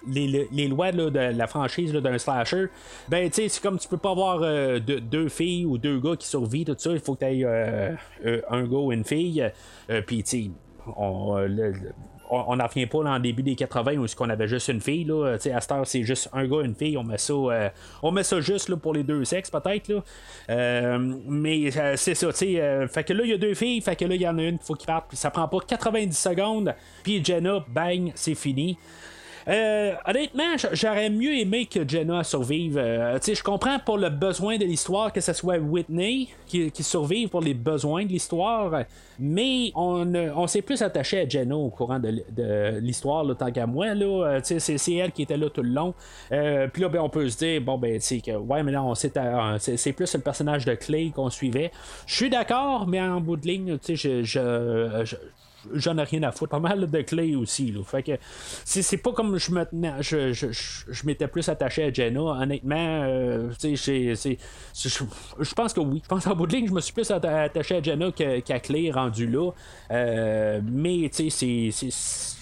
les, 0.06 0.68
lois 0.68 0.92
de 0.92 1.18
la 1.18 1.46
franchise 1.46 1.92
d'un 1.92 2.18
slasher, 2.18 2.66
ben 3.08 3.28
tu 3.28 3.42
sais, 3.42 3.48
c'est 3.48 3.62
comme 3.62 3.78
tu 3.78 3.88
peux 3.88 3.96
pas 3.96 4.10
avoir 4.10 4.40
euh, 4.42 4.78
deux 4.78 5.28
filles 5.28 5.66
ou 5.66 5.78
deux 5.78 5.98
gars 5.98 6.16
qui 6.16 6.26
survivent, 6.26 6.66
tout 6.66 6.76
ça. 6.78 6.92
Il 6.92 7.00
faut 7.00 7.14
que 7.14 7.20
tu 7.20 7.26
aies 7.26 7.44
euh, 7.44 7.94
euh, 8.24 8.40
un 8.50 8.64
gars 8.64 8.78
ou 8.78 8.92
une 8.92 9.04
fille. 9.04 9.50
Puis 10.06 10.22
tu 10.22 10.30
sais, 10.30 10.50
on, 12.30 12.56
n'en 12.56 12.66
revient 12.66 12.86
pas 12.86 13.02
dans 13.02 13.14
le 13.14 13.20
début 13.20 13.42
des 13.42 13.56
80 13.56 13.96
où 13.96 14.06
qu'on 14.16 14.28
avait 14.28 14.48
juste 14.48 14.68
une 14.68 14.80
fille. 14.80 15.04
Là. 15.04 15.34
À 15.34 15.38
cette 15.38 15.72
heure, 15.72 15.86
c'est 15.86 16.02
juste 16.02 16.28
un 16.32 16.46
gars, 16.46 16.62
une 16.62 16.74
fille. 16.74 16.96
On 16.96 17.04
met 17.04 17.18
ça, 17.18 17.34
on 18.02 18.10
met 18.10 18.22
ça 18.22 18.40
juste 18.40 18.68
là, 18.68 18.76
pour 18.76 18.92
les 18.92 19.02
deux 19.02 19.24
sexes, 19.24 19.50
peut-être. 19.50 20.02
Mais 20.48 21.70
c'est 21.96 22.14
ça. 22.14 22.32
fait 22.32 23.04
que 23.04 23.12
là, 23.12 23.24
il 23.24 23.30
y 23.30 23.34
a 23.34 23.38
deux 23.38 23.54
filles. 23.54 23.80
Fait 23.80 23.96
que 23.96 24.04
là, 24.04 24.14
il 24.14 24.20
y 24.20 24.28
en 24.28 24.38
a 24.38 24.42
une, 24.42 24.56
il 24.56 24.64
faut 24.64 24.74
qu'il 24.74 24.86
parte. 24.86 25.14
Ça 25.14 25.30
prend 25.30 25.48
pas 25.48 25.58
90 25.66 26.16
secondes. 26.16 26.74
Puis 27.02 27.24
Jenna, 27.24 27.64
bang, 27.68 28.12
c'est 28.14 28.34
fini. 28.34 28.78
Euh, 29.48 29.94
honnêtement, 30.06 30.56
j'aurais 30.72 31.08
mieux 31.08 31.38
aimé 31.38 31.66
que 31.66 31.88
Jenna 31.88 32.22
survive. 32.22 32.76
Euh, 32.76 33.18
je 33.26 33.42
comprends 33.42 33.78
pour 33.78 33.96
le 33.96 34.10
besoin 34.10 34.58
de 34.58 34.64
l'histoire 34.64 35.10
que 35.10 35.22
ce 35.22 35.32
soit 35.32 35.56
Whitney 35.56 36.28
qui, 36.46 36.70
survive 36.82 37.28
pour 37.28 37.40
les 37.40 37.54
besoins 37.54 38.04
de 38.04 38.10
l'histoire, 38.10 38.84
mais 39.18 39.72
on, 39.74 40.14
on 40.14 40.46
s'est 40.46 40.60
plus 40.60 40.82
attaché 40.82 41.20
à 41.20 41.28
Jenna 41.28 41.56
au 41.56 41.70
courant 41.70 41.98
de, 41.98 42.78
l'histoire, 42.78 43.24
tant 43.36 43.50
qu'à 43.50 43.66
moi. 43.66 43.94
Là, 43.94 44.26
euh, 44.26 44.40
c'est, 44.42 44.94
elle 44.94 45.12
qui 45.12 45.22
était 45.22 45.36
là 45.36 45.48
tout 45.48 45.62
le 45.62 45.70
long. 45.70 45.94
Puis 46.28 46.82
là, 46.82 46.88
ben, 46.88 47.00
on 47.00 47.08
peut 47.08 47.28
se 47.28 47.38
dire, 47.38 47.62
bon, 47.62 47.78
ben, 47.78 47.98
que, 47.98 48.36
ouais, 48.36 48.62
mais 48.62 48.72
non, 48.72 48.94
c'est, 48.94 49.12
c'est, 49.58 49.92
plus 49.92 50.12
le 50.14 50.20
personnage 50.20 50.66
de 50.66 50.74
Clay 50.74 51.10
qu'on 51.14 51.30
suivait. 51.30 51.72
Je 52.06 52.14
suis 52.14 52.30
d'accord, 52.30 52.86
mais 52.86 53.00
en 53.00 53.20
bout 53.20 53.36
de 53.36 53.46
ligne, 53.46 53.78
tu 53.78 53.96
sais, 53.96 54.24
je 54.24 55.16
j'en 55.74 55.98
ai 55.98 56.02
rien 56.02 56.22
à 56.22 56.32
foutre. 56.32 56.50
Pas 56.50 56.60
mal 56.60 56.90
de 56.90 57.02
clés 57.02 57.34
aussi. 57.34 57.72
Là. 57.72 57.82
Fait 57.84 58.02
que 58.02 58.12
c'est 58.64 58.96
pas 58.98 59.12
comme 59.12 59.38
je 59.38 59.50
me 59.52 59.64
je, 60.00 60.32
je, 60.32 60.46
je, 60.52 61.06
m'étais 61.06 61.28
plus 61.28 61.48
attaché 61.48 61.84
à 61.84 61.92
Jenna. 61.92 62.20
Honnêtement, 62.20 63.02
euh, 63.04 63.50
je 63.60 65.54
pense 65.54 65.72
que 65.72 65.80
oui. 65.80 66.00
Je 66.02 66.08
pense 66.08 66.24
qu'en 66.24 66.36
bout 66.36 66.46
de 66.46 66.56
ligne, 66.56 66.68
je 66.68 66.72
me 66.72 66.80
suis 66.80 66.92
plus 66.92 67.10
attaché 67.10 67.76
à 67.76 67.82
Jenna 67.82 68.10
qu'à 68.12 68.60
Clay 68.60 68.90
rendu 68.90 69.26
là. 69.26 69.50
Euh, 69.90 70.60
mais 70.64 71.10
tu 71.12 71.30
sais, 71.30 71.70
c'est. 71.70 71.88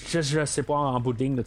Je, 0.09 0.21
je 0.21 0.45
sais 0.45 0.63
pas 0.63 0.75
en 0.75 1.01
bout 1.01 1.13
de 1.13 1.19
ligne. 1.19 1.43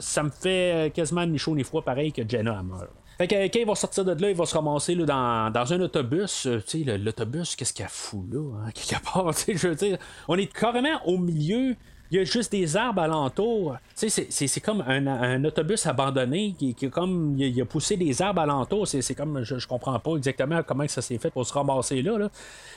ça 0.00 0.22
me 0.22 0.30
fait 0.30 0.92
quasiment 0.94 1.26
ni 1.26 1.38
chaud 1.38 1.54
ni 1.54 1.64
froid 1.64 1.82
pareil 1.82 2.12
que 2.12 2.22
Jenna 2.28 2.62
meurt. 2.62 2.90
Fait 3.18 3.26
que 3.26 3.34
quand 3.34 3.58
il 3.58 3.66
va 3.66 3.74
sortir 3.74 4.04
de 4.04 4.20
là, 4.20 4.30
il 4.30 4.36
va 4.36 4.44
se 4.44 4.54
ramasser 4.54 4.94
là, 4.94 5.04
dans, 5.06 5.50
dans 5.50 5.72
un 5.72 5.80
autobus. 5.80 6.46
Euh, 6.46 6.62
tu 6.66 6.84
sais, 6.84 6.98
l'autobus, 6.98 7.56
qu'est-ce 7.56 7.72
qu'il 7.72 7.84
a 7.84 7.88
fou 7.88 8.26
là? 8.30 8.40
Hein, 8.60 8.70
quelque 8.74 9.02
part, 9.02 9.32
je 9.32 9.68
veux 9.68 9.74
dire, 9.74 9.98
on 10.28 10.36
est 10.36 10.52
carrément 10.52 11.00
au 11.06 11.16
milieu 11.16 11.76
il 12.10 12.18
y 12.18 12.20
a 12.20 12.24
juste 12.24 12.52
des 12.52 12.76
arbres 12.76 13.02
alentour. 13.02 13.76
Tu 13.96 14.08
sais, 14.08 14.28
c'est 14.30 14.60
comme 14.60 14.82
un, 14.86 15.44
autobus 15.44 15.86
abandonné 15.86 16.54
qui, 16.58 16.74
qui 16.74 16.88
comme 16.90 17.34
il 17.38 17.60
a, 17.60 17.64
poussé 17.64 17.96
des 17.96 18.22
arbres 18.22 18.42
alentour. 18.42 18.86
C'est 18.86 19.14
comme 19.14 19.42
je, 19.42 19.58
je, 19.58 19.66
comprends 19.66 19.98
pas 19.98 20.16
exactement 20.16 20.62
comment 20.62 20.86
ça 20.86 21.02
s'est 21.02 21.18
fait 21.18 21.30
pour 21.30 21.46
se 21.46 21.52
ramasser 21.52 22.02
là. 22.02 22.28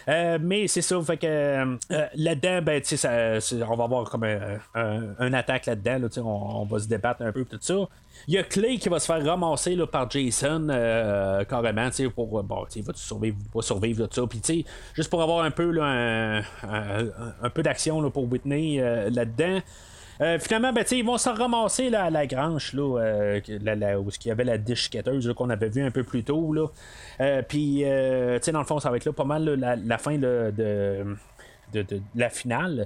Euh, 0.08 0.40
mais 0.42 0.68
c'est 0.68 0.82
ça, 0.82 1.00
fait 1.02 1.18
que 1.18 1.28
euh, 1.28 1.78
là-dedans, 2.16 2.62
ben, 2.62 2.84
sais, 2.84 3.08
on 3.64 3.76
va 3.76 3.84
avoir 3.84 4.10
comme 4.10 4.24
un, 4.24 5.34
attaque 5.34 5.68
là-dedans. 5.68 6.00
Là, 6.00 6.08
on, 6.24 6.62
on, 6.62 6.66
va 6.66 6.80
se 6.80 6.88
débattre 6.88 7.22
un 7.22 7.32
peu 7.32 7.46
tout 7.46 7.60
ça. 7.62 7.88
Il 8.28 8.34
y 8.34 8.38
a 8.38 8.44
Clay 8.44 8.78
qui 8.78 8.90
va 8.90 9.00
se 9.00 9.06
faire 9.06 9.26
ramasser 9.26 9.76
là, 9.76 9.88
par 9.88 10.10
Jason 10.10 10.68
euh, 10.70 11.44
carrément, 11.46 11.90
pour 12.14 12.44
bon, 12.44 12.66
il 12.76 12.84
va 12.84 12.94
survivre, 12.96 13.38
pas 13.54 13.62
survivre 13.62 14.08
de 14.08 14.14
ça? 14.14 14.24
Puis 14.28 14.66
juste 14.94 15.10
pour 15.10 15.22
avoir 15.22 15.44
un 15.44 15.52
peu 15.52 15.72
là, 15.72 16.44
un, 16.64 17.50
peu 17.50 17.64
d'action 17.64 18.10
pour 18.12 18.32
Whitney 18.32 18.80
euh, 18.80 19.10
là-dedans. 19.10 19.60
Euh, 20.22 20.38
finalement, 20.38 20.74
ben, 20.74 20.84
ils 20.92 21.06
vont 21.06 21.18
se 21.18 21.30
ramasser 21.30 21.90
là, 21.90 22.04
à 22.04 22.10
la 22.10 22.28
grange, 22.28 22.74
là, 22.74 22.84
où 22.84 24.10
il 24.10 24.28
y 24.28 24.32
avait 24.32 24.44
la 24.44 24.58
disquetteuse 24.58 25.34
qu'on 25.34 25.50
avait 25.50 25.70
vu 25.70 25.82
un 25.82 25.92
peu 25.92 26.04
plus 26.04 26.24
tôt. 26.24 26.54
Puis, 27.48 27.84
dans 27.84 28.60
le 28.60 28.66
fond, 28.66 28.80
ça 28.80 28.92
va 28.92 28.98
être 28.98 29.06
là 29.06 29.14
pas 29.14 29.24
mal 29.24 29.46
la, 29.56 29.98
fin 29.98 30.18
de, 30.18 30.54
de, 30.56 32.02
la 32.16 32.30
finale. 32.30 32.86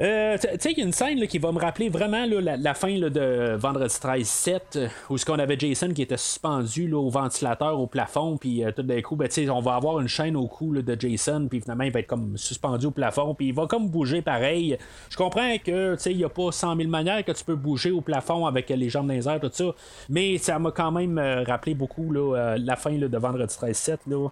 Euh, 0.00 0.38
tu 0.38 0.48
sais, 0.58 0.72
il 0.72 0.78
y 0.78 0.80
a 0.80 0.84
une 0.84 0.94
scène 0.94 1.26
qui 1.26 1.38
va 1.38 1.52
me 1.52 1.58
rappeler 1.58 1.90
vraiment 1.90 2.24
la, 2.24 2.74
fin 2.74 2.98
de 2.98 3.54
Vendredi 3.56 3.94
13 4.00 4.26
7, 4.26 4.78
où 5.10 5.18
ce 5.18 5.26
qu'on 5.26 5.38
avait 5.38 5.58
Jason 5.58 5.92
qui 5.92 6.00
était 6.00 6.16
suspendu 6.16 6.90
au 6.94 7.10
ventilateur 7.10 7.78
au 7.78 7.86
plafond, 7.86 8.38
puis 8.38 8.64
euh, 8.64 8.72
tout 8.72 8.82
d'un 8.82 9.02
coup, 9.02 9.14
ben, 9.16 9.28
on 9.50 9.60
va 9.60 9.74
avoir 9.74 10.00
une 10.00 10.08
chaîne 10.08 10.36
au 10.36 10.46
cou 10.46 10.72
de 10.72 10.96
Jason, 10.98 11.48
puis 11.50 11.60
finalement, 11.60 11.84
il 11.84 11.92
va 11.92 12.00
être 12.00 12.06
comme 12.06 12.38
suspendu 12.38 12.86
au 12.86 12.90
plafond, 12.92 13.34
puis 13.34 13.48
il 13.48 13.54
va 13.54 13.66
comme 13.66 13.88
bouger 13.88 14.22
pareil. 14.22 14.78
Je 15.10 15.18
comprends 15.18 15.58
que 15.58 15.96
il 16.08 16.16
n'y 16.16 16.24
a 16.24 16.30
pas 16.30 16.50
100 16.50 16.76
000 16.76 16.88
manières 16.88 17.22
que 17.22 17.32
tu 17.32 17.44
peux 17.44 17.56
bouger 17.56 17.90
au 17.90 18.00
plafond 18.00 18.46
avec 18.46 18.70
les 18.70 18.88
jambes 18.88 19.08
dans 19.08 19.14
les 19.14 19.40
tout 19.40 19.50
ça, 19.52 19.74
mais 20.08 20.38
ça 20.38 20.58
m'a 20.58 20.70
quand 20.70 20.92
même 20.92 21.18
euh, 21.18 21.42
rappelé 21.42 21.74
beaucoup 21.74 22.10
la 22.12 22.76
fin 22.76 22.92
de 22.92 23.18
Vendredi 23.18 23.54
13 23.54 23.76
7. 23.76 24.00
Là. 24.06 24.28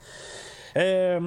Euh, 0.76 1.20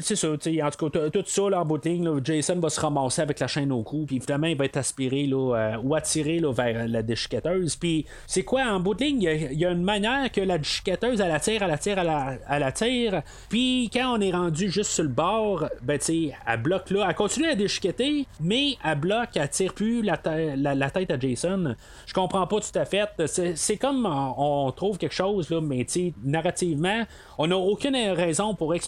c'est 0.00 0.16
ça, 0.16 0.28
en 0.28 0.36
tout 0.36 0.90
cas, 0.90 1.10
tout 1.10 1.24
ça, 1.26 1.50
là, 1.50 1.60
en 1.60 1.64
bout 1.64 1.80
Jason 2.24 2.58
va 2.60 2.70
se 2.70 2.80
ramasser 2.80 3.22
avec 3.22 3.40
la 3.40 3.46
chaîne 3.46 3.72
au 3.72 3.82
cou, 3.82 4.04
puis 4.06 4.16
évidemment, 4.16 4.46
il 4.46 4.56
va 4.56 4.64
être 4.64 4.76
aspiré 4.76 5.26
là, 5.26 5.56
euh, 5.56 5.76
ou 5.82 5.94
attiré 5.94 6.38
là, 6.40 6.52
vers 6.52 6.88
la 6.88 7.02
déchiquetteuse. 7.02 7.76
Puis, 7.76 8.06
c'est 8.26 8.42
quoi, 8.42 8.62
en 8.64 8.80
bout 8.80 8.94
de 8.94 9.04
ligne, 9.04 9.22
il 9.22 9.58
y, 9.58 9.64
a 9.64 9.70
une 9.70 9.82
manière 9.82 10.30
que 10.30 10.40
la 10.40 10.58
déchiquetteuse, 10.58 11.20
elle 11.20 11.30
attire, 11.30 11.62
elle 11.62 11.70
attire, 11.70 11.98
elle, 11.98 12.62
attire. 12.62 13.22
Puis, 13.48 13.90
quand 13.92 14.18
on 14.18 14.20
est 14.20 14.32
rendu 14.32 14.70
juste 14.70 14.90
sur 14.90 15.04
le 15.04 15.10
bord, 15.10 15.66
ben, 15.82 15.98
tu 15.98 16.30
elle 16.46 16.62
bloque 16.62 16.90
là. 16.90 17.06
Elle 17.08 17.14
continue 17.14 17.48
à 17.48 17.54
déchiqueter, 17.54 18.26
mais 18.40 18.76
elle 18.84 18.98
bloque, 18.98 19.30
elle 19.36 19.48
tire 19.48 19.74
plus 19.74 20.02
la, 20.02 20.18
la, 20.56 20.90
tête 20.90 21.10
à 21.10 21.18
Jason. 21.18 21.74
Je 22.06 22.14
comprends 22.14 22.46
pas 22.46 22.60
tout 22.60 22.78
à 22.78 22.84
fait. 22.84 23.08
C'est 23.54 23.76
comme 23.76 24.06
on, 24.06 24.70
trouve 24.72 24.98
quelque 24.98 25.14
chose, 25.14 25.50
là, 25.50 25.60
mais 25.60 25.84
tu 25.84 26.12
narrativement, 26.24 27.04
on 27.38 27.46
n'a 27.48 27.56
aucune 27.56 27.96
raison 27.96 28.54
pour 28.54 28.74
expliquer 28.74 28.87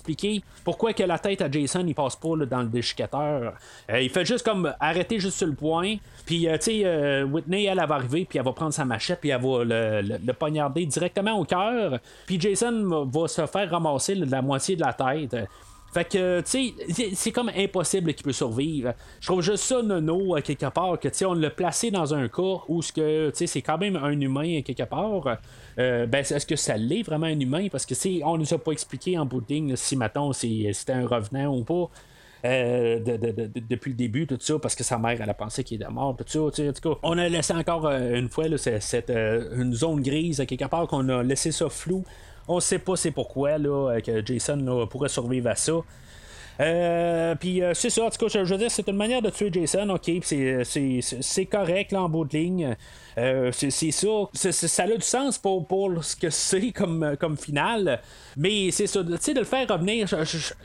pourquoi 0.64 0.92
que 0.92 1.02
la 1.02 1.18
tête 1.18 1.42
à 1.42 1.50
Jason 1.50 1.84
il 1.86 1.94
passe 1.94 2.16
pas 2.16 2.36
là, 2.36 2.46
dans 2.46 2.62
le 2.62 2.68
déchiqueteur. 2.68 3.54
Euh, 3.90 4.00
il 4.00 4.10
fait 4.10 4.24
juste 4.24 4.44
comme 4.44 4.72
arrêter 4.80 5.18
juste 5.18 5.38
sur 5.38 5.46
le 5.46 5.54
point. 5.54 5.96
Puis, 6.26 6.48
euh, 6.48 6.56
tu 6.58 6.64
sais, 6.64 6.82
euh, 6.84 7.24
Whitney, 7.24 7.64
elle, 7.64 7.78
elle 7.78 7.88
va 7.88 7.96
arriver, 7.96 8.26
puis 8.28 8.38
elle 8.38 8.44
va 8.44 8.52
prendre 8.52 8.72
sa 8.72 8.84
machette, 8.84 9.20
puis 9.20 9.30
elle 9.30 9.40
va 9.40 9.64
le, 9.64 10.32
poignarder 10.32 10.86
directement 10.86 11.38
au 11.38 11.44
cœur. 11.44 11.98
Puis 12.26 12.40
Jason 12.40 13.06
va 13.06 13.28
se 13.28 13.46
faire 13.46 13.70
ramasser 13.70 14.14
la 14.14 14.42
moitié 14.42 14.76
de 14.76 14.80
la 14.82 14.92
tête. 14.92 15.36
Fait 15.92 16.04
que, 16.04 16.40
tu 16.42 16.72
sais, 16.88 17.14
c'est- 17.14 17.32
comme 17.32 17.50
impossible 17.56 18.14
qu'il 18.14 18.22
peut 18.24 18.32
survivre. 18.32 18.94
Je 19.20 19.26
trouve 19.26 19.42
juste 19.42 19.64
ça 19.64 19.82
nono, 19.82 20.36
euh, 20.36 20.40
quelque 20.40 20.66
part, 20.70 21.00
que, 21.00 21.08
tu 21.08 21.14
sais, 21.18 21.24
on 21.24 21.34
l'a 21.34 21.50
placé 21.50 21.90
dans 21.90 22.14
un 22.14 22.28
cas 22.28 22.60
où 22.68 22.80
ce 22.80 22.92
que, 22.92 23.30
tu 23.30 23.36
sais, 23.38 23.46
c'est 23.48 23.62
quand 23.62 23.76
même 23.78 23.96
un 23.96 24.18
humain, 24.20 24.58
euh, 24.58 24.62
quelque 24.62 24.84
part. 24.84 25.38
Euh, 25.78 26.06
ben, 26.06 26.18
est-ce 26.20 26.46
que 26.46 26.54
ça 26.56 26.76
l'est 26.76 27.02
vraiment 27.02 27.26
un 27.26 27.40
humain? 27.40 27.66
Parce 27.72 27.86
que, 27.86 27.94
tu 27.94 28.22
on 28.24 28.36
nous 28.38 28.54
a 28.54 28.58
pas 28.58 28.70
expliqué 28.72 29.18
en 29.18 29.26
bout 29.26 29.40
de 29.40 29.46
ligne, 29.52 29.74
si, 29.74 29.96
c'est- 30.32 30.72
c'était 30.72 30.92
un 30.92 31.06
revenant 31.06 31.56
ou 31.56 31.64
pas. 31.64 31.90
de- 32.42 32.98
de- 32.98 33.16
de- 33.18 33.46
de- 33.48 33.60
depuis 33.68 33.90
le 33.90 33.96
début, 33.96 34.26
tout 34.26 34.38
ça, 34.40 34.58
parce 34.58 34.74
que 34.74 34.82
sa 34.82 34.96
mère, 34.96 35.20
elle 35.20 35.28
a 35.28 35.34
pensé 35.34 35.62
qu'il 35.62 35.76
était 35.82 35.90
mort, 35.90 36.16
tout 36.16 36.24
ça. 36.26 36.40
En 36.40 36.50
tout 36.50 36.62
cas, 36.94 36.98
on 37.02 37.18
a 37.18 37.28
laissé 37.28 37.52
encore 37.52 37.90
une 37.90 38.30
fois 38.30 38.48
là, 38.48 38.56
cette, 38.56 39.10
une 39.10 39.74
zone 39.74 40.00
grise, 40.00 40.42
quelque 40.48 40.64
part, 40.64 40.86
qu'on 40.86 41.06
a 41.10 41.22
laissé 41.22 41.52
ça 41.52 41.68
flou. 41.68 42.02
On 42.52 42.58
sait 42.58 42.80
pas 42.80 42.96
c'est 42.96 43.12
pourquoi 43.12 43.58
là, 43.58 43.92
euh, 43.92 44.00
que 44.00 44.26
Jason 44.26 44.86
pourrait 44.90 45.08
survivre 45.08 45.48
à 45.48 45.54
ça. 45.54 45.72
Euh, 46.60 47.34
puis 47.36 47.62
euh, 47.62 47.72
c'est 47.74 47.90
ça, 47.90 48.04
en 48.04 48.10
tout 48.10 48.18
cas, 48.18 48.44
je, 48.44 48.52
veux 48.52 48.58
dire, 48.58 48.70
c'est 48.70 48.88
une 48.88 48.96
manière 48.96 49.22
de 49.22 49.30
tuer 49.30 49.50
Jason, 49.52 49.88
ok, 49.88 50.10
c'est 50.22 51.46
correct 51.46 51.92
là 51.92 52.02
en 52.02 52.08
bout 52.08 52.24
de 52.24 52.36
ligne. 52.36 52.76
Euh, 53.18 53.50
c'est, 53.52 53.70
c'est 53.70 53.90
ça, 53.90 54.52
ça 54.52 54.82
a 54.82 54.86
du 54.86 55.00
sens 55.00 55.38
pour, 55.38 55.66
pour 55.66 56.02
ce 56.04 56.16
que 56.16 56.30
c'est 56.30 56.72
comme, 56.72 57.16
comme 57.18 57.36
finale, 57.36 58.00
mais 58.36 58.70
c'est 58.70 58.86
ça, 58.86 59.02
tu 59.02 59.10
sais, 59.20 59.34
de 59.34 59.40
le 59.40 59.44
faire 59.44 59.68
revenir, 59.68 60.06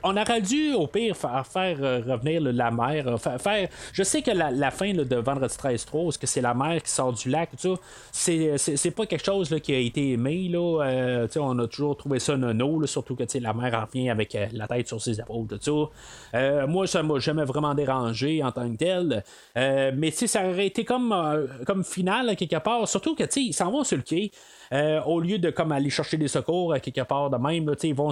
on 0.04 0.18
aurait 0.18 0.42
dû 0.42 0.74
au 0.74 0.88
pire 0.88 1.16
faire, 1.16 1.78
euh, 1.82 2.02
revenir 2.06 2.42
la 2.42 2.70
euh, 2.70 3.18
faire, 3.18 3.70
je 3.94 4.04
sais 4.04 4.22
que 4.22 4.32
la, 4.32 4.72
fin 4.72 4.94
de 4.94 5.16
Vendredi 5.16 5.56
13 5.58 5.86
3 5.86 6.12
ce 6.12 6.18
que 6.18 6.28
c'est 6.28 6.42
la 6.42 6.54
mère 6.54 6.82
qui 6.82 6.92
sort 6.92 7.14
du 7.14 7.30
lac, 7.30 7.50
tout 7.62 7.78
ça, 8.12 8.58
c'est, 8.58 8.92
pas 8.92 9.06
quelque 9.06 9.26
chose 9.26 9.56
qui 9.62 9.74
a 9.74 9.80
été 9.80 10.12
aimé, 10.12 10.48
là, 10.50 10.84
Euh, 10.86 11.28
on 11.38 11.58
a 11.60 11.68
toujours 11.68 11.98
trouvé 11.98 12.20
ça 12.20 12.38
nono, 12.38 12.86
surtout 12.86 13.16
que 13.16 13.24
la 13.40 13.54
mère 13.54 13.74
en 13.74 14.10
avec 14.10 14.36
euh, 14.36 14.48
la 14.54 14.68
tête 14.68 14.88
sur 14.88 15.02
ses 15.02 15.20
épaules, 15.20 15.48
tout 15.48 15.60
ça. 15.62 16.38
Euh, 16.38 16.68
moi, 16.68 16.88
ça 16.88 17.04
m'a 17.04 17.20
jamais 17.20 17.44
vraiment 17.44 17.74
dérangé 17.74 18.44
en 18.44 18.52
tant 18.52 18.70
que 18.70 18.78
tel. 18.78 19.24
Euh, 19.58 19.92
mais 19.96 20.12
ça 20.12 20.48
aurait 20.48 20.68
été 20.68 20.84
comme, 20.84 21.12
euh, 21.12 21.48
comme 21.66 21.84
final 21.84 22.35
quelque 22.36 22.58
part. 22.58 22.88
Surtout 22.88 23.16
que 23.16 23.24
tu 23.24 23.32
sais, 23.32 23.42
ils 23.44 23.54
s'en 23.54 23.72
vont 23.72 23.84
sur 23.84 23.98
le 23.98 24.04
quai. 24.04 24.32
Euh, 24.74 25.02
au 25.04 25.20
lieu 25.20 25.38
de 25.38 25.50
comme 25.50 25.72
aller 25.72 25.90
chercher 25.90 26.18
des 26.18 26.28
secours 26.28 26.74
à 26.74 26.80
quelque 26.80 27.02
part 27.02 27.30
de 27.30 27.38
même, 27.38 27.68
là, 27.70 27.76
ils 27.84 27.96
vont 27.96 28.12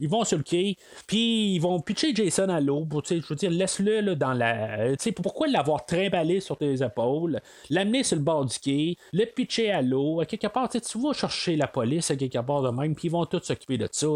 ils 0.00 0.08
vont 0.08 0.24
sur 0.24 0.38
le 0.38 0.42
quai, 0.42 0.76
puis 1.06 1.54
ils 1.54 1.58
vont 1.58 1.80
pitcher 1.80 2.14
Jason 2.14 2.48
à 2.48 2.60
l'eau. 2.60 2.86
Je 3.08 3.14
veux 3.28 3.36
dire, 3.36 3.50
laisse-le 3.50 4.14
dans 4.14 4.32
la. 4.32 4.80
euh, 4.80 4.96
pourquoi 5.22 5.46
l'avoir 5.46 5.86
trimballé 5.86 6.40
sur 6.40 6.56
tes 6.56 6.82
épaules, 6.82 7.40
l'amener 7.70 8.02
sur 8.02 8.16
le 8.16 8.22
bord 8.22 8.44
du 8.44 8.58
quai, 8.58 8.96
le 9.12 9.24
pitcher 9.24 9.70
à 9.70 9.82
l'eau, 9.82 10.20
à 10.20 10.26
quelque 10.26 10.46
part, 10.48 10.68
tu 10.68 10.98
vas 10.98 11.12
chercher 11.12 11.56
la 11.56 11.66
police 11.66 12.10
à 12.10 12.16
quelque 12.16 12.38
part 12.38 12.62
de 12.62 12.70
même, 12.70 12.94
puis 12.94 13.08
ils 13.08 13.10
vont 13.10 13.26
tous 13.26 13.42
s'occuper 13.42 13.78
de 13.78 13.88
ça. 13.90 14.06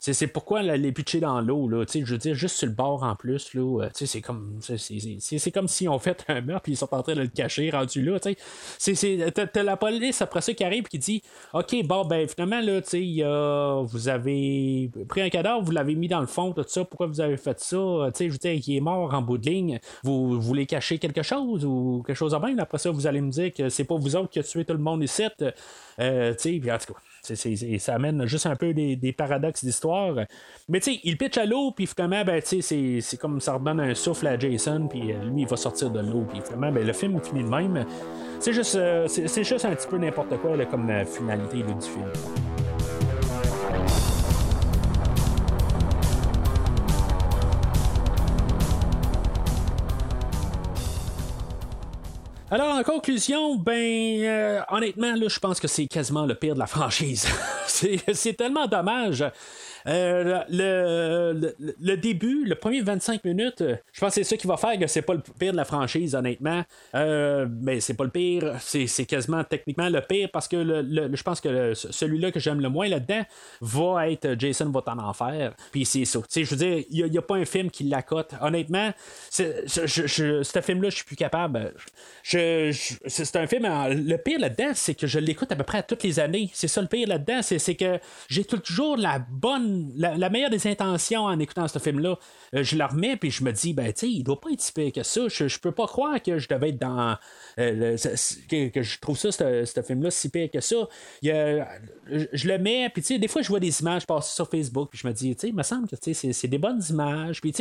C'est, 0.00 0.26
pourquoi 0.28 0.62
les 0.62 0.92
pitcher 0.92 1.20
dans 1.20 1.40
l'eau, 1.40 1.68
je 1.70 2.04
veux 2.04 2.18
dire, 2.18 2.34
juste 2.34 2.56
sur 2.56 2.66
le 2.66 2.74
bord 2.74 3.02
en 3.02 3.14
plus, 3.16 3.50
euh, 3.56 3.88
c'est 3.92 4.20
comme 4.20 4.58
c'est, 4.60 5.50
comme 5.50 5.68
si 5.68 5.88
on 5.88 5.98
fait 5.98 6.24
un 6.28 6.40
meurtre 6.40 6.62
puis 6.62 6.72
ils 6.72 6.76
sont 6.76 6.92
en 6.94 7.02
train 7.02 7.14
de 7.14 7.22
le 7.22 7.28
cacher 7.28 7.70
rendu 7.70 8.02
là, 8.02 8.18
t'as 8.20 9.62
la 9.62 9.76
police 9.76 10.22
après 10.22 10.40
ça 10.40 10.52
qui 10.52 10.64
arrive 10.64 10.84
qui 10.84 10.98
dit 10.98 11.17
OK, 11.52 11.84
bon 11.84 12.04
ben 12.04 12.28
finalement 12.28 12.60
là, 12.60 12.80
tu 12.82 13.22
a- 13.22 13.82
vous 13.82 14.08
avez 14.08 14.90
pris 15.08 15.22
un 15.22 15.28
cadavre, 15.28 15.62
vous 15.62 15.72
l'avez 15.72 15.94
mis 15.94 16.08
dans 16.08 16.20
le 16.20 16.26
fond, 16.26 16.52
tout 16.52 16.64
ça, 16.66 16.84
pourquoi 16.84 17.06
vous 17.06 17.20
avez 17.20 17.36
fait 17.36 17.58
ça? 17.60 17.76
Tu 18.08 18.12
sais, 18.14 18.26
je 18.26 18.32
veux 18.32 18.38
dire, 18.38 18.52
il 18.52 18.76
est 18.76 18.80
mort 18.80 19.12
en 19.14 19.22
bout 19.22 19.38
de 19.38 19.48
ligne. 19.48 19.80
Vous 20.02 20.40
voulez 20.40 20.66
cacher 20.66 20.98
quelque 20.98 21.22
chose 21.22 21.64
ou 21.64 22.02
quelque 22.06 22.16
chose 22.16 22.32
de 22.32 22.38
même? 22.38 22.58
Après 22.58 22.78
ça, 22.78 22.90
vous 22.90 23.06
allez 23.06 23.20
me 23.20 23.30
dire 23.30 23.52
que 23.52 23.68
c'est 23.68 23.84
pas 23.84 23.96
vous 23.96 24.16
autres 24.16 24.30
qui 24.30 24.38
avez 24.38 24.48
tué 24.48 24.64
tout 24.64 24.72
le 24.72 24.78
monde 24.78 25.02
ici. 25.02 25.24
Euh, 26.00 26.34
tu 26.34 26.60
sais, 26.62 26.72
en 26.72 26.78
tout 26.78 26.94
cas. 26.94 27.78
ça 27.78 27.94
amène 27.94 28.26
juste 28.26 28.46
un 28.46 28.56
peu 28.56 28.72
des, 28.72 29.14
paradoxes 29.16 29.64
d'histoire. 29.64 30.14
Mais 30.68 30.80
tu 30.80 30.92
sais, 30.92 31.00
il 31.04 31.16
pitch 31.16 31.38
à 31.38 31.44
l'eau, 31.44 31.72
puis 31.72 31.86
finalement, 31.86 32.24
ben, 32.24 32.40
c'est 32.42 33.16
comme 33.20 33.40
ça 33.40 33.54
redonne 33.54 33.80
un 33.80 33.94
souffle 33.94 34.26
à 34.26 34.38
Jason, 34.38 34.86
puis 34.88 35.12
euh, 35.12 35.24
lui, 35.24 35.42
il 35.42 35.48
va 35.48 35.56
sortir 35.56 35.90
de 35.90 36.00
l'eau, 36.00 36.24
puis 36.28 36.40
finalement, 36.44 36.72
ben, 36.72 36.86
le 36.86 36.92
film 36.92 37.20
finit 37.20 37.42
de 37.42 37.48
même. 37.48 37.84
C'est 38.40 38.52
juste, 38.52 38.76
euh, 38.76 39.06
c'est 39.08 39.44
juste 39.44 39.64
un 39.64 39.74
petit 39.74 39.88
peu 39.88 39.98
n'importe 39.98 40.36
quoi 40.38 40.56
comme 40.66 40.90
finalité 41.04 41.56
du 41.56 41.80
film. 41.80 42.10
Alors, 52.50 52.78
en 52.78 52.82
conclusion, 52.82 53.56
ben, 53.56 53.74
euh, 53.74 54.60
honnêtement, 54.70 55.14
là, 55.14 55.28
je 55.28 55.38
pense 55.38 55.60
que 55.60 55.68
c'est 55.68 55.86
quasiment 55.86 56.24
le 56.24 56.34
pire 56.34 56.54
de 56.54 56.58
la 56.58 56.66
franchise. 56.66 57.26
c'est 57.66 58.34
tellement 58.34 58.66
dommage. 58.66 59.22
Euh, 59.88 60.42
le, 60.50 61.32
le, 61.58 61.74
le 61.80 61.96
début, 61.96 62.44
le 62.44 62.54
premier 62.54 62.80
25 62.82 63.24
minutes, 63.24 63.62
euh, 63.62 63.76
je 63.92 64.00
pense 64.00 64.10
que 64.10 64.22
c'est 64.22 64.24
ça 64.24 64.36
qui 64.36 64.46
va 64.46 64.56
faire 64.56 64.78
que 64.78 64.86
c'est 64.86 65.02
pas 65.02 65.14
le 65.14 65.20
pire 65.38 65.52
de 65.52 65.56
la 65.56 65.64
franchise, 65.64 66.14
honnêtement. 66.14 66.62
Euh, 66.94 67.46
mais 67.62 67.80
c'est 67.80 67.94
pas 67.94 68.04
le 68.04 68.10
pire, 68.10 68.54
c'est 68.60 68.86
quasiment 69.06 69.42
techniquement 69.44 69.88
le 69.88 70.00
pire 70.00 70.28
parce 70.32 70.46
que 70.48 70.56
le, 70.56 70.82
le- 70.82 71.16
je 71.16 71.22
pense 71.22 71.40
que 71.40 71.74
celui-là 71.74 72.30
que 72.32 72.40
j'aime 72.40 72.60
le 72.60 72.68
moins 72.68 72.88
là-dedans 72.88 73.22
va 73.60 74.10
être 74.10 74.34
Jason 74.38 74.70
va 74.70 74.82
en 74.86 74.98
enfer. 74.98 75.54
Puis 75.72 75.84
c'est 75.84 76.04
ça. 76.04 76.20
Je 76.34 76.42
veux 76.44 76.56
dire, 76.56 76.84
il 76.90 77.06
n'y 77.10 77.18
a, 77.18 77.22
pas 77.22 77.36
un 77.36 77.44
film 77.44 77.70
qui 77.70 77.84
l'accote. 77.84 78.32
Honnêtement, 78.40 78.92
ce 79.30 80.60
film-là, 80.62 80.90
je 80.90 80.96
suis 80.96 81.04
plus 81.04 81.16
capable. 81.16 81.72
Je, 82.22 82.70
je- 82.72 82.94
c'est 83.06 83.36
un 83.36 83.46
film. 83.46 83.64
Le 83.64 84.16
pire 84.16 84.38
là-dedans, 84.38 84.70
c'est 84.74 84.94
que 84.94 85.06
je 85.06 85.18
l'écoute 85.18 85.50
à 85.52 85.56
peu 85.56 85.64
près 85.64 85.78
à 85.78 85.82
toutes 85.82 86.02
les 86.02 86.20
années. 86.20 86.50
C'est 86.52 86.68
ça 86.68 86.80
le 86.82 86.88
pire 86.88 87.08
là-dedans, 87.08 87.40
c'est 87.42 87.74
que 87.74 87.98
j'ai 88.28 88.44
toujours 88.44 88.96
la 88.96 89.18
bonne, 89.18 89.77
la, 89.96 90.16
la 90.16 90.30
meilleure 90.30 90.50
des 90.50 90.66
intentions 90.66 91.24
en 91.24 91.38
écoutant 91.38 91.68
ce 91.68 91.78
film-là. 91.78 92.18
Euh, 92.54 92.62
je 92.62 92.76
la 92.76 92.86
remets 92.86 93.16
puis 93.16 93.30
je 93.30 93.44
me 93.44 93.52
dis, 93.52 93.72
ben 93.74 93.92
tu 93.92 94.06
il 94.06 94.22
doit 94.24 94.40
pas 94.40 94.50
être 94.50 94.60
si 94.60 94.72
pire 94.72 94.92
que 94.92 95.02
ça. 95.02 95.28
Je, 95.28 95.48
je 95.48 95.58
peux 95.58 95.72
pas 95.72 95.86
croire 95.86 96.22
que 96.22 96.38
je 96.38 96.48
devais 96.48 96.70
être 96.70 96.78
dans, 96.78 97.16
euh, 97.58 97.96
que, 98.48 98.82
je 98.82 98.98
trouve 99.00 99.18
ça, 99.18 99.32
ce, 99.32 99.82
film-là, 99.86 100.10
si 100.10 100.30
pire 100.30 100.50
que 100.50 100.60
ça. 100.60 100.76
Il 101.22 101.32
je, 102.10 102.24
je 102.32 102.48
le 102.48 102.58
mets, 102.58 102.88
puis 102.88 103.18
des 103.18 103.28
fois, 103.28 103.42
je 103.42 103.48
vois 103.48 103.60
des 103.60 103.80
images 103.80 104.06
passer 104.06 104.34
sur 104.34 104.48
Facebook, 104.48 104.88
puis 104.90 104.98
je 105.02 105.06
me 105.06 105.12
dis, 105.12 105.36
il 105.42 105.54
me 105.54 105.62
semble 105.62 105.88
que 105.88 105.96
c'est, 106.00 106.14
c'est 106.14 106.48
des 106.48 106.58
bonnes 106.58 106.82
images, 106.88 107.40
puis 107.40 107.52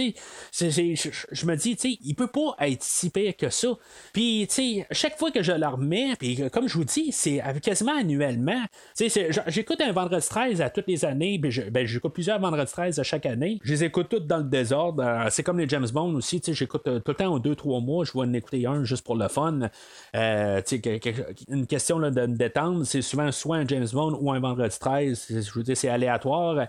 je, 0.53 1.45
me 1.45 1.55
dis, 1.55 1.99
il 2.03 2.15
peut 2.15 2.27
pas 2.27 2.55
être 2.61 2.83
si 2.83 3.09
pire 3.09 3.35
que 3.35 3.49
ça. 3.49 3.69
Puis, 4.13 4.47
chaque 4.91 5.17
fois 5.17 5.31
que 5.31 5.43
je 5.43 5.51
le 5.51 5.67
remets, 5.67 6.15
puis 6.17 6.41
euh, 6.41 6.49
comme 6.49 6.67
je 6.67 6.75
vous 6.75 6.85
dis, 6.85 7.11
c'est 7.11 7.41
avec- 7.41 7.63
quasiment 7.63 7.97
annuellement. 7.97 8.63
J'écoute 9.47 9.81
un 9.81 9.91
vendredi 9.91 10.27
13 10.27 10.61
à 10.61 10.69
toutes 10.69 10.87
les 10.87 11.03
années, 11.03 11.39
puis 11.39 11.51
je- 11.51 11.63
ben, 11.63 11.85
plusieurs 12.09 12.39
vendredis 12.39 12.71
13 12.71 12.99
à 12.99 13.03
chaque 13.03 13.25
année. 13.25 13.59
Je 13.63 13.71
les 13.73 13.83
écoute 13.83 14.07
toutes 14.09 14.27
dans 14.27 14.37
le 14.37 14.43
désordre. 14.43 15.03
Euh, 15.03 15.27
c'est 15.29 15.43
comme 15.43 15.59
les 15.59 15.67
James 15.69 15.87
Bond 15.93 16.13
aussi, 16.15 16.41
j'écoute 16.45 16.87
euh, 16.87 16.99
tout 16.99 17.11
le 17.11 17.15
temps 17.15 17.33
en 17.33 17.39
2-3 17.39 17.83
mois, 17.83 18.05
je 18.05 18.11
vais 18.13 18.19
en 18.19 18.33
écouter 18.33 18.65
un 18.65 18.83
juste 18.83 19.05
pour 19.05 19.15
le 19.15 19.27
fun. 19.27 19.69
Euh, 20.15 20.61
une 21.49 21.67
question 21.67 21.99
de 21.99 22.09
me 22.09 22.27
détendre, 22.37 22.85
c'est 22.85 23.01
souvent 23.01 23.31
soit 23.31 23.57
un 23.57 23.67
James 23.67 23.87
Bond 23.91 24.17
ou 24.21 24.31
un 24.31 24.39
vendredi 24.39 24.77
13. 24.79 25.19
C'est- 25.27 25.41
Je 25.41 25.53
veux 25.53 25.63
dire, 25.63 25.77
c'est 25.77 25.89
aléatoire. 25.89 26.67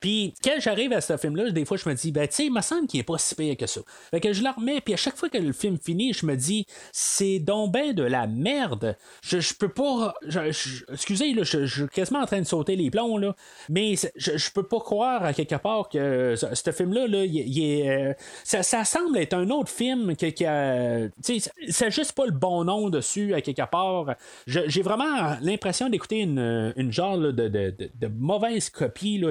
Puis, 0.00 0.34
quand 0.42 0.54
j'arrive 0.58 0.92
à 0.92 1.00
ce 1.00 1.16
film-là, 1.16 1.50
des 1.50 1.64
fois, 1.64 1.76
je 1.76 1.88
me 1.88 1.94
dis, 1.94 2.12
ben, 2.12 2.26
tu 2.28 2.34
sais, 2.34 2.44
il 2.46 2.52
me 2.52 2.60
semble 2.60 2.86
qu'il 2.86 3.00
est 3.00 3.04
pas 3.04 3.18
si 3.18 3.34
pire 3.34 3.56
que 3.56 3.66
ça. 3.66 3.80
Fait 4.10 4.20
que 4.20 4.32
je 4.32 4.42
le 4.42 4.50
remets, 4.50 4.80
puis 4.80 4.94
à 4.94 4.96
chaque 4.96 5.16
fois 5.16 5.28
que 5.28 5.38
le 5.38 5.52
film 5.52 5.76
finit, 5.78 6.12
je 6.12 6.26
me 6.26 6.36
dis, 6.36 6.66
c'est 6.92 7.38
donc 7.38 7.72
ben 7.72 7.92
de 7.92 8.02
la 8.02 8.26
merde. 8.26 8.96
Je, 9.22 9.40
je 9.40 9.54
peux 9.54 9.68
pas. 9.68 10.14
je- 10.26 10.50
je- 10.50 10.84
excusez, 10.92 11.32
là, 11.34 11.42
je, 11.42 11.66
je 11.66 11.80
suis 11.82 11.88
quasiment 11.88 12.20
en 12.20 12.26
train 12.26 12.40
de 12.40 12.46
sauter 12.46 12.76
les 12.76 12.90
plombs, 12.90 13.18
là. 13.18 13.34
Mais 13.68 13.96
c'est- 13.96 14.12
je, 14.32 14.38
je 14.38 14.50
peux 14.52 14.62
pas 14.62 14.80
croire 14.80 15.24
à 15.24 15.32
quelque 15.32 15.54
part 15.56 15.88
que 15.88 16.34
ce, 16.36 16.70
film-là, 16.70 17.06
là, 17.06 17.24
il, 17.24 17.62
est. 17.62 17.88
euh, 17.88 18.12
ça, 18.44 18.84
semble 18.84 19.18
être 19.18 19.34
un 19.34 19.48
autre 19.50 19.70
film 19.70 20.16
qui 20.16 20.44
a. 20.44 21.08
Tu 21.24 21.40
sais, 21.40 21.50
c'est 21.68 21.90
juste 21.90 22.12
pas 22.12 22.26
le 22.26 22.32
bon 22.32 22.64
nom 22.64 22.90
dessus 22.90 23.34
à 23.34 23.40
quelque 23.40 23.68
part. 23.70 24.14
J'ai 24.46 24.82
vraiment 24.82 25.36
l'impression 25.40 25.88
d'écouter 25.88 26.20
une, 26.20 26.72
une 26.76 26.92
genre 26.92 27.18
de, 27.18 27.30
de, 27.30 27.48
de- 27.48 28.10
mauvaise 28.18 28.70
copie. 28.70 29.22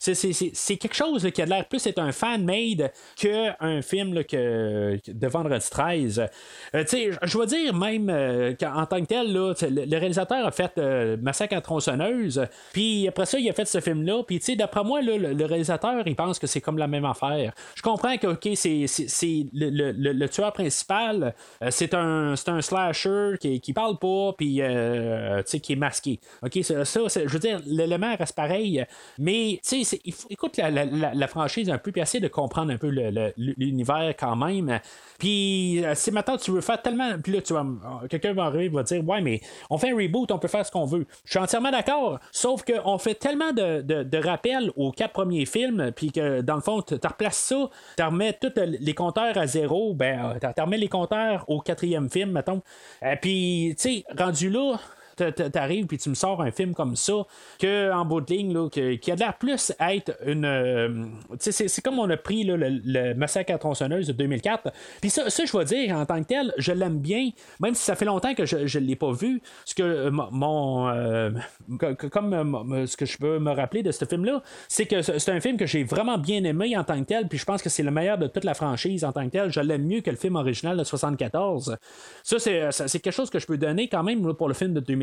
C'est, 0.00 0.76
quelque 0.76 0.94
chose 0.94 1.28
qui 1.32 1.42
a 1.42 1.46
l'air 1.46 1.66
plus 1.68 1.86
être 1.86 1.98
un 1.98 2.12
fan-made 2.12 2.90
qu'un 3.16 3.82
film 3.82 4.24
que, 4.24 4.98
de 5.06 5.26
Vendredi 5.26 5.68
13. 5.70 6.26
Euh, 6.74 6.84
je 6.90 7.32
dois 7.32 7.46
dire 7.46 7.74
même 7.74 8.08
euh, 8.10 8.54
qu'en 8.58 8.86
tant 8.86 9.00
que 9.00 9.06
tel, 9.06 9.32
le, 9.32 9.54
le 9.70 9.98
réalisateur 9.98 10.46
a 10.46 10.50
fait 10.50 10.72
euh, 10.78 11.16
Massacre 11.20 11.56
à 11.56 11.60
tronçonneuse, 11.60 12.46
puis 12.72 13.08
après 13.08 13.26
ça, 13.26 13.38
il 13.38 13.48
a 13.48 13.52
fait 13.52 13.66
ce 13.66 13.80
film-là 13.80 14.11
Puis, 14.26 14.38
tu 14.38 14.46
sais, 14.46 14.56
d'après 14.56 14.84
moi, 14.84 15.00
le, 15.00 15.16
le, 15.16 15.44
réalisateur, 15.44 16.02
il 16.06 16.16
pense 16.16 16.38
que 16.38 16.46
c'est 16.46 16.60
comme 16.60 16.78
la 16.78 16.86
même 16.86 17.04
affaire. 17.04 17.52
Je 17.74 17.82
comprends 17.82 18.16
que, 18.16 18.28
OK, 18.28 18.48
c'est, 18.54 18.86
c'est, 18.86 19.46
le, 19.52 19.92
le, 19.92 20.28
tueur 20.28 20.52
principal, 20.52 21.34
euh, 21.62 21.68
c'est 21.70 21.94
un, 21.94 22.34
un 22.46 22.60
slasher 22.60 23.36
qui, 23.40 23.60
qui 23.60 23.72
parle 23.72 23.98
pas, 23.98 24.32
puis, 24.36 24.60
euh, 24.60 25.42
tu 25.42 25.50
sais, 25.50 25.60
qui 25.60 25.72
est 25.72 25.76
masqué. 25.76 26.20
OK, 26.42 26.58
ça, 26.62 26.84
je 26.84 27.28
veux 27.28 27.38
dire, 27.38 27.60
l'élément 27.66 28.14
reste 28.16 28.36
pareil, 28.36 28.84
mais, 29.18 29.60
tu 29.66 29.84
sais, 29.84 30.00
écoute 30.30 30.56
la, 30.56 30.70
la, 30.70 31.14
la, 31.14 31.26
franchise 31.28 31.70
un 31.70 31.78
peu, 31.78 31.92
puis 31.92 32.02
de 32.20 32.28
comprendre 32.28 32.72
un 32.72 32.76
peu 32.76 32.88
l'univers 33.36 34.14
quand 34.18 34.36
même. 34.36 34.80
Puis, 35.18 35.82
si 35.94 36.10
maintenant 36.10 36.36
tu 36.36 36.50
veux 36.50 36.60
faire 36.60 36.80
tellement. 36.82 37.18
Puis 37.22 37.32
là, 37.32 37.42
tu 37.42 37.52
vas. 37.52 37.64
Quelqu'un 38.08 38.32
va 38.32 38.44
arriver 38.44 38.68
va 38.68 38.82
dire 38.82 39.06
Ouais, 39.06 39.20
mais 39.20 39.40
on 39.70 39.78
fait 39.78 39.90
un 39.90 39.96
reboot, 39.96 40.30
on 40.30 40.38
peut 40.38 40.48
faire 40.48 40.66
ce 40.66 40.70
qu'on 40.70 40.84
veut. 40.84 41.06
Je 41.24 41.30
suis 41.30 41.38
entièrement 41.38 41.70
d'accord. 41.70 42.18
Sauf 42.30 42.64
qu'on 42.64 42.98
fait 42.98 43.14
tellement 43.14 43.52
de, 43.52 44.01
rappels 44.18 44.70
aux 44.76 44.90
quatre 44.90 45.12
premiers 45.12 45.46
films, 45.46 45.92
puis 45.94 46.12
que 46.12 46.40
dans 46.40 46.56
le 46.56 46.60
fond, 46.60 46.82
tu 46.82 46.94
replaces 46.94 47.38
ça, 47.38 47.70
tu 47.96 48.02
remets 48.02 48.32
tous 48.34 48.52
les 48.56 48.94
compteurs 48.94 49.36
à 49.38 49.46
zéro, 49.46 49.94
ben, 49.94 50.38
tu 50.40 50.60
remets 50.60 50.78
les 50.78 50.88
compteurs 50.88 51.44
au 51.48 51.60
quatrième 51.60 52.10
film, 52.10 52.32
mettons. 52.32 52.62
Euh, 53.02 53.16
puis, 53.20 53.74
tu 53.78 53.82
sais, 53.82 54.04
rendu 54.18 54.50
là, 54.50 54.78
t'arrives 55.16 55.86
puis 55.86 55.98
tu 55.98 56.08
me 56.08 56.14
sors 56.14 56.40
un 56.42 56.50
film 56.50 56.74
comme 56.74 56.96
ça 56.96 57.26
que 57.58 57.92
en 57.92 58.04
bout 58.04 58.20
de 58.20 58.32
ligne 58.32 58.52
là, 58.52 58.68
qui 58.68 59.10
a 59.10 59.14
l'air 59.14 59.36
plus 59.38 59.72
être 59.80 60.16
une 60.26 60.44
euh, 60.44 61.04
c'est 61.38 61.82
comme 61.82 61.98
on 61.98 62.08
a 62.10 62.16
pris 62.16 62.44
le, 62.44 63.14
massacre 63.14 63.52
à 63.52 63.58
tronçonneuse 63.58 64.06
de 64.06 64.12
2004 64.12 64.72
puis 65.00 65.10
ça, 65.10 65.28
ça 65.30 65.44
je 65.44 65.56
vais 65.56 65.64
dire 65.64 65.96
en 65.96 66.06
tant 66.06 66.22
que 66.22 66.28
tel 66.28 66.52
je 66.58 66.72
l'aime 66.72 66.98
bien 66.98 67.30
même 67.60 67.74
si 67.74 67.82
ça 67.82 67.94
fait 67.94 68.04
longtemps 68.04 68.34
que 68.34 68.46
je 68.46 68.78
ne 68.78 68.84
l'ai 68.84 68.96
pas 68.96 69.12
vu. 69.12 69.40
Ce 69.64 69.74
que 69.74 69.82
euh, 69.82 70.10
mon 70.10 70.88
euh, 70.88 71.30
comme 71.78 72.86
ce 72.86 72.96
que 72.96 73.06
je 73.06 73.18
peux 73.18 73.38
me 73.38 73.52
rappeler 73.52 73.82
de 73.82 73.92
ce 73.92 74.04
film 74.04 74.24
là 74.24 74.42
c'est 74.68 74.86
que 74.86 75.02
c'est 75.02 75.30
un 75.30 75.40
film 75.40 75.56
que 75.56 75.66
j'ai 75.66 75.84
vraiment 75.84 76.18
bien 76.18 76.42
aimé 76.44 76.76
en 76.76 76.84
tant 76.84 76.98
que 77.00 77.06
tel 77.06 77.28
puis 77.28 77.38
je 77.38 77.44
pense 77.44 77.62
que 77.62 77.68
c'est 77.68 77.82
le 77.82 77.90
meilleur 77.90 78.18
de 78.18 78.26
toute 78.26 78.44
la 78.44 78.54
franchise 78.54 79.04
en 79.04 79.12
tant 79.12 79.24
que 79.24 79.32
tel. 79.32 79.50
Je 79.50 79.60
l'aime 79.60 79.84
mieux 79.84 80.00
que 80.00 80.10
le 80.10 80.16
film 80.16 80.36
original 80.36 80.76
de 80.76 80.84
74 80.84 81.76
ça 82.22 82.38
c'est 82.38 83.00
quelque 83.00 83.10
chose 83.10 83.30
que 83.30 83.38
je 83.38 83.46
peux 83.46 83.58
donner 83.58 83.88
quand 83.88 84.02
même 84.02 84.34
pour 84.34 84.48
le 84.48 84.54
film 84.54 84.74
de 84.74 84.80
2004 84.80 85.01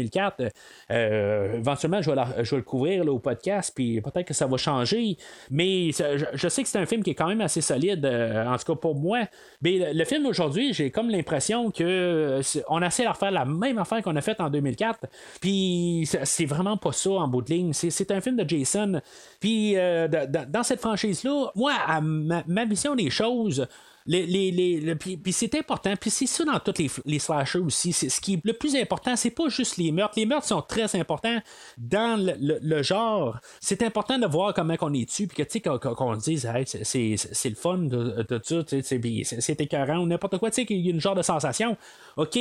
euh, 0.91 1.57
éventuellement, 1.57 2.01
je 2.01 2.11
vais, 2.11 2.57
le 2.57 2.61
couvrir 2.61 3.05
au 3.07 3.19
podcast, 3.19 3.71
puis 3.75 4.01
peut-être 4.01 4.27
que 4.27 4.33
ça 4.33 4.47
va 4.47 4.57
changer. 4.57 5.17
Mais 5.49 5.91
je, 5.91 6.47
sais 6.47 6.63
que 6.63 6.69
c'est 6.69 6.79
un 6.79 6.85
film 6.85 7.03
qui 7.03 7.11
est 7.11 7.15
quand 7.15 7.27
même 7.27 7.41
assez 7.41 7.61
solide, 7.61 8.05
euh, 8.05 8.45
en 8.45 8.57
tout 8.57 8.73
cas 8.73 8.79
pour 8.79 8.95
moi. 8.95 9.19
Mais 9.61 9.93
le, 9.93 10.05
film 10.05 10.25
aujourd'hui, 10.25 10.73
j'ai 10.73 10.91
comme 10.91 11.09
l'impression 11.09 11.71
que 11.71 12.41
on 12.67 12.81
essaie 12.81 13.03
de 13.03 13.09
refaire 13.09 13.31
la 13.31 13.45
même 13.45 13.77
affaire 13.77 14.01
qu'on 14.01 14.15
a 14.15 14.21
faite 14.21 14.41
en 14.41 14.49
2004. 14.49 14.99
Puis 15.41 16.07
c'est 16.23 16.45
vraiment 16.45 16.77
pas 16.77 16.91
ça 16.91 17.11
en 17.11 17.27
bout 17.27 17.41
de 17.41 17.49
ligne. 17.49 17.73
C'est 17.73 18.11
un 18.11 18.21
film 18.21 18.37
de 18.37 18.47
Jason. 18.47 19.01
Puis 19.39 19.77
euh, 19.77 20.07
dans 20.07 20.63
cette 20.63 20.79
franchise-là, 20.79 21.51
moi, 21.55 21.73
à 21.87 22.01
ma 22.01 22.65
vision 22.65 22.95
des 22.95 23.09
choses, 23.09 23.67
les, 24.09 24.51
les, 24.51 24.95
puis, 24.95 25.33
c'est 25.33 25.53
important, 25.55 25.93
puis 25.95 26.09
c'est 26.09 26.25
ça 26.25 26.43
dans 26.43 26.59
tous 26.59 26.79
les, 26.79 26.89
les 27.05 27.19
slashers 27.19 27.59
aussi. 27.59 27.93
C'est, 27.93 28.09
ce 28.09 28.19
qui 28.19 28.39
le 28.43 28.53
plus 28.53 28.75
important, 28.75 29.15
c'est 29.15 29.29
pas 29.29 29.49
juste 29.49 29.77
les 29.77 29.91
meurtres. 29.91 30.15
Les 30.17 30.25
meurtres 30.25 30.47
sont 30.47 30.63
très 30.63 30.95
importants 30.95 31.39
dans 31.77 32.19
le, 32.19 32.81
genre. 32.81 33.37
C'est 33.59 33.83
important 33.83 34.17
de 34.17 34.25
voir 34.25 34.53
comment 34.53 34.75
on 34.81 34.93
est 34.93 35.05
dessus, 35.05 35.27
puis 35.27 35.37
que 35.37 35.43
tu 35.43 35.59
sais, 35.59 35.79
qu'on, 35.79 36.15
dise, 36.15 36.49
c'est, 36.83 37.49
le 37.49 37.55
fun 37.55 37.77
de, 37.77 38.25
de 38.27 38.41
ça, 38.43 38.63
c'est, 38.81 39.61
écœurant 39.61 39.99
ou 39.99 40.07
n'importe 40.07 40.39
quoi, 40.39 40.49
tu 40.49 40.55
sais, 40.55 40.65
qu'il 40.65 40.79
y 40.79 40.87
a 40.87 40.91
une 40.91 41.01
genre 41.01 41.15
de 41.15 41.21
sensation. 41.21 41.77
OK, 42.17 42.39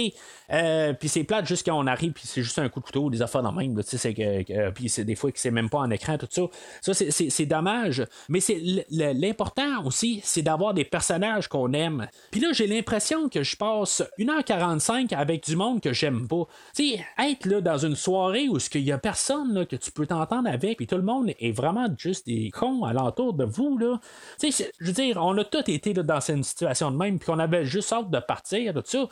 euh, 0.53 0.93
puis 0.95 1.09
c'est 1.09 1.24
plate 1.24 1.47
juste 1.47 1.66
quand 1.66 1.78
on 1.78 1.86
arrive, 1.86 2.12
puis 2.12 2.24
c'est 2.27 2.43
juste 2.43 2.59
un 2.59 2.69
coup 2.70 2.81
de 2.81 2.86
couteau, 2.86 3.11
des 3.11 3.20
affaires 3.20 3.43
dans 3.43 3.53
même, 3.53 3.77
tu 3.77 3.82
sais, 3.82 3.99
c'est 3.99 4.15
que, 4.15 4.70
puis 4.70 4.89
c'est 4.89 5.05
des 5.05 5.16
fois 5.16 5.31
que 5.32 5.39
c'est 5.39 5.51
même 5.51 5.69
pas 5.69 5.78
en 5.78 5.90
écran, 5.90 6.16
tout 6.16 6.28
ça. 6.31 6.43
Ça, 6.81 6.95
c'est, 6.95 7.47
dommage. 7.47 8.05
Mais 8.28 8.40
c'est 8.40 8.86
l'important 8.90 9.85
aussi, 9.85 10.20
c'est 10.24 10.43
d'avoir 10.43 10.73
des 10.73 10.85
personnages 10.85 11.49
qu'on 11.49 11.58
aime. 11.73 12.07
Puis 12.31 12.41
là, 12.41 12.53
j'ai 12.53 12.67
l'impression 12.67 13.29
que 13.29 13.43
je 13.43 13.57
passe 13.57 14.03
1h45 14.19 15.15
avec 15.15 15.45
du 15.45 15.57
monde 15.57 15.81
que 15.81 15.93
j'aime 15.93 16.29
pas. 16.29 16.47
Tu 16.75 16.91
sais, 16.91 17.07
être 17.19 17.47
là 17.47 17.61
dans 17.61 17.79
une 17.79 17.97
soirée 17.97 18.49
où 18.49 18.59
il 18.75 18.81
y 18.83 18.93
a 18.93 18.99
personne 18.99 19.67
que 19.67 19.77
tu 19.77 19.91
peux 19.91 20.07
t'entendre 20.07 20.49
avec, 20.49 20.77
puis 20.77 20.87
tout 20.87 20.97
le 20.97 21.03
monde 21.03 21.33
est 21.39 21.53
vraiment 21.53 21.89
juste 21.97 22.27
des 22.27 22.51
cons 22.51 22.85
alentour 22.85 23.35
de 23.35 23.45
vous, 23.45 23.79
là. 23.79 24.01
Tu 24.41 24.53
sais, 24.53 24.71
je 24.79 24.87
veux 24.87 24.93
dire, 24.93 25.19
on 25.21 25.37
a 25.39 25.45
tous 25.45 25.71
été 25.71 25.93
dans 25.93 26.21
cette 26.21 26.45
situation 26.45 26.91
de 26.91 26.97
même, 26.97 27.19
puis 27.19 27.27
qu'on 27.27 27.39
avait 27.39 27.65
juste 27.65 27.93
hâte 27.93 28.11
de 28.11 28.21
partir, 28.21 28.75
tout 28.75 28.83
ça. 28.85 29.09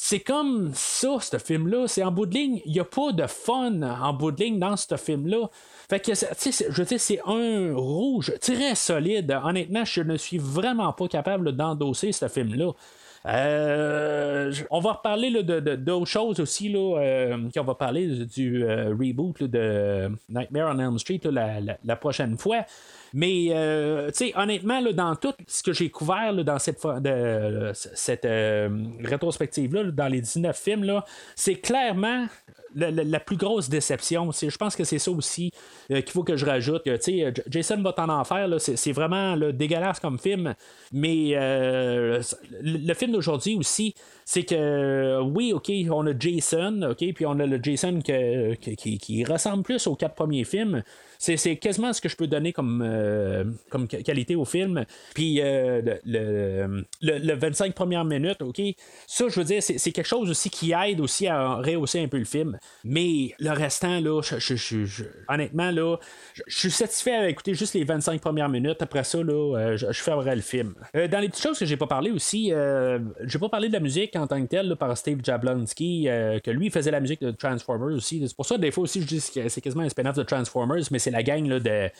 C'est 0.00 0.20
comme 0.20 0.70
ça, 0.74 1.18
ce 1.20 1.38
film-là. 1.38 1.88
C'est 1.88 2.04
en 2.04 2.12
bout 2.12 2.24
de 2.24 2.34
ligne, 2.34 2.62
il 2.64 2.70
n'y 2.70 2.78
a 2.78 2.84
pas 2.84 3.10
de 3.10 3.26
fun 3.26 3.82
en 3.82 4.12
bout 4.12 4.30
de 4.30 4.40
ligne 4.44 4.60
dans 4.60 4.76
ce 4.76 4.96
film-là. 4.96 5.50
Fait 5.90 5.98
que, 5.98 6.14
je 6.14 6.82
veux 6.82 6.98
c'est 6.98 7.20
un 7.26 7.74
rouge 7.74 8.32
très 8.40 8.76
solide. 8.76 9.36
Honnêtement, 9.42 9.84
je 9.84 10.02
ne 10.02 10.16
suis 10.16 10.38
vraiment 10.38 10.92
pas 10.92 11.08
capable 11.08 11.50
d'endosser 11.50 12.12
ce 12.12 12.28
film-là. 12.28 12.70
Euh, 13.26 14.52
on 14.70 14.80
va 14.80 14.92
reparler 14.92 15.42
de, 15.42 15.58
d'autres 15.74 16.06
choses 16.06 16.38
aussi. 16.38 16.68
Là, 16.68 17.00
euh, 17.00 17.48
va 17.56 17.74
parler 17.74 18.24
du 18.24 18.64
euh, 18.64 18.90
reboot 18.90 19.42
de 19.42 20.10
Nightmare 20.28 20.74
on 20.74 20.78
Elm 20.78 20.98
Street 20.98 21.20
la, 21.24 21.96
prochaine 21.96 22.38
fois. 22.38 22.64
Mais, 23.14 23.48
tu 24.08 24.14
sais, 24.14 24.32
honnêtement, 24.36 24.80
là, 24.80 24.92
dans 24.92 25.16
tout 25.16 25.34
ce 25.46 25.62
que 25.62 25.72
j'ai 25.72 25.90
couvert 25.90 26.34
dans 26.44 26.58
cette, 26.58 26.80
cette 27.72 28.28
rétrospective-là, 29.04 29.84
dans 29.84 30.08
les 30.08 30.20
19 30.20 30.56
films, 30.58 31.02
c'est 31.34 31.56
clairement 31.56 32.26
la, 32.74 33.20
plus 33.20 33.36
grosse 33.36 33.68
déception. 33.68 34.30
Je 34.32 34.56
pense 34.56 34.76
que 34.76 34.84
c'est 34.84 34.98
ça 34.98 35.10
aussi 35.10 35.52
euh, 35.90 36.00
qu'il 36.00 36.12
faut 36.12 36.22
que 36.22 36.36
je 36.36 36.44
rajoute. 36.44 36.86
Euh, 36.86 37.32
Jason 37.48 37.82
va 37.82 37.94
en 37.98 38.08
enfer, 38.08 38.48
c'est 38.58 38.92
vraiment 38.92 39.36
dégueulasse 39.36 40.00
comme 40.00 40.18
film. 40.18 40.54
Mais 40.92 41.30
euh, 41.34 42.22
le, 42.62 42.94
film 42.94 43.12
d'aujourd'hui 43.12 43.56
aussi, 43.56 43.94
c'est 44.24 44.44
que 44.44 45.20
oui, 45.22 45.52
ok, 45.52 45.70
on 45.90 46.06
a 46.06 46.18
Jason, 46.18 46.82
ok, 46.90 47.12
puis 47.14 47.26
on 47.26 47.38
a 47.40 47.46
le 47.46 47.60
Jason 47.62 48.00
qui, 48.00 48.98
qui, 48.98 49.24
ressemble 49.24 49.62
plus 49.62 49.86
aux 49.86 49.96
quatre 49.96 50.14
premiers 50.14 50.44
films. 50.44 50.82
C'est 51.18 51.56
quasiment 51.56 51.92
ce 51.92 52.00
que 52.00 52.08
je 52.08 52.16
peux 52.16 52.28
donner 52.28 52.52
comme, 52.52 52.80
euh, 52.84 53.44
comme 53.70 53.88
qualité 53.88 54.36
au 54.36 54.44
film. 54.44 54.84
Puis 55.14 55.40
euh, 55.40 55.82
le, 56.04 56.84
le, 57.02 57.34
25 57.34 57.74
premières 57.74 58.04
minutes, 58.04 58.40
OK? 58.40 58.60
Ça, 59.08 59.28
je 59.28 59.40
veux 59.40 59.44
dire, 59.44 59.60
c'est 59.60 59.92
quelque 59.92 60.06
chose 60.06 60.30
aussi 60.30 60.48
qui 60.48 60.72
aide 60.72 61.00
aussi 61.00 61.26
à 61.26 61.56
rehausser 61.56 62.00
un 62.00 62.06
peu 62.06 62.18
le 62.18 62.24
film. 62.24 62.56
Mais 62.84 63.34
le 63.40 63.50
restant, 63.50 64.00
là, 64.00 64.22
je, 64.22 65.04
honnêtement, 65.28 65.72
là, 65.72 65.96
je 66.46 66.58
suis 66.58 66.70
satisfait 66.70 67.14
à 67.14 67.28
écouter 67.28 67.54
juste 67.54 67.74
les 67.74 67.82
25 67.82 68.20
premières 68.20 68.48
minutes. 68.48 68.80
Après 68.80 69.02
ça, 69.02 69.20
là, 69.20 69.56
euh, 69.56 69.76
je, 69.76 69.92
ferai 69.92 70.36
le 70.36 70.42
film. 70.42 70.74
dans 70.94 71.18
les 71.18 71.28
petites 71.28 71.42
choses 71.42 71.58
que 71.58 71.66
j'ai 71.66 71.76
pas 71.76 71.88
parlé 71.88 72.12
aussi, 72.12 72.52
j'ai 73.24 73.38
pas 73.40 73.48
parlé 73.48 73.68
de 73.68 73.72
la 73.72 73.80
musique 73.80 74.14
en 74.14 74.28
tant 74.28 74.40
que 74.40 74.46
telle 74.46 74.76
par 74.76 74.96
Steve 74.96 75.18
Jablonski, 75.24 76.04
que 76.44 76.50
lui 76.50 76.70
faisait 76.70 76.92
la 76.92 77.00
musique 77.00 77.20
de 77.20 77.32
Transformers 77.32 77.96
aussi. 77.96 78.22
C'est 78.26 78.36
pour 78.36 78.46
ça, 78.46 78.56
des 78.56 78.70
fois 78.70 78.84
aussi, 78.84 79.00
je 79.02 79.06
dis 79.06 79.30
que 79.34 79.48
c'est 79.48 79.60
quasiment 79.60 79.82
un 79.82 79.88
spin-off 79.88 80.16
de 80.16 80.22
Transformers, 80.22 80.84
mais 80.90 80.98
c'est 80.98 81.07
la 81.10 81.22
gang 81.22 81.46
de, 81.46 81.90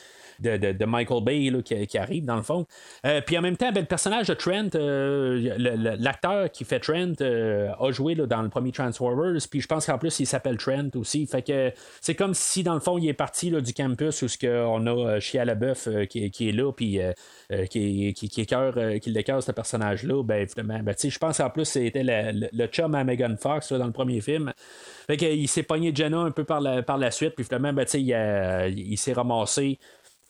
de, 0.40 0.84
Michael 0.84 1.22
Bay 1.24 1.50
qui, 1.62 1.98
arrive 1.98 2.24
dans 2.24 2.36
le 2.36 2.42
fond. 2.42 2.66
Euh, 3.06 3.20
puis 3.24 3.36
en 3.38 3.42
même 3.42 3.56
temps, 3.56 3.72
ben, 3.72 3.80
le 3.80 3.86
personnage 3.86 4.28
de 4.28 4.34
Trent, 4.34 4.70
euh, 4.74 5.96
l'acteur 5.98 6.50
qui 6.50 6.64
fait 6.64 6.80
Trent 6.80 7.20
euh, 7.20 7.70
a 7.78 7.90
joué 7.90 8.14
dans 8.14 8.42
le 8.42 8.48
premier 8.48 8.72
Transformers. 8.72 9.40
Puis 9.50 9.60
je 9.60 9.66
pense 9.66 9.86
qu'en 9.86 9.98
plus 9.98 10.18
il 10.20 10.26
s'appelle 10.26 10.56
Trent 10.56 10.90
aussi. 10.96 11.26
Fait 11.26 11.42
que 11.42 11.72
c'est 12.00 12.14
comme 12.14 12.34
si 12.34 12.62
dans 12.62 12.74
le 12.74 12.80
fond 12.80 12.98
il 12.98 13.08
est 13.08 13.14
parti 13.14 13.50
du 13.50 13.72
campus 13.72 14.22
où 14.22 14.26
on 14.46 14.86
a 14.86 15.20
Chia 15.20 15.44
LaBeouf 15.44 15.88
qui, 16.08 16.30
qui, 16.30 16.48
est 16.48 16.52
là 16.52 16.72
puis 16.72 17.00
qui, 17.70 18.14
qui, 18.14 18.28
qui, 18.28 18.46
qui 18.46 19.10
l'écœure 19.10 19.42
ce 19.42 19.52
personnage-là. 19.52 20.22
Ben 20.22 20.46
ben, 20.56 20.94
je 20.98 21.18
pense 21.18 21.38
qu'en 21.38 21.50
plus 21.50 21.64
c'était 21.64 22.02
le, 22.04 22.66
chum 22.66 22.94
à 22.94 23.04
Megan 23.04 23.36
Fox 23.36 23.72
dans 23.72 23.86
le 23.86 23.92
premier 23.92 24.20
film. 24.20 24.52
Fait 25.06 25.16
qu'il 25.16 25.48
s'est 25.48 25.62
pogné 25.62 25.90
Jenna 25.94 26.18
un 26.18 26.30
peu 26.30 26.44
par 26.44 26.60
la, 26.60 26.82
par 26.82 26.98
la 26.98 27.10
suite, 27.10 27.34
puis 27.34 27.42
finalement, 27.42 27.72
ben, 27.72 27.86
il, 27.94 28.92
il 28.92 28.97
s'est 28.98 29.12
ramassé 29.12 29.78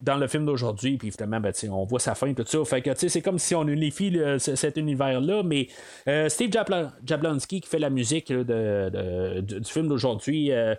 dans 0.00 0.16
le 0.16 0.28
film 0.28 0.46
d'aujourd'hui, 0.46 0.96
puis 0.96 1.10
finalement, 1.10 1.40
ben, 1.40 1.52
on 1.70 1.84
voit 1.84 1.98
sa 1.98 2.14
fin, 2.14 2.32
tout 2.32 2.44
ça. 2.46 2.64
Fait 2.64 2.82
que 2.82 2.90
c'est 2.94 3.20
comme 3.20 3.38
si 3.38 3.54
on 3.54 3.66
unifie 3.66 4.16
cet 4.38 4.76
univers-là, 4.76 5.42
mais 5.42 5.68
euh, 6.06 6.28
Steve 6.28 6.52
Jablonski 7.04 7.60
qui 7.60 7.68
fait 7.68 7.80
la 7.80 7.90
musique 7.90 8.32
de, 8.32 9.40
du 9.40 9.64
film 9.64 9.88
d'aujourd'hui, 9.88 10.52
euh, 10.52 10.74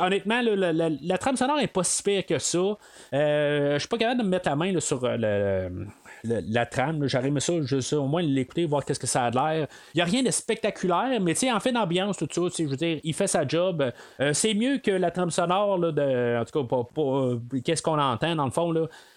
honnêtement, 0.00 0.40
la, 0.42 1.18
trame 1.18 1.36
sonore 1.36 1.60
est 1.60 1.66
pas 1.66 1.84
si 1.84 2.02
pire 2.02 2.24
que 2.24 2.38
ça. 2.38 2.78
Euh, 3.12 3.74
je 3.74 3.78
suis 3.80 3.88
pas 3.88 3.98
capable 3.98 4.20
de 4.20 4.24
me 4.24 4.30
mettre 4.30 4.48
la 4.48 4.56
main 4.56 4.80
sur 4.80 5.00
le 5.02 5.86
la 6.24 6.66
trame. 6.66 7.06
J'arrive 7.06 7.38
ça, 7.38 7.60
juste 7.62 7.92
au 7.92 8.06
moins 8.06 8.22
l'écouter, 8.22 8.66
voir 8.66 8.84
qu'est-ce 8.84 9.00
que 9.00 9.06
ça 9.06 9.24
a 9.24 9.30
l'air. 9.30 9.68
Il 9.94 9.98
n'y 9.98 10.02
a 10.02 10.04
rien 10.04 10.22
de 10.22 10.30
spectaculaire, 10.30 11.20
mais 11.20 11.34
en 11.52 11.60
fait 11.60 11.72
d'ambiance, 11.72 12.16
tout 12.16 12.28
ça, 12.30 12.42
je 12.58 12.64
veux 12.64 12.76
dire, 12.76 13.00
il 13.02 13.14
fait 13.14 13.26
sa 13.26 13.46
job. 13.46 13.92
Euh, 14.20 14.32
c'est 14.32 14.54
mieux 14.54 14.78
que 14.78 14.90
la 14.90 15.10
trame 15.10 15.30
sonore, 15.30 15.78
là, 15.78 15.92
de, 15.92 16.40
en 16.40 16.44
tout 16.44 16.66
cas, 16.66 17.00
euh, 17.02 17.38
qu'est-ce 17.64 17.82
qu'on 17.82 17.98
entend 17.98 18.36
dans 18.36 18.44
le 18.44 18.50
fond. 18.50 18.74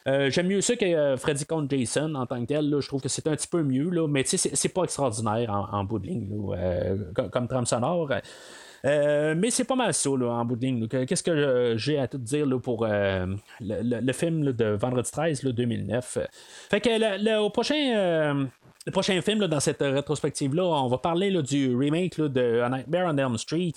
Euh, 0.08 0.30
j'aime 0.30 0.48
mieux 0.48 0.62
ça 0.62 0.76
que 0.76 1.16
Freddy 1.18 1.46
contre 1.46 1.76
Jason 1.76 2.16
en 2.16 2.26
tant 2.26 2.42
que 2.42 2.48
tel. 2.48 2.76
je 2.80 2.88
trouve 2.88 3.02
que 3.02 3.10
c'est 3.10 3.28
un 3.28 3.36
petit 3.36 3.48
peu 3.48 3.64
mieux, 3.64 3.90
là, 3.90 4.08
mais 4.08 4.24
c'est, 4.26 4.38
c'est 4.38 4.70
pas 4.70 4.84
extraordinaire 4.84 5.68
en, 5.72 5.84
bout 5.84 6.00
de 6.00 6.08
ligne 6.08 6.28
comme 7.32 7.48
trame 7.48 7.66
sonore. 7.66 8.10
Mais 8.84 9.50
c'est 9.50 9.64
pas 9.64 9.76
mal 9.76 9.94
ça 9.94 10.10
là, 10.18 10.28
en 10.28 10.46
bout 10.46 10.56
de 10.56 10.62
ligne. 10.62 10.88
Qu'est-ce 10.88 11.24
que 11.24 11.76
j'ai 11.78 12.00
à 12.00 12.08
tout 12.08 12.18
dire 12.18 12.46
là, 12.46 12.60
pour 12.60 12.86
le, 12.88 14.14
film 14.14 14.52
de 14.52 14.66
Vendredi 14.66 15.12
13 15.12 15.44
là, 15.44 15.52
2009? 15.52 16.18
Fait 16.70 16.82
que 16.82 16.90
le, 16.90 17.50
prochain 17.50 18.48
le 18.86 18.92
prochain 18.92 19.22
film 19.22 19.46
dans 19.48 19.60
cette 19.60 19.82
rétrospective-là, 19.82 20.64
on 20.64 20.88
va 20.88 20.98
parler 20.98 21.30
du 21.42 21.76
remake 21.76 22.22
de 22.22 22.66
Nightmare 22.70 23.14
on 23.14 23.18
Elm 23.18 23.38
Street, 23.38 23.74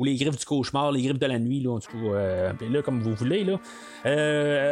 ou 0.00 0.04
Les 0.04 0.16
Griffes 0.16 0.36
du 0.36 0.44
Cauchemar, 0.44 0.90
Les 0.90 1.02
Griffes 1.02 1.20
de 1.20 1.26
la 1.26 1.38
Nuit, 1.38 1.60
là, 1.60 1.78
tout 1.78 1.92
cas, 1.92 2.52
là, 2.68 2.82
comme 2.82 3.00
vous 3.00 3.14
voulez. 3.14 3.44
Là. 3.44 3.58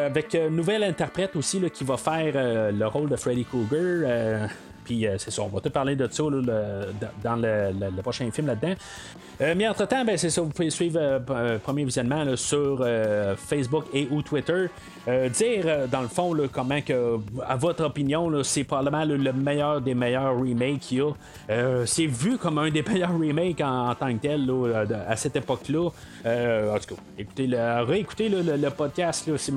avec 0.07 0.35
une 0.35 0.57
nouvelle 0.57 0.83
interprète 0.83 1.37
aussi 1.37 1.61
qui 1.71 1.85
va 1.85 1.97
faire 1.97 2.73
le 2.73 2.87
rôle 2.87 3.09
de 3.09 3.17
Freddy 3.17 3.45
Krueger. 3.45 4.49
Puis 4.87 5.05
euh, 5.05 5.19
c'est 5.19 5.33
ça, 5.33 5.43
on 5.43 5.49
va 5.49 5.61
te 5.61 5.69
parler 5.69 5.97
de 5.97 6.09
ça 6.09 6.23
dans 6.23 7.37
le, 7.37 8.03
prochain 8.03 8.31
film 8.31 8.47
là-dedans. 8.47 8.75
Euh, 9.41 9.55
mais 9.57 9.67
entre-temps, 9.69 10.05
ben, 10.05 10.17
c'est 10.17 10.31
ça, 10.31 10.41
vous 10.41 10.51
pouvez 10.51 10.71
suivre 10.71 10.99
euh, 11.01 11.59
premier 11.59 11.85
visionnement 11.85 12.25
sur 12.37 12.87
Facebook 13.37 13.87
et 13.93 14.07
ou 14.11 14.23
Twitter. 14.23 14.67
dire 15.07 15.89
dans 15.91 16.03
le 16.03 16.09
fond 16.09 16.37
comment 16.53 16.81
que, 16.81 17.19
à 17.47 17.57
votre 17.57 17.85
opinion, 17.85 18.43
c'est 18.45 18.65
probablement 18.65 19.05
le 19.05 19.33
meilleur 19.33 19.81
des 19.81 19.95
meilleurs 19.95 20.39
remakes 20.39 20.81
qu'il 20.81 20.99
y 20.99 21.01
a. 21.01 21.85
c'est 21.85 22.07
vu 22.07 22.39
comme 22.39 22.59
un 22.59 22.71
des 22.71 22.83
meilleurs 22.89 23.19
remakes 23.19 23.61
en, 23.61 23.95
tant 23.97 24.15
que 24.15 24.21
tel 24.21 24.49
à 25.09 25.17
cette 25.17 25.35
époque-là. 25.37 25.89
en 25.89 26.79
tout 26.79 26.95
cas, 26.95 27.01
écoutez, 27.19 27.49
réécoutez 27.53 28.29
le, 28.29 28.71
podcast 28.71 29.29
si 29.37 29.51
vous, 29.51 29.57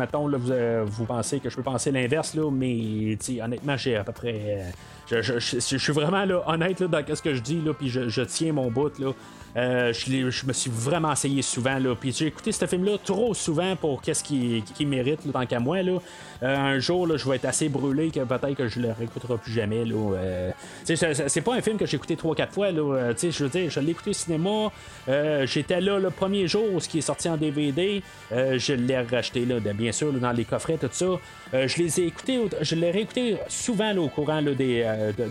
vous, 0.86 1.06
pensez 1.06 1.40
que 1.40 1.50
je 1.50 1.56
peux 1.56 1.64
penser 1.64 1.92
l'inverse, 1.92 2.36
mais 2.52 3.18
honnêtement, 3.42 3.78
j'ai 3.78 3.96
à 3.96 4.04
peu 4.04 4.14
près 4.14 4.66
je, 5.10 5.78
suis 5.78 5.94
vraiment 5.94 6.24
honnête 6.46 6.80
là, 6.82 6.88
dans 6.88 7.16
ce 7.16 7.22
que 7.22 7.34
je 7.34 7.42
dis, 7.42 7.62
puis 7.78 7.90
je, 7.90 8.22
tiens 8.22 8.54
mon 8.54 8.70
bout. 8.70 8.98
Là. 9.00 9.14
Euh, 9.58 9.94
je, 9.94 10.46
me 10.46 10.54
suis 10.54 10.72
vraiment 10.72 11.12
essayé 11.12 11.42
souvent. 11.42 11.78
Puis 12.00 12.14
j'ai 12.18 12.28
écouté 12.28 12.52
ce 12.52 12.66
film-là 12.66 12.98
trop 13.04 13.34
souvent 13.34 13.76
pour 13.76 14.02
qu'est-ce 14.02 14.24
qu'il 14.24 14.64
qui 14.64 14.86
mérite, 14.86 15.22
tant 15.32 15.46
qu'à 15.46 15.60
moi. 15.60 15.82
Là. 15.82 16.00
Euh, 16.42 16.56
un 16.56 16.80
jour, 16.80 17.06
là, 17.06 17.18
je 17.18 17.28
vais 17.28 17.36
être 17.36 17.46
assez 17.46 17.68
brûlé 17.68 18.12
que 18.12 18.22
peut-être 18.22 18.56
que 18.56 18.68
je 18.68 18.80
le 18.80 18.92
réécouterai 18.92 19.38
plus 19.38 19.52
jamais. 19.52 19.84
Là, 19.84 20.16
euh, 20.16 20.52
c'est 20.86 21.42
pas 21.42 21.54
un 21.54 21.62
film 21.62 21.78
que 21.78 21.86
j'ai 21.86 21.98
écouté 21.98 22.16
3-4 22.16 22.52
fois. 22.52 22.72
Là, 22.72 23.14
je 23.22 23.44
veux 23.44 23.50
dire, 23.50 23.70
je 23.70 23.80
l'ai 23.80 23.92
écouté 23.92 24.12
au 24.12 24.14
cinéma. 24.14 24.72
J'étais 25.46 25.82
là 25.82 26.00
le 26.00 26.10
premier 26.10 26.48
jour, 26.48 26.82
ce 26.82 26.88
qui 26.88 27.00
est 27.00 27.02
sorti 27.02 27.28
en 27.30 27.38
DVD. 27.38 28.02
je 28.32 28.74
l'ai 28.74 29.00
racheté, 29.00 29.46
là, 29.46 29.60
bien 29.60 29.92
sûr, 29.92 30.14
dans 30.14 30.32
les 30.32 30.46
coffrets, 30.46 30.78
tout 30.78 30.88
ça. 30.92 31.06
je 31.54 31.78
les 31.78 32.00
ai 32.00 32.06
écoutés, 32.08 32.40
je 32.62 32.76
l'ai 32.76 32.92
réécouté 32.92 33.38
souvent 33.48 33.96
au 33.98 34.08
courant 34.08 34.42
des, 34.42 34.86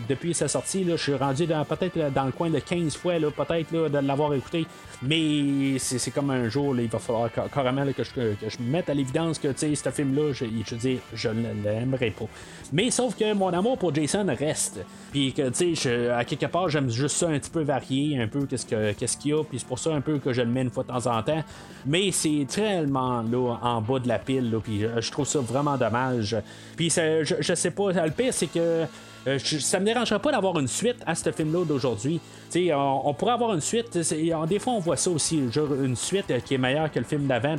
depuis 0.09 0.35
sa 0.35 0.48
sortie. 0.48 0.85
je 0.86 0.97
suis 0.97 1.14
rendu 1.14 1.47
peut-être 1.47 2.12
dans 2.12 2.24
le 2.24 2.32
coin 2.32 2.51
de 2.51 2.59
15 2.59 2.97
fois, 2.97 3.14
peut-être 3.14 3.72
de 3.72 3.98
l'avoir 3.98 4.35
écouté. 4.35 4.66
Mais 5.02 5.78
c'est 5.78 6.10
comme 6.10 6.30
un 6.30 6.48
jour, 6.48 6.78
il 6.78 6.89
va 6.89 6.98
falloir 6.98 7.30
carrément 7.52 7.86
que, 7.93 8.02
je, 8.05 8.62
me 8.62 8.70
mette 8.70 8.90
à 8.90 8.94
l'évidence 8.94 9.39
que 9.39 9.48
ce 9.56 9.90
film-là, 9.90 10.32
je, 10.32 10.44
je 10.44 10.74
veux 10.74 10.97
je 11.14 11.28
ne 11.28 11.52
l'aimerais 11.62 12.10
pas. 12.10 12.26
Mais 12.72 12.90
sauf 12.90 13.16
que 13.16 13.32
mon 13.32 13.48
amour 13.48 13.78
pour 13.78 13.94
Jason 13.94 14.26
reste. 14.38 14.80
Puis 15.10 15.32
que, 15.32 15.48
tu 15.48 15.74
sais, 15.74 16.10
à 16.10 16.24
quelque 16.24 16.46
part, 16.46 16.68
j'aime 16.68 16.90
juste 16.90 17.16
ça 17.16 17.28
un 17.28 17.38
petit 17.38 17.50
peu 17.50 17.62
varié, 17.62 18.20
un 18.20 18.28
peu 18.28 18.46
qu'est-ce 18.46 18.66
qu'il 18.66 19.30
y 19.30 19.34
a. 19.34 19.42
Puis 19.42 19.58
c'est 19.58 19.68
pour 19.68 19.78
ça 19.78 19.94
un 19.94 20.00
peu 20.00 20.18
que 20.18 20.32
je 20.32 20.42
le 20.42 20.48
mets 20.48 20.62
une 20.62 20.70
fois 20.70 20.82
de 20.82 20.88
temps 20.88 21.06
en 21.06 21.22
temps. 21.22 21.42
Mais 21.86 22.10
c'est 22.12 22.46
tellement 22.48 23.22
là, 23.22 23.58
en 23.62 23.80
bas 23.80 23.98
de 23.98 24.08
la 24.08 24.18
pile. 24.18 24.54
puis 24.62 24.82
je 24.98 25.10
trouve 25.10 25.26
ça 25.26 25.40
vraiment 25.40 25.76
dommage. 25.76 26.36
Puis 26.76 26.90
je, 26.90 27.36
je 27.40 27.54
sais 27.54 27.70
pas, 27.70 27.92
le 27.92 28.10
pire, 28.10 28.34
c'est 28.34 28.48
que 28.48 28.84
euh, 29.27 29.39
ça 29.39 29.81
me 29.81 29.85
dérangerait 29.85 30.20
pas 30.20 30.32
d'avoir 30.32 30.59
une 30.59 30.69
suite 30.69 30.97
à 31.07 31.15
ce 31.15 31.31
film-là 31.32 31.65
d'aujourd'hui. 31.65 32.20
On, 32.55 33.03
on, 33.05 33.15
pourrait 33.15 33.32
avoir 33.32 33.53
une 33.53 33.61
suite. 33.61 33.99
Des 33.99 34.59
fois, 34.59 34.73
on 34.74 34.78
voit 34.78 34.97
ça 34.97 35.11
aussi, 35.11 35.39
une 35.39 35.97
suite 35.97 36.31
euh, 36.31 36.40
qui 36.40 36.55
est 36.55 36.59
meilleure 36.59 36.90
que 36.90 36.99
le 36.99 37.05
film 37.05 37.27
d'avant. 37.27 37.57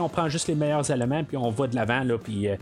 On 0.00 0.08
prend 0.08 0.28
juste 0.28 0.48
les 0.48 0.54
meilleurs 0.54 0.90
éléments 0.90 1.22
puis 1.22 1.36
on 1.36 1.50
va 1.50 1.66
de 1.66 1.76
l'avant. 1.76 2.02
Puis, 2.22 2.48
euh, 2.48 2.56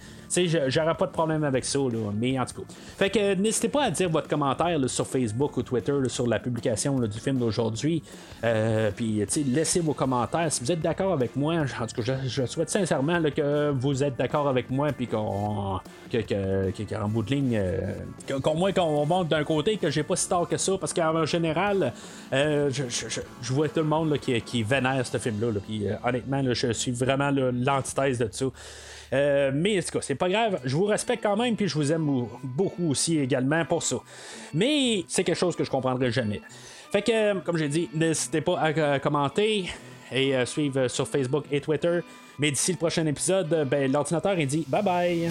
j'aurais 0.68 0.94
pas 0.94 1.06
de 1.06 1.12
problème 1.12 1.44
avec 1.44 1.64
ça. 1.64 1.78
Mais 2.18 2.38
en 2.38 2.44
tout 2.44 2.62
cas. 2.62 2.74
Fait 2.98 3.10
que 3.10 3.34
n'hésitez 3.34 3.68
pas 3.68 3.84
à 3.84 3.90
dire 3.90 4.10
votre 4.10 4.28
commentaire 4.28 4.78
sur 4.88 5.06
Facebook 5.06 5.56
ou 5.56 5.62
Twitter 5.62 5.94
sur 6.08 6.26
la 6.26 6.38
publication 6.38 6.98
du 6.98 7.18
film 7.18 7.38
d'aujourd'hui. 7.38 8.02
puis, 8.96 9.24
laissez 9.46 9.80
vos 9.80 9.94
commentaires. 9.94 10.52
Si 10.52 10.62
vous 10.62 10.72
êtes 10.72 10.82
d'accord 10.82 11.12
avec 11.12 11.36
moi, 11.36 11.54
en 11.54 11.86
tout 11.86 12.02
cas, 12.02 12.18
je, 12.26 12.46
souhaite 12.46 12.70
sincèrement 12.70 13.22
que 13.34 13.70
vous 13.70 14.02
êtes 14.02 14.16
d'accord 14.18 14.48
avec 14.48 14.70
moi. 14.70 14.88
Puis 14.92 15.06
qu'on. 15.06 15.78
qu'en 16.10 17.08
bout 17.08 17.22
de 17.22 17.30
ligne 17.30 17.60
au 18.46 18.54
moins 18.54 18.72
qu'on 18.72 19.04
monte 19.06 19.28
d'un 19.28 19.44
côté 19.44 19.76
que 19.76 19.90
j'ai 19.90 20.02
pas 20.02 20.16
si 20.16 20.28
tard 20.28 20.48
que 20.48 20.56
ça, 20.56 20.72
parce 20.78 20.92
qu'en 20.92 21.24
général, 21.26 21.92
euh, 22.32 22.70
je, 22.70 23.52
vois 23.52 23.68
tout 23.68 23.80
le 23.80 23.86
monde 23.86 24.18
qui, 24.18 24.40
qui, 24.42 24.62
vénère 24.62 25.04
ce 25.06 25.18
film-là. 25.18 25.48
euh, 25.70 25.94
honnêtement, 26.04 26.42
je 26.52 26.72
suis 26.72 26.92
vraiment 26.92 27.30
l'antithèse 27.30 28.18
de 28.18 28.28
ça. 28.30 28.46
Euh, 29.12 29.50
mais 29.52 29.78
en 29.78 29.82
tout 29.82 29.98
cas, 29.98 29.98
c'est 30.02 30.14
pas 30.14 30.28
grave. 30.28 30.60
Je 30.64 30.76
vous 30.76 30.84
respecte 30.84 31.22
quand 31.22 31.36
même, 31.36 31.56
puis 31.56 31.66
je 31.66 31.74
vous 31.74 31.90
aime 31.90 32.26
beaucoup 32.44 32.90
aussi 32.90 33.18
également 33.18 33.64
pour 33.64 33.82
ça. 33.82 33.96
Mais 34.54 35.04
c'est 35.08 35.24
quelque 35.24 35.38
chose 35.38 35.56
que 35.56 35.64
je 35.64 35.70
comprendrai 35.70 36.12
jamais. 36.12 36.40
Fait 36.92 37.02
que, 37.02 37.38
comme 37.40 37.56
j'ai 37.56 37.68
dit, 37.68 37.88
n'hésitez 37.92 38.40
pas 38.40 38.60
à 38.60 38.98
commenter 39.00 39.68
et 40.12 40.34
suivre 40.44 40.88
sur 40.88 41.06
Facebook 41.08 41.44
et 41.50 41.60
Twitter. 41.60 42.00
Mais 42.38 42.50
d'ici 42.50 42.72
le 42.72 42.78
prochain 42.78 43.06
épisode, 43.06 43.68
ben, 43.68 43.90
l'ordinateur 43.92 44.38
il 44.38 44.46
dit 44.46 44.64
bye 44.68 44.82
bye. 44.82 45.30